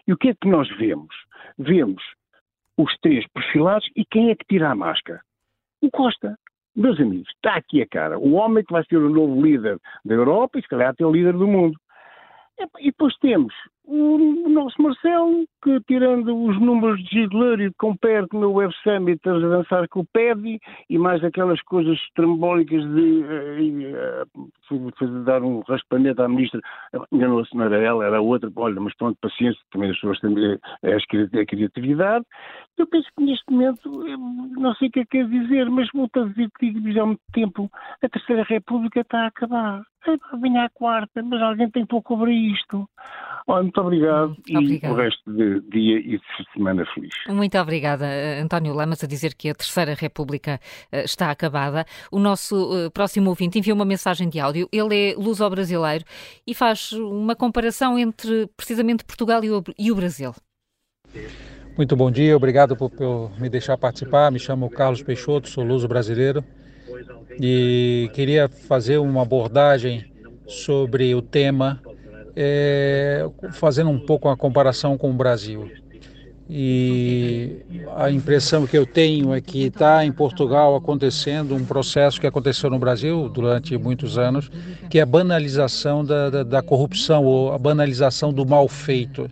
E 0.07 0.12
o 0.12 0.16
que 0.16 0.28
é 0.28 0.34
que 0.34 0.48
nós 0.48 0.68
vemos? 0.76 1.14
Vemos 1.59 2.02
os 2.76 2.96
três 2.98 3.26
perfilados 3.28 3.88
e 3.96 4.05
quem 4.05 4.30
é 4.30 4.34
que 4.34 4.44
tira 4.46 4.70
a 4.70 4.74
máscara? 4.74 5.20
O 5.80 5.90
Costa. 5.90 6.38
Meus 6.76 6.98
amigos, 6.98 7.28
está 7.36 7.55
aqui 7.55 7.80
a 7.82 7.86
cara. 7.86 8.18
O 8.18 8.32
homem 8.32 8.64
que 8.64 8.72
vai 8.72 8.84
ser 8.84 8.96
o 8.96 9.09
novo 9.09 9.40
líder 9.40 9.78
da 10.05 10.14
Europa 10.14 10.59
e 10.59 10.62
se 10.62 10.68
calhar 10.68 10.88
até 10.88 11.07
o 11.07 11.12
líder 11.12 11.32
do 11.32 11.46
mundo. 11.46 11.78
E 12.78 12.86
depois 12.86 13.16
temos 13.18 13.52
o 13.86 14.48
nosso 14.48 14.80
Marcelo, 14.80 15.44
que 15.62 15.78
tirando 15.86 16.34
os 16.34 16.59
números 16.59 17.02
de 17.05 17.22
Hitler 17.22 17.61
e 17.61 17.68
de 17.68 17.74
Compare 17.74 18.26
no 18.32 18.52
Web 18.52 18.72
Summit 18.82 19.20
a 19.28 19.32
avançar 19.32 19.88
com 19.88 20.00
o 20.00 20.07
PEDI 20.07 20.59
e 20.88 20.98
mais 20.98 21.22
aquelas 21.22 21.61
coisas 21.62 21.98
trambólicas 22.14 22.82
de, 22.82 23.24
uh, 24.70 24.74
uh, 24.74 25.24
dar 25.24 25.42
um 25.42 25.61
raspanete 25.68 26.20
à 26.22 26.28
ministra, 26.28 26.61
enganou-se, 27.12 27.55
não 27.55 27.64
era 27.64 27.76
ela, 27.76 28.05
era 28.05 28.20
outra, 28.20 28.50
olha, 28.57 28.80
mas 28.80 28.96
pronto, 28.96 29.18
paciência, 29.20 29.61
também 29.70 29.90
as 29.90 29.96
pessoas 29.96 30.20
têm 30.20 31.40
a 31.40 31.46
criatividade. 31.46 32.24
Eu 32.76 32.86
penso 32.88 33.08
que 33.16 33.24
neste 33.24 33.44
momento, 33.50 33.88
não 34.58 34.74
sei 34.74 34.88
o 34.88 34.90
que 34.90 35.00
é 35.00 35.04
que 35.04 35.18
quer 35.18 35.28
dizer, 35.28 35.70
mas 35.70 35.88
vou 35.94 36.10
a 36.12 36.24
dizer 36.24 36.48
que 36.58 36.72
digo 36.72 37.00
há 37.00 37.06
muito 37.06 37.22
tempo, 37.32 37.70
a 38.02 38.08
Terceira 38.08 38.42
República 38.42 39.00
está 39.00 39.22
a 39.22 39.26
acabar. 39.28 39.82
Vinha 40.42 40.64
a 40.64 40.70
quarta, 40.70 41.22
mas 41.22 41.40
alguém 41.40 41.70
tem 41.70 41.86
pouco 41.86 42.14
cobrir 42.14 42.52
isto. 42.52 42.86
Olha, 43.46 43.62
muito 43.62 43.80
obrigado 43.80 44.36
hum, 44.50 44.60
e 44.60 44.86
o 44.86 44.94
resto 44.94 45.32
de 45.32 45.60
dia 45.70 45.98
e 45.98 46.18
de 46.18 46.52
semana 46.52 46.84
feliz. 46.92 47.14
Muito 47.28 47.56
obrigada, 47.56 48.04
António 48.42 48.74
Lamas, 48.74 49.02
a 49.02 49.06
dizer 49.06 49.34
que 49.34 49.48
a 49.48 49.54
Terceira 49.54 49.94
República 49.94 50.60
eh, 50.92 51.04
está 51.04 51.30
acabada. 51.30 51.86
O 52.12 52.18
nosso 52.18 52.54
eh, 52.76 52.90
próximo 52.90 53.30
ouvinte 53.30 53.58
enviou 53.58 53.76
uma 53.76 53.84
mensagem 53.86 54.28
de 54.28 54.38
áudio. 54.38 54.68
Ele 54.70 55.12
é 55.12 55.14
luso-brasileiro 55.14 56.04
e 56.46 56.54
faz 56.54 56.92
uma 56.92 57.34
comparação 57.34 57.98
entre 57.98 58.46
precisamente 58.56 59.04
Portugal 59.04 59.40
e 59.78 59.90
o 59.90 59.94
Brasil. 59.94 60.34
Muito 61.76 61.96
bom 61.96 62.08
dia, 62.08 62.36
obrigado 62.36 62.76
por, 62.76 62.88
por 62.88 63.32
me 63.36 63.48
deixar 63.48 63.76
participar. 63.76 64.30
Me 64.30 64.38
chamo 64.38 64.70
Carlos 64.70 65.02
Peixoto, 65.02 65.48
sou 65.48 65.64
luso-brasileiro 65.64 66.44
e 67.40 68.08
queria 68.14 68.48
fazer 68.48 68.98
uma 68.98 69.22
abordagem 69.22 70.04
sobre 70.46 71.12
o 71.16 71.20
tema 71.20 71.80
é, 72.36 73.28
fazendo 73.54 73.90
um 73.90 73.98
pouco 73.98 74.28
uma 74.28 74.36
comparação 74.36 74.96
com 74.96 75.10
o 75.10 75.14
Brasil. 75.14 75.68
E 76.48 77.62
a 77.96 78.08
impressão 78.08 78.68
que 78.68 78.78
eu 78.78 78.86
tenho 78.86 79.34
é 79.34 79.40
que 79.40 79.64
está 79.64 80.04
em 80.04 80.12
Portugal 80.12 80.76
acontecendo 80.76 81.56
um 81.56 81.64
processo 81.64 82.20
que 82.20 82.26
aconteceu 82.26 82.70
no 82.70 82.78
Brasil 82.78 83.28
durante 83.28 83.76
muitos 83.76 84.16
anos, 84.16 84.48
que 84.88 85.00
é 85.00 85.02
a 85.02 85.06
banalização 85.06 86.04
da, 86.04 86.30
da, 86.30 86.42
da 86.44 86.62
corrupção 86.62 87.24
ou 87.24 87.52
a 87.52 87.58
banalização 87.58 88.32
do 88.32 88.46
mal 88.46 88.68
feito. 88.68 89.28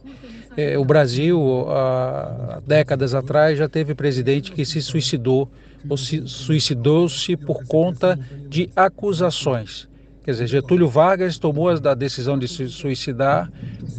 É, 0.56 0.78
o 0.78 0.84
Brasil, 0.84 1.66
há 1.68 2.60
décadas 2.66 3.14
atrás, 3.14 3.58
já 3.58 3.68
teve 3.68 3.94
presidente 3.94 4.52
que 4.52 4.64
se 4.64 4.82
suicidou 4.82 5.50
ou 5.88 5.96
se 5.96 6.22
suicidou-se 6.26 7.36
por 7.36 7.64
conta 7.64 8.18
de 8.48 8.70
acusações. 8.76 9.88
Quer 10.24 10.32
dizer, 10.32 10.46
Getúlio 10.46 10.88
Vargas 10.88 11.36
tomou 11.36 11.68
a 11.68 11.94
decisão 11.94 12.38
de 12.38 12.46
se 12.46 12.68
suicidar 12.68 13.50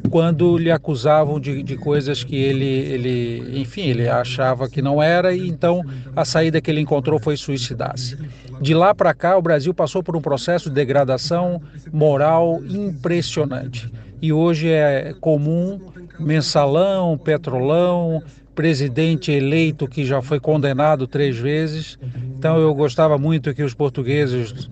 quando 0.10 0.58
lhe 0.58 0.72
acusavam 0.72 1.38
de, 1.38 1.62
de 1.62 1.76
coisas 1.76 2.24
que 2.24 2.36
ele, 2.36 2.66
ele, 2.66 3.60
enfim, 3.60 3.89
ele 3.89 4.08
achava 4.08 4.70
que 4.70 4.82
não 4.82 5.04
era 5.04 5.36
e 5.36 5.49
então 5.49 5.84
a 6.16 6.24
saída 6.24 6.62
que 6.62 6.72
ele 6.72 6.80
encontrou 6.80 7.20
foi 7.20 7.36
suicidar-se. 7.36 8.18
De 8.62 8.74
lá 8.74 8.95
para 8.95 9.14
cá, 9.14 9.38
o 9.38 9.41
Brasil 9.41 9.74
passou 9.74 10.01
por 10.01 10.16
um 10.16 10.22
processo 10.22 10.70
de 10.70 10.76
degradação 10.76 11.62
moral 11.91 12.62
impressionante. 12.70 13.91
E 14.22 14.32
hoje 14.32 14.70
é 14.70 15.14
comum 15.20 15.82
mensalão, 16.20 17.18
petrolão, 17.18 18.22
presidente 18.53 19.32
eleito 19.32 19.88
que 19.88 20.05
já 20.05 20.22
foi 20.22 20.39
condenado 20.39 21.07
três 21.07 21.38
vezes. 21.38 21.97
Então 22.38 22.57
eu 22.57 22.74
gostava 22.74 23.18
muito 23.18 23.53
que 23.53 23.64
os 23.64 23.74
portugueses 23.74 24.70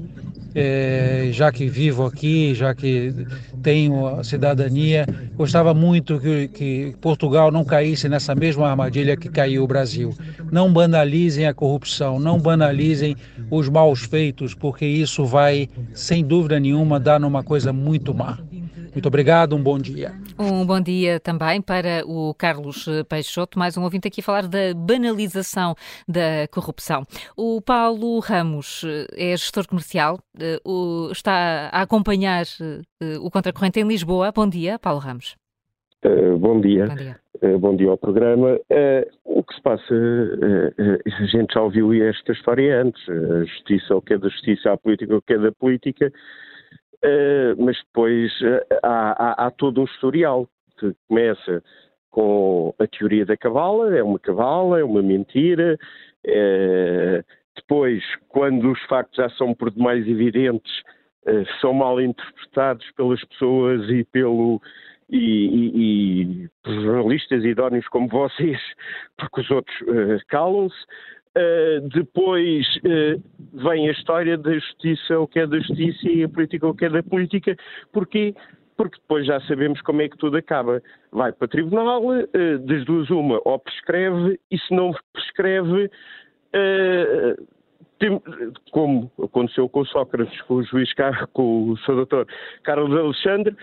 é, 0.54 1.30
já 1.32 1.52
que 1.52 1.68
vivo 1.68 2.06
aqui, 2.06 2.54
já 2.54 2.76
que 2.76 3.14
tenho 3.62 4.08
a 4.08 4.24
cidadania, 4.24 5.06
gostava 5.36 5.74
muito 5.74 6.20
que, 6.20 6.48
que, 6.50 6.96
Portugal 7.00 7.52
não 7.52 7.64
caísse 7.64 8.10
nessa 8.10 8.36
mesma 8.36 8.70
armadilha 8.70 9.16
que 9.16 9.30
caiu 9.30 9.64
o 9.64 9.68
Brasil. 9.68 10.14
Não 10.52 10.72
banalizem 10.72 11.48
a 11.48 11.54
corrupção, 11.54 12.20
não 12.20 12.38
banalizem 12.38 13.16
os 13.50 13.70
maus 13.70 14.02
feitos, 14.02 14.54
porque 14.54 14.86
isso 14.86 15.26
vai, 15.26 15.70
sem 15.94 16.24
dúvida 16.24 16.60
nenhuma, 16.60 17.00
dar 17.00 17.20
numa 17.20 17.44
coisa 17.44 17.72
muito 17.72 18.14
má. 18.14 18.38
Muito 18.94 19.08
obrigado, 19.08 19.56
um 19.56 19.64
bom 19.64 19.80
dia. 19.80 20.14
Um 20.40 20.66
bom 20.66 20.80
dia 20.80 21.20
também 21.20 21.62
para 21.62 22.06
o 22.06 22.34
Carlos 22.34 22.86
Peixoto, 23.10 23.58
mais 23.58 23.78
um 23.78 23.84
ouvinte 23.84 24.08
aqui 24.08 24.22
a 24.22 24.24
falar 24.24 24.48
da 24.48 24.74
banalização 24.76 25.76
da 26.08 26.48
corrupção. 26.52 27.04
O 27.36 27.62
Paulo 27.62 28.20
Ramos 28.20 28.84
é 29.16 29.32
gestor 29.32 29.68
comercial, 29.68 30.20
eh, 30.40 30.60
está 31.12 31.70
a 31.72 31.82
acompanhar 31.82 32.44
eh, 33.02 33.18
o 33.20 33.30
Contracorrente 33.30 33.80
em 33.80 33.88
Lisboa. 33.88 34.32
Bom 34.32 34.48
dia, 34.48 34.80
Paulo 34.80 35.00
Ramos. 35.00 35.36
Uh, 36.04 36.38
bom 36.38 36.60
dia. 36.60 36.88
Bom 36.88 36.96
dia. 36.96 37.18
Uh, 37.44 37.60
bom 37.60 37.76
dia 37.76 37.90
ao 37.90 37.98
programa. 37.98 38.56
Uh, 38.72 39.06
o 39.24 39.44
que 39.44 39.56
se 39.56 39.62
passa, 39.62 39.94
a 39.94 41.26
gente 41.26 41.54
já 41.54 41.62
ouviu 41.62 41.94
esta 41.94 42.32
história 42.32 42.82
antes, 42.82 43.02
a 43.10 43.44
justiça, 43.46 43.96
o 43.96 44.02
que 44.02 44.14
é 44.14 44.18
da 44.18 44.30
justiça, 44.30 44.72
a 44.72 44.78
política, 44.78 45.16
o 45.16 45.22
que 45.22 45.34
é 45.34 45.38
da 45.38 45.52
política, 45.52 46.12
mas 47.58 47.78
depois 47.86 48.32
uh, 48.42 48.62
há, 48.84 49.12
há, 49.12 49.48
há, 49.48 49.52
todo 49.52 49.82
um 49.82 49.86
historial 49.86 50.48
que 50.80 50.94
começa 51.08 51.64
com 52.10 52.74
a 52.80 52.88
teoria 52.88 53.26
da 53.26 53.38
cabala, 53.38 53.96
é 53.96 54.04
uma 54.04 54.20
cabala, 54.20 54.80
é 54.80 54.84
uma 54.84 55.02
mentira. 55.02 55.78
Uh, 56.26 57.24
depois, 57.56 58.04
quando 58.30 58.72
os 58.72 58.82
factos 58.84 59.18
já 59.18 59.30
são 59.32 59.54
por 59.54 59.72
demais 59.72 60.08
evidentes, 60.08 60.72
são 61.60 61.72
mal 61.72 62.02
interpretados 62.02 62.90
pelas 62.94 63.24
pessoas 63.26 63.88
e 63.90 64.04
pelo 64.06 64.60
e, 65.08 65.18
e, 65.18 66.44
e 66.46 66.50
jornalistas 66.82 67.44
idóneos 67.44 67.88
como 67.90 68.08
vocês, 68.10 68.60
porque 69.18 69.42
os 69.42 69.52
outros 69.52 70.24
calam-se. 70.30 70.76
Uh, 71.38 71.88
depois 71.90 72.68
uh, 72.78 73.22
vem 73.54 73.88
a 73.88 73.92
história 73.92 74.38
da 74.38 74.54
justiça, 74.54 75.18
o 75.20 75.28
que 75.28 75.40
é 75.40 75.48
da 75.48 75.58
justiça, 75.60 76.10
e 76.10 76.24
a 76.24 76.30
política, 76.30 76.68
o 76.68 76.76
que 76.76 76.86
é 76.86 76.90
da 76.90 77.02
política. 77.02 77.56
Porquê? 77.94 78.36
Porque 78.76 78.98
depois 79.00 79.26
já 79.26 79.40
sabemos 79.42 79.82
como 79.82 80.02
é 80.02 80.10
que 80.10 80.18
tudo 80.18 80.36
acaba. 80.36 80.82
Vai 81.12 81.32
para 81.32 81.48
tribunal, 81.48 82.04
uh, 82.06 82.60
das 82.66 82.84
duas 82.86 83.10
uma, 83.10 83.40
ou 83.46 83.60
prescreve, 83.60 84.40
e 84.52 84.58
se 84.58 84.76
não 84.76 84.94
prescreve, 85.14 85.90
como 88.72 89.10
aconteceu 89.24 89.70
com 89.70 89.82
o 89.82 89.86
Sócrates, 89.86 90.42
com 90.42 90.56
o 90.56 90.64
juiz, 90.64 90.90
com 91.32 91.70
o 91.70 91.78
seu 91.80 91.96
doutor 91.96 92.28
Carlos 92.64 92.98
Alexandre, 92.98 93.56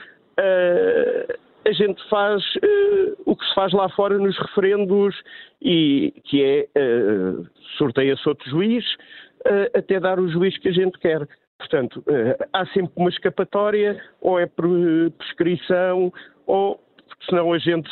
a 1.69 1.73
gente 1.73 2.03
faz 2.09 2.43
uh, 2.57 3.23
o 3.27 3.37
que 3.37 3.45
se 3.45 3.55
faz 3.55 3.73
lá 3.73 3.89
fora 3.91 4.19
nos 4.19 4.37
referendos 4.39 5.15
e 5.61 6.15
que 6.25 6.43
é 6.43 6.69
uh, 6.81 7.47
sorteia-se 7.77 8.27
outro 8.27 8.49
juiz 8.49 8.85
uh, 8.95 9.77
até 9.79 10.01
dar 10.01 10.19
o 10.19 10.29
juiz 10.29 10.57
que 10.59 10.69
a 10.69 10.73
gente 10.73 10.99
quer. 10.99 11.29
Portanto, 11.59 12.05
há 12.53 12.65
sempre 12.67 12.93
uma 12.95 13.11
escapatória, 13.11 14.01
ou 14.21 14.39
é 14.39 14.47
por 14.47 14.65
prescrição, 15.19 16.13
ou 16.47 16.81
senão 17.29 17.53
a 17.53 17.59
gente 17.59 17.91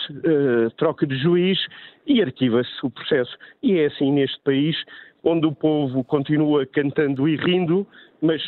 troca 0.77 1.05
de 1.05 1.17
juiz 1.17 1.59
e 2.07 2.23
arquiva-se 2.23 2.71
o 2.85 2.91
processo. 2.91 3.37
E 3.61 3.81
é 3.81 3.87
assim 3.87 4.13
neste 4.13 4.41
país, 4.45 4.77
onde 5.25 5.49
o 5.49 5.53
povo 5.53 6.05
continua 6.05 6.65
cantando 6.65 7.29
e 7.29 7.35
rindo, 7.35 7.85
mas 8.23 8.41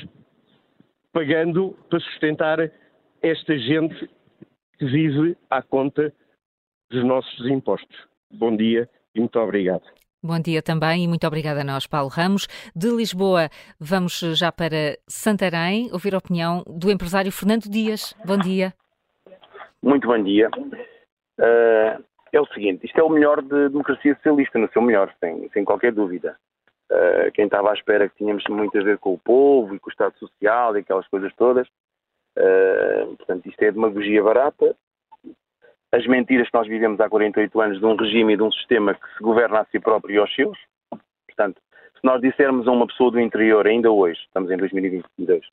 pagando 1.13 1.77
para 1.91 1.99
sustentar 1.99 2.71
esta 3.21 3.59
gente 3.59 4.09
que 4.79 4.87
vive 4.87 5.37
à 5.51 5.63
conta 5.63 6.13
dos 6.91 7.05
nossos 7.05 7.47
impostos. 7.47 7.97
Bom 8.31 8.57
dia 8.57 8.89
e 9.15 9.21
muito 9.21 9.39
obrigado. 9.39 9.83
Bom 10.23 10.41
dia 10.41 10.61
também 10.61 11.05
e 11.05 11.09
muito 11.09 11.27
obrigada 11.27 11.61
a 11.61 11.65
nós, 11.65 11.87
Paulo 11.87 12.09
Ramos. 12.09 12.49
De 12.75 12.89
Lisboa, 12.89 13.49
vamos 13.79 14.19
já 14.35 14.51
para 14.51 14.99
Santarém 15.07 15.91
ouvir 15.93 16.15
a 16.15 16.19
opinião 16.19 16.65
do 16.67 16.91
empresário 16.91 17.31
Fernando 17.31 17.71
Dias. 17.71 18.15
Bom 18.25 18.37
dia. 18.37 18.73
Muito 19.83 20.09
bom 20.09 20.21
dia. 20.23 20.51
Uh, 21.39 22.05
é 22.33 22.41
o 22.41 22.47
seguinte, 22.47 22.85
isto 22.85 22.99
é 22.99 23.03
o 23.03 23.09
melhor 23.09 23.41
de 23.41 23.69
democracia 23.69 24.15
socialista, 24.17 24.59
no 24.59 24.71
seu 24.73 24.83
melhor, 24.83 25.15
sem, 25.21 25.49
sem 25.51 25.65
qualquer 25.65 25.93
dúvida. 25.93 26.37
Uh, 26.91 27.31
quem 27.33 27.45
estava 27.45 27.71
à 27.71 27.75
espera 27.75 28.09
que 28.09 28.17
tínhamos 28.17 28.43
muito 28.49 28.77
a 28.77 28.83
ver 28.83 28.99
com 28.99 29.15
o 29.15 29.19
povo 29.19 29.75
e 29.75 29.79
com 29.79 29.89
o 29.89 29.93
Estado 29.93 30.19
Social 30.19 30.77
e 30.77 30.81
aquelas 30.81 31.07
coisas 31.07 31.33
todas, 31.37 31.69
Uh, 32.39 33.17
portanto, 33.17 33.47
isto 33.47 33.63
é 33.63 33.73
demagogia 33.73 34.23
barata. 34.23 34.77
As 35.91 36.07
mentiras 36.07 36.49
que 36.49 36.57
nós 36.57 36.69
vivemos 36.69 37.01
há 37.01 37.09
48 37.09 37.61
anos 37.61 37.79
de 37.81 37.85
um 37.85 37.97
regime 37.97 38.35
e 38.35 38.37
de 38.37 38.43
um 38.43 38.53
sistema 38.53 38.95
que 38.95 39.09
se 39.17 39.23
governa 39.23 39.61
a 39.61 39.65
si 39.67 39.81
próprio 39.81 40.15
e 40.15 40.19
aos 40.19 40.33
seus. 40.35 40.57
Portanto, 41.27 41.61
se 41.95 42.05
nós 42.05 42.21
dissermos 42.21 42.69
a 42.69 42.71
uma 42.71 42.87
pessoa 42.87 43.11
do 43.11 43.21
interior, 43.21 43.67
ainda 43.67 43.91
hoje, 43.91 44.21
estamos 44.21 44.51
em 44.51 44.57
2022, 44.57 45.41
uh, 45.41 45.51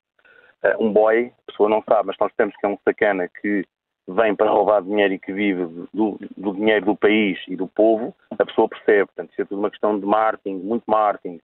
eh, 0.61 0.77
um 0.79 0.93
boy, 0.93 1.31
a 1.47 1.51
pessoa 1.51 1.69
não 1.69 1.81
sabe, 1.81 2.07
mas 2.07 2.17
nós 2.19 2.31
temos 2.37 2.55
que 2.55 2.65
é 2.65 2.69
um 2.69 2.77
sacana 2.85 3.27
que 3.41 3.65
vem 4.07 4.35
para 4.35 4.51
roubar 4.51 4.83
dinheiro 4.83 5.13
e 5.15 5.19
que 5.19 5.33
vive 5.33 5.65
do, 5.91 6.19
do, 6.37 6.53
dinheiro 6.53 6.85
do 6.85 6.95
país 6.95 7.39
e 7.47 7.55
do 7.55 7.67
povo, 7.67 8.13
a 8.37 8.45
pessoa 8.45 8.69
percebe. 8.69 9.07
Portanto, 9.07 9.31
isso 9.31 9.41
é 9.41 9.45
tudo 9.45 9.59
uma 9.59 9.71
questão 9.71 9.99
de 9.99 10.05
marketing, 10.05 10.57
muito 10.57 10.83
marketing, 10.85 11.39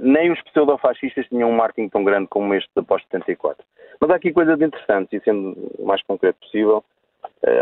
nem 0.00 0.30
os 0.32 0.40
pseudofascistas 0.42 1.26
tinham 1.28 1.50
um 1.50 1.56
marketing 1.56 1.88
tão 1.88 2.04
grande 2.04 2.28
como 2.28 2.54
este 2.54 2.70
após 2.76 3.02
74. 3.04 3.64
Mas 4.00 4.10
há 4.10 4.14
aqui 4.16 4.32
coisas 4.32 4.60
interessantes, 4.60 5.12
e 5.12 5.24
sendo 5.24 5.52
o 5.78 5.86
mais 5.86 6.02
concreto 6.02 6.38
possível, 6.40 6.84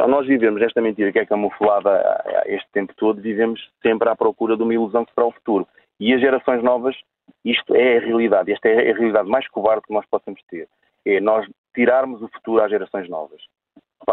ao 0.01 0.09
nós 0.09 0.27
vivemos 0.27 0.61
esta 0.63 0.81
mentira 0.81 1.13
que 1.13 1.19
é 1.19 1.27
camuflada 1.27 2.23
este 2.47 2.69
tempo 2.73 2.95
todo, 2.97 3.21
vivemos 3.21 3.61
sempre 3.83 4.09
à 4.09 4.17
procura 4.17 4.57
de 4.57 4.63
uma 4.63 4.75
ilusão 4.75 5.05
que 5.05 5.13
será 5.15 5.27
o 5.27 5.33
futuro. 5.33 5.67
E 5.99 6.15
as 6.15 6.21
gerações 6.21 6.63
novas, 6.63 6.97
isto 7.45 7.75
é 7.75 7.99
a 7.99 8.01
realidade, 8.01 8.53
esta 8.53 8.69
é 8.69 8.91
a 8.91 8.95
realidade 8.95 9.29
mais 9.29 9.47
covarde 9.49 9.83
que 9.83 9.93
nós 9.93 10.05
possamos 10.11 10.41
ter. 10.49 10.69
É 11.05 11.21
nós 11.21 11.47
tirarmos 11.75 12.23
o 12.23 12.29
futuro 12.29 12.63
às 12.63 12.71
gerações 12.71 13.09
novas. 13.09 13.43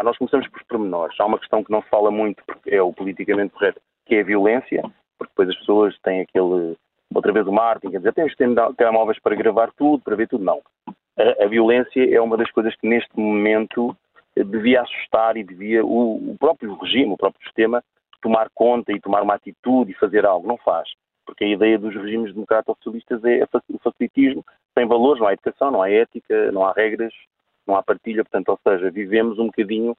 Nós 0.04 0.18
começamos 0.18 0.48
por 0.50 0.64
pormenores. 0.66 1.20
Há 1.20 1.26
uma 1.26 1.40
questão 1.40 1.64
que 1.64 1.72
não 1.72 1.82
se 1.82 1.90
fala 1.90 2.12
muito, 2.12 2.44
porque 2.46 2.74
é 2.74 2.82
o 2.82 2.94
politicamente 2.94 3.54
correto, 3.54 3.82
que 4.06 4.16
é 4.16 4.22
a 4.22 4.24
violência, 4.24 4.82
porque 5.18 5.32
depois 5.32 5.50
as 5.50 5.58
pessoas 5.58 5.98
têm 6.00 6.22
aquele 6.22 6.78
outra 7.14 7.32
vez 7.32 7.48
o 7.48 7.52
marketing, 7.52 7.92
quer 7.92 7.98
dizer, 7.98 8.14
temos 8.14 8.36
telemóveis 8.76 9.20
para 9.20 9.36
gravar 9.36 9.72
tudo, 9.78 10.04
para 10.04 10.16
ver 10.16 10.28
tudo, 10.28 10.44
não. 10.44 10.62
A, 11.18 11.44
a, 11.44 11.48
violência 11.48 12.14
é 12.14 12.22
uma 12.22 12.38
das 12.38 12.52
coisas 12.52 12.76
que 12.76 12.88
neste 12.88 13.18
momento 13.18 13.96
devia 14.36 14.82
assustar 14.82 15.36
e 15.38 15.44
devia 15.44 15.84
o, 15.84 16.32
o, 16.32 16.38
próprio 16.40 16.76
regime, 16.76 17.14
o 17.14 17.18
próprio 17.18 17.44
sistema, 17.44 17.84
tomar 18.22 18.50
conta 18.54 18.92
e 18.92 19.00
tomar 19.00 19.24
uma 19.24 19.36
atitude 19.36 19.92
e 19.92 19.96
fazer 19.96 20.26
algo. 20.26 20.48
Não 20.48 20.58
faz. 20.58 20.90
Porque 21.26 21.44
a 21.44 21.48
ideia 21.48 21.78
dos 21.78 21.94
regimes 21.96 22.34
democrato-socialistas 22.34 23.24
é 23.26 23.44
o 23.44 23.80
facilitismo, 23.80 24.46
sem 24.78 24.88
valores, 24.88 25.20
não 25.20 25.28
há 25.28 25.34
educação, 25.34 25.72
não 25.72 25.82
há 25.82 25.90
ética, 25.90 26.52
não 26.52 26.66
há 26.66 26.72
regras, 26.72 27.14
não 27.66 27.76
há 27.76 27.84
partilha, 27.84 28.24
portanto, 28.24 28.50
ou 28.50 28.60
seja, 28.66 28.90
vivemos 28.90 29.38
um 29.40 29.48
bocadinho 29.48 29.96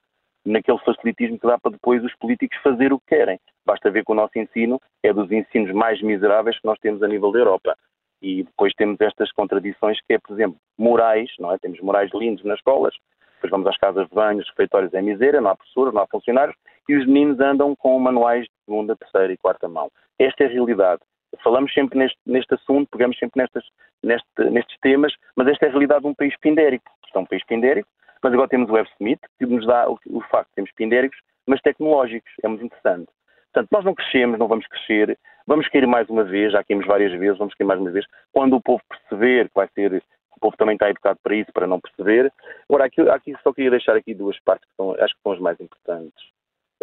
naquele 0.49 0.79
facilitismo 0.79 1.39
que 1.39 1.47
dá 1.47 1.59
para 1.59 1.73
depois 1.73 2.03
os 2.03 2.15
políticos 2.17 2.59
fazer 2.63 2.93
o 2.93 2.99
que 3.01 3.17
querem. 3.17 3.39
Basta 3.65 3.91
ver 3.91 4.05
que 4.05 4.13
o 4.13 4.15
nosso 4.15 4.39
ensino 4.39 4.81
é 5.03 5.13
dos 5.13 5.31
ensinos 5.31 5.73
mais 5.73 6.01
miseráveis 6.03 6.59
que 6.59 6.67
nós 6.67 6.79
temos 6.79 7.03
a 7.03 7.09
nível 7.09 7.31
da 7.31 7.39
Europa. 7.39 7.77
E 8.21 8.43
depois 8.43 8.73
temos 8.75 9.01
estas 9.01 9.31
contradições 9.33 9.99
que 10.01 10.15
é, 10.15 10.19
por 10.19 10.33
exemplo, 10.33 10.59
morais, 10.77 11.31
não 11.39 11.53
é? 11.53 11.59
Temos 11.59 11.81
morais 11.81 12.11
lindos 12.13 12.45
nas 12.45 12.59
escolas, 12.59 12.95
depois 13.39 13.51
vamos 13.51 13.69
às 13.69 13.79
casas 13.79 14.09
de 14.09 14.15
banho, 14.15 14.41
os 14.41 14.49
refeitórios 14.49 14.93
é 14.93 15.01
miséria, 15.01 15.41
não 15.41 15.51
há 15.51 15.57
professores, 15.57 15.95
não 15.95 16.03
há 16.03 16.07
funcionários, 16.09 16.57
e 16.89 16.97
os 16.97 17.07
meninos 17.07 17.39
andam 17.39 17.77
com 17.77 17.97
manuais 17.99 18.45
de 18.45 18.51
segunda, 18.65 18.97
terceira 18.97 19.33
e 19.33 19.37
quarta 19.37 19.69
mão. 19.69 19.91
Esta 20.19 20.45
é 20.45 20.47
a 20.47 20.51
realidade. 20.51 21.01
Falamos 21.45 21.73
sempre 21.73 21.99
neste, 21.99 22.19
neste 22.27 22.55
assunto, 22.55 22.89
pegamos 22.91 23.17
sempre 23.19 23.41
nestas, 23.41 23.65
neste, 24.03 24.51
nestes 24.51 24.77
temas, 24.81 25.13
mas 25.37 25.47
esta 25.47 25.67
é 25.67 25.69
a 25.69 25.71
realidade 25.71 26.01
de 26.01 26.09
um 26.09 26.15
país 26.15 26.35
pindérico. 26.41 26.91
Isto 27.05 27.19
é 27.19 27.21
um 27.21 27.27
país 27.27 27.45
pindérico, 27.45 27.89
mas 28.23 28.33
agora 28.33 28.49
temos 28.49 28.69
o 28.71 28.73
Web 28.73 28.89
Smith, 28.99 29.21
que 29.39 29.47
nos 29.47 29.67
dá 29.67 29.89
o, 29.89 29.99
o 30.09 30.21
facto 30.23 30.49
de 30.49 30.55
termos 30.57 30.73
pindéricos, 30.73 31.19
mas 31.47 31.61
tecnológicos. 31.61 32.31
É 32.43 32.49
muito 32.49 32.65
interessante. 32.65 33.09
Portanto, 33.53 33.69
nós 33.73 33.85
não 33.85 33.95
crescemos, 33.95 34.39
não 34.39 34.47
vamos 34.47 34.67
crescer, 34.67 35.19
vamos 35.47 35.69
cair 35.69 35.87
mais 35.87 36.09
uma 36.09 36.23
vez, 36.23 36.53
já 36.53 36.63
caímos 36.63 36.87
várias 36.87 37.13
vezes, 37.19 37.39
vamos 37.39 37.55
cair 37.55 37.67
mais 37.67 37.81
uma 37.81 37.91
vez, 37.91 38.07
quando 38.33 38.55
o 38.55 38.63
povo 38.63 38.83
perceber 38.89 39.49
que 39.49 39.55
vai 39.55 39.69
ser, 39.75 40.03
o 40.37 40.41
povo 40.41 40.57
também 40.57 40.75
está 40.75 40.89
educado 40.91 41.19
para 41.23 41.35
isso, 41.35 41.53
para 41.53 41.67
não 41.67 41.81
perceber. 41.81 42.33
Agora, 42.69 42.85
aqui, 42.85 43.01
aqui 43.09 43.35
só 43.43 43.53
queria 43.53 43.71
deixar 43.71 43.97
aqui 43.97 44.15
duas 44.15 44.39
partes 44.41 44.69
que 44.69 44.77
são, 44.77 44.93
acho 44.93 45.15
que 45.15 45.23
são 45.23 45.33
as 45.33 45.41
mais 45.41 45.59
importantes, 45.61 46.23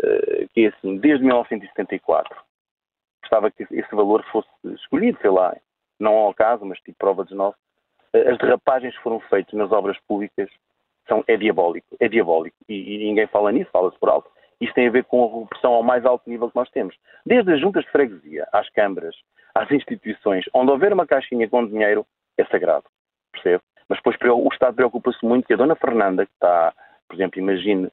uh, 0.03 0.49
que 0.53 0.65
é 0.65 0.67
assim, 0.67 0.97
desde 0.97 1.23
1974, 1.23 2.35
gostava 3.21 3.51
que 3.51 3.63
esse 3.71 3.95
valor 3.95 4.23
fosse 4.31 4.49
escolhido, 4.65 5.17
sei 5.21 5.29
lá, 5.29 5.55
não 5.99 6.13
ao 6.13 6.33
caso, 6.33 6.65
mas 6.65 6.79
tipo 6.79 6.97
prova 6.97 7.23
de 7.23 7.35
nós, 7.35 7.55
uh, 8.13 8.29
as 8.31 8.37
derrapagens 8.39 8.95
foram 8.97 9.19
feitas 9.21 9.53
nas 9.53 9.71
obras 9.71 9.97
públicas 10.07 10.49
são, 11.07 11.23
é 11.27 11.37
diabólico, 11.37 11.95
é 11.99 12.07
diabólico. 12.07 12.55
E, 12.67 12.95
e 12.95 12.97
ninguém 13.05 13.27
fala 13.27 13.51
nisso, 13.51 13.69
fala-se 13.71 13.97
por 13.99 14.09
alto. 14.09 14.29
Isso 14.59 14.73
tem 14.73 14.87
a 14.87 14.91
ver 14.91 15.03
com 15.03 15.23
a 15.23 15.39
repressão 15.41 15.73
ao 15.73 15.83
mais 15.83 16.05
alto 16.05 16.29
nível 16.29 16.49
que 16.49 16.55
nós 16.55 16.69
temos. 16.69 16.95
Desde 17.25 17.53
as 17.53 17.59
juntas 17.59 17.83
de 17.83 17.91
freguesia, 17.91 18.47
às 18.53 18.69
câmaras, 18.69 19.15
às 19.53 19.69
instituições, 19.71 20.45
onde 20.53 20.71
houver 20.71 20.93
uma 20.93 21.05
caixinha 21.05 21.49
com 21.49 21.67
dinheiro, 21.67 22.05
é 22.37 22.45
sagrado. 22.45 22.85
Percebe? 23.31 23.61
Mas 23.87 23.99
depois 23.99 24.17
o 24.21 24.49
Estado 24.51 24.75
preocupa-se 24.75 25.23
muito 25.25 25.45
que 25.45 25.53
a 25.53 25.57
Dona 25.57 25.75
Fernanda, 25.75 26.25
que 26.25 26.31
está, 26.33 26.73
por 27.07 27.15
exemplo, 27.15 27.39
imagine, 27.39 27.89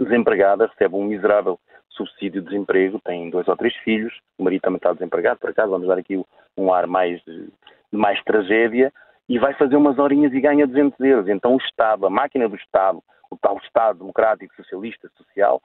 desempregada, 0.00 0.66
recebe 0.66 0.96
um 0.96 1.04
miserável 1.04 1.58
subsídio 1.90 2.42
de 2.42 2.48
desemprego, 2.48 3.00
tem 3.04 3.30
dois 3.30 3.48
ou 3.48 3.56
três 3.56 3.74
filhos, 3.76 4.18
o 4.36 4.44
marido 4.44 4.62
também 4.62 4.76
está 4.76 4.92
desempregado, 4.92 5.40
por 5.40 5.50
acaso, 5.50 5.70
vamos 5.70 5.88
dar 5.88 5.98
aqui 5.98 6.22
um 6.56 6.72
ar 6.72 6.86
mais 6.86 7.22
de 7.24 7.48
mais 7.92 8.22
tragédia, 8.24 8.92
e 9.28 9.38
vai 9.38 9.54
fazer 9.54 9.76
umas 9.76 9.98
horinhas 9.98 10.32
e 10.32 10.40
ganha 10.40 10.66
200 10.66 10.98
euros. 11.00 11.28
Então 11.28 11.54
o 11.54 11.58
Estado, 11.58 12.06
a 12.06 12.10
máquina 12.10 12.48
do 12.48 12.56
Estado, 12.56 13.02
o 13.30 13.36
tal 13.36 13.58
Estado 13.58 13.98
democrático, 13.98 14.54
socialista, 14.54 15.10
social, 15.16 15.60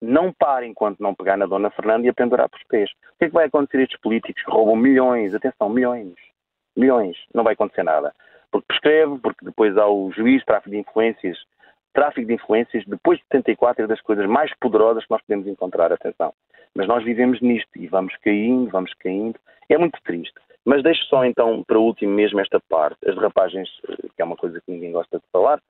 não 0.00 0.32
para 0.32 0.66
enquanto 0.66 1.00
não 1.00 1.14
pegar 1.14 1.36
na 1.36 1.46
Dona 1.46 1.70
Fernanda 1.70 2.06
e 2.06 2.10
a 2.10 2.14
pendurar 2.14 2.48
pelos 2.48 2.66
pés. 2.66 2.90
O 2.90 3.18
que 3.18 3.24
é 3.26 3.28
que 3.28 3.34
vai 3.34 3.46
acontecer 3.46 3.78
a 3.78 3.82
estes 3.82 4.00
políticos 4.00 4.42
que 4.42 4.50
roubam 4.50 4.76
milhões, 4.76 5.34
atenção, 5.34 5.68
milhões, 5.68 6.14
milhões, 6.76 7.16
não 7.34 7.44
vai 7.44 7.54
acontecer 7.54 7.82
nada. 7.82 8.14
Porque 8.50 8.66
prescreve, 8.66 9.18
porque 9.18 9.44
depois 9.44 9.76
há 9.76 9.86
o 9.86 10.10
juiz, 10.12 10.44
tráfico 10.44 10.70
de 10.70 10.78
influências, 10.78 11.38
tráfico 11.92 12.26
de 12.26 12.34
influências, 12.34 12.84
depois 12.86 13.18
de 13.18 13.24
74 13.24 13.84
é 13.84 13.86
das 13.86 14.00
coisas 14.00 14.26
mais 14.26 14.52
poderosas 14.58 15.04
que 15.04 15.10
nós 15.10 15.22
podemos 15.22 15.46
encontrar, 15.46 15.92
atenção. 15.92 16.34
Mas 16.74 16.88
nós 16.88 17.04
vivemos 17.04 17.40
nisto 17.40 17.70
e 17.76 17.86
vamos 17.86 18.16
caindo, 18.16 18.70
vamos 18.70 18.92
caindo. 18.94 19.38
É 19.68 19.78
muito 19.78 20.00
triste. 20.02 20.34
Mas 20.64 20.82
deixo 20.82 21.04
só 21.06 21.24
então 21.24 21.64
para 21.64 21.78
o 21.78 21.84
último 21.84 22.12
mesmo 22.12 22.40
esta 22.40 22.60
parte, 22.68 22.98
as 23.08 23.14
derrapagens, 23.14 23.68
eh, 23.88 24.08
que 24.14 24.22
é 24.22 24.24
uma 24.24 24.36
coisa 24.36 24.60
que 24.60 24.70
ninguém 24.70 24.92
gosta 24.92 25.18
de 25.18 25.24
falar, 25.32 25.60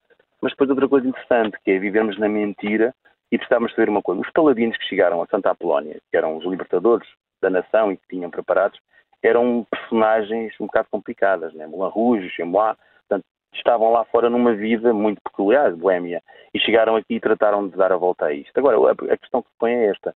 mas 0.40 0.52
depois 0.52 0.68
outra 0.70 0.88
coisa 0.88 1.08
interessante, 1.08 1.56
que 1.64 1.70
é 1.70 1.78
vivermos 1.78 2.18
na 2.18 2.28
mentira 2.28 2.94
e 3.30 3.38
precisamos 3.38 3.72
saber 3.74 3.88
uma 3.88 4.02
coisa. 4.02 4.20
Os 4.20 4.30
paladinos 4.30 4.76
que 4.76 4.84
chegaram 4.84 5.22
a 5.22 5.26
Santa 5.26 5.50
Apolónia, 5.50 5.98
que 6.10 6.16
eram 6.16 6.36
os 6.36 6.44
libertadores 6.44 7.08
da 7.40 7.48
nação 7.48 7.90
e 7.90 7.96
que 7.96 8.06
tinham 8.08 8.30
preparados, 8.30 8.78
eram 9.22 9.66
personagens 9.70 10.52
um 10.60 10.66
bocado 10.66 10.88
complicadas, 10.90 11.54
né? 11.54 11.66
Moulin 11.66 11.90
Rouge, 11.90 12.30
Chemois, 12.30 12.76
portanto, 13.08 13.24
estavam 13.54 13.92
lá 13.92 14.04
fora 14.06 14.28
numa 14.28 14.52
vida 14.52 14.92
muito 14.92 15.20
peculiar, 15.22 15.74
boémia, 15.74 16.20
e 16.52 16.58
chegaram 16.58 16.96
aqui 16.96 17.14
e 17.14 17.20
trataram 17.20 17.68
de 17.68 17.76
dar 17.76 17.92
a 17.92 17.96
volta 17.96 18.26
a 18.26 18.32
isto. 18.32 18.56
Agora, 18.58 18.76
a 18.92 19.16
questão 19.16 19.42
que 19.42 19.48
se 19.48 19.54
põe 19.58 19.72
é 19.72 19.86
esta. 19.86 20.14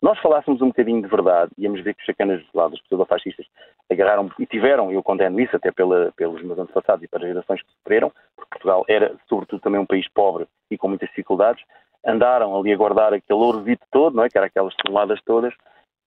Nós 0.00 0.18
falássemos 0.20 0.62
um 0.62 0.68
bocadinho 0.68 1.02
de 1.02 1.08
verdade, 1.08 1.50
íamos 1.58 1.80
ver 1.80 1.94
que 1.94 2.00
os 2.00 2.06
chacanas 2.06 2.42
lá 2.54 2.68
dos 2.68 2.80
pseudofascistas 2.82 3.46
agarraram 3.90 4.30
e 4.38 4.46
tiveram, 4.46 4.92
eu 4.92 5.02
condeno 5.02 5.40
isso 5.40 5.56
até 5.56 5.72
pela, 5.72 6.12
pelos 6.12 6.42
meus 6.42 6.58
antepassados 6.58 7.02
e 7.02 7.08
para 7.08 7.20
as 7.20 7.28
gerações 7.28 7.62
que 7.62 7.72
sofreram, 7.72 8.12
porque 8.36 8.50
Portugal 8.50 8.84
era, 8.88 9.16
sobretudo, 9.28 9.60
também 9.60 9.80
um 9.80 9.86
país 9.86 10.06
pobre 10.08 10.46
e 10.70 10.78
com 10.78 10.88
muitas 10.88 11.08
dificuldades, 11.08 11.64
andaram 12.06 12.56
ali 12.56 12.72
a 12.72 12.76
guardar 12.76 13.12
aquele 13.12 13.40
ourovito 13.40 13.84
todo, 13.90 14.14
não 14.14 14.24
é? 14.24 14.28
que 14.28 14.38
era 14.38 14.46
aquelas 14.46 14.74
toneladas 14.76 15.20
todas, 15.24 15.52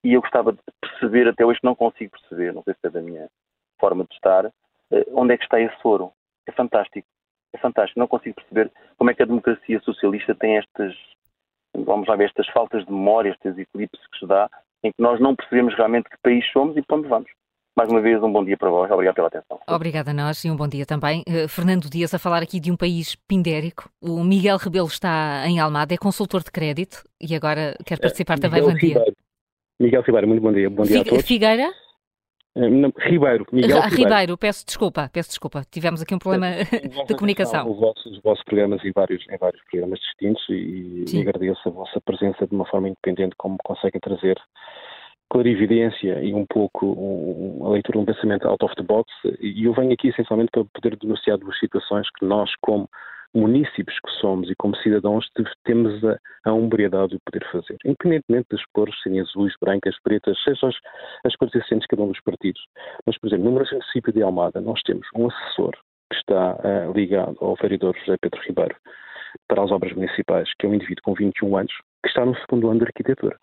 e 0.04 0.14
eu 0.14 0.22
gostava 0.22 0.54
de 0.54 0.60
perceber, 0.80 1.28
até 1.28 1.46
hoje 1.46 1.60
não 1.62 1.76
consigo 1.76 2.12
perceber, 2.12 2.54
não 2.54 2.64
sei 2.64 2.74
se 2.74 2.88
é 2.88 2.90
da 2.90 3.02
minha 3.02 3.30
forma 3.80 4.04
de 4.06 4.14
estar, 4.16 4.46
eh, 4.46 5.06
onde 5.14 5.34
é 5.34 5.38
que 5.38 5.44
está 5.44 5.60
esse 5.60 5.76
ouro. 5.84 6.12
É 6.48 6.52
fantástico. 6.52 7.08
É 7.54 7.58
fantástico. 7.58 8.00
Não 8.00 8.08
consigo 8.08 8.36
perceber 8.36 8.72
como 8.98 9.12
é 9.12 9.14
que 9.14 9.22
a 9.22 9.26
democracia 9.26 9.80
socialista 9.82 10.34
tem 10.34 10.58
estas 10.58 10.96
vamos 11.76 12.08
lá 12.08 12.16
ver, 12.16 12.26
estas 12.26 12.48
faltas 12.50 12.86
de 12.86 12.92
memória, 12.92 13.30
estes 13.30 13.58
eclipses 13.58 14.06
que 14.08 14.20
se 14.20 14.28
dá, 14.28 14.50
em 14.84 14.92
que 14.92 15.02
nós 15.02 15.20
não 15.20 15.36
percebemos 15.36 15.74
realmente 15.76 16.10
que 16.10 16.18
país 16.24 16.46
somos 16.52 16.76
e 16.78 16.82
para 16.82 16.98
onde 16.98 17.08
vamos. 17.08 17.32
Mais 17.76 17.90
uma 17.90 18.02
vez, 18.02 18.22
um 18.22 18.32
bom 18.32 18.44
dia 18.44 18.58
para 18.58 18.70
vós. 18.70 18.92
Obrigado 18.92 19.16
pela 19.16 19.28
atenção. 19.28 19.60
Obrigada 19.68 20.12
a 20.12 20.14
nós 20.14 20.44
e 20.44 20.52
um 20.52 20.58
bom 20.58 20.68
dia 20.68 20.86
também. 20.86 21.24
Uh, 21.28 21.48
Fernando 21.48 21.90
Dias, 21.90 22.14
a 22.14 22.20
falar 22.20 22.44
aqui 22.44 22.60
de 22.60 22.70
um 22.70 22.76
país 22.76 23.16
pindérico. 23.16 23.90
O 24.02 24.24
Miguel 24.24 24.58
Rebelo 24.58 24.88
está 24.88 25.44
em 25.48 25.60
Almada, 25.60 25.94
é 25.94 25.98
consultor 25.98 26.44
de 26.44 26.52
crédito 26.52 27.04
e 27.20 27.34
agora 27.34 27.76
quer 27.86 27.98
participar 27.98 28.38
é, 28.38 28.42
também. 28.42 28.62
Bom 28.62 28.74
dia. 28.74 29.02
Miguel 29.80 30.02
Ribeiro, 30.02 30.28
muito 30.28 30.42
bom 30.42 30.52
dia. 30.52 30.70
Bom 30.70 30.84
dia 30.84 31.02
a 31.02 31.06
todos. 31.06 31.26
Figueira? 31.26 31.72
Uh, 32.56 32.70
não, 32.70 32.92
Ribeiro, 32.98 33.46
Miguel 33.52 33.82
Ribeiro. 33.82 33.96
Ribeiro. 33.96 34.38
peço 34.38 34.66
desculpa, 34.66 35.10
peço 35.12 35.30
desculpa. 35.30 35.64
Tivemos 35.72 36.02
aqui 36.02 36.14
um 36.14 36.20
problema 36.20 36.48
de 37.08 37.16
comunicação. 37.16 37.70
Os 37.70 37.80
vossos, 37.80 38.06
os 38.06 38.22
vossos 38.22 38.44
programas 38.44 38.84
em 38.84 38.92
vários, 38.92 39.24
em 39.30 39.38
vários 39.38 39.62
programas 39.70 40.00
distintos 40.00 40.44
e, 40.50 41.06
e 41.14 41.22
agradeço 41.22 41.62
a 41.68 41.72
vossa 41.72 42.02
presença 42.02 42.46
de 42.46 42.54
uma 42.54 42.66
forma 42.66 42.90
independente, 42.90 43.36
como 43.38 43.58
conseguem 43.64 44.02
trazer 44.02 44.38
clarividência 45.32 46.22
e 46.22 46.34
um 46.34 46.46
pouco 46.46 46.86
um, 46.86 47.66
a 47.66 47.70
leitura 47.70 48.00
de 48.00 48.04
um 48.04 48.06
pensamento 48.06 48.48
out 48.48 48.66
of 48.66 48.76
the 48.76 48.84
box. 48.84 49.10
E 49.40 49.64
eu 49.64 49.74
venho 49.74 49.94
aqui 49.94 50.10
essencialmente 50.10 50.52
para 50.52 50.66
poder 50.66 50.98
denunciar 50.98 51.38
duas 51.38 51.58
situações 51.58 52.06
que 52.20 52.26
nós, 52.26 52.52
como 52.62 52.90
munícipes 53.34 53.96
que 54.00 54.12
somos 54.20 54.50
e 54.50 54.56
como 54.56 54.76
cidadãos, 54.78 55.30
temos 55.64 56.04
a, 56.04 56.18
a 56.46 56.54
umbriedade 56.54 57.12
de 57.12 57.20
poder 57.26 57.46
fazer, 57.52 57.78
independentemente 57.86 58.48
das 58.52 58.64
cores 58.74 58.96
serem 59.02 59.22
azuis, 59.22 59.54
brancas, 59.62 59.96
pretas, 60.04 60.38
sejam 60.44 60.70
as, 60.70 60.76
as 61.26 61.36
cores 61.36 61.56
existentes 61.56 61.84
de 61.84 61.88
cada 61.88 62.04
um 62.04 62.12
dos 62.12 62.22
partidos. 62.22 62.62
Mas, 63.06 63.18
por 63.18 63.28
exemplo, 63.28 63.46
no 63.46 63.52
município 63.52 64.14
de 64.14 64.22
Almada, 64.22 64.60
nós 64.62 64.82
temos 64.84 65.08
um 65.16 65.28
assessor 65.28 65.76
que 66.12 66.18
está 66.18 66.56
uh, 66.56 66.92
ligado 66.94 67.38
ao 67.40 67.56
vereador 67.56 67.96
José 68.00 68.18
Pedro 68.22 68.42
Ribeiro 68.42 68.76
para 69.48 69.64
as 69.64 69.72
obras 69.72 69.94
municipais, 69.94 70.50
que 70.60 70.66
é 70.66 70.70
um 70.70 70.74
indivíduo 70.74 71.04
com 71.04 71.14
21 71.14 71.58
anos, 71.58 71.74
que 72.04 72.10
está 72.10 72.26
no 72.26 72.36
segundo 72.36 72.70
ano 72.70 72.80
de 72.80 72.86
arquitetura. 72.86 73.38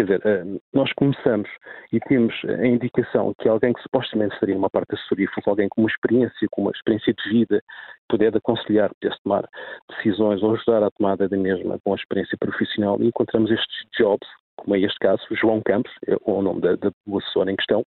Quer 0.00 0.04
dizer, 0.04 0.22
eh, 0.24 0.44
nós 0.72 0.90
começamos 0.94 1.46
e 1.92 2.00
temos 2.00 2.34
a 2.46 2.66
indicação 2.66 3.34
que 3.38 3.46
alguém 3.46 3.74
que 3.74 3.82
supostamente 3.82 4.34
seria 4.38 4.56
uma 4.56 4.70
parte 4.70 4.94
assessoria 4.94 5.28
fosse 5.34 5.46
alguém 5.46 5.68
com 5.68 5.82
uma 5.82 5.90
experiência, 5.90 6.48
com 6.50 6.62
uma 6.62 6.70
experiência 6.70 7.12
de 7.12 7.28
vida, 7.28 7.62
puder 8.08 8.34
aconselhar, 8.34 8.90
pudesse 8.98 9.22
tomar 9.22 9.46
decisões 9.90 10.42
ou 10.42 10.54
ajudar 10.54 10.82
à 10.82 10.90
tomada 10.92 11.28
da 11.28 11.36
mesma 11.36 11.78
com 11.84 11.92
a 11.92 11.96
experiência 11.96 12.38
profissional. 12.38 12.96
E 12.98 13.08
encontramos 13.08 13.50
estes 13.50 13.86
jobs, 13.94 14.26
como 14.56 14.74
é 14.74 14.80
este 14.80 14.98
caso, 15.00 15.22
João 15.32 15.60
Campos, 15.60 15.92
é 16.06 16.16
o 16.24 16.40
nome 16.40 16.62
da, 16.62 16.76
da, 16.76 16.90
do 17.06 17.18
assessor 17.18 17.46
em 17.50 17.56
questão, 17.56 17.84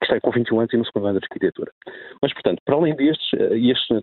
que 0.00 0.06
está 0.06 0.20
com 0.20 0.30
21 0.30 0.60
anos 0.60 0.72
e 0.72 0.76
no 0.76 0.84
segundo 0.86 1.06
ano 1.06 1.18
de 1.18 1.24
arquitetura. 1.24 1.72
Mas, 2.22 2.32
portanto, 2.32 2.60
para 2.64 2.76
além 2.76 2.94
destes, 2.94 3.28
eh, 3.34 3.58
este, 3.58 3.94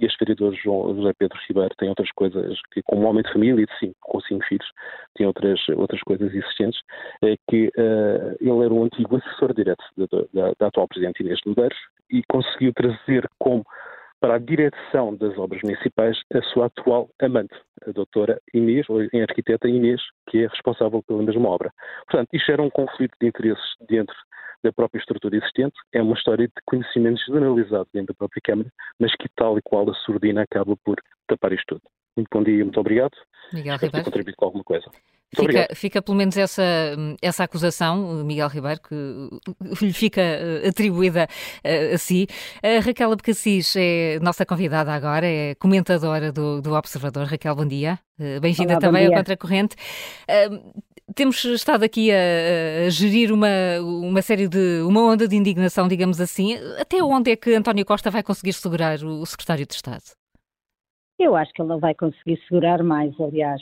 este 0.00 0.18
vereador 0.20 0.54
João 0.54 0.94
José 0.94 1.12
Pedro 1.18 1.38
Ribeiro 1.48 1.74
tem 1.78 1.88
outras 1.88 2.10
coisas, 2.12 2.58
que 2.72 2.82
como 2.82 3.06
homem 3.08 3.22
de 3.22 3.32
família, 3.32 3.66
de 3.66 3.78
cinco, 3.78 3.96
com 4.00 4.20
cinco 4.20 4.44
filhos, 4.44 4.68
tem 5.14 5.26
outras, 5.26 5.60
outras 5.70 6.00
coisas 6.02 6.32
existentes, 6.32 6.80
é 7.22 7.36
que 7.48 7.68
uh, 7.68 8.36
ele 8.40 8.64
era 8.64 8.72
o 8.72 8.84
antigo 8.84 9.16
assessor 9.16 9.54
direto 9.54 9.84
da, 9.96 10.06
da, 10.32 10.52
da 10.58 10.66
atual 10.66 10.88
Presidente 10.88 11.22
Inês 11.22 11.38
de 11.44 11.50
Medeiros 11.50 11.78
e 12.10 12.22
conseguiu 12.28 12.72
trazer 12.74 13.28
como 13.38 13.64
para 14.20 14.34
a 14.34 14.38
direção 14.38 15.16
das 15.16 15.36
obras 15.38 15.62
municipais 15.62 16.20
a 16.34 16.42
sua 16.52 16.66
atual 16.66 17.08
amante, 17.20 17.54
a 17.86 17.90
doutora 17.90 18.38
Inês, 18.52 18.86
ou 18.90 19.02
em 19.02 19.22
arquiteta 19.22 19.66
Inês, 19.66 20.00
que 20.28 20.44
é 20.44 20.46
responsável 20.46 21.02
pela 21.02 21.22
mesma 21.22 21.48
obra. 21.48 21.72
Portanto, 22.06 22.28
isto 22.34 22.52
era 22.52 22.62
um 22.62 22.68
conflito 22.68 23.14
de 23.18 23.28
interesses 23.28 23.64
dentro 23.88 24.14
da 24.62 24.72
própria 24.72 25.00
estrutura 25.00 25.36
existente, 25.36 25.74
é 25.92 26.02
uma 26.02 26.14
história 26.14 26.46
de 26.46 26.54
conhecimento 26.64 27.20
generalizado 27.24 27.88
dentro 27.92 28.14
da 28.14 28.18
própria 28.18 28.40
Câmara, 28.42 28.72
mas 28.98 29.14
que 29.16 29.28
tal 29.36 29.58
e 29.58 29.62
qual 29.62 29.88
a 29.90 29.94
surdina 29.94 30.42
acaba 30.42 30.76
por 30.84 30.96
tapar 31.26 31.52
isto 31.52 31.66
tudo. 31.76 31.82
Muito 32.16 32.28
bom 32.32 32.42
dia, 32.42 32.64
muito 32.64 32.80
obrigado. 32.80 33.16
Miguel 33.52 33.74
Espero 33.74 33.86
Ribeiro. 33.88 34.04
contribuído 34.04 34.36
com 34.36 34.44
alguma 34.44 34.64
coisa. 34.64 34.90
Fica, 35.34 35.68
fica, 35.74 36.02
pelo 36.02 36.16
menos 36.16 36.36
essa, 36.36 36.62
essa 37.22 37.44
acusação, 37.44 38.24
Miguel 38.24 38.48
Ribeiro, 38.48 38.80
que 38.80 38.94
lhe 39.84 39.92
fica 39.92 40.20
eh, 40.20 40.68
atribuída 40.68 41.28
a, 41.62 41.68
eh, 41.68 41.94
a 41.94 41.98
si. 41.98 42.26
A 42.60 42.80
Raquel 42.84 43.12
Abcacis 43.12 43.76
é 43.76 44.18
nossa 44.20 44.44
convidada 44.44 44.92
agora, 44.92 45.26
é 45.26 45.54
comentadora 45.54 46.32
do, 46.32 46.60
do 46.60 46.74
Observador. 46.74 47.26
Raquel, 47.26 47.54
bom 47.54 47.64
dia. 47.64 48.00
Eh, 48.18 48.40
bem-vinda 48.40 48.80
também 48.80 49.06
ao 49.06 49.12
Contracorrente. 49.12 49.76
Uh, 50.28 50.82
temos 51.14 51.44
estado 51.44 51.84
aqui 51.84 52.10
a, 52.10 52.86
a, 52.86 52.90
gerir 52.90 53.32
uma, 53.32 53.48
uma 53.80 54.22
série 54.22 54.48
de. 54.48 54.82
uma 54.82 55.00
onda 55.00 55.28
de 55.28 55.36
indignação, 55.36 55.86
digamos 55.86 56.20
assim. 56.20 56.56
Até 56.78 57.02
onde 57.04 57.30
é 57.30 57.36
que 57.36 57.54
António 57.54 57.84
Costa 57.86 58.10
vai 58.10 58.24
conseguir 58.24 58.52
segurar 58.52 58.98
o 59.04 59.24
secretário 59.24 59.64
de 59.64 59.74
Estado? 59.74 60.02
Eu 61.20 61.36
acho 61.36 61.52
que 61.52 61.62
ele 61.62 61.68
não 61.68 61.78
vai 61.78 61.94
conseguir 61.94 62.40
segurar 62.48 62.82
mais, 62.82 63.12
aliás. 63.20 63.60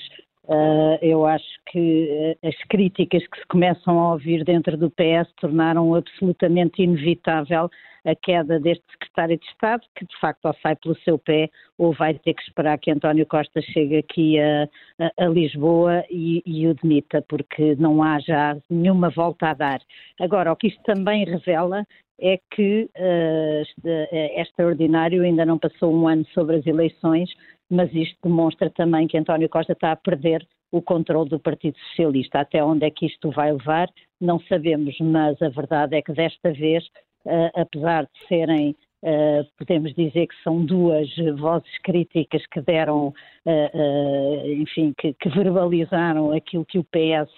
Uh, 0.48 0.96
eu 1.02 1.26
acho 1.26 1.44
que 1.66 2.08
uh, 2.42 2.48
as 2.48 2.56
críticas 2.68 3.22
que 3.26 3.38
se 3.38 3.46
começam 3.48 3.98
a 3.98 4.12
ouvir 4.12 4.44
dentro 4.44 4.78
do 4.78 4.90
PS 4.90 5.30
tornaram 5.38 5.94
absolutamente 5.94 6.82
inevitável 6.82 7.68
a 8.02 8.14
queda 8.14 8.58
deste 8.58 8.82
secretário 8.92 9.36
de 9.36 9.44
Estado, 9.44 9.82
que 9.94 10.06
de 10.06 10.18
facto 10.18 10.46
ou 10.46 10.54
sai 10.62 10.74
pelo 10.76 10.96
seu 11.00 11.18
pé 11.18 11.50
ou 11.76 11.92
vai 11.92 12.14
ter 12.14 12.32
que 12.32 12.42
esperar 12.42 12.78
que 12.78 12.90
António 12.90 13.26
Costa 13.26 13.60
chegue 13.60 13.98
aqui 13.98 14.40
a, 14.40 14.68
a, 14.98 15.26
a 15.26 15.28
Lisboa 15.28 16.02
e, 16.08 16.42
e, 16.46 16.66
o 16.66 16.74
demita, 16.74 17.22
porque 17.28 17.76
não 17.76 18.02
há 18.02 18.18
já 18.18 18.56
nenhuma 18.70 19.10
volta 19.10 19.48
a 19.50 19.54
dar. 19.54 19.80
Agora, 20.18 20.50
o 20.50 20.56
que 20.56 20.68
isto 20.68 20.82
também 20.84 21.26
revela 21.26 21.84
é 22.20 22.40
que 22.50 22.88
uh, 22.96 23.86
é 23.86 24.40
extraordinário, 24.40 25.22
ainda 25.22 25.44
não 25.44 25.58
passou 25.58 25.94
um 25.94 26.08
ano 26.08 26.26
sobre 26.32 26.56
as 26.56 26.66
eleições, 26.66 27.30
mas 27.70 27.92
isto 27.94 28.16
demonstra 28.22 28.70
também 28.70 29.06
que 29.06 29.18
António 29.18 29.48
Costa 29.48 29.72
está 29.72 29.92
a 29.92 29.96
perder 29.96 30.46
o 30.70 30.82
controle 30.82 31.28
do 31.28 31.38
Partido 31.38 31.76
Socialista. 31.90 32.40
Até 32.40 32.62
onde 32.62 32.86
é 32.86 32.90
que 32.90 33.06
isto 33.06 33.30
vai 33.30 33.52
levar, 33.52 33.88
não 34.20 34.40
sabemos, 34.40 34.96
mas 35.00 35.40
a 35.40 35.48
verdade 35.48 35.96
é 35.96 36.02
que 36.02 36.12
desta 36.12 36.52
vez, 36.52 36.84
uh, 37.24 37.50
apesar 37.60 38.04
de 38.04 38.28
serem 38.28 38.76
Uh, 39.00 39.46
podemos 39.56 39.94
dizer 39.94 40.26
que 40.26 40.34
são 40.42 40.64
duas 40.64 41.08
vozes 41.38 41.70
críticas 41.84 42.44
que 42.48 42.60
deram, 42.60 43.14
uh, 43.46 43.78
uh, 43.78 44.52
enfim, 44.54 44.92
que, 44.98 45.14
que, 45.14 45.28
verbalizaram 45.28 46.32
aquilo 46.32 46.64
que 46.64 46.80
o 46.80 46.84
PS 46.84 47.30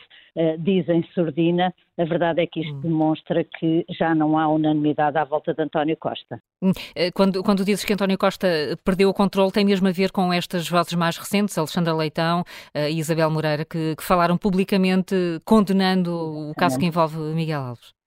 diz 0.58 0.88
em 0.88 1.02
surdina. 1.14 1.74
A 1.98 2.04
verdade 2.04 2.40
é 2.40 2.46
que 2.46 2.60
isto 2.60 2.74
hum. 2.74 2.80
demonstra 2.80 3.44
que 3.44 3.84
já 3.90 4.14
não 4.14 4.38
há 4.38 4.48
unanimidade 4.48 5.18
à 5.18 5.24
volta 5.24 5.52
de 5.52 5.62
António 5.62 5.96
Costa. 5.96 6.40
Hum, 6.62 6.72
quando, 7.14 7.42
quando 7.42 7.64
dizes 7.64 7.84
que 7.84 7.92
António 7.92 8.16
Costa 8.16 8.48
perdeu 8.84 9.08
o 9.08 9.14
controle, 9.14 9.52
tem 9.52 9.64
mesmo 9.64 9.88
a 9.88 9.92
ver 9.92 10.10
com 10.10 10.32
estas 10.32 10.68
vozes 10.68 10.94
mais 10.94 11.16
recentes, 11.18 11.56
Alexandra 11.58 11.94
Leitão 11.94 12.42
e 12.74 12.98
Isabel 12.98 13.30
Moreira, 13.30 13.64
que, 13.64 13.94
que 13.96 14.02
falaram 14.02 14.36
publicamente 14.38 15.14
condenando 15.44 16.50
o 16.50 16.54
caso 16.54 16.78
que 16.78 16.86
envolve 16.86 17.18
Miguel 17.34 17.60
Alves. 17.60 17.99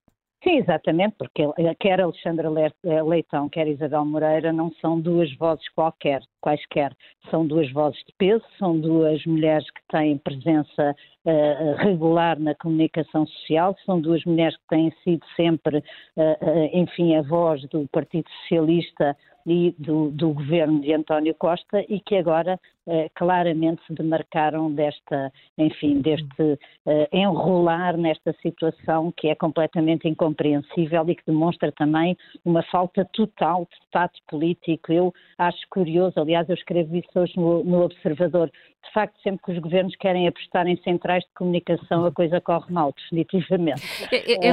Sim, 0.44 0.58
exatamente, 0.58 1.16
porque 1.18 1.42
quer 1.80 2.02
Alexandra 2.02 2.50
eh, 2.84 3.02
Leitão, 3.02 3.48
quer 3.48 3.66
Isabel 3.66 4.04
Moreira 4.04 4.52
não 4.52 4.74
são 4.82 5.00
duas 5.00 5.34
vozes 5.38 5.68
qualquer, 5.70 6.22
quaisquer. 6.42 6.94
São 7.32 7.48
duas 7.48 7.72
vozes 7.72 7.98
de 8.06 8.14
peso, 8.18 8.44
são 8.60 8.78
duas 8.78 9.26
mulheres 9.26 9.66
que 9.72 9.82
têm 9.90 10.18
presença 10.18 10.94
uh, 11.26 11.76
regular 11.78 12.38
na 12.38 12.54
comunicação 12.56 13.26
social, 13.26 13.74
são 13.86 14.02
duas 14.02 14.22
mulheres 14.26 14.58
que 14.58 14.68
têm 14.68 14.92
sido 15.06 15.26
sempre, 15.38 15.78
uh, 15.78 15.82
uh, 16.22 16.70
enfim, 16.74 17.16
a 17.16 17.22
voz 17.22 17.62
do 17.70 17.88
Partido 17.88 18.30
Socialista 18.42 19.16
e 19.46 19.76
do, 19.78 20.10
do, 20.12 20.34
governo 20.34 20.82
de 20.82 20.94
António 20.94 21.36
Costa 21.36 21.84
e 21.90 22.00
que 22.00 22.16
agora 22.16 22.60
eh, 22.88 23.10
claramente 23.16 23.82
se 23.86 23.94
demarcaram 23.94 24.72
desta, 24.72 25.32
enfim, 25.58 26.02
deste 26.02 26.60
eh, 26.86 27.10
enrolar 27.12 27.98
nesta 27.98 28.34
situação 28.42 29.14
que 29.16 29.28
é 29.28 29.36
completamente 29.36 30.08
incompreensível 30.08 31.10
e 31.10 31.16
que 31.16 31.24
demonstra 31.26 31.72
também 31.72 32.18
uma 32.46 32.64
falta 32.64 33.06
total 33.14 33.68
de 33.70 33.78
Estado 33.86 34.14
político. 34.30 34.92
Eu 34.92 35.14
acho 35.38 35.60
curioso, 35.70 36.20
aliás, 36.20 36.48
eu 36.50 36.56
escrevo 36.56 36.96
isso 36.96 37.10
hoje 37.16 37.34
no, 37.36 37.64
no 37.64 37.84
Observador, 37.84 38.50
de 38.86 38.92
facto, 38.92 39.16
sempre 39.24 39.42
que 39.46 39.52
os 39.54 39.60
governos 39.60 39.96
querem 39.96 40.28
apostar 40.28 40.68
em 40.68 40.76
centrais 40.84 41.24
de 41.24 41.30
comunicação, 41.36 42.06
a 42.06 42.12
coisa 42.12 42.42
corre 42.42 42.72
mal, 42.72 42.94
definitivamente. 42.94 43.82
É, 44.12 44.34
é, 44.34 44.48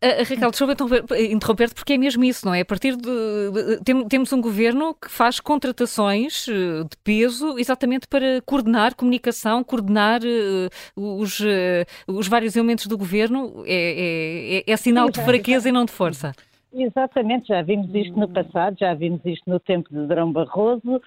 é, 0.00 0.22
Raquel, 0.22 0.50
deixa 0.50 0.64
eu 0.64 1.32
interromper-te, 1.32 1.74
porque 1.74 1.94
é 1.94 1.98
mesmo 1.98 2.24
isso, 2.24 2.46
não 2.46 2.54
é? 2.54 2.60
A 2.60 2.64
partir 2.64 2.96
de, 2.96 3.80
de, 3.82 4.04
de 4.04 4.07
temos 4.08 4.32
um 4.32 4.40
governo 4.40 4.94
que 4.94 5.10
faz 5.10 5.40
contratações 5.40 6.46
eh, 6.48 6.82
de 6.82 6.96
peso 7.04 7.58
exatamente 7.58 8.08
para 8.08 8.40
coordenar 8.42 8.94
comunicação, 8.94 9.62
coordenar 9.62 10.20
uh, 10.22 11.20
os, 11.20 11.40
uh, 11.40 11.44
os 12.06 12.26
vários 12.26 12.56
elementos 12.56 12.86
do 12.86 12.98
governo. 12.98 13.64
É, 13.66 14.64
é, 14.66 14.72
é 14.72 14.76
sinal 14.76 15.10
de 15.10 15.20
fraqueza 15.22 15.68
e 15.68 15.72
não 15.72 15.84
de 15.84 15.92
força. 15.92 16.32
Exatamente, 16.72 17.48
já 17.48 17.62
vimos 17.62 17.94
isto 17.94 18.18
no 18.18 18.28
passado, 18.28 18.76
já 18.78 18.92
vimos 18.94 19.20
isto 19.24 19.48
no 19.48 19.58
tempo 19.58 19.88
de 19.90 20.06
Drão 20.06 20.30
Barroso, 20.30 21.00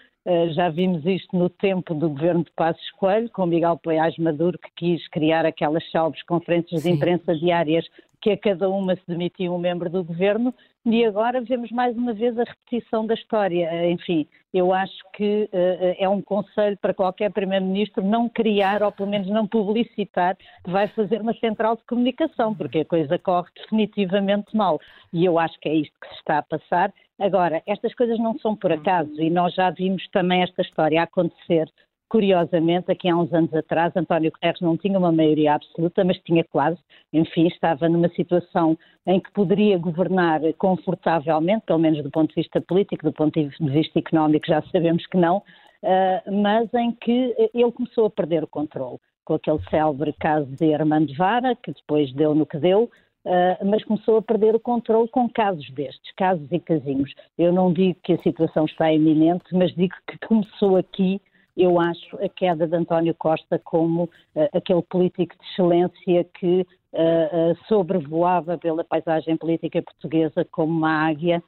já 0.51 0.69
vimos 0.69 1.05
isto 1.05 1.35
no 1.35 1.49
tempo 1.49 1.93
do 1.93 2.09
governo 2.09 2.43
de 2.43 2.51
Passos 2.51 2.91
Coelho, 2.91 3.29
com 3.31 3.45
Miguel 3.45 3.79
Poiás 3.81 4.17
Maduro, 4.17 4.57
que 4.59 4.69
quis 4.75 5.07
criar 5.09 5.45
aquelas 5.45 5.89
salves 5.91 6.21
conferências 6.23 6.81
Sim. 6.81 6.91
de 6.91 6.95
imprensa 6.95 7.35
diárias 7.35 7.85
que 8.21 8.29
a 8.29 8.37
cada 8.37 8.69
uma 8.69 8.95
se 8.95 9.01
demitia 9.07 9.51
um 9.51 9.57
membro 9.57 9.89
do 9.89 10.03
governo, 10.03 10.53
e 10.85 11.03
agora 11.03 11.41
vemos 11.41 11.71
mais 11.71 11.95
uma 11.97 12.13
vez 12.13 12.37
a 12.37 12.43
repetição 12.43 13.05
da 13.05 13.15
história. 13.15 13.89
Enfim, 13.89 14.27
eu 14.53 14.73
acho 14.73 14.97
que 15.13 15.49
uh, 15.51 15.95
é 15.97 16.07
um 16.07 16.21
conselho 16.21 16.77
para 16.79 16.93
qualquer 16.93 17.31
Primeiro-Ministro 17.31 18.03
não 18.03 18.29
criar, 18.29 18.83
ou 18.83 18.91
pelo 18.91 19.09
menos 19.09 19.27
não 19.27 19.47
publicitar, 19.47 20.37
que 20.63 20.69
vai 20.69 20.87
fazer 20.87 21.21
uma 21.21 21.33
central 21.35 21.75
de 21.75 21.83
comunicação, 21.83 22.53
porque 22.53 22.79
a 22.79 22.85
coisa 22.85 23.17
corre 23.17 23.49
definitivamente 23.55 24.55
mal. 24.55 24.79
E 25.11 25.25
eu 25.25 25.39
acho 25.39 25.59
que 25.59 25.69
é 25.69 25.75
isto 25.75 25.93
que 25.99 26.07
se 26.09 26.15
está 26.15 26.39
a 26.39 26.43
passar. 26.43 26.93
Agora, 27.21 27.61
estas 27.65 27.93
coisas 27.95 28.19
não 28.19 28.37
são 28.39 28.55
por 28.55 28.71
acaso, 28.71 29.21
e 29.21 29.29
nós 29.29 29.53
já 29.53 29.69
vimos 29.69 30.05
também 30.09 30.41
esta 30.41 30.61
história 30.61 31.01
acontecer 31.01 31.71
Curiosamente, 32.11 32.91
aqui 32.91 33.07
há 33.07 33.15
uns 33.15 33.31
anos 33.31 33.53
atrás, 33.53 33.95
António 33.95 34.33
Guterres 34.33 34.59
não 34.59 34.75
tinha 34.75 34.99
uma 34.99 35.13
maioria 35.13 35.53
absoluta, 35.53 36.03
mas 36.03 36.17
tinha 36.25 36.43
quase. 36.43 36.77
Enfim, 37.13 37.47
estava 37.47 37.87
numa 37.87 38.09
situação 38.09 38.77
em 39.07 39.17
que 39.17 39.31
poderia 39.31 39.77
governar 39.77 40.41
confortavelmente, 40.57 41.63
pelo 41.65 41.79
menos 41.79 42.03
do 42.03 42.11
ponto 42.11 42.27
de 42.27 42.41
vista 42.41 42.59
político, 42.59 43.05
do 43.05 43.13
ponto 43.13 43.41
de 43.41 43.71
vista 43.71 43.97
económico, 43.97 44.45
já 44.45 44.61
sabemos 44.73 45.07
que 45.07 45.15
não, 45.15 45.41
eh, 45.81 46.21
mas 46.29 46.73
em 46.73 46.91
que 46.91 47.33
ele 47.53 47.71
começou 47.71 48.07
a 48.07 48.09
perder 48.09 48.43
o 48.43 48.47
controle, 48.47 48.97
com 49.23 49.35
aquele 49.35 49.61
célebre 49.69 50.11
caso 50.19 50.47
de 50.47 50.73
Armando 50.73 51.15
Vara, 51.15 51.55
que 51.55 51.71
depois 51.71 52.11
deu 52.13 52.35
no 52.35 52.45
que 52.45 52.57
deu, 52.57 52.91
Uh, 53.23 53.65
mas 53.65 53.83
começou 53.83 54.17
a 54.17 54.21
perder 54.21 54.55
o 54.55 54.59
controle 54.59 55.07
com 55.09 55.29
casos 55.29 55.69
destes, 55.71 56.11
casos 56.17 56.47
e 56.51 56.59
casinhos. 56.59 57.13
Eu 57.37 57.53
não 57.53 57.71
digo 57.71 57.99
que 58.03 58.13
a 58.13 58.21
situação 58.23 58.65
está 58.65 58.91
iminente, 58.91 59.45
mas 59.53 59.73
digo 59.75 59.93
que 60.07 60.17
começou 60.27 60.77
aqui 60.77 61.21
eu 61.55 61.79
acho 61.79 62.15
a 62.23 62.29
queda 62.29 62.65
de 62.65 62.75
António 62.75 63.13
Costa 63.13 63.59
como 63.59 64.05
uh, 64.05 64.09
aquele 64.53 64.81
político 64.83 65.35
de 65.37 65.45
excelência 65.51 66.23
que 66.39 66.61
uh, 66.61 67.67
sobrevoava 67.67 68.57
pela 68.57 68.85
paisagem 68.85 69.35
política 69.35 69.81
portuguesa 69.81 70.45
como 70.51 70.71
uma 70.71 71.07
águia 71.07 71.43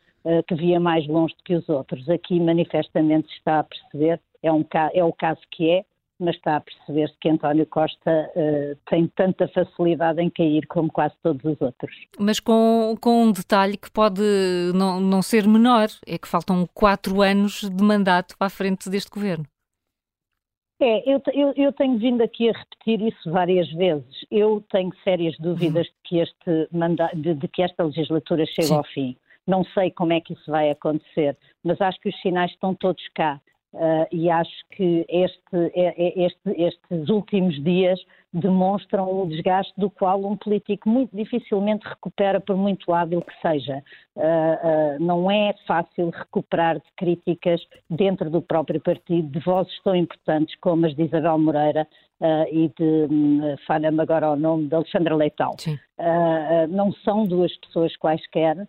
que 0.47 0.55
via 0.55 0.79
mais 0.79 1.05
longe 1.05 1.35
do 1.35 1.43
que 1.43 1.53
os 1.53 1.67
outros. 1.67 2.07
Aqui 2.07 2.39
manifestamente 2.39 3.27
está 3.35 3.59
a 3.59 3.63
perceber, 3.65 4.21
é, 4.41 4.49
um, 4.49 4.63
é 4.93 5.03
o 5.03 5.11
caso 5.11 5.41
que 5.51 5.69
é, 5.69 5.83
mas 6.23 6.35
está 6.35 6.57
a 6.57 6.61
perceber-se 6.61 7.15
que 7.19 7.29
António 7.29 7.65
Costa 7.65 8.31
uh, 8.35 8.77
tem 8.89 9.07
tanta 9.15 9.47
facilidade 9.49 10.21
em 10.21 10.29
cair 10.29 10.65
como 10.67 10.91
quase 10.91 11.13
todos 11.21 11.43
os 11.43 11.61
outros. 11.61 11.93
Mas 12.17 12.39
com, 12.39 12.95
com 12.99 13.23
um 13.23 13.31
detalhe 13.31 13.77
que 13.77 13.91
pode 13.91 14.21
não, 14.73 14.99
não 14.99 15.21
ser 15.21 15.47
menor, 15.47 15.87
é 16.07 16.17
que 16.17 16.27
faltam 16.27 16.67
quatro 16.73 17.21
anos 17.21 17.61
de 17.69 17.83
mandato 17.83 18.35
à 18.39 18.49
frente 18.49 18.89
deste 18.89 19.11
governo. 19.11 19.45
É, 20.81 21.09
eu, 21.09 21.21
eu, 21.33 21.53
eu, 21.55 21.71
tenho 21.71 21.97
vindo 21.97 22.21
aqui 22.21 22.49
a 22.49 22.51
repetir 22.51 23.01
isso 23.07 23.31
várias 23.31 23.71
vezes. 23.71 24.25
Eu 24.29 24.61
tenho 24.69 24.91
sérias 25.03 25.37
dúvidas 25.37 25.85
de 25.85 25.93
que, 26.03 26.17
este 26.17 26.67
manda, 26.71 27.09
de, 27.13 27.33
de 27.35 27.47
que 27.47 27.61
esta 27.61 27.83
legislatura 27.83 28.45
chegue 28.45 28.67
Sim. 28.67 28.75
ao 28.75 28.83
fim. 28.83 29.15
Não 29.47 29.63
sei 29.73 29.91
como 29.91 30.13
é 30.13 30.19
que 30.19 30.33
isso 30.33 30.49
vai 30.51 30.71
acontecer, 30.71 31.37
mas 31.63 31.79
acho 31.79 31.99
que 32.01 32.09
os 32.09 32.21
sinais 32.21 32.51
estão 32.51 32.73
todos 32.75 33.03
cá. 33.13 33.39
Uh, 33.73 34.05
e 34.11 34.29
acho 34.29 34.51
que 34.69 35.03
este, 35.09 35.71
é, 35.73 35.95
é, 35.97 36.25
este, 36.25 36.61
estes 36.61 37.09
últimos 37.09 37.55
dias 37.63 37.99
demonstram 38.31 39.23
um 39.23 39.27
desgaste 39.27 39.73
do 39.77 39.89
qual 39.89 40.23
um 40.23 40.37
político 40.37 40.87
muito 40.87 41.15
dificilmente 41.15 41.87
recupera, 41.87 42.39
por 42.39 42.55
muito 42.55 42.93
hábil 42.93 43.21
que 43.21 43.33
seja. 43.41 43.83
Uh, 44.15 44.21
uh, 44.21 45.03
não 45.03 45.29
é 45.29 45.55
fácil 45.65 46.11
recuperar 46.11 46.75
de 46.75 46.85
críticas 46.95 47.61
dentro 47.89 48.29
do 48.29 48.43
próprio 48.43 48.79
partido, 48.79 49.27
de 49.27 49.39
vozes 49.39 49.73
tão 49.83 49.95
importantes 49.95 50.55
como 50.61 50.85
as 50.85 50.95
de 50.95 51.05
Isabel 51.05 51.39
Moreira 51.39 51.87
e 52.51 52.71
de, 52.79 53.13
um, 53.13 53.57
falha-me 53.67 53.99
agora 54.01 54.31
o 54.31 54.35
nome, 54.37 54.67
de 54.67 54.75
Alexandra 54.75 55.13
Leitão. 55.13 55.57
não 56.69 56.93
são 57.03 57.25
duas 57.25 57.53
pessoas 57.57 57.97
quaisquer, 57.97 58.65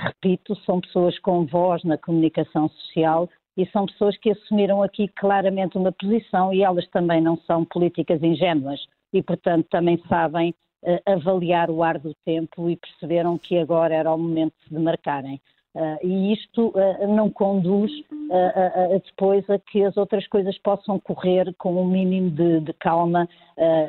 repito, 0.00 0.56
são 0.64 0.80
pessoas 0.80 1.18
com 1.18 1.44
voz 1.44 1.84
na 1.84 1.98
comunicação 1.98 2.70
social 2.70 3.28
e 3.56 3.66
são 3.66 3.86
pessoas 3.86 4.16
que 4.18 4.30
assumiram 4.30 4.82
aqui 4.82 5.08
claramente 5.08 5.78
uma 5.78 5.92
posição 5.92 6.52
e 6.52 6.62
elas 6.62 6.86
também 6.88 7.20
não 7.20 7.36
são 7.38 7.64
políticas 7.64 8.22
ingênuas 8.22 8.86
e, 9.12 9.22
portanto, 9.22 9.66
também 9.70 10.02
sabem 10.08 10.54
uh, 10.82 11.12
avaliar 11.12 11.70
o 11.70 11.82
ar 11.82 11.98
do 11.98 12.14
tempo 12.24 12.68
e 12.68 12.76
perceberam 12.76 13.38
que 13.38 13.58
agora 13.58 13.94
era 13.94 14.12
o 14.12 14.18
momento 14.18 14.52
de 14.58 14.64
se 14.68 14.74
demarcarem. 14.74 15.40
Uh, 15.76 15.98
e 16.02 16.32
isto 16.32 16.68
uh, 16.68 17.06
não 17.06 17.28
conduz 17.28 17.92
uh, 18.10 18.98
depois 19.04 19.48
a 19.50 19.58
que 19.58 19.84
as 19.84 19.94
outras 19.98 20.26
coisas 20.26 20.56
possam 20.60 20.98
correr 20.98 21.54
com 21.58 21.76
um 21.76 21.86
mínimo 21.86 22.30
de, 22.30 22.60
de 22.60 22.72
calma 22.72 23.28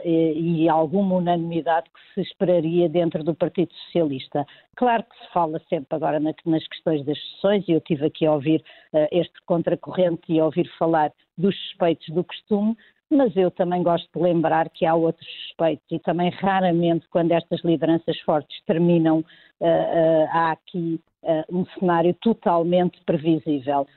e, 0.05 0.63
e, 0.63 0.69
alguma 0.69 1.15
unanimidade 1.15 1.89
que 1.89 2.13
se 2.13 2.21
esperaria 2.29 2.87
dentro 2.87 3.21
do 3.21 3.35
Partido 3.35 3.73
Socialista. 3.73 4.45
Claro 4.77 5.03
que 5.03 5.17
se 5.17 5.33
fala 5.33 5.61
sempre 5.67 5.93
agora 5.93 6.21
na, 6.21 6.33
nas 6.45 6.65
questões 6.67 7.05
das 7.05 7.17
sessões, 7.17 7.67
e 7.67 7.73
eu 7.73 7.81
tive 7.81 8.05
aqui 8.05 8.25
a 8.25 8.31
ouvir 8.31 8.63
este 9.11 9.33
contracorrente 9.45 10.21
e 10.29 10.39
a 10.39 10.45
ouvir 10.45 10.69
falar 10.79 11.11
dos 11.37 11.53
suspeitos 11.63 12.07
do 12.15 12.23
costume, 12.23 12.77
mas 13.09 13.35
eu 13.35 13.49
também 13.49 13.81
gosto 13.81 14.07
de 14.13 14.21
lembrar 14.21 14.69
que 14.69 14.85
há 14.85 14.93
outros 14.93 15.27
suspeitos 15.43 15.85
e 15.91 15.99
também 15.99 16.29
raramente 16.29 17.07
quando 17.09 17.31
estas 17.31 17.61
lideranças 17.63 18.19
fortes 18.21 18.61
terminam 18.65 19.19
uh, 19.19 19.23
uh, 19.65 20.27
há 20.31 20.51
aqui 20.51 20.99
uh, 21.23 21.57
um 21.57 21.65
cenário 21.77 22.13
totalmente 22.21 22.99
previsível. 23.05 23.87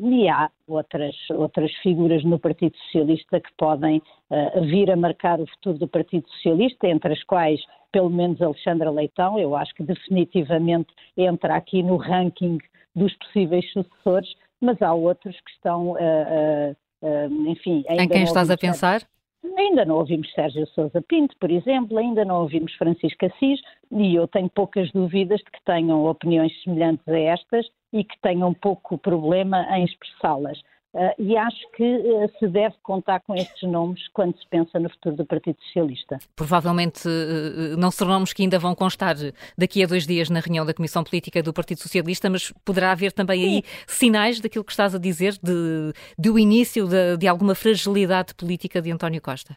e 0.00 0.28
há 0.28 0.50
outras, 0.66 1.14
outras 1.30 1.70
figuras 1.82 2.24
no 2.24 2.38
Partido 2.38 2.76
Socialista 2.84 3.40
que 3.40 3.52
podem 3.58 4.00
vir 4.70 4.90
a 4.90 4.96
marcar 4.96 5.38
o 5.38 5.46
futuro 5.46 5.78
do 5.78 5.86
Partido 5.86 6.26
Socialista, 6.30 6.88
entre 6.88 7.12
as 7.12 7.22
quais 7.24 7.60
pelo 7.92 8.08
menos 8.08 8.40
Alexandra 8.40 8.90
Leitão, 8.90 9.38
eu 9.38 9.54
acho 9.54 9.74
que 9.74 9.82
definitivamente 9.82 10.88
entra 11.16 11.56
aqui 11.56 11.82
no 11.82 11.96
ranking 11.96 12.58
dos 12.94 13.12
possíveis 13.16 13.70
sucessores, 13.72 14.32
mas 14.60 14.80
há 14.80 14.94
outros 14.94 15.34
que 15.40 15.50
estão 15.50 15.94
enfim, 17.46 17.84
em 17.88 18.08
quem 18.08 18.24
estás 18.24 18.50
a 18.50 18.56
pensar? 18.56 19.02
Ainda 19.56 19.84
não 19.84 19.96
ouvimos 19.96 20.30
Sérgio 20.32 20.66
Sousa 20.68 21.02
Pinto, 21.02 21.34
por 21.38 21.50
exemplo, 21.50 21.96
ainda 21.98 22.24
não 22.24 22.42
ouvimos 22.42 22.74
Francisco 22.74 23.24
Assis 23.24 23.60
e 23.90 24.14
eu 24.14 24.28
tenho 24.28 24.50
poucas 24.50 24.90
dúvidas 24.92 25.38
de 25.40 25.50
que 25.50 25.64
tenham 25.64 26.04
opiniões 26.04 26.52
semelhantes 26.62 27.06
a 27.08 27.18
estas 27.18 27.66
e 27.92 28.04
que 28.04 28.18
tenham 28.20 28.52
pouco 28.52 28.98
problema 28.98 29.66
em 29.76 29.84
expressá-las. 29.84 30.60
Uh, 30.92 31.14
e 31.20 31.36
acho 31.36 31.70
que 31.76 31.84
uh, 31.84 32.28
se 32.38 32.48
deve 32.48 32.74
contar 32.82 33.20
com 33.20 33.32
estes 33.36 33.68
nomes 33.68 34.08
quando 34.08 34.36
se 34.36 34.44
pensa 34.48 34.76
no 34.80 34.90
futuro 34.90 35.14
do 35.14 35.24
Partido 35.24 35.56
Socialista. 35.66 36.18
Provavelmente 36.34 37.06
uh, 37.06 37.76
não 37.78 37.92
são 37.92 38.08
nomes 38.08 38.32
que 38.32 38.42
ainda 38.42 38.58
vão 38.58 38.74
constar 38.74 39.14
daqui 39.56 39.84
a 39.84 39.86
dois 39.86 40.04
dias 40.04 40.28
na 40.28 40.40
reunião 40.40 40.66
da 40.66 40.74
Comissão 40.74 41.04
Política 41.04 41.44
do 41.44 41.52
Partido 41.52 41.78
Socialista, 41.78 42.28
mas 42.28 42.52
poderá 42.64 42.90
haver 42.90 43.12
também 43.12 43.44
aí 43.44 43.62
sinais 43.86 44.40
daquilo 44.40 44.64
que 44.64 44.72
estás 44.72 44.92
a 44.92 44.98
dizer, 44.98 45.34
de, 45.40 45.92
do 46.18 46.36
início 46.36 46.88
de, 46.88 47.16
de 47.18 47.28
alguma 47.28 47.54
fragilidade 47.54 48.34
política 48.34 48.82
de 48.82 48.90
António 48.90 49.22
Costa. 49.22 49.56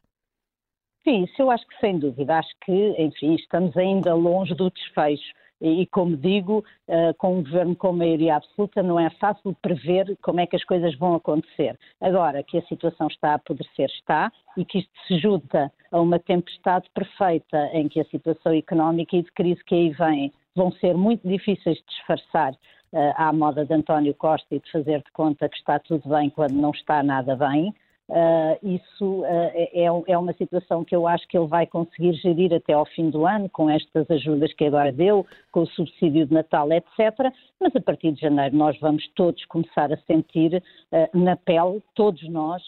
Sim, 1.03 1.23
isso 1.23 1.41
eu 1.41 1.49
acho 1.49 1.67
que 1.67 1.79
sem 1.79 1.97
dúvida. 1.97 2.37
Acho 2.37 2.53
que, 2.63 2.95
enfim, 3.01 3.33
estamos 3.35 3.75
ainda 3.75 4.13
longe 4.13 4.53
do 4.53 4.69
desfecho 4.69 5.33
e, 5.63 5.85
como 5.87 6.17
digo, 6.17 6.63
uh, 6.89 7.13
com 7.17 7.37
um 7.37 7.43
governo 7.43 7.75
com 7.75 7.93
maioria 7.93 8.35
absoluta 8.35 8.83
não 8.83 8.99
é 8.99 9.09
fácil 9.11 9.55
prever 9.61 10.17
como 10.21 10.41
é 10.41 10.45
que 10.45 10.57
as 10.57 10.63
coisas 10.65 10.93
vão 10.97 11.15
acontecer. 11.15 11.79
Agora 12.01 12.43
que 12.43 12.57
a 12.57 12.61
situação 12.63 13.07
está 13.07 13.31
a 13.31 13.35
apodrecer, 13.35 13.89
está, 13.89 14.29
e 14.57 14.65
que 14.65 14.79
isto 14.79 14.91
se 15.07 15.17
junta 15.19 15.71
a 15.89 16.01
uma 16.01 16.19
tempestade 16.19 16.89
perfeita 16.93 17.69
em 17.71 17.87
que 17.87 18.01
a 18.01 18.05
situação 18.05 18.53
económica 18.53 19.15
e 19.15 19.23
de 19.23 19.31
crise 19.31 19.63
que 19.63 19.73
aí 19.73 19.89
vem 19.91 20.33
vão 20.53 20.71
ser 20.73 20.95
muito 20.95 21.25
difíceis 21.27 21.77
de 21.77 21.85
disfarçar 21.85 22.51
uh, 22.51 23.13
à 23.15 23.31
moda 23.31 23.65
de 23.65 23.73
António 23.73 24.13
Costa 24.13 24.53
e 24.53 24.59
de 24.59 24.69
fazer 24.69 24.99
de 24.99 25.11
conta 25.13 25.47
que 25.47 25.57
está 25.57 25.79
tudo 25.79 26.09
bem 26.09 26.29
quando 26.29 26.53
não 26.53 26.71
está 26.71 27.01
nada 27.01 27.37
bem. 27.37 27.73
Uh, 28.13 28.75
isso 28.75 29.21
uh, 29.21 29.25
é, 29.25 29.85
é, 30.07 30.17
uma 30.19 30.33
situação 30.33 30.85
que 30.85 30.95
eu 30.95 31.07
acho 31.07 31.27
que 31.27 31.35
ele 31.35 31.47
vai 31.47 31.65
conseguir 31.65 32.13
gerir 32.13 32.53
até 32.53 32.73
ao 32.73 32.85
fim 32.85 33.09
do 33.09 33.25
ano, 33.25 33.49
com 33.49 33.67
estas 33.67 34.09
ajudas 34.11 34.53
que 34.53 34.65
agora 34.65 34.91
deu, 34.91 35.25
com 35.51 35.61
o 35.61 35.67
subsídio 35.67 36.27
de 36.27 36.31
Natal, 36.31 36.71
etc. 36.71 37.33
Mas 37.59 37.75
a 37.75 37.81
partir 37.81 38.11
de 38.11 38.21
janeiro 38.21 38.55
nós 38.55 38.79
vamos 38.79 39.03
todos 39.15 39.43
começar 39.45 39.91
a 39.91 39.97
sentir 40.05 40.61
uh, 40.91 41.17
na 41.17 41.35
pele, 41.35 41.81
todos 41.95 42.21
nós, 42.29 42.61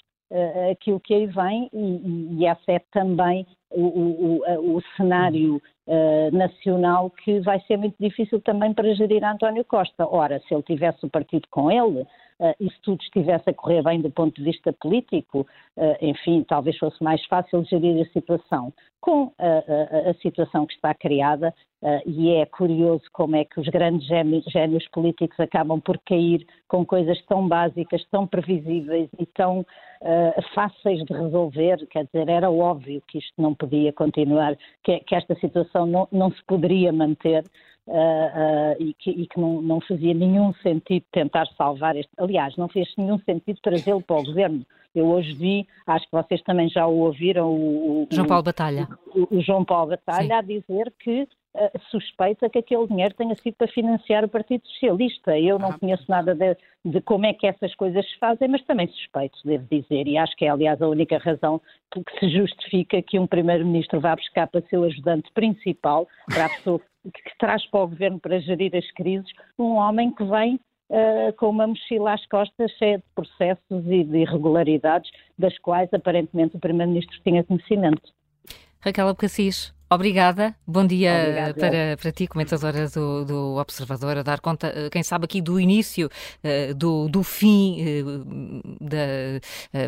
aquilo 0.71 0.99
que 0.99 1.13
aí 1.13 1.27
vem, 1.27 1.69
e, 1.71 2.39
e 2.39 2.47
esse 2.47 2.71
é 2.71 2.79
também 2.91 3.45
o, 3.75 4.41
o, 4.47 4.77
o 4.77 4.81
cenário 4.97 5.61
nacional 6.33 7.11
que 7.11 7.39
vai 7.41 7.59
ser 7.67 7.77
muito 7.77 7.95
difícil 7.99 8.41
também 8.41 8.73
para 8.73 8.91
gerir 8.95 9.23
António 9.23 9.63
Costa. 9.63 10.07
Ora, 10.07 10.41
se 10.47 10.53
ele 10.53 10.63
tivesse 10.63 11.05
o 11.05 11.09
partido 11.09 11.47
com 11.51 11.69
ele, 11.69 12.07
uh, 12.39 12.55
e 12.59 12.69
se 12.69 12.81
tudo 12.81 13.01
estivesse 13.01 13.49
a 13.49 13.53
correr 13.53 13.81
bem 13.83 14.01
do 14.01 14.11
ponto 14.11 14.35
de 14.35 14.43
vista 14.43 14.73
político, 14.73 15.41
uh, 15.77 15.95
enfim, 16.01 16.43
talvez 16.47 16.77
fosse 16.77 17.03
mais 17.03 17.23
fácil 17.25 17.63
gerir 17.65 18.01
a 18.01 18.11
situação. 18.11 18.73
Com 18.99 19.31
a, 19.37 20.07
a, 20.07 20.09
a 20.09 20.13
situação 20.15 20.65
que 20.65 20.73
está 20.73 20.93
criada, 20.93 21.53
uh, 21.83 22.01
e 22.09 22.31
é 22.31 22.45
curioso 22.45 23.03
como 23.13 23.35
é 23.35 23.45
que 23.45 23.59
os 23.59 23.67
grandes 23.67 24.07
génios, 24.07 24.43
génios, 24.45 24.87
políticos 24.89 25.39
acabam 25.39 25.79
por 25.79 25.99
cair 25.99 26.45
com 26.67 26.85
coisas 26.85 27.23
tão 27.25 27.47
básicas, 27.47 28.03
tão 28.09 28.25
previsíveis 28.25 29.09
e 29.19 29.25
tão 29.25 29.65
fáceis 30.53 31.03
de 31.03 31.13
resolver, 31.13 31.77
quer 31.87 32.05
dizer, 32.05 32.29
era 32.29 32.51
óbvio 32.51 33.01
que 33.07 33.17
isto 33.17 33.33
não 33.41 33.55
podia 33.55 33.64
continuar, 33.93 34.57
que, 34.83 34.99
que 34.99 35.15
esta 35.15 35.35
situação 35.35 35.85
não, 35.85 36.07
não 36.11 36.31
se 36.31 36.43
poderia 36.45 36.91
manter 36.91 37.43
uh, 37.87 37.91
uh, 37.91 38.75
e 38.79 38.93
que, 38.93 39.11
e 39.11 39.27
que 39.27 39.39
não, 39.39 39.61
não, 39.61 39.81
fazia 39.81 40.13
nenhum 40.13 40.53
sentido 40.55 41.05
tentar 41.11 41.47
salvar 41.57 41.95
este. 41.95 42.11
Aliás, 42.17 42.55
não 42.57 42.67
fez 42.67 42.87
nenhum 42.97 43.19
sentido 43.19 43.59
trazê-lo 43.61 44.01
para 44.01 44.17
o 44.17 44.23
governo. 44.23 44.65
Eu 44.93 45.07
hoje 45.07 45.33
vi, 45.33 45.67
acho 45.85 46.05
que 46.05 46.11
vocês 46.11 46.41
também 46.43 46.69
já 46.69 46.87
o 46.87 46.99
ouviram, 46.99 47.51
o, 47.51 48.07
João 48.11 48.27
Paulo 48.27 48.43
Batalha. 48.43 48.87
O, 49.07 49.37
o 49.37 49.41
João 49.41 49.65
Paulo 49.65 49.89
Batalha 49.89 50.27
Sim. 50.27 50.33
a 50.33 50.41
dizer 50.41 50.93
que 50.99 51.27
suspeita 51.89 52.49
que 52.49 52.59
aquele 52.59 52.87
dinheiro 52.87 53.13
tenha 53.15 53.35
sido 53.35 53.55
para 53.55 53.67
financiar 53.67 54.23
o 54.25 54.29
Partido 54.29 54.67
Socialista. 54.67 55.37
Eu 55.37 55.57
não 55.57 55.69
ah. 55.69 55.79
conheço 55.79 56.03
nada 56.09 56.35
de, 56.35 56.57
de, 56.83 57.01
como 57.01 57.25
é 57.25 57.33
que 57.33 57.47
essas 57.47 57.73
coisas 57.75 58.05
se 58.09 58.17
fazem, 58.17 58.47
mas 58.47 58.63
também 58.65 58.87
suspeito, 58.87 59.37
devo 59.43 59.65
dizer, 59.69 60.07
e 60.07 60.17
acho 60.17 60.35
que 60.35 60.45
é, 60.45 60.49
aliás, 60.49 60.81
a 60.81 60.87
única 60.87 61.17
razão 61.17 61.61
que 61.91 62.19
se 62.19 62.29
justifica 62.29 63.01
que 63.01 63.17
um 63.17 63.27
Primeiro-Ministro 63.27 63.99
vá 63.99 64.15
buscar 64.15 64.47
para 64.47 64.61
seu 64.69 64.83
ajudante 64.83 65.31
principal, 65.33 66.07
para 66.27 66.45
a 66.45 66.49
pessoa 66.49 66.81
que 67.03 67.37
traz 67.37 67.65
para 67.67 67.83
o 67.83 67.87
governo 67.87 68.19
para 68.19 68.39
gerir 68.39 68.75
as 68.75 68.89
crises, 68.91 69.31
um 69.57 69.75
homem 69.75 70.11
que 70.11 70.23
vem 70.23 70.59
Uh, 70.87 71.33
com 71.37 71.49
uma 71.49 71.65
mochila 71.65 72.13
às 72.13 72.23
costas 72.27 72.69
cheia 72.73 72.99
de 72.99 73.03
processos 73.15 73.87
e 73.87 74.03
de 74.03 74.19
irregularidades, 74.19 75.09
das 75.35 75.57
quais 75.57 75.91
aparentemente 75.91 76.57
o 76.57 76.59
Primeiro-Ministro 76.59 77.19
tinha 77.23 77.43
conhecimento. 77.43 78.03
Raquel 78.81 79.07
Abcacis, 79.07 79.73
Obrigada, 79.95 80.53
bom 80.67 80.85
dia 80.85 81.55
para, 81.57 81.95
para 81.95 82.11
ti, 82.11 82.27
comentadora 82.27 82.89
do, 82.89 83.23
do, 83.23 83.55
Observador, 83.55 84.17
a 84.17 84.23
dar 84.23 84.41
conta, 84.41 84.67
eh, 84.67 84.89
quem 84.89 85.01
sabe 85.01 85.23
aqui 85.23 85.41
do 85.41 85.57
início, 85.57 86.09
eh, 86.43 86.73
do, 86.73 87.07
do 87.07 87.23
fim 87.23 87.77
eh, 87.79 88.03
da, 88.81 89.87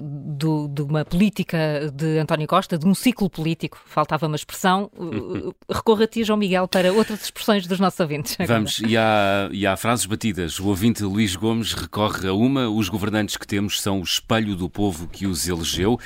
do, 0.00 0.68
de 0.68 0.82
uma 0.82 1.04
política 1.04 1.90
de 1.92 2.18
António 2.18 2.46
Costa, 2.46 2.78
de 2.78 2.86
um 2.86 2.94
ciclo 2.94 3.28
político, 3.28 3.76
faltava 3.86 4.28
uma 4.28 4.36
expressão. 4.36 4.88
Recorro 5.68 6.04
a 6.04 6.06
ti, 6.06 6.22
João 6.22 6.38
Miguel, 6.38 6.68
para 6.68 6.92
outras 6.92 7.24
expressões 7.24 7.66
dos 7.66 7.80
nossos 7.80 7.98
ouvintes. 7.98 8.36
Agora. 8.38 8.54
Vamos, 8.54 8.78
e 8.78 8.96
há, 8.96 9.48
e 9.50 9.66
há 9.66 9.76
frases 9.76 10.06
batidas. 10.06 10.60
O 10.60 10.68
ouvinte 10.68 11.02
Luís 11.02 11.34
Gomes 11.34 11.72
recorre 11.72 12.28
a 12.28 12.32
uma: 12.32 12.68
os 12.68 12.88
governantes 12.88 13.36
que 13.36 13.48
temos 13.48 13.82
são 13.82 13.98
o 13.98 14.04
espelho 14.04 14.54
do 14.54 14.70
povo 14.70 15.08
que 15.08 15.26
os 15.26 15.48
elegeu. 15.48 15.98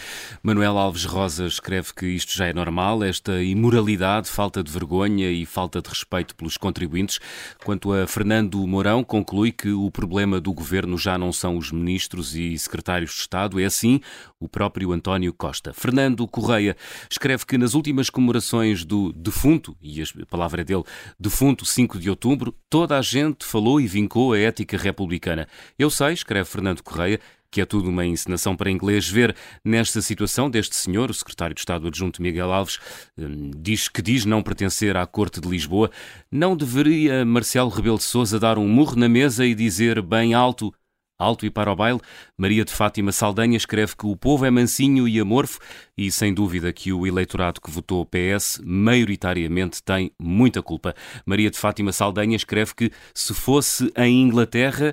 Manuel 0.42 0.78
Alves 0.78 1.04
Rosa 1.04 1.44
escreve 1.44 1.92
que 1.92 2.06
isto 2.06 2.34
já 2.34 2.46
é 2.46 2.54
normal, 2.54 3.04
esta 3.04 3.33
esta 3.34 3.42
imoralidade, 3.42 4.28
falta 4.28 4.62
de 4.62 4.70
vergonha 4.70 5.30
e 5.30 5.44
falta 5.44 5.80
de 5.80 5.88
respeito 5.88 6.34
pelos 6.36 6.56
contribuintes. 6.56 7.18
Quanto 7.64 7.92
a 7.92 8.06
Fernando 8.06 8.64
Mourão, 8.66 9.02
conclui 9.02 9.50
que 9.50 9.70
o 9.70 9.90
problema 9.90 10.40
do 10.40 10.52
governo 10.52 10.96
já 10.96 11.18
não 11.18 11.32
são 11.32 11.56
os 11.56 11.72
ministros 11.72 12.34
e 12.34 12.56
secretários 12.58 13.10
de 13.10 13.20
Estado, 13.20 13.60
é 13.60 13.68
sim 13.68 14.00
o 14.38 14.48
próprio 14.48 14.92
António 14.92 15.32
Costa. 15.32 15.72
Fernando 15.72 16.26
Correia 16.28 16.76
escreve 17.10 17.44
que 17.46 17.58
nas 17.58 17.74
últimas 17.74 18.08
comemorações 18.08 18.84
do 18.84 19.12
defunto, 19.12 19.76
e 19.82 20.02
a 20.02 20.26
palavra 20.26 20.60
é 20.60 20.64
dele, 20.64 20.84
defunto 21.18 21.64
5 21.64 21.98
de 21.98 22.10
outubro, 22.10 22.54
toda 22.70 22.98
a 22.98 23.02
gente 23.02 23.44
falou 23.44 23.80
e 23.80 23.86
vincou 23.86 24.32
a 24.32 24.38
ética 24.38 24.76
republicana. 24.76 25.48
Eu 25.78 25.90
sei, 25.90 26.12
escreve 26.12 26.48
Fernando 26.48 26.82
Correia, 26.82 27.18
que 27.54 27.60
é 27.60 27.64
tudo 27.64 27.88
uma 27.88 28.04
encenação 28.04 28.56
para 28.56 28.68
inglês, 28.68 29.08
ver 29.08 29.36
nesta 29.64 30.02
situação 30.02 30.50
deste 30.50 30.74
senhor, 30.74 31.08
o 31.08 31.14
secretário 31.14 31.54
de 31.54 31.60
Estado 31.60 31.86
adjunto 31.86 32.20
Miguel 32.20 32.52
Alves, 32.52 32.80
hum, 33.16 33.52
diz 33.56 33.86
que 33.86 34.02
diz 34.02 34.24
não 34.24 34.42
pertencer 34.42 34.96
à 34.96 35.06
Corte 35.06 35.40
de 35.40 35.48
Lisboa, 35.48 35.88
não 36.32 36.56
deveria 36.56 37.24
Marcelo 37.24 37.68
Rebelo 37.68 37.98
de 37.98 38.02
Sousa 38.02 38.40
dar 38.40 38.58
um 38.58 38.66
murro 38.66 38.96
na 38.96 39.08
mesa 39.08 39.46
e 39.46 39.54
dizer 39.54 40.02
bem 40.02 40.34
alto 40.34 40.74
Alto 41.16 41.46
e 41.46 41.50
para 41.50 41.70
o 41.70 41.76
baile, 41.76 42.00
Maria 42.36 42.64
de 42.64 42.72
Fátima 42.72 43.12
Saldanha 43.12 43.56
escreve 43.56 43.94
que 43.96 44.04
o 44.04 44.16
povo 44.16 44.44
é 44.44 44.50
mansinho 44.50 45.06
e 45.06 45.20
amorfo 45.20 45.60
e 45.96 46.10
sem 46.10 46.34
dúvida 46.34 46.72
que 46.72 46.92
o 46.92 47.06
eleitorado 47.06 47.60
que 47.60 47.70
votou 47.70 48.04
PS 48.04 48.60
maioritariamente 48.64 49.80
tem 49.80 50.10
muita 50.18 50.60
culpa. 50.60 50.92
Maria 51.24 51.52
de 51.52 51.56
Fátima 51.56 51.92
Saldanha 51.92 52.34
escreve 52.34 52.74
que 52.74 52.90
se 53.14 53.32
fosse 53.32 53.92
em 53.96 54.22
Inglaterra, 54.22 54.92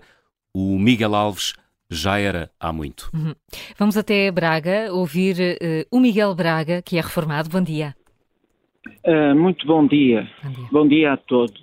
o 0.54 0.78
Miguel 0.78 1.16
Alves 1.16 1.54
já 1.92 2.18
era 2.18 2.50
há 2.58 2.72
muito. 2.72 3.12
Uhum. 3.14 3.34
Vamos 3.78 3.98
até 3.98 4.32
Braga 4.32 4.94
ouvir 4.94 5.36
uh, 5.36 5.96
o 5.96 6.00
Miguel 6.00 6.34
Braga, 6.34 6.82
que 6.82 6.98
é 6.98 7.02
reformado. 7.02 7.50
Bom 7.50 7.62
dia. 7.62 7.94
Uh, 9.06 9.36
muito 9.36 9.68
bom 9.68 9.86
dia. 9.86 10.28
bom 10.42 10.50
dia. 10.52 10.68
Bom 10.72 10.88
dia 10.88 11.14
a 11.14 11.18
todos. 11.18 11.62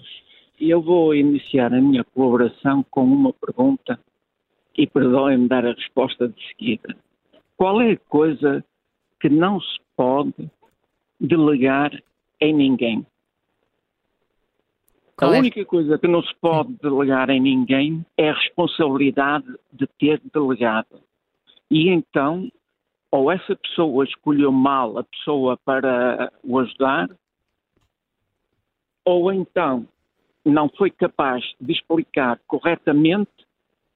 Eu 0.60 0.82
vou 0.82 1.14
iniciar 1.14 1.72
a 1.72 1.80
minha 1.80 2.04
colaboração 2.04 2.84
com 2.90 3.04
uma 3.04 3.32
pergunta 3.32 3.98
e 4.76 4.86
perdoem-me 4.86 5.48
dar 5.48 5.64
a 5.64 5.72
resposta 5.72 6.28
de 6.28 6.48
seguida. 6.48 6.94
Qual 7.56 7.80
é 7.80 7.92
a 7.92 7.96
coisa 7.96 8.64
que 9.20 9.28
não 9.28 9.60
se 9.60 9.78
pode 9.96 10.50
delegar 11.20 11.90
em 12.40 12.54
ninguém? 12.54 13.04
Qual 15.18 15.32
a 15.32 15.36
é? 15.36 15.40
única 15.40 15.64
coisa 15.64 15.98
que 15.98 16.06
não 16.06 16.22
se 16.22 16.32
pode 16.36 16.74
delegar 16.74 17.28
em 17.28 17.40
ninguém 17.40 18.06
é 18.16 18.30
a 18.30 18.34
responsabilidade 18.34 19.52
de 19.72 19.84
ter 19.98 20.22
delegado. 20.32 21.02
E 21.68 21.88
então, 21.88 22.48
ou 23.10 23.30
essa 23.30 23.56
pessoa 23.56 24.04
escolheu 24.04 24.52
mal 24.52 24.96
a 24.96 25.02
pessoa 25.02 25.56
para 25.56 26.32
o 26.44 26.60
ajudar, 26.60 27.10
ou 29.04 29.32
então 29.32 29.88
não 30.44 30.68
foi 30.68 30.88
capaz 30.88 31.44
de 31.60 31.72
explicar 31.72 32.38
corretamente 32.46 33.32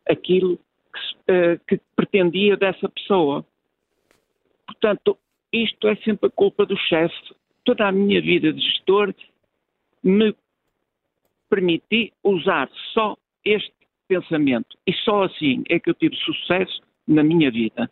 aquilo 0.09 0.57
que, 0.57 1.33
uh, 1.33 1.61
que 1.69 1.81
pretendia 1.95 2.57
dessa 2.57 2.89
pessoa. 2.89 3.47
Portanto, 4.67 5.17
isto 5.53 5.87
é 5.87 5.95
sempre 5.97 6.27
a 6.27 6.33
culpa 6.33 6.67
do 6.67 6.77
chefe. 6.77 7.15
Toda 7.65 7.87
a 7.87 7.93
minha 7.93 8.21
vida 8.21 8.53
de 8.53 8.61
gestor 8.61 9.15
me 10.03 10.35
permiti 11.53 12.11
usar 12.25 12.71
só 12.95 13.15
este 13.45 13.75
pensamento. 14.09 14.75
E 14.87 14.93
só 15.05 15.25
assim 15.25 15.63
é 15.69 15.79
que 15.79 15.91
eu 15.91 15.95
tive 15.95 16.17
sucesso 16.17 16.81
na 17.07 17.23
minha 17.23 17.51
vida. 17.51 17.91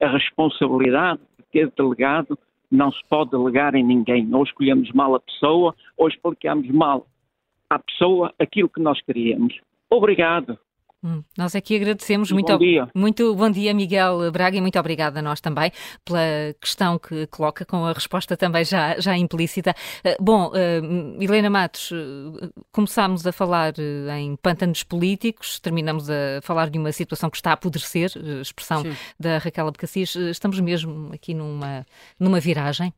A 0.00 0.08
responsabilidade 0.08 1.20
de 1.38 1.44
ter 1.52 1.70
delegado 1.76 2.38
não 2.70 2.90
se 2.90 3.00
pode 3.10 3.32
delegar 3.32 3.74
em 3.74 3.84
ninguém. 3.84 4.34
Ou 4.34 4.42
escolhemos 4.42 4.90
mal 4.92 5.14
a 5.14 5.20
pessoa, 5.20 5.74
ou 5.98 6.08
explicamos 6.08 6.66
mal 6.70 7.06
à 7.68 7.78
pessoa 7.78 8.32
aquilo 8.38 8.70
que 8.70 8.80
nós 8.80 8.98
queríamos. 9.02 9.60
Obrigado. 9.90 10.58
Hum, 11.04 11.24
nós 11.36 11.56
aqui 11.56 11.74
agradecemos 11.74 12.30
muito, 12.30 12.52
bom 12.52 12.58
dia. 12.58 12.88
muito 12.94 13.34
bom 13.34 13.50
dia, 13.50 13.74
Miguel 13.74 14.30
Braga, 14.30 14.56
e 14.56 14.60
muito 14.60 14.78
obrigada 14.78 15.18
a 15.18 15.22
nós 15.22 15.40
também 15.40 15.72
pela 16.04 16.20
questão 16.60 16.96
que 16.96 17.26
coloca, 17.26 17.64
com 17.64 17.84
a 17.84 17.92
resposta 17.92 18.36
também 18.36 18.64
já, 18.64 18.98
já 19.00 19.16
implícita. 19.16 19.74
Uh, 20.04 20.22
bom, 20.22 20.50
uh, 20.50 21.22
Helena 21.22 21.50
Matos, 21.50 21.90
uh, 21.90 22.52
começámos 22.70 23.26
a 23.26 23.32
falar 23.32 23.74
em 24.16 24.36
pântanos 24.36 24.84
políticos, 24.84 25.58
terminamos 25.58 26.08
a 26.08 26.40
falar 26.42 26.70
de 26.70 26.78
uma 26.78 26.92
situação 26.92 27.28
que 27.28 27.36
está 27.36 27.50
a 27.50 27.54
apodrecer, 27.54 28.12
expressão 28.40 28.82
Sim. 28.82 28.94
da 29.18 29.38
Raquel 29.38 29.66
Abcacis. 29.66 30.14
Estamos 30.14 30.60
mesmo 30.60 31.10
aqui 31.12 31.34
numa, 31.34 31.84
numa 32.18 32.38
viragem? 32.38 32.92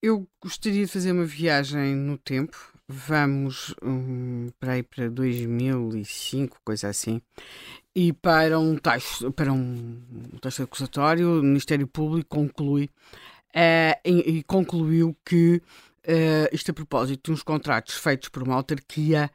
eu 0.00 0.26
gostaria 0.40 0.86
de 0.86 0.92
fazer 0.92 1.12
uma 1.12 1.24
viagem 1.24 1.94
no 1.94 2.16
tempo 2.16 2.77
vamos 2.88 3.74
um, 3.82 4.48
para 4.58 4.72
aí 4.72 4.82
para 4.82 5.08
2005, 5.10 6.58
coisa 6.64 6.88
assim, 6.88 7.20
e 7.94 8.12
para 8.12 8.58
um 8.58 8.76
texto, 8.76 9.30
para 9.32 9.52
um, 9.52 10.00
um 10.32 10.38
texto 10.40 10.62
acusatório, 10.62 11.40
o 11.40 11.42
Ministério 11.42 11.86
Público 11.86 12.28
conclui 12.30 12.90
uh, 13.54 13.98
e, 14.04 14.38
e, 14.38 14.42
concluiu 14.44 15.14
que 15.24 15.60
uh, 16.06 16.48
isto 16.50 16.70
a 16.70 16.74
propósito 16.74 17.26
de 17.26 17.32
uns 17.32 17.42
contratos 17.42 17.96
feitos 17.96 18.30
por 18.30 18.42
uma 18.42 18.54
autarquia 18.54 19.30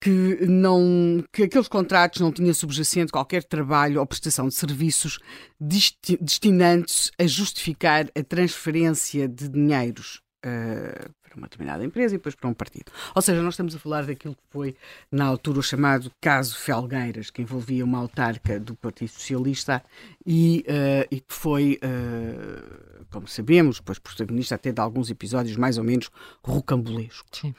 que 0.00 0.46
não 0.46 1.22
que 1.30 1.42
aqueles 1.42 1.68
contratos 1.68 2.22
não 2.22 2.32
tinham 2.32 2.54
subjacente 2.54 3.12
qualquer 3.12 3.44
trabalho 3.44 4.00
ou 4.00 4.06
prestação 4.06 4.48
de 4.48 4.54
serviços 4.54 5.18
destinantes 5.60 7.12
a 7.18 7.26
justificar 7.26 8.06
a 8.16 8.22
transferência 8.24 9.28
de 9.28 9.48
dinheiros 9.48 10.22
uh, 10.44 11.10
para 11.30 11.38
uma 11.38 11.46
determinada 11.46 11.84
empresa 11.84 12.14
e 12.14 12.18
depois 12.18 12.34
para 12.34 12.48
um 12.48 12.54
partido. 12.54 12.90
Ou 13.14 13.22
seja, 13.22 13.40
nós 13.40 13.54
estamos 13.54 13.74
a 13.74 13.78
falar 13.78 14.04
daquilo 14.04 14.34
que 14.34 14.42
foi, 14.50 14.76
na 15.10 15.24
altura, 15.24 15.60
o 15.60 15.62
chamado 15.62 16.10
caso 16.20 16.56
Felgueiras, 16.56 17.30
que 17.30 17.40
envolvia 17.40 17.84
uma 17.84 17.98
autarca 17.98 18.58
do 18.58 18.74
Partido 18.74 19.08
Socialista 19.08 19.82
e, 20.26 20.64
uh, 20.68 21.06
e 21.10 21.20
que 21.20 21.32
foi, 21.32 21.78
uh, 21.84 23.04
como 23.10 23.28
sabemos, 23.28 23.78
depois 23.78 23.98
protagonista 24.00 24.56
até 24.56 24.72
de 24.72 24.80
alguns 24.80 25.08
episódios 25.08 25.56
mais 25.56 25.78
ou 25.78 25.84
menos 25.84 26.10
rocambolescos. 26.42 27.44
Uh, 27.44 27.54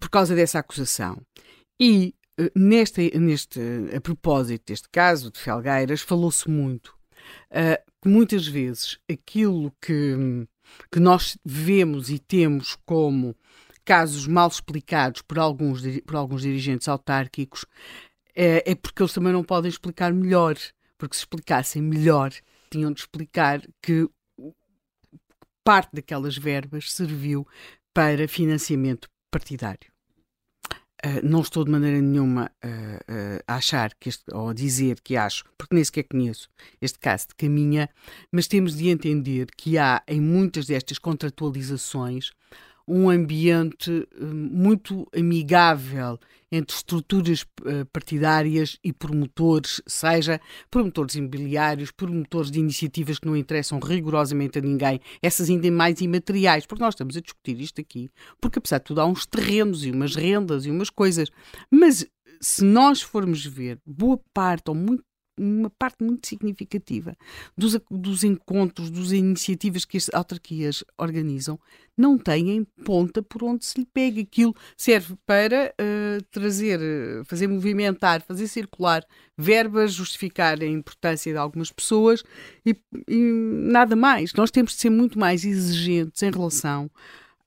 por 0.00 0.08
causa 0.08 0.34
dessa 0.34 0.60
acusação. 0.60 1.20
E 1.80 2.14
neste, 2.54 3.18
neste, 3.18 3.60
a 3.94 4.00
propósito 4.00 4.62
deste 4.66 4.88
caso 4.90 5.30
de 5.30 5.38
Felgueiras, 5.40 6.00
falou-se 6.00 6.48
muito 6.48 6.96
que 8.00 8.08
muitas 8.08 8.46
vezes 8.46 8.98
aquilo 9.10 9.72
que 9.80 10.46
que 10.90 11.00
nós 11.00 11.38
vemos 11.44 12.10
e 12.10 12.18
temos 12.18 12.76
como 12.84 13.36
casos 13.84 14.26
mal 14.26 14.48
explicados 14.48 15.22
por 15.22 15.38
alguns, 15.38 15.82
por 16.06 16.16
alguns 16.16 16.42
dirigentes 16.42 16.88
autárquicos, 16.88 17.64
é, 18.34 18.70
é 18.70 18.74
porque 18.74 19.02
eles 19.02 19.12
também 19.12 19.32
não 19.32 19.42
podem 19.42 19.68
explicar 19.68 20.12
melhor. 20.12 20.56
Porque 20.98 21.14
se 21.14 21.22
explicassem 21.22 21.80
melhor, 21.80 22.32
tinham 22.70 22.92
de 22.92 23.00
explicar 23.00 23.62
que 23.80 24.08
parte 25.62 25.90
daquelas 25.92 26.36
verbas 26.36 26.92
serviu 26.92 27.46
para 27.94 28.26
financiamento 28.26 29.08
partidário. 29.30 29.92
Uh, 31.04 31.24
não 31.24 31.42
estou 31.42 31.64
de 31.64 31.70
maneira 31.70 32.00
nenhuma 32.00 32.50
uh, 32.64 32.68
uh, 32.68 33.42
a 33.46 33.54
achar 33.54 33.94
que 34.00 34.08
este, 34.08 34.24
ou 34.32 34.48
a 34.48 34.52
dizer 34.52 35.00
que 35.00 35.16
acho, 35.16 35.44
porque 35.56 35.74
nem 35.74 35.84
sequer 35.84 36.02
conheço 36.02 36.48
este 36.80 36.98
caso 36.98 37.28
de 37.28 37.36
caminha, 37.36 37.88
mas 38.32 38.48
temos 38.48 38.76
de 38.76 38.88
entender 38.88 39.46
que 39.56 39.78
há 39.78 40.02
em 40.08 40.20
muitas 40.20 40.66
destas 40.66 40.98
contratualizações 40.98 42.32
um 42.86 43.10
ambiente 43.10 44.08
muito 44.18 45.06
amigável 45.14 46.18
entre 46.50 46.76
estruturas 46.76 47.42
uh, 47.42 47.84
partidárias 47.92 48.78
e 48.82 48.92
promotores, 48.92 49.82
seja 49.86 50.40
promotores 50.70 51.14
imobiliários, 51.14 51.90
promotores 51.90 52.50
de 52.50 52.58
iniciativas 52.58 53.18
que 53.18 53.26
não 53.26 53.36
interessam 53.36 53.78
rigorosamente 53.78 54.58
a 54.58 54.62
ninguém, 54.62 55.00
essas 55.22 55.50
ainda 55.50 55.70
mais 55.70 56.00
imateriais, 56.00 56.66
porque 56.66 56.82
nós 56.82 56.94
estamos 56.94 57.16
a 57.16 57.20
discutir 57.20 57.60
isto 57.60 57.80
aqui, 57.80 58.10
porque 58.40 58.58
apesar 58.58 58.78
de 58.78 58.84
tudo 58.84 59.00
há 59.00 59.06
uns 59.06 59.26
terrenos 59.26 59.84
e 59.84 59.90
umas 59.90 60.14
rendas 60.14 60.64
e 60.64 60.70
umas 60.70 60.90
coisas, 60.90 61.28
mas 61.70 62.06
se 62.40 62.64
nós 62.64 63.02
formos 63.02 63.44
ver, 63.44 63.80
boa 63.84 64.20
parte 64.32 64.68
ou 64.68 64.74
muito 64.74 65.04
uma 65.38 65.70
parte 65.70 66.02
muito 66.02 66.26
significativa 66.26 67.16
dos, 67.56 67.78
dos 67.90 68.24
encontros, 68.24 68.90
das 68.90 69.12
iniciativas 69.12 69.84
que 69.84 69.96
as 69.96 70.10
autarquias 70.12 70.84
organizam, 70.96 71.58
não 71.96 72.16
têm 72.16 72.64
ponta 72.84 73.22
por 73.22 73.42
onde 73.42 73.64
se 73.64 73.80
lhe 73.80 73.86
pega. 73.86 74.20
Aquilo 74.20 74.54
serve 74.76 75.16
para 75.26 75.74
uh, 75.80 76.22
trazer, 76.30 76.80
fazer 77.24 77.48
movimentar, 77.48 78.22
fazer 78.22 78.46
circular 78.46 79.04
verbas, 79.36 79.92
justificar 79.92 80.60
a 80.60 80.66
importância 80.66 81.32
de 81.32 81.38
algumas 81.38 81.72
pessoas 81.72 82.22
e, 82.64 82.76
e 83.08 83.16
nada 83.16 83.96
mais. 83.96 84.32
Nós 84.34 84.50
temos 84.50 84.72
de 84.72 84.80
ser 84.80 84.90
muito 84.90 85.18
mais 85.18 85.44
exigentes 85.44 86.22
em 86.22 86.30
relação 86.30 86.90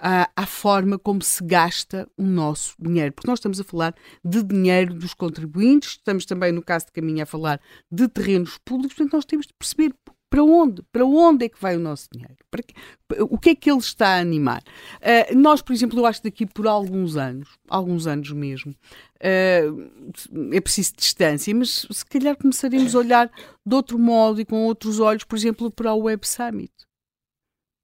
à, 0.02 0.30
à, 0.36 0.46
forma 0.46 0.98
como 0.98 1.22
se 1.22 1.44
gasta 1.44 2.10
o 2.18 2.24
nosso 2.24 2.74
dinheiro, 2.80 3.14
porque 3.14 3.30
nós 3.30 3.38
estamos 3.38 3.60
a 3.60 3.64
falar 3.64 3.96
de 4.26 4.44
dinheiro 4.44 4.96
dos 4.96 5.14
contribuintes, 5.14 5.92
estamos 5.92 6.26
também, 6.26 6.52
no 6.52 6.64
caso 6.64 6.88
de 6.88 6.92
Caminho, 6.92 7.22
a 7.22 7.26
falar 7.26 7.62
de 7.92 8.08
terrenos 8.08 8.58
públicos, 8.66 8.98
portanto, 8.98 9.14
nós 9.14 9.26
temos 9.26 9.46
de 9.46 9.54
perceber 9.54 9.94
para 10.32 10.44
onde? 10.44 10.82
Para 10.94 11.06
onde 11.06 11.46
é 11.46 11.50
que 11.50 11.62
vai 11.62 11.76
o 11.76 11.80
nosso 11.80 12.08
dinheiro? 12.10 12.38
Que, 12.66 12.74
o 13.22 13.38
que 13.38 13.50
é 13.50 13.56
que 13.56 13.70
ele 13.70 13.80
está 13.80 14.16
a 14.16 14.20
animar? 14.20 14.64
Uh, 15.02 15.38
nós, 15.38 15.62
por 15.62 15.74
exemplo, 15.74 16.00
eu 16.00 16.06
acho 16.06 16.22
que 16.22 16.30
daqui 16.30 16.46
por 16.46 16.66
alguns 16.66 17.18
anos, 17.18 17.50
alguns 17.68 18.08
anos 18.08 18.32
mesmo, 18.32 18.72
uh, 18.72 20.54
é 20.54 20.62
preciso 20.62 20.94
distância, 20.98 21.54
mas 21.54 21.86
se 21.92 22.06
calhar 22.06 22.38
começaremos 22.38 22.96
a 22.96 23.00
olhar 23.00 23.30
de 23.66 23.76
outro 23.76 24.00
modo 24.00 24.40
e 24.40 24.46
com 24.46 24.64
outros 24.64 25.02
olhos, 25.02 25.26
por 25.26 25.38
exemplo, 25.38 25.70
para 25.70 25.94
o 25.94 26.04
Web 26.04 26.26
Summit 26.26 26.72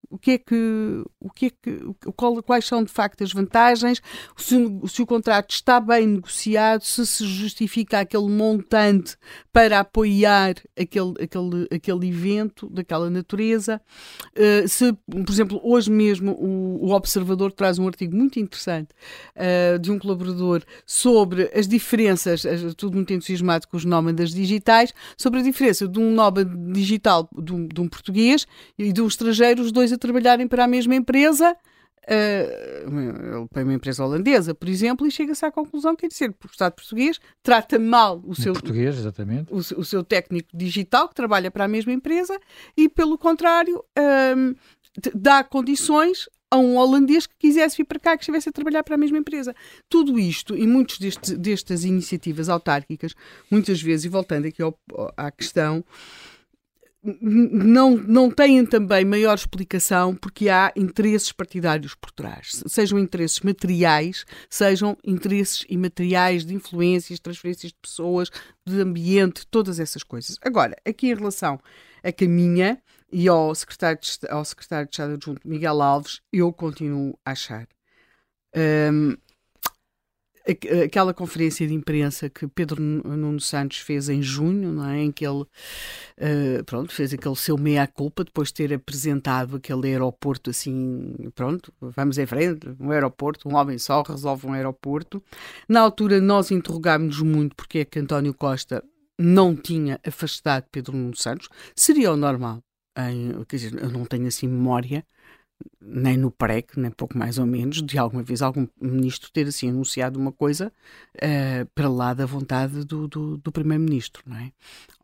o 0.10 0.18
que 0.18 0.32
é 0.32 0.38
que, 0.38 1.04
o 1.20 1.30
que, 1.30 1.46
é 1.48 1.50
que 1.50 1.80
qual, 2.16 2.42
quais 2.42 2.66
são 2.66 2.84
de 2.84 2.92
facto 2.92 3.24
as 3.24 3.34
vantagens, 3.34 4.02
se, 4.36 4.56
se, 4.88 5.02
o 5.02 5.06
contrato 5.06 5.52
está 5.52 5.80
bem 5.80 6.08
negociado, 6.08 6.84
se 6.84 7.06
se 7.06 7.26
justifica 7.26 8.00
aquele 8.00 8.30
montante 8.30 9.18
para 9.52 9.80
apoiar 9.80 10.56
aquele, 10.80 11.14
aquele, 11.22 11.68
aquele 11.72 12.08
evento 12.08 12.70
daquela 12.70 13.10
natureza. 13.10 13.82
Uh, 14.36 14.68
se, 14.68 14.94
por 14.94 15.30
exemplo, 15.30 15.60
hoje 15.64 15.92
mesmo 15.92 16.32
o, 16.34 16.86
o, 16.86 16.92
Observador 16.92 17.52
traz 17.52 17.78
um 17.78 17.88
artigo 17.88 18.16
muito 18.16 18.40
interessante 18.40 18.90
uh, 19.36 19.78
de 19.80 19.92
um 19.92 20.00
colaborador 20.00 20.64
sobre 20.86 21.52
as 21.54 21.68
diferenças, 21.68 22.44
tudo 22.76 22.96
muito 22.96 23.14
entusiasmado 23.14 23.68
com 23.68 23.78
os 23.78 23.86
nómadas 23.86 24.32
digitais, 24.32 24.94
sobre 25.18 25.40
a 25.40 25.44
diferença 25.44 25.88
de 25.88 26.00
um 26.00 26.12
nómada 26.14 26.46
digital 26.46 27.30
de 27.38 27.54
um, 27.54 27.68
de 27.68 27.82
um 27.82 27.88
português 27.88 28.48
e 28.78 28.94
de 28.94 29.02
um 29.02 29.08
estrangeiro, 29.08 29.62
os 29.62 29.72
dois 29.72 29.92
a 29.98 30.00
trabalharem 30.00 30.48
para 30.48 30.64
a 30.64 30.68
mesma 30.68 30.96
empresa, 30.96 31.56
uh, 32.04 33.48
para 33.50 33.64
uma 33.64 33.74
empresa 33.74 34.04
holandesa, 34.04 34.56
por 34.56 34.70
exemplo, 34.70 35.06
e 35.06 35.12
chega-se 35.12 35.46
à 35.46 35.52
conclusão 35.52 35.96
que, 35.96 36.02
quer 36.02 36.08
dizer, 36.08 36.30
o 36.30 36.48
Estado 36.50 36.74
português 36.74 37.20
trata 37.44 37.78
mal 37.78 38.22
o 38.26 38.36
seu, 38.36 38.54
português, 38.54 38.98
exatamente. 38.98 39.52
O, 39.52 39.58
o, 39.58 39.86
seu 39.86 40.04
técnico 40.04 40.50
digital, 40.56 41.10
que 41.10 41.16
trabalha 41.16 41.52
para 41.52 41.66
a 41.66 41.68
mesma 41.68 41.92
empresa, 41.92 42.40
e, 42.76 42.88
pelo 42.88 43.18
contrário, 43.18 43.84
uh, 44.00 44.56
dá 45.14 45.44
condições 45.44 46.30
a 46.50 46.58
um 46.58 46.78
holandês 46.78 47.28
que 47.28 47.36
quisesse 47.38 47.78
vir 47.78 47.86
para 47.86 48.00
cá, 48.00 48.18
que 48.18 48.24
estivesse 48.24 48.50
a 48.50 48.52
trabalhar 48.52 48.84
para 48.84 48.96
a 48.96 48.98
mesma 48.98 49.18
empresa. 49.18 49.54
Tudo 49.90 50.18
isto 50.18 50.56
e 50.56 50.66
muitas 50.66 50.98
destas 51.38 51.84
iniciativas 51.84 52.48
autárquicas, 52.48 53.14
muitas 53.52 53.82
vezes, 53.82 54.06
e 54.06 54.10
voltando 54.10 54.48
aqui 54.48 54.62
ao, 54.62 54.78
à 55.16 55.30
questão, 55.30 55.84
não, 57.22 57.96
não 57.96 58.30
têm 58.30 58.66
também 58.66 59.06
maior 59.06 59.36
explicação 59.36 60.16
porque 60.16 60.50
há 60.50 60.74
interesses 60.76 61.32
partidários 61.32 61.96
por 61.96 62.12
trás, 62.12 62.62
sejam 62.68 63.00
interesses 63.00 63.40
materiais, 63.40 64.26
sejam 64.50 64.98
interesses 65.06 65.66
imateriais 65.70 66.46
de 66.46 66.54
influências, 66.54 67.20
transferências 67.20 67.72
de 67.72 67.78
pessoas, 67.82 68.30
de 68.66 68.82
ambiente, 68.82 69.48
todas 69.48 69.80
essas 69.80 70.04
coisas. 70.04 70.38
Agora, 70.42 70.76
aqui 70.86 71.08
em 71.08 71.16
relação 71.16 71.60
a 72.04 72.12
Caminha 72.12 72.82
e 73.12 73.28
ao 73.28 73.56
secretário 73.56 74.00
de, 74.02 74.30
ao 74.30 74.44
secretário 74.44 74.88
de 74.88 74.94
Estado 74.94 75.14
adjunto 75.14 75.48
Miguel 75.48 75.82
Alves, 75.82 76.22
eu 76.32 76.52
continuo 76.52 77.18
a 77.26 77.32
achar. 77.32 77.68
Um, 78.56 79.16
aquela 80.84 81.14
conferência 81.14 81.68
de 81.68 81.74
imprensa 81.74 82.30
que 82.30 82.48
Pedro 82.48 82.82
Nuno 82.82 83.40
Santos 83.40 83.80
fez 83.80 84.08
em 84.08 84.22
junho, 84.22 84.72
não 84.72 84.90
é? 84.90 85.02
em 85.02 85.12
que 85.12 85.26
ele 85.26 85.42
uh, 85.42 86.64
pronto, 86.66 86.94
fez 86.94 87.14
aquele 87.14 87.36
seu 87.36 87.58
meia-culpa 87.58 88.24
depois 88.24 88.48
de 88.50 88.54
ter 88.56 88.74
apresentado 88.74 89.58
aquele 89.58 89.88
aeroporto 89.88 90.50
assim, 90.50 91.14
pronto, 91.36 91.74
vamos 91.82 92.18
em 92.18 92.26
frente, 92.26 92.68
um 92.80 92.92
aeroporto, 92.92 93.50
um 93.50 93.56
homem 93.56 93.78
só 93.78 94.02
resolve 94.02 94.48
um 94.48 94.54
aeroporto. 94.54 95.22
Na 95.68 95.82
altura 95.82 96.22
nós 96.22 96.50
interrogámos-nos 96.52 97.22
muito 97.22 97.56
porque 97.56 97.80
é 97.80 97.86
que 97.86 98.00
António 98.00 98.34
Costa 98.34 98.84
não 99.20 99.56
tinha 99.56 100.00
afastado 100.06 100.66
Pedro 100.72 100.96
Nuno 100.96 101.16
Santos, 101.18 101.50
seria 101.76 102.12
o 102.12 102.18
normal. 102.18 102.62
Em, 102.98 103.44
quer 103.46 103.58
dizer, 103.58 103.82
eu 103.82 103.92
não 103.92 104.06
tenho 104.06 104.28
assim 104.28 104.48
memória 104.48 105.06
nem 105.82 106.18
no 106.18 106.32
PREC, 106.32 106.80
nem 106.80 106.92
pouco 106.92 107.18
mais 107.18 107.38
ou 107.38 107.46
menos, 107.46 107.82
de 107.82 107.98
alguma 107.98 108.24
vez 108.24 108.42
algum 108.42 108.68
ministro 108.80 109.32
ter 109.32 109.48
assim 109.48 109.70
anunciado 109.70 110.20
uma 110.20 110.32
coisa 110.32 110.72
uh, 111.16 111.66
para 111.74 111.90
lá 111.90 112.14
da 112.14 112.26
vontade 112.26 112.84
do, 112.84 113.08
do, 113.08 113.38
do 113.38 113.52
primeiro-ministro, 113.52 114.24
não 114.26 114.38
é? 114.38 114.52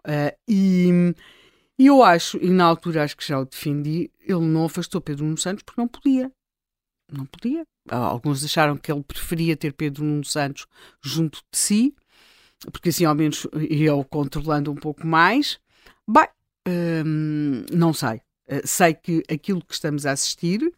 Uh, 0.05 0.37
e, 0.47 1.15
e 1.79 1.87
eu 1.87 2.03
acho, 2.03 2.37
e 2.37 2.49
na 2.49 2.65
altura 2.65 3.03
acho 3.03 3.15
que 3.15 3.27
já 3.27 3.39
o 3.39 3.45
defendi, 3.45 4.11
ele 4.19 4.41
não 4.41 4.65
afastou 4.65 5.01
Pedro 5.01 5.25
Nuno 5.25 5.37
Santos 5.37 5.63
porque 5.63 5.79
não 5.79 5.87
podia. 5.87 6.31
Não 7.11 7.25
podia. 7.25 7.63
Alguns 7.89 8.43
acharam 8.43 8.77
que 8.77 8.91
ele 8.91 9.03
preferia 9.03 9.55
ter 9.57 9.73
Pedro 9.73 10.03
Nuno 10.03 10.25
Santos 10.25 10.65
junto 11.01 11.39
de 11.51 11.57
si, 11.57 11.95
porque 12.71 12.89
assim 12.89 13.05
ao 13.05 13.15
menos 13.15 13.45
ia 13.69 13.93
o 13.93 14.03
controlando 14.03 14.71
um 14.71 14.75
pouco 14.75 15.05
mais. 15.05 15.59
Bem, 16.07 16.27
hum, 16.67 17.65
não 17.71 17.93
sei. 17.93 18.21
Eh, 18.47 18.61
sei 18.65 18.93
que 18.93 19.23
aquilo 19.29 19.63
que 19.63 19.73
estamos 19.73 20.05
a 20.05 20.11
assistir 20.11 20.71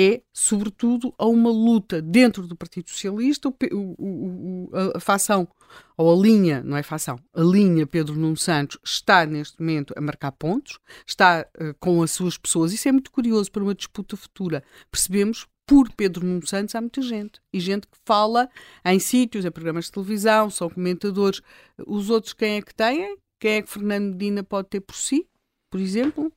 é, 0.00 0.22
sobretudo, 0.32 1.12
a 1.18 1.26
uma 1.26 1.50
luta 1.50 2.00
dentro 2.00 2.46
do 2.46 2.54
Partido 2.54 2.88
Socialista, 2.88 3.48
o, 3.48 3.54
o, 3.98 4.70
a, 4.94 5.00
facção, 5.00 5.48
ou 5.96 6.12
a 6.12 6.22
linha, 6.22 6.62
não 6.62 6.76
é 6.76 6.84
facção, 6.84 7.18
a 7.34 7.40
linha 7.40 7.84
Pedro 7.84 8.14
Nuno 8.14 8.36
Santos 8.36 8.78
está 8.84 9.26
neste 9.26 9.58
momento 9.58 9.92
a 9.96 10.00
marcar 10.00 10.30
pontos, 10.30 10.78
está 11.04 11.44
uh, 11.60 11.74
com 11.80 12.00
as 12.00 12.12
suas 12.12 12.38
pessoas. 12.38 12.72
Isso 12.72 12.88
é 12.88 12.92
muito 12.92 13.10
curioso 13.10 13.50
para 13.50 13.60
uma 13.60 13.74
disputa 13.74 14.16
futura. 14.16 14.62
Percebemos 14.88 15.48
por 15.66 15.90
Pedro 15.92 16.24
Nuno 16.24 16.46
Santos 16.46 16.76
há 16.76 16.80
muita 16.80 17.02
gente. 17.02 17.40
E 17.52 17.58
gente 17.58 17.88
que 17.88 17.98
fala 18.06 18.48
em 18.84 19.00
sítios, 19.00 19.44
em 19.44 19.50
programas 19.50 19.86
de 19.86 19.92
televisão, 19.92 20.48
são 20.48 20.70
comentadores. 20.70 21.42
Os 21.84 22.08
outros 22.08 22.32
quem 22.32 22.58
é 22.58 22.62
que 22.62 22.72
têm? 22.72 23.18
Quem 23.40 23.52
é 23.54 23.62
que 23.62 23.68
Fernando 23.68 24.12
Medina 24.12 24.44
pode 24.44 24.68
ter 24.68 24.80
por 24.80 24.94
si, 24.94 25.26
por 25.68 25.80
exemplo? 25.80 26.32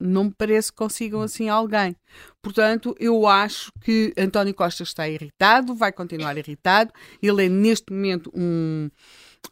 Não 0.00 0.24
me 0.24 0.34
parece 0.36 0.70
que 0.70 0.78
consigam 0.78 1.22
assim 1.22 1.48
alguém. 1.48 1.96
Portanto, 2.42 2.94
eu 2.98 3.26
acho 3.26 3.70
que 3.80 4.12
António 4.16 4.54
Costa 4.54 4.82
está 4.82 5.08
irritado, 5.08 5.74
vai 5.74 5.92
continuar 5.92 6.36
irritado. 6.36 6.92
Ele 7.22 7.46
é 7.46 7.48
neste 7.48 7.92
momento 7.92 8.30
um 8.34 8.90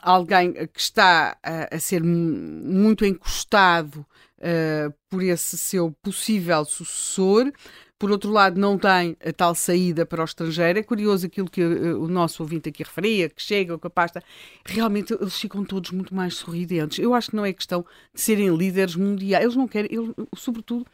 alguém 0.00 0.52
que 0.52 0.80
está 0.80 1.36
a, 1.42 1.74
a 1.74 1.78
ser 1.78 2.02
muito 2.02 3.04
encostado 3.04 4.06
uh, 4.38 4.92
por 5.08 5.22
esse 5.22 5.56
seu 5.56 5.90
possível 6.02 6.64
sucessor 6.64 7.52
por 7.98 8.10
outro 8.10 8.30
lado, 8.30 8.60
não 8.60 8.76
tem 8.78 9.16
a 9.24 9.32
tal 9.32 9.54
saída 9.54 10.04
para 10.04 10.20
o 10.20 10.24
estrangeiro. 10.24 10.78
É 10.78 10.82
curioso 10.82 11.26
aquilo 11.26 11.50
que 11.50 11.62
uh, 11.62 12.02
o 12.02 12.08
nosso 12.08 12.42
ouvinte 12.42 12.68
aqui 12.68 12.82
referia, 12.82 13.28
que 13.28 13.42
chega, 13.42 13.78
que 13.78 13.88
pasta. 13.88 14.22
Realmente, 14.64 15.14
eles 15.14 15.38
ficam 15.38 15.64
todos 15.64 15.90
muito 15.90 16.14
mais 16.14 16.34
sorridentes. 16.34 16.98
Eu 16.98 17.14
acho 17.14 17.30
que 17.30 17.36
não 17.36 17.44
é 17.44 17.52
questão 17.52 17.84
de 18.14 18.20
serem 18.20 18.54
líderes 18.54 18.96
mundiais. 18.96 19.44
Eles 19.44 19.56
não 19.56 19.66
querem, 19.66 19.90
eles, 19.92 20.12
sobretudo, 20.36 20.86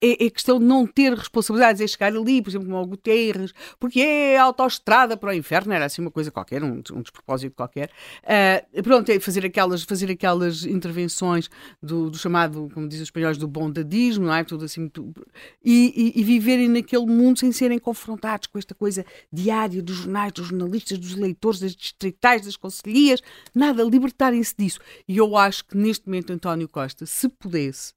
é, 0.00 0.26
é 0.26 0.30
questão 0.30 0.58
de 0.58 0.64
não 0.64 0.86
ter 0.86 1.12
responsabilidades, 1.12 1.80
é 1.80 1.86
chegar 1.86 2.14
ali, 2.14 2.42
por 2.42 2.50
exemplo, 2.50 2.66
como 2.66 2.80
o 2.80 2.86
Guterres, 2.86 3.52
porque 3.78 4.00
é 4.00 4.36
autoestrada 4.36 5.16
para 5.16 5.30
o 5.30 5.32
inferno, 5.32 5.72
era 5.72 5.86
assim 5.86 6.02
uma 6.02 6.10
coisa 6.10 6.30
qualquer, 6.30 6.62
um, 6.62 6.82
um 6.92 7.02
despropósito 7.02 7.54
qualquer. 7.56 7.90
Uh, 8.22 8.82
pronto, 8.82 9.10
é 9.10 9.18
fazer 9.18 9.44
aquelas, 9.44 9.82
fazer 9.82 10.10
aquelas 10.10 10.64
intervenções 10.64 11.48
do, 11.82 12.10
do 12.10 12.18
chamado, 12.18 12.68
como 12.72 12.86
dizem 12.88 13.02
os 13.02 13.08
espanhóis, 13.08 13.38
do 13.38 13.48
bondadismo, 13.48 14.26
não 14.26 14.34
é? 14.34 14.44
Tudo 14.44 14.64
assim, 14.64 14.88
tudo, 14.88 15.26
e, 15.64 16.12
e, 16.16 16.20
e, 16.20 16.24
viverem 16.24 16.68
naquele 16.68 17.06
mundo 17.06 17.38
sem 17.38 17.50
serem 17.52 17.78
confrontados 17.78 18.46
com 18.46 18.58
esta 18.58 18.74
coisa 18.74 19.04
diária 19.32 19.82
dos 19.82 19.96
jornais, 19.96 20.32
dos 20.32 20.46
jornalistas, 20.46 20.98
dos 20.98 21.14
leitores, 21.14 21.60
das 21.60 21.74
distritais, 21.74 22.44
das 22.44 22.56
conselhias, 22.56 23.20
nada, 23.54 23.82
libertarem-se 23.82 24.54
disso. 24.56 24.78
E 25.08 25.16
eu 25.16 25.36
acho 25.36 25.64
que 25.64 25.76
neste 25.76 26.06
momento 26.06 26.32
António 26.32 26.68
Costa, 26.68 27.06
se 27.06 27.28
pudesse, 27.28 27.95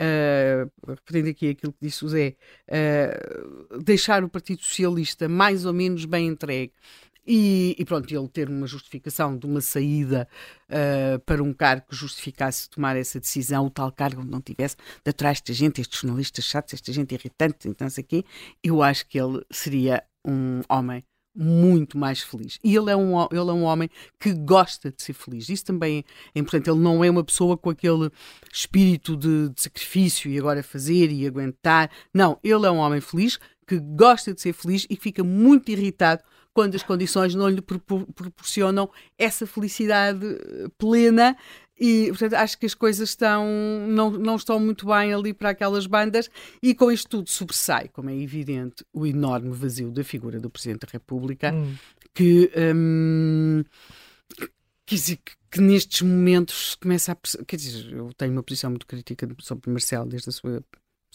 uh, 0.00 0.70
repetindo 0.86 1.28
aqui 1.28 1.50
aquilo 1.50 1.72
que 1.72 1.86
disse 1.86 2.04
o 2.04 2.08
Zé, 2.08 2.36
uh, 2.68 3.82
deixar 3.82 4.24
o 4.24 4.28
Partido 4.28 4.62
Socialista 4.62 5.28
mais 5.28 5.64
ou 5.64 5.72
menos 5.72 6.04
bem 6.04 6.28
entregue. 6.28 6.72
E, 7.26 7.74
e, 7.76 7.84
pronto, 7.84 8.08
ele 8.14 8.28
ter 8.28 8.48
uma 8.48 8.68
justificação 8.68 9.36
de 9.36 9.46
uma 9.46 9.60
saída 9.60 10.28
uh, 10.68 11.18
para 11.20 11.42
um 11.42 11.52
cargo 11.52 11.86
que 11.88 11.96
justificasse 11.96 12.70
tomar 12.70 12.96
essa 12.96 13.18
decisão, 13.18 13.66
o 13.66 13.70
tal 13.70 13.90
cargo 13.90 14.24
não 14.24 14.40
tivesse 14.40 14.76
de 15.04 15.10
atrás 15.10 15.42
de 15.42 15.52
gente, 15.52 15.80
estes 15.80 16.00
jornalistas 16.00 16.44
chatos, 16.44 16.74
esta 16.74 16.92
gente 16.92 17.12
irritante, 17.14 17.68
então 17.68 17.90
sei 17.90 18.06
eu 18.62 18.80
acho 18.80 19.08
que 19.08 19.18
ele 19.18 19.44
seria 19.50 20.04
um 20.24 20.60
homem 20.68 21.04
muito 21.36 21.98
mais 21.98 22.20
feliz. 22.20 22.58
E 22.64 22.74
ele 22.74 22.90
é, 22.90 22.96
um, 22.96 23.22
ele 23.30 23.38
é 23.38 23.52
um 23.52 23.62
homem 23.62 23.90
que 24.18 24.32
gosta 24.32 24.90
de 24.90 25.02
ser 25.02 25.12
feliz. 25.12 25.48
Isso 25.48 25.64
também 25.64 26.04
é 26.34 26.38
importante. 26.38 26.70
Ele 26.70 26.80
não 26.80 27.04
é 27.04 27.10
uma 27.10 27.22
pessoa 27.22 27.56
com 27.56 27.70
aquele 27.70 28.10
espírito 28.52 29.16
de, 29.16 29.50
de 29.50 29.62
sacrifício 29.62 30.30
e 30.30 30.38
agora 30.38 30.62
fazer 30.62 31.12
e 31.12 31.26
aguentar. 31.26 31.90
Não, 32.12 32.38
ele 32.42 32.66
é 32.66 32.70
um 32.70 32.78
homem 32.78 33.00
feliz 33.00 33.38
que 33.66 33.78
gosta 33.78 34.32
de 34.32 34.40
ser 34.40 34.52
feliz 34.52 34.86
e 34.88 34.96
fica 34.96 35.22
muito 35.22 35.70
irritado 35.70 36.22
quando 36.54 36.74
as 36.74 36.82
condições 36.82 37.34
não 37.34 37.50
lhe 37.50 37.60
proporcionam 37.60 38.88
essa 39.18 39.46
felicidade 39.46 40.20
plena 40.78 41.36
e, 41.78 42.06
portanto, 42.08 42.34
acho 42.34 42.58
que 42.58 42.66
as 42.66 42.74
coisas 42.74 43.10
estão, 43.10 43.46
não, 43.88 44.10
não 44.10 44.36
estão 44.36 44.58
muito 44.58 44.86
bem 44.86 45.12
ali 45.12 45.34
para 45.34 45.50
aquelas 45.50 45.86
bandas 45.86 46.30
e 46.62 46.74
com 46.74 46.90
isto 46.90 47.08
tudo 47.08 47.30
sobressai, 47.30 47.88
como 47.88 48.08
é 48.08 48.16
evidente, 48.16 48.84
o 48.92 49.06
enorme 49.06 49.50
vazio 49.50 49.90
da 49.90 50.02
figura 50.02 50.40
do 50.40 50.48
Presidente 50.48 50.86
da 50.86 50.92
República, 50.92 51.52
hum. 51.52 51.74
que, 52.14 52.50
hum, 52.74 53.62
que, 54.86 54.96
que, 55.16 55.18
que, 55.50 55.60
nestes 55.60 56.02
momentos 56.02 56.76
começa 56.76 57.12
a... 57.12 57.44
Quer 57.44 57.56
dizer, 57.56 57.92
eu 57.92 58.10
tenho 58.16 58.32
uma 58.32 58.42
posição 58.42 58.70
muito 58.70 58.86
crítica 58.86 59.28
sobre 59.40 59.70
Marcelo 59.70 60.08
desde 60.08 60.30
a 60.30 60.32
sua 60.32 60.64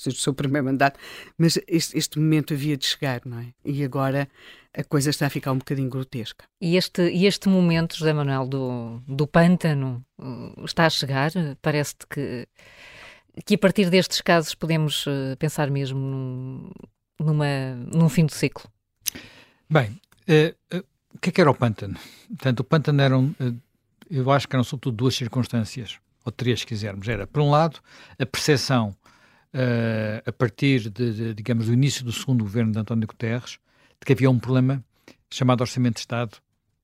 seja 0.02 0.18
o 0.18 0.20
seu 0.20 0.34
primeiro 0.34 0.66
mandato, 0.66 1.00
mas 1.38 1.60
este, 1.68 1.98
este, 1.98 2.20
momento 2.20 2.54
havia 2.54 2.76
de 2.76 2.86
chegar, 2.86 3.22
não 3.26 3.40
é? 3.40 3.48
E 3.64 3.84
agora 3.84 4.28
a 4.74 4.84
coisa 4.84 5.10
está 5.10 5.28
a 5.28 5.30
ficar 5.30 5.52
um 5.52 5.58
bocadinho 5.58 5.90
grotesca. 5.90 6.46
E 6.60 6.76
este, 6.76 7.10
e 7.10 7.26
este 7.26 7.50
momento, 7.50 7.98
José 7.98 8.14
Manuel, 8.14 8.48
do, 8.48 9.02
do 9.08 9.28
pântano, 9.28 10.04
uh, 10.20 10.66
está 10.66 10.86
a 10.86 10.90
chegar? 10.90 11.32
Parece-te 11.62 12.08
que, 12.08 12.48
que 13.46 13.56
a 13.56 13.58
partir 13.58 13.90
destes 13.90 14.22
casos 14.22 14.56
podemos 14.56 15.06
uh, 15.08 15.36
pensar 15.38 15.70
mesmo 15.70 16.00
num, 16.00 16.72
numa, 17.20 17.76
num 17.94 18.10
fim 18.10 18.26
do 18.26 18.34
ciclo? 18.34 18.70
Bem, 19.70 20.00
uh, 20.28 20.78
uh, 20.78 20.86
o 21.14 21.20
que 21.20 21.30
é 21.30 21.32
que 21.32 21.42
era 21.42 21.52
o 21.52 21.56
pântano? 21.56 21.98
Portanto, 22.28 22.60
o 22.62 22.64
pântano 22.64 23.02
eram, 23.02 23.36
uh, 23.40 23.56
eu 24.10 24.30
acho 24.32 24.48
que 24.48 24.56
eram 24.56 24.64
sobretudo 24.64 24.98
duas 24.98 25.16
circunstâncias, 25.16 26.00
ou 26.26 26.32
três, 26.32 26.62
se 26.62 26.66
quisermos. 26.66 27.08
Era, 27.08 27.26
por 27.26 27.42
um 27.42 27.50
lado, 27.50 27.80
a 28.20 28.26
percepção 28.26 28.96
uh, 29.54 30.22
a 30.26 30.32
partir 30.32 30.90
de, 30.90 31.14
de, 31.14 31.34
digamos, 31.34 31.68
do 31.68 31.74
início 31.74 32.04
do 32.04 32.12
segundo 32.12 32.44
governo 32.44 32.72
de 32.72 32.80
António 32.80 33.08
Guterres, 33.08 33.60
de 34.00 34.06
que 34.06 34.14
havia 34.14 34.30
um 34.30 34.40
problema 34.40 34.84
chamado 35.30 35.62
Orçamento 35.62 35.96
de 35.96 36.02
Estado, 36.02 36.38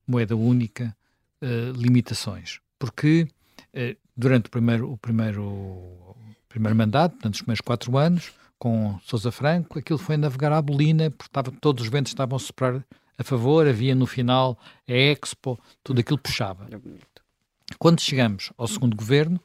moeda 0.07 0.35
única, 0.35 0.95
uh, 1.41 1.71
limitações. 1.71 2.59
Porque 2.79 3.27
uh, 3.73 3.97
durante 4.15 4.47
o 4.47 4.51
primeiro, 4.51 4.91
o 4.91 4.97
primeiro, 4.97 6.15
primeiro 6.47 6.75
mandato, 6.75 7.13
portanto, 7.13 7.33
os 7.35 7.41
primeiros 7.41 7.61
quatro 7.61 7.97
anos, 7.97 8.31
com 8.59 8.99
Sousa 9.03 9.31
Franco, 9.31 9.77
aquilo 9.77 9.99
foi 9.99 10.17
navegar 10.17 10.51
à 10.51 10.61
bolina, 10.61 11.11
porque 11.11 11.29
estava, 11.29 11.51
todos 11.51 11.83
os 11.83 11.89
ventos 11.89 12.11
estavam 12.11 12.35
a 12.35 12.39
soprar 12.39 12.83
a 13.17 13.23
favor, 13.23 13.67
havia 13.67 13.95
no 13.95 14.05
final 14.05 14.57
a 14.87 14.93
Expo, 14.93 15.59
tudo 15.83 15.99
aquilo 15.99 16.17
puxava. 16.17 16.67
Quando 17.77 17.99
chegamos 17.99 18.51
ao 18.57 18.67
segundo 18.67 18.95
governo, 18.95 19.39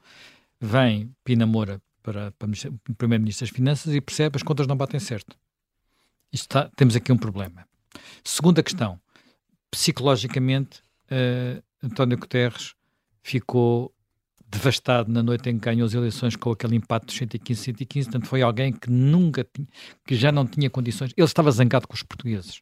vem 0.60 1.14
Pina 1.24 1.46
Moura 1.46 1.80
para, 2.02 2.32
para 2.32 2.48
o 2.48 2.94
Primeiro-Ministro 2.94 3.46
das 3.46 3.54
Finanças 3.54 3.94
e 3.94 4.00
percebe 4.00 4.36
as 4.36 4.42
contas 4.42 4.66
não 4.66 4.76
batem 4.76 5.00
certo. 5.00 5.36
Está, 6.32 6.70
temos 6.76 6.96
aqui 6.96 7.12
um 7.12 7.18
problema. 7.18 7.66
Segunda 8.24 8.62
questão. 8.62 8.98
Psicologicamente, 9.70 10.80
uh, 11.10 11.62
António 11.82 12.18
Guterres 12.18 12.74
ficou 13.22 13.94
devastado 14.52 15.10
na 15.10 15.22
noite 15.22 15.48
em 15.48 15.58
que 15.58 15.64
ganhou 15.64 15.86
as 15.86 15.94
eleições 15.94 16.36
com 16.36 16.50
aquele 16.50 16.76
empate 16.76 17.06
dos 17.06 17.16
115 17.16 17.62
115, 17.62 18.10
portanto 18.10 18.28
foi 18.28 18.42
alguém 18.42 18.70
que 18.70 18.90
nunca 18.90 19.44
tinha, 19.44 19.66
que 20.06 20.14
já 20.14 20.30
não 20.30 20.46
tinha 20.46 20.68
condições, 20.68 21.12
ele 21.16 21.24
estava 21.24 21.50
zangado 21.50 21.88
com 21.88 21.94
os 21.94 22.02
portugueses, 22.02 22.60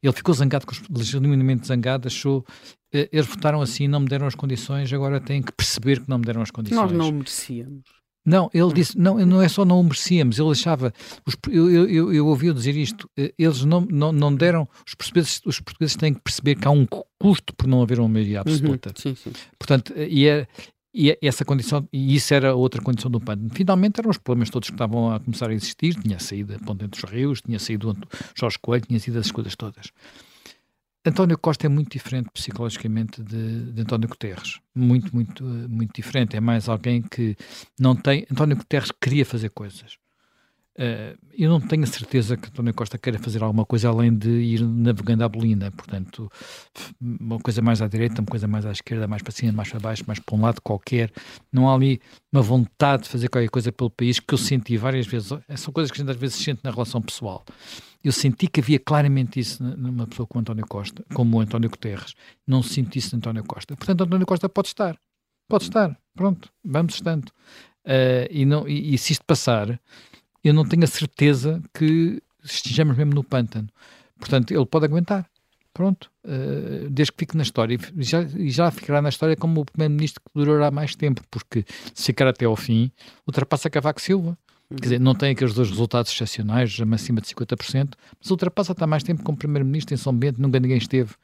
ele 0.00 0.12
ficou 0.12 0.32
zangado 0.32 0.64
com 0.64 0.72
os, 0.72 0.80
legitimamente 0.88 1.66
zangado, 1.66 2.06
achou, 2.06 2.46
eh, 2.92 3.08
eles 3.12 3.26
votaram 3.26 3.60
assim, 3.60 3.88
não 3.88 4.00
me 4.00 4.06
deram 4.06 4.28
as 4.28 4.36
condições, 4.36 4.92
agora 4.92 5.20
têm 5.20 5.42
que 5.42 5.50
perceber 5.50 6.00
que 6.00 6.08
não 6.08 6.18
me 6.18 6.24
deram 6.24 6.42
as 6.42 6.50
condições. 6.52 6.80
Nós 6.80 6.92
não 6.92 7.10
merecíamos. 7.10 8.01
Não, 8.24 8.48
ele 8.54 8.64
hum. 8.64 8.72
disse, 8.72 8.96
não, 8.96 9.18
não 9.26 9.42
é 9.42 9.48
só 9.48 9.64
não 9.64 9.80
o 9.80 9.84
merecíamos, 9.84 10.38
ele 10.38 10.50
achava, 10.50 10.92
os, 11.26 11.36
eu, 11.50 11.88
eu, 11.88 12.12
eu 12.12 12.26
ouvi 12.26 12.52
dizer 12.52 12.76
isto, 12.76 13.10
eh, 13.16 13.34
eles 13.36 13.64
não, 13.64 13.80
não, 13.80 14.12
não 14.12 14.34
deram, 14.34 14.68
os 14.86 14.94
portugueses, 14.94 15.40
os 15.44 15.60
portugueses 15.60 15.96
têm 15.96 16.14
que 16.14 16.20
perceber 16.20 16.54
que 16.54 16.68
há 16.68 16.70
um 16.70 16.86
custo 17.18 17.52
por 17.56 17.66
não 17.66 17.82
haver 17.82 17.98
uma 17.98 18.08
maioria 18.08 18.38
uhum, 18.38 18.52
absoluta. 18.52 18.90
Uhum, 18.90 18.94
sim, 18.96 19.14
sim. 19.16 19.32
Portanto, 19.58 19.92
eh, 19.96 20.06
e, 20.08 20.28
é, 20.28 20.46
e 20.94 21.10
é 21.10 21.18
essa 21.20 21.44
condição, 21.44 21.88
e 21.92 22.14
isso 22.14 22.32
era 22.32 22.54
outra 22.54 22.80
condição 22.80 23.10
do 23.10 23.20
PAN. 23.20 23.48
Finalmente 23.52 23.98
eram 23.98 24.10
os 24.10 24.18
problemas 24.18 24.50
todos 24.50 24.68
que 24.68 24.74
estavam 24.74 25.12
a 25.12 25.18
começar 25.18 25.50
a 25.50 25.54
existir, 25.54 25.94
tinha 25.94 26.20
saído 26.20 26.54
a 26.54 26.58
Ponte 26.60 26.84
entre 26.84 27.04
os 27.04 27.10
Rios, 27.10 27.40
tinha 27.40 27.58
saído 27.58 27.96
Jorge 28.38 28.58
Coelho, 28.60 28.86
tinha 28.86 29.00
sido 29.00 29.18
essas 29.18 29.32
coisas 29.32 29.56
todas. 29.56 29.90
António 31.04 31.36
Costa 31.36 31.66
é 31.66 31.68
muito 31.68 31.90
diferente 31.90 32.30
psicologicamente 32.32 33.22
de, 33.22 33.72
de, 33.72 33.82
António 33.82 34.08
Guterres. 34.08 34.60
Muito, 34.74 35.14
muito, 35.14 35.42
muito 35.44 35.92
diferente. 35.94 36.36
É 36.36 36.40
mais 36.40 36.68
alguém 36.68 37.02
que 37.02 37.36
não 37.78 37.96
tem. 37.96 38.24
António 38.30 38.56
Guterres 38.56 38.92
queria 39.00 39.26
fazer 39.26 39.50
coisas. 39.50 39.98
Uh, 40.74 41.18
eu 41.36 41.50
não 41.50 41.60
tenho 41.60 41.82
a 41.82 41.86
certeza 41.86 42.34
que 42.34 42.48
António 42.48 42.72
Costa 42.72 42.96
queira 42.96 43.18
fazer 43.18 43.42
alguma 43.42 43.66
coisa 43.66 43.90
além 43.90 44.16
de 44.16 44.30
ir 44.30 44.62
navegando 44.62 45.22
à 45.22 45.28
bolina, 45.28 45.70
portanto, 45.70 46.30
uma 46.98 47.38
coisa 47.38 47.60
mais 47.60 47.82
à 47.82 47.88
direita, 47.88 48.22
uma 48.22 48.26
coisa 48.26 48.48
mais 48.48 48.64
à 48.64 48.72
esquerda, 48.72 49.06
mais 49.06 49.20
para 49.22 49.32
cima, 49.32 49.52
mais 49.52 49.68
para 49.68 49.80
baixo, 49.80 50.04
mais 50.06 50.18
para 50.18 50.34
um 50.34 50.40
lado 50.40 50.62
qualquer. 50.62 51.12
Não 51.52 51.68
há 51.68 51.74
ali 51.74 52.00
uma 52.32 52.40
vontade 52.40 53.02
de 53.02 53.10
fazer 53.10 53.28
qualquer 53.28 53.50
coisa 53.50 53.70
pelo 53.70 53.90
país 53.90 54.18
que 54.18 54.32
eu 54.32 54.38
senti 54.38 54.78
várias 54.78 55.06
vezes. 55.06 55.28
São 55.56 55.74
coisas 55.74 55.90
que 55.90 55.98
a 55.98 56.00
gente 56.04 56.10
às 56.10 56.16
vezes 56.16 56.36
sente 56.36 56.60
na 56.64 56.70
relação 56.70 57.02
pessoal. 57.02 57.44
Eu 58.02 58.12
senti 58.12 58.46
que 58.46 58.60
havia 58.60 58.78
claramente 58.78 59.38
isso 59.38 59.62
numa 59.62 60.06
pessoa 60.06 60.26
como 60.26 60.40
António 60.40 60.66
Costa, 60.66 61.04
como 61.14 61.36
o 61.36 61.40
António 61.40 61.70
Guterres. 61.70 62.14
Não 62.46 62.62
senti 62.62 62.98
isso 62.98 63.14
em 63.14 63.18
António 63.18 63.44
Costa. 63.44 63.76
Portanto, 63.76 64.04
António 64.04 64.26
Costa 64.26 64.48
pode 64.48 64.68
estar. 64.68 64.98
Pode 65.48 65.64
estar. 65.64 65.96
Pronto, 66.14 66.50
vamos 66.64 66.94
estando. 66.94 67.28
Uh, 67.84 68.26
e, 68.30 68.44
não, 68.44 68.68
e, 68.68 68.94
e 68.94 68.98
se 68.98 69.12
isto 69.12 69.24
passar 69.24 69.80
eu 70.42 70.52
não 70.52 70.64
tenho 70.64 70.84
a 70.84 70.88
certeza 70.88 71.62
que 71.72 72.20
estejamos 72.42 72.96
mesmo 72.96 73.14
no 73.14 73.22
pântano. 73.22 73.68
Portanto, 74.18 74.52
ele 74.52 74.66
pode 74.66 74.86
aguentar. 74.86 75.28
Pronto, 75.74 76.10
uh, 76.26 76.90
desde 76.90 77.12
que 77.12 77.20
fique 77.20 77.36
na 77.36 77.42
história. 77.42 77.78
E 77.96 78.02
já, 78.02 78.24
já 78.24 78.70
ficará 78.70 79.00
na 79.00 79.08
história 79.08 79.34
como 79.34 79.62
o 79.62 79.64
primeiro-ministro 79.64 80.20
que 80.22 80.30
durará 80.34 80.70
mais 80.70 80.94
tempo, 80.94 81.22
porque 81.30 81.64
se 81.94 82.06
ficar 82.06 82.28
até 82.28 82.44
ao 82.44 82.56
fim, 82.56 82.90
ultrapassa 83.26 83.70
Cavaco 83.70 84.00
Silva. 84.00 84.36
Quer 84.76 84.82
dizer, 84.82 85.00
não 85.00 85.14
tem 85.14 85.32
aqueles 85.32 85.54
dois 85.54 85.70
resultados 85.70 86.12
excepcionais, 86.12 86.78
acima 86.92 87.20
de 87.20 87.28
50%, 87.28 87.92
mas 88.20 88.30
ultrapassa 88.30 88.72
até 88.72 88.86
mais 88.86 89.02
tempo 89.02 89.22
como 89.22 89.36
primeiro-ministro 89.36 89.94
em 89.94 89.96
São 89.96 90.14
Bento, 90.14 90.40
nunca 90.40 90.58
ninguém 90.60 90.78
esteve 90.78 91.14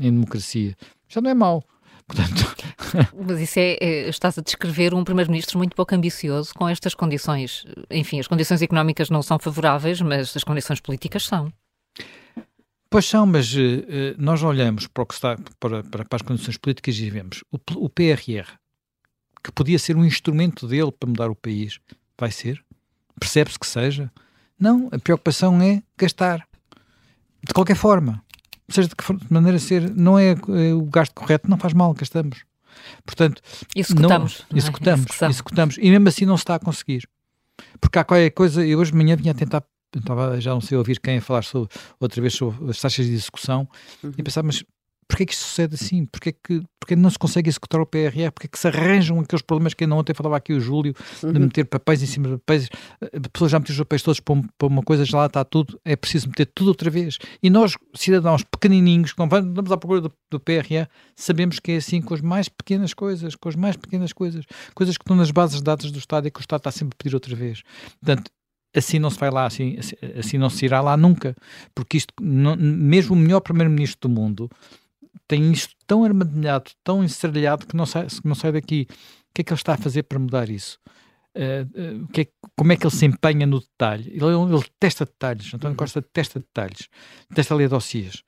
em 0.00 0.12
democracia. 0.12 0.74
Já 1.08 1.20
não 1.20 1.30
é 1.30 1.34
mau. 1.34 1.64
Portanto... 2.06 2.54
Mas 3.26 3.40
isso 3.40 3.58
é, 3.58 3.76
é, 3.80 4.08
estás 4.08 4.38
a 4.38 4.42
descrever 4.42 4.94
um 4.94 5.02
primeiro-ministro 5.02 5.58
muito 5.58 5.74
pouco 5.74 5.94
ambicioso 5.94 6.52
com 6.54 6.68
estas 6.68 6.94
condições. 6.94 7.64
Enfim, 7.90 8.20
as 8.20 8.28
condições 8.28 8.62
económicas 8.62 9.10
não 9.10 9.22
são 9.22 9.38
favoráveis, 9.38 10.00
mas 10.00 10.36
as 10.36 10.44
condições 10.44 10.80
políticas 10.80 11.24
são. 11.24 11.52
Pois 12.90 13.06
são, 13.06 13.26
mas 13.26 13.52
uh, 13.54 13.58
nós 14.16 14.42
olhamos 14.42 14.86
para, 14.86 15.02
o 15.02 15.06
que 15.06 15.14
está, 15.14 15.36
para, 15.58 15.82
para, 15.82 16.04
para 16.04 16.16
as 16.16 16.22
condições 16.22 16.56
políticas 16.56 16.96
e 16.96 17.10
vemos 17.10 17.42
o, 17.50 17.58
o 17.84 17.88
PRR, 17.88 18.46
que 19.42 19.50
podia 19.52 19.78
ser 19.78 19.96
um 19.96 20.04
instrumento 20.04 20.68
dele 20.68 20.92
para 20.92 21.08
mudar 21.08 21.30
o 21.30 21.34
país, 21.34 21.80
vai 22.16 22.30
ser? 22.30 22.64
Percebe-se 23.18 23.58
que 23.58 23.66
seja? 23.66 24.10
Não, 24.58 24.88
a 24.92 24.98
preocupação 24.98 25.60
é 25.60 25.82
gastar. 25.96 26.46
De 27.42 27.52
qualquer 27.52 27.76
forma 27.76 28.24
seja 28.68 28.88
de 28.88 28.96
que 28.96 29.04
maneira 29.30 29.58
ser, 29.58 29.90
não 29.94 30.18
é, 30.18 30.30
é 30.30 30.74
o 30.74 30.82
gasto 30.82 31.12
correto, 31.14 31.48
não 31.48 31.58
faz 31.58 31.72
mal, 31.72 31.92
gastamos. 31.94 32.44
Portanto, 33.04 33.40
executamos. 33.74 34.44
Não, 34.50 34.58
executamos, 34.58 35.06
não 35.20 35.28
é? 35.28 35.30
executamos. 35.30 35.78
E 35.78 35.90
mesmo 35.90 36.08
assim 36.08 36.24
não 36.24 36.36
se 36.36 36.42
está 36.42 36.56
a 36.56 36.58
conseguir. 36.58 37.08
Porque 37.80 37.98
há 37.98 38.04
qualquer 38.04 38.30
coisa, 38.30 38.64
eu 38.64 38.78
hoje 38.78 38.90
de 38.90 38.96
manhã 38.96 39.16
vinha 39.16 39.32
a 39.32 39.34
tentar, 39.34 39.62
estava, 39.94 40.40
já 40.40 40.50
não 40.52 40.60
sei 40.60 40.76
ouvir 40.76 40.98
quem 40.98 41.18
a 41.18 41.20
falar 41.20 41.44
sobre, 41.44 41.68
outra 42.00 42.20
vez 42.20 42.34
sobre 42.34 42.70
as 42.70 42.80
taxas 42.80 43.06
de 43.06 43.12
execução, 43.12 43.68
uhum. 44.02 44.12
e 44.16 44.22
pensar, 44.22 44.42
mas 44.42 44.64
Porquê 45.08 45.26
que 45.26 45.32
isto 45.32 45.44
sucede 45.44 45.74
assim? 45.74 46.06
Porquê 46.06 46.32
que, 46.32 46.62
porquê 46.80 46.96
não 46.96 47.10
se 47.10 47.18
consegue 47.18 47.48
executar 47.48 47.80
o 47.80 47.86
PRR? 47.86 48.30
Porquê 48.32 48.48
que 48.48 48.58
se 48.58 48.68
arranjam 48.68 49.20
aqueles 49.20 49.42
problemas 49.42 49.74
que 49.74 49.84
ainda 49.84 49.94
ontem 49.94 50.14
falava 50.14 50.36
aqui 50.36 50.52
o 50.52 50.60
Júlio, 50.60 50.94
de 51.20 51.26
uhum. 51.26 51.32
meter 51.32 51.64
papéis 51.64 52.02
em 52.02 52.06
cima 52.06 52.28
de 52.28 52.38
papéis? 52.38 52.68
A 53.00 53.28
pessoa 53.32 53.48
já 53.48 53.58
meteu 53.58 53.72
os 53.72 53.78
papéis 53.78 54.02
todos 54.02 54.20
para, 54.20 54.66
uma 54.66 54.82
coisa, 54.82 55.04
já 55.04 55.18
lá 55.18 55.26
está 55.26 55.44
tudo, 55.44 55.78
é 55.84 55.96
preciso 55.96 56.28
meter 56.28 56.46
tudo 56.54 56.68
outra 56.68 56.90
vez. 56.90 57.18
E 57.42 57.50
nós, 57.50 57.76
cidadãos 57.94 58.42
pequenininhos, 58.42 59.12
que 59.12 59.18
vamos 59.18 59.72
à 59.72 59.76
procura 59.76 60.00
do, 60.00 60.12
do 60.30 60.40
PRR, 60.40 60.88
sabemos 61.16 61.58
que 61.58 61.72
é 61.72 61.76
assim 61.76 62.00
com 62.00 62.14
as 62.14 62.20
mais 62.20 62.48
pequenas 62.48 62.94
coisas, 62.94 63.34
com 63.34 63.48
as 63.48 63.56
mais 63.56 63.76
pequenas 63.76 64.12
coisas, 64.12 64.44
coisas 64.74 64.96
que 64.96 65.02
estão 65.02 65.16
nas 65.16 65.30
bases 65.30 65.58
de 65.58 65.64
dados 65.64 65.90
do 65.90 65.98
Estado 65.98 66.28
e 66.28 66.30
que 66.30 66.40
o 66.40 66.42
Estado 66.42 66.60
está 66.60 66.70
sempre 66.70 66.94
a 66.94 67.02
pedir 67.02 67.14
outra 67.14 67.34
vez. 67.34 67.62
Portanto, 68.00 68.30
assim 68.74 68.98
não 68.98 69.08
se 69.08 69.18
vai 69.18 69.30
lá, 69.30 69.46
assim, 69.46 69.76
assim, 69.78 69.94
assim 70.18 70.38
não 70.38 70.50
se 70.50 70.64
irá 70.64 70.80
lá 70.80 70.96
nunca, 70.96 71.36
porque 71.74 71.96
isto, 71.96 72.12
não, 72.20 72.56
mesmo 72.56 73.14
o 73.14 73.18
melhor 73.18 73.40
primeiro-ministro 73.40 74.08
do 74.08 74.14
mundo 74.14 74.50
tem 75.26 75.52
isto 75.52 75.74
tão 75.86 76.04
armadilhado, 76.04 76.70
tão 76.82 77.02
encerralhado 77.02 77.66
que 77.66 77.76
não 77.76 77.86
sai, 77.86 78.06
não 78.24 78.34
sai 78.34 78.52
daqui. 78.52 78.86
O 78.90 79.34
que 79.34 79.40
é 79.42 79.44
que 79.44 79.52
ele 79.52 79.60
está 79.60 79.74
a 79.74 79.78
fazer 79.78 80.04
para 80.04 80.18
mudar 80.18 80.48
isso? 80.48 80.78
Uh, 81.36 82.02
uh, 82.04 82.08
que 82.08 82.20
é, 82.20 82.26
como 82.56 82.72
é 82.72 82.76
que 82.76 82.86
ele 82.86 82.94
se 82.94 83.04
empenha 83.04 83.46
no 83.46 83.60
detalhe? 83.60 84.08
Ele, 84.08 84.26
ele 84.26 84.64
testa 84.78 85.04
detalhes, 85.04 85.52
António 85.52 85.72
uhum. 85.72 85.76
Costa 85.76 86.00
testa 86.00 86.38
detalhes, 86.38 86.88
testa 87.34 87.54
ler 87.56 87.68
dossiês, 87.68 88.22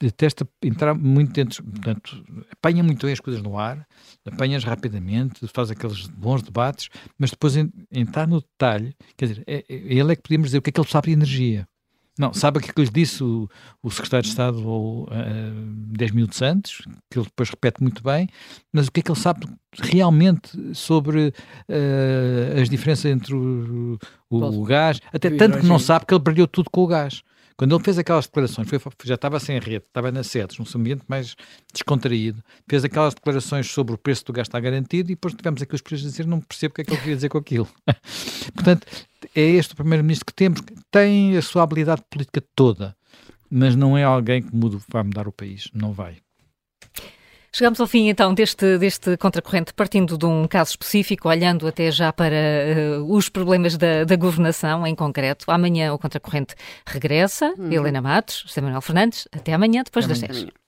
detesta 0.00 0.48
entrar 0.62 0.94
muito 0.94 1.32
dentro, 1.32 1.62
portanto, 1.62 2.24
apanha 2.50 2.82
muito 2.82 3.04
bem 3.04 3.12
as 3.12 3.20
coisas 3.20 3.42
no 3.42 3.58
ar, 3.58 3.86
apanha-as 4.24 4.64
rapidamente, 4.64 5.46
faz 5.48 5.70
aqueles 5.70 6.06
bons 6.06 6.42
debates, 6.42 6.88
mas 7.18 7.30
depois 7.30 7.54
entrar 7.92 8.26
no 8.26 8.40
detalhe, 8.40 8.94
quer 9.16 9.26
dizer, 9.26 9.44
é, 9.46 9.58
é, 9.58 9.64
ele 9.68 10.12
é 10.12 10.16
que 10.16 10.22
podíamos 10.22 10.48
dizer 10.48 10.58
o 10.58 10.62
que 10.62 10.70
é 10.70 10.72
que 10.72 10.80
ele 10.80 10.88
sabe 10.88 11.08
de 11.08 11.12
energia. 11.12 11.68
Não, 12.20 12.34
sabe 12.34 12.58
o 12.58 12.60
que 12.60 12.68
é 12.68 12.72
que 12.74 12.82
lhe 12.82 12.90
disse 12.90 13.24
o, 13.24 13.48
o 13.82 13.90
secretário 13.90 14.24
de 14.24 14.28
Estado 14.28 14.68
ou, 14.68 15.04
uh, 15.04 15.08
10 15.96 16.10
minutos 16.10 16.42
antes, 16.42 16.82
que 17.10 17.18
ele 17.18 17.24
depois 17.24 17.48
repete 17.48 17.82
muito 17.82 18.02
bem, 18.02 18.28
mas 18.70 18.88
o 18.88 18.92
que 18.92 19.00
é 19.00 19.02
que 19.02 19.10
ele 19.10 19.18
sabe 19.18 19.46
realmente 19.78 20.50
sobre 20.74 21.28
uh, 21.28 22.60
as 22.60 22.68
diferenças 22.68 23.06
entre 23.06 23.34
o, 23.34 23.98
o, 24.28 24.36
o 24.36 24.64
gás, 24.64 25.00
até 25.10 25.30
tanto 25.30 25.60
que 25.60 25.66
não 25.66 25.78
sabe 25.78 26.04
que 26.04 26.12
ele 26.12 26.22
perdeu 26.22 26.46
tudo 26.46 26.68
com 26.68 26.82
o 26.82 26.86
gás. 26.86 27.22
Quando 27.60 27.76
ele 27.76 27.84
fez 27.84 27.98
aquelas 27.98 28.24
declarações, 28.24 28.66
foi, 28.70 28.80
já 29.04 29.16
estava 29.16 29.38
sem 29.38 29.58
rede, 29.58 29.84
estava 29.86 30.10
na 30.10 30.24
sedes, 30.24 30.56
num 30.56 30.64
ambiente 30.80 31.02
mais 31.06 31.36
descontraído, 31.70 32.42
fez 32.66 32.86
aquelas 32.86 33.12
declarações 33.12 33.70
sobre 33.70 33.94
o 33.94 33.98
preço 33.98 34.24
do 34.24 34.32
gás 34.32 34.48
está 34.48 34.58
garantido 34.58 35.12
e 35.12 35.14
depois 35.14 35.34
tivemos 35.34 35.60
aqui 35.60 35.74
os 35.74 35.82
preços 35.82 36.06
a 36.06 36.10
dizer 36.10 36.26
não 36.26 36.40
percebo 36.40 36.72
o 36.72 36.74
que 36.76 36.80
é 36.80 36.84
que 36.84 36.92
ele 36.92 37.00
queria 37.00 37.16
dizer 37.16 37.28
com 37.28 37.36
aquilo. 37.36 37.68
Portanto, 38.54 38.86
é 39.36 39.42
este 39.42 39.74
o 39.74 39.76
primeiro-ministro 39.76 40.24
que 40.24 40.32
temos, 40.32 40.62
tem 40.90 41.36
a 41.36 41.42
sua 41.42 41.62
habilidade 41.62 42.02
política 42.08 42.42
toda, 42.56 42.96
mas 43.50 43.76
não 43.76 43.98
é 43.98 44.04
alguém 44.04 44.40
que 44.40 44.56
mude, 44.56 44.78
vai 44.88 45.02
mudar 45.02 45.28
o 45.28 45.32
país, 45.32 45.68
não 45.74 45.92
vai. 45.92 46.16
Chegamos 47.52 47.80
ao 47.80 47.86
fim 47.86 48.08
então 48.08 48.32
deste, 48.32 48.78
deste 48.78 49.16
contracorrente, 49.16 49.74
partindo 49.74 50.16
de 50.16 50.24
um 50.24 50.46
caso 50.46 50.70
específico, 50.70 51.28
olhando 51.28 51.66
até 51.66 51.90
já 51.90 52.12
para 52.12 52.36
uh, 52.98 53.12
os 53.12 53.28
problemas 53.28 53.76
da, 53.76 54.04
da, 54.04 54.14
governação 54.14 54.86
em 54.86 54.94
concreto. 54.94 55.50
Amanhã 55.50 55.92
o 55.92 55.98
contracorrente 55.98 56.54
regressa. 56.86 57.52
Uhum. 57.58 57.72
Helena 57.72 58.00
Matos, 58.00 58.44
José 58.46 58.60
Manuel 58.60 58.80
Fernandes, 58.80 59.26
até 59.32 59.52
amanhã, 59.52 59.82
depois 59.84 60.04
até 60.04 60.14
das 60.14 60.22
amanhã. 60.22 60.44
10. 60.44 60.59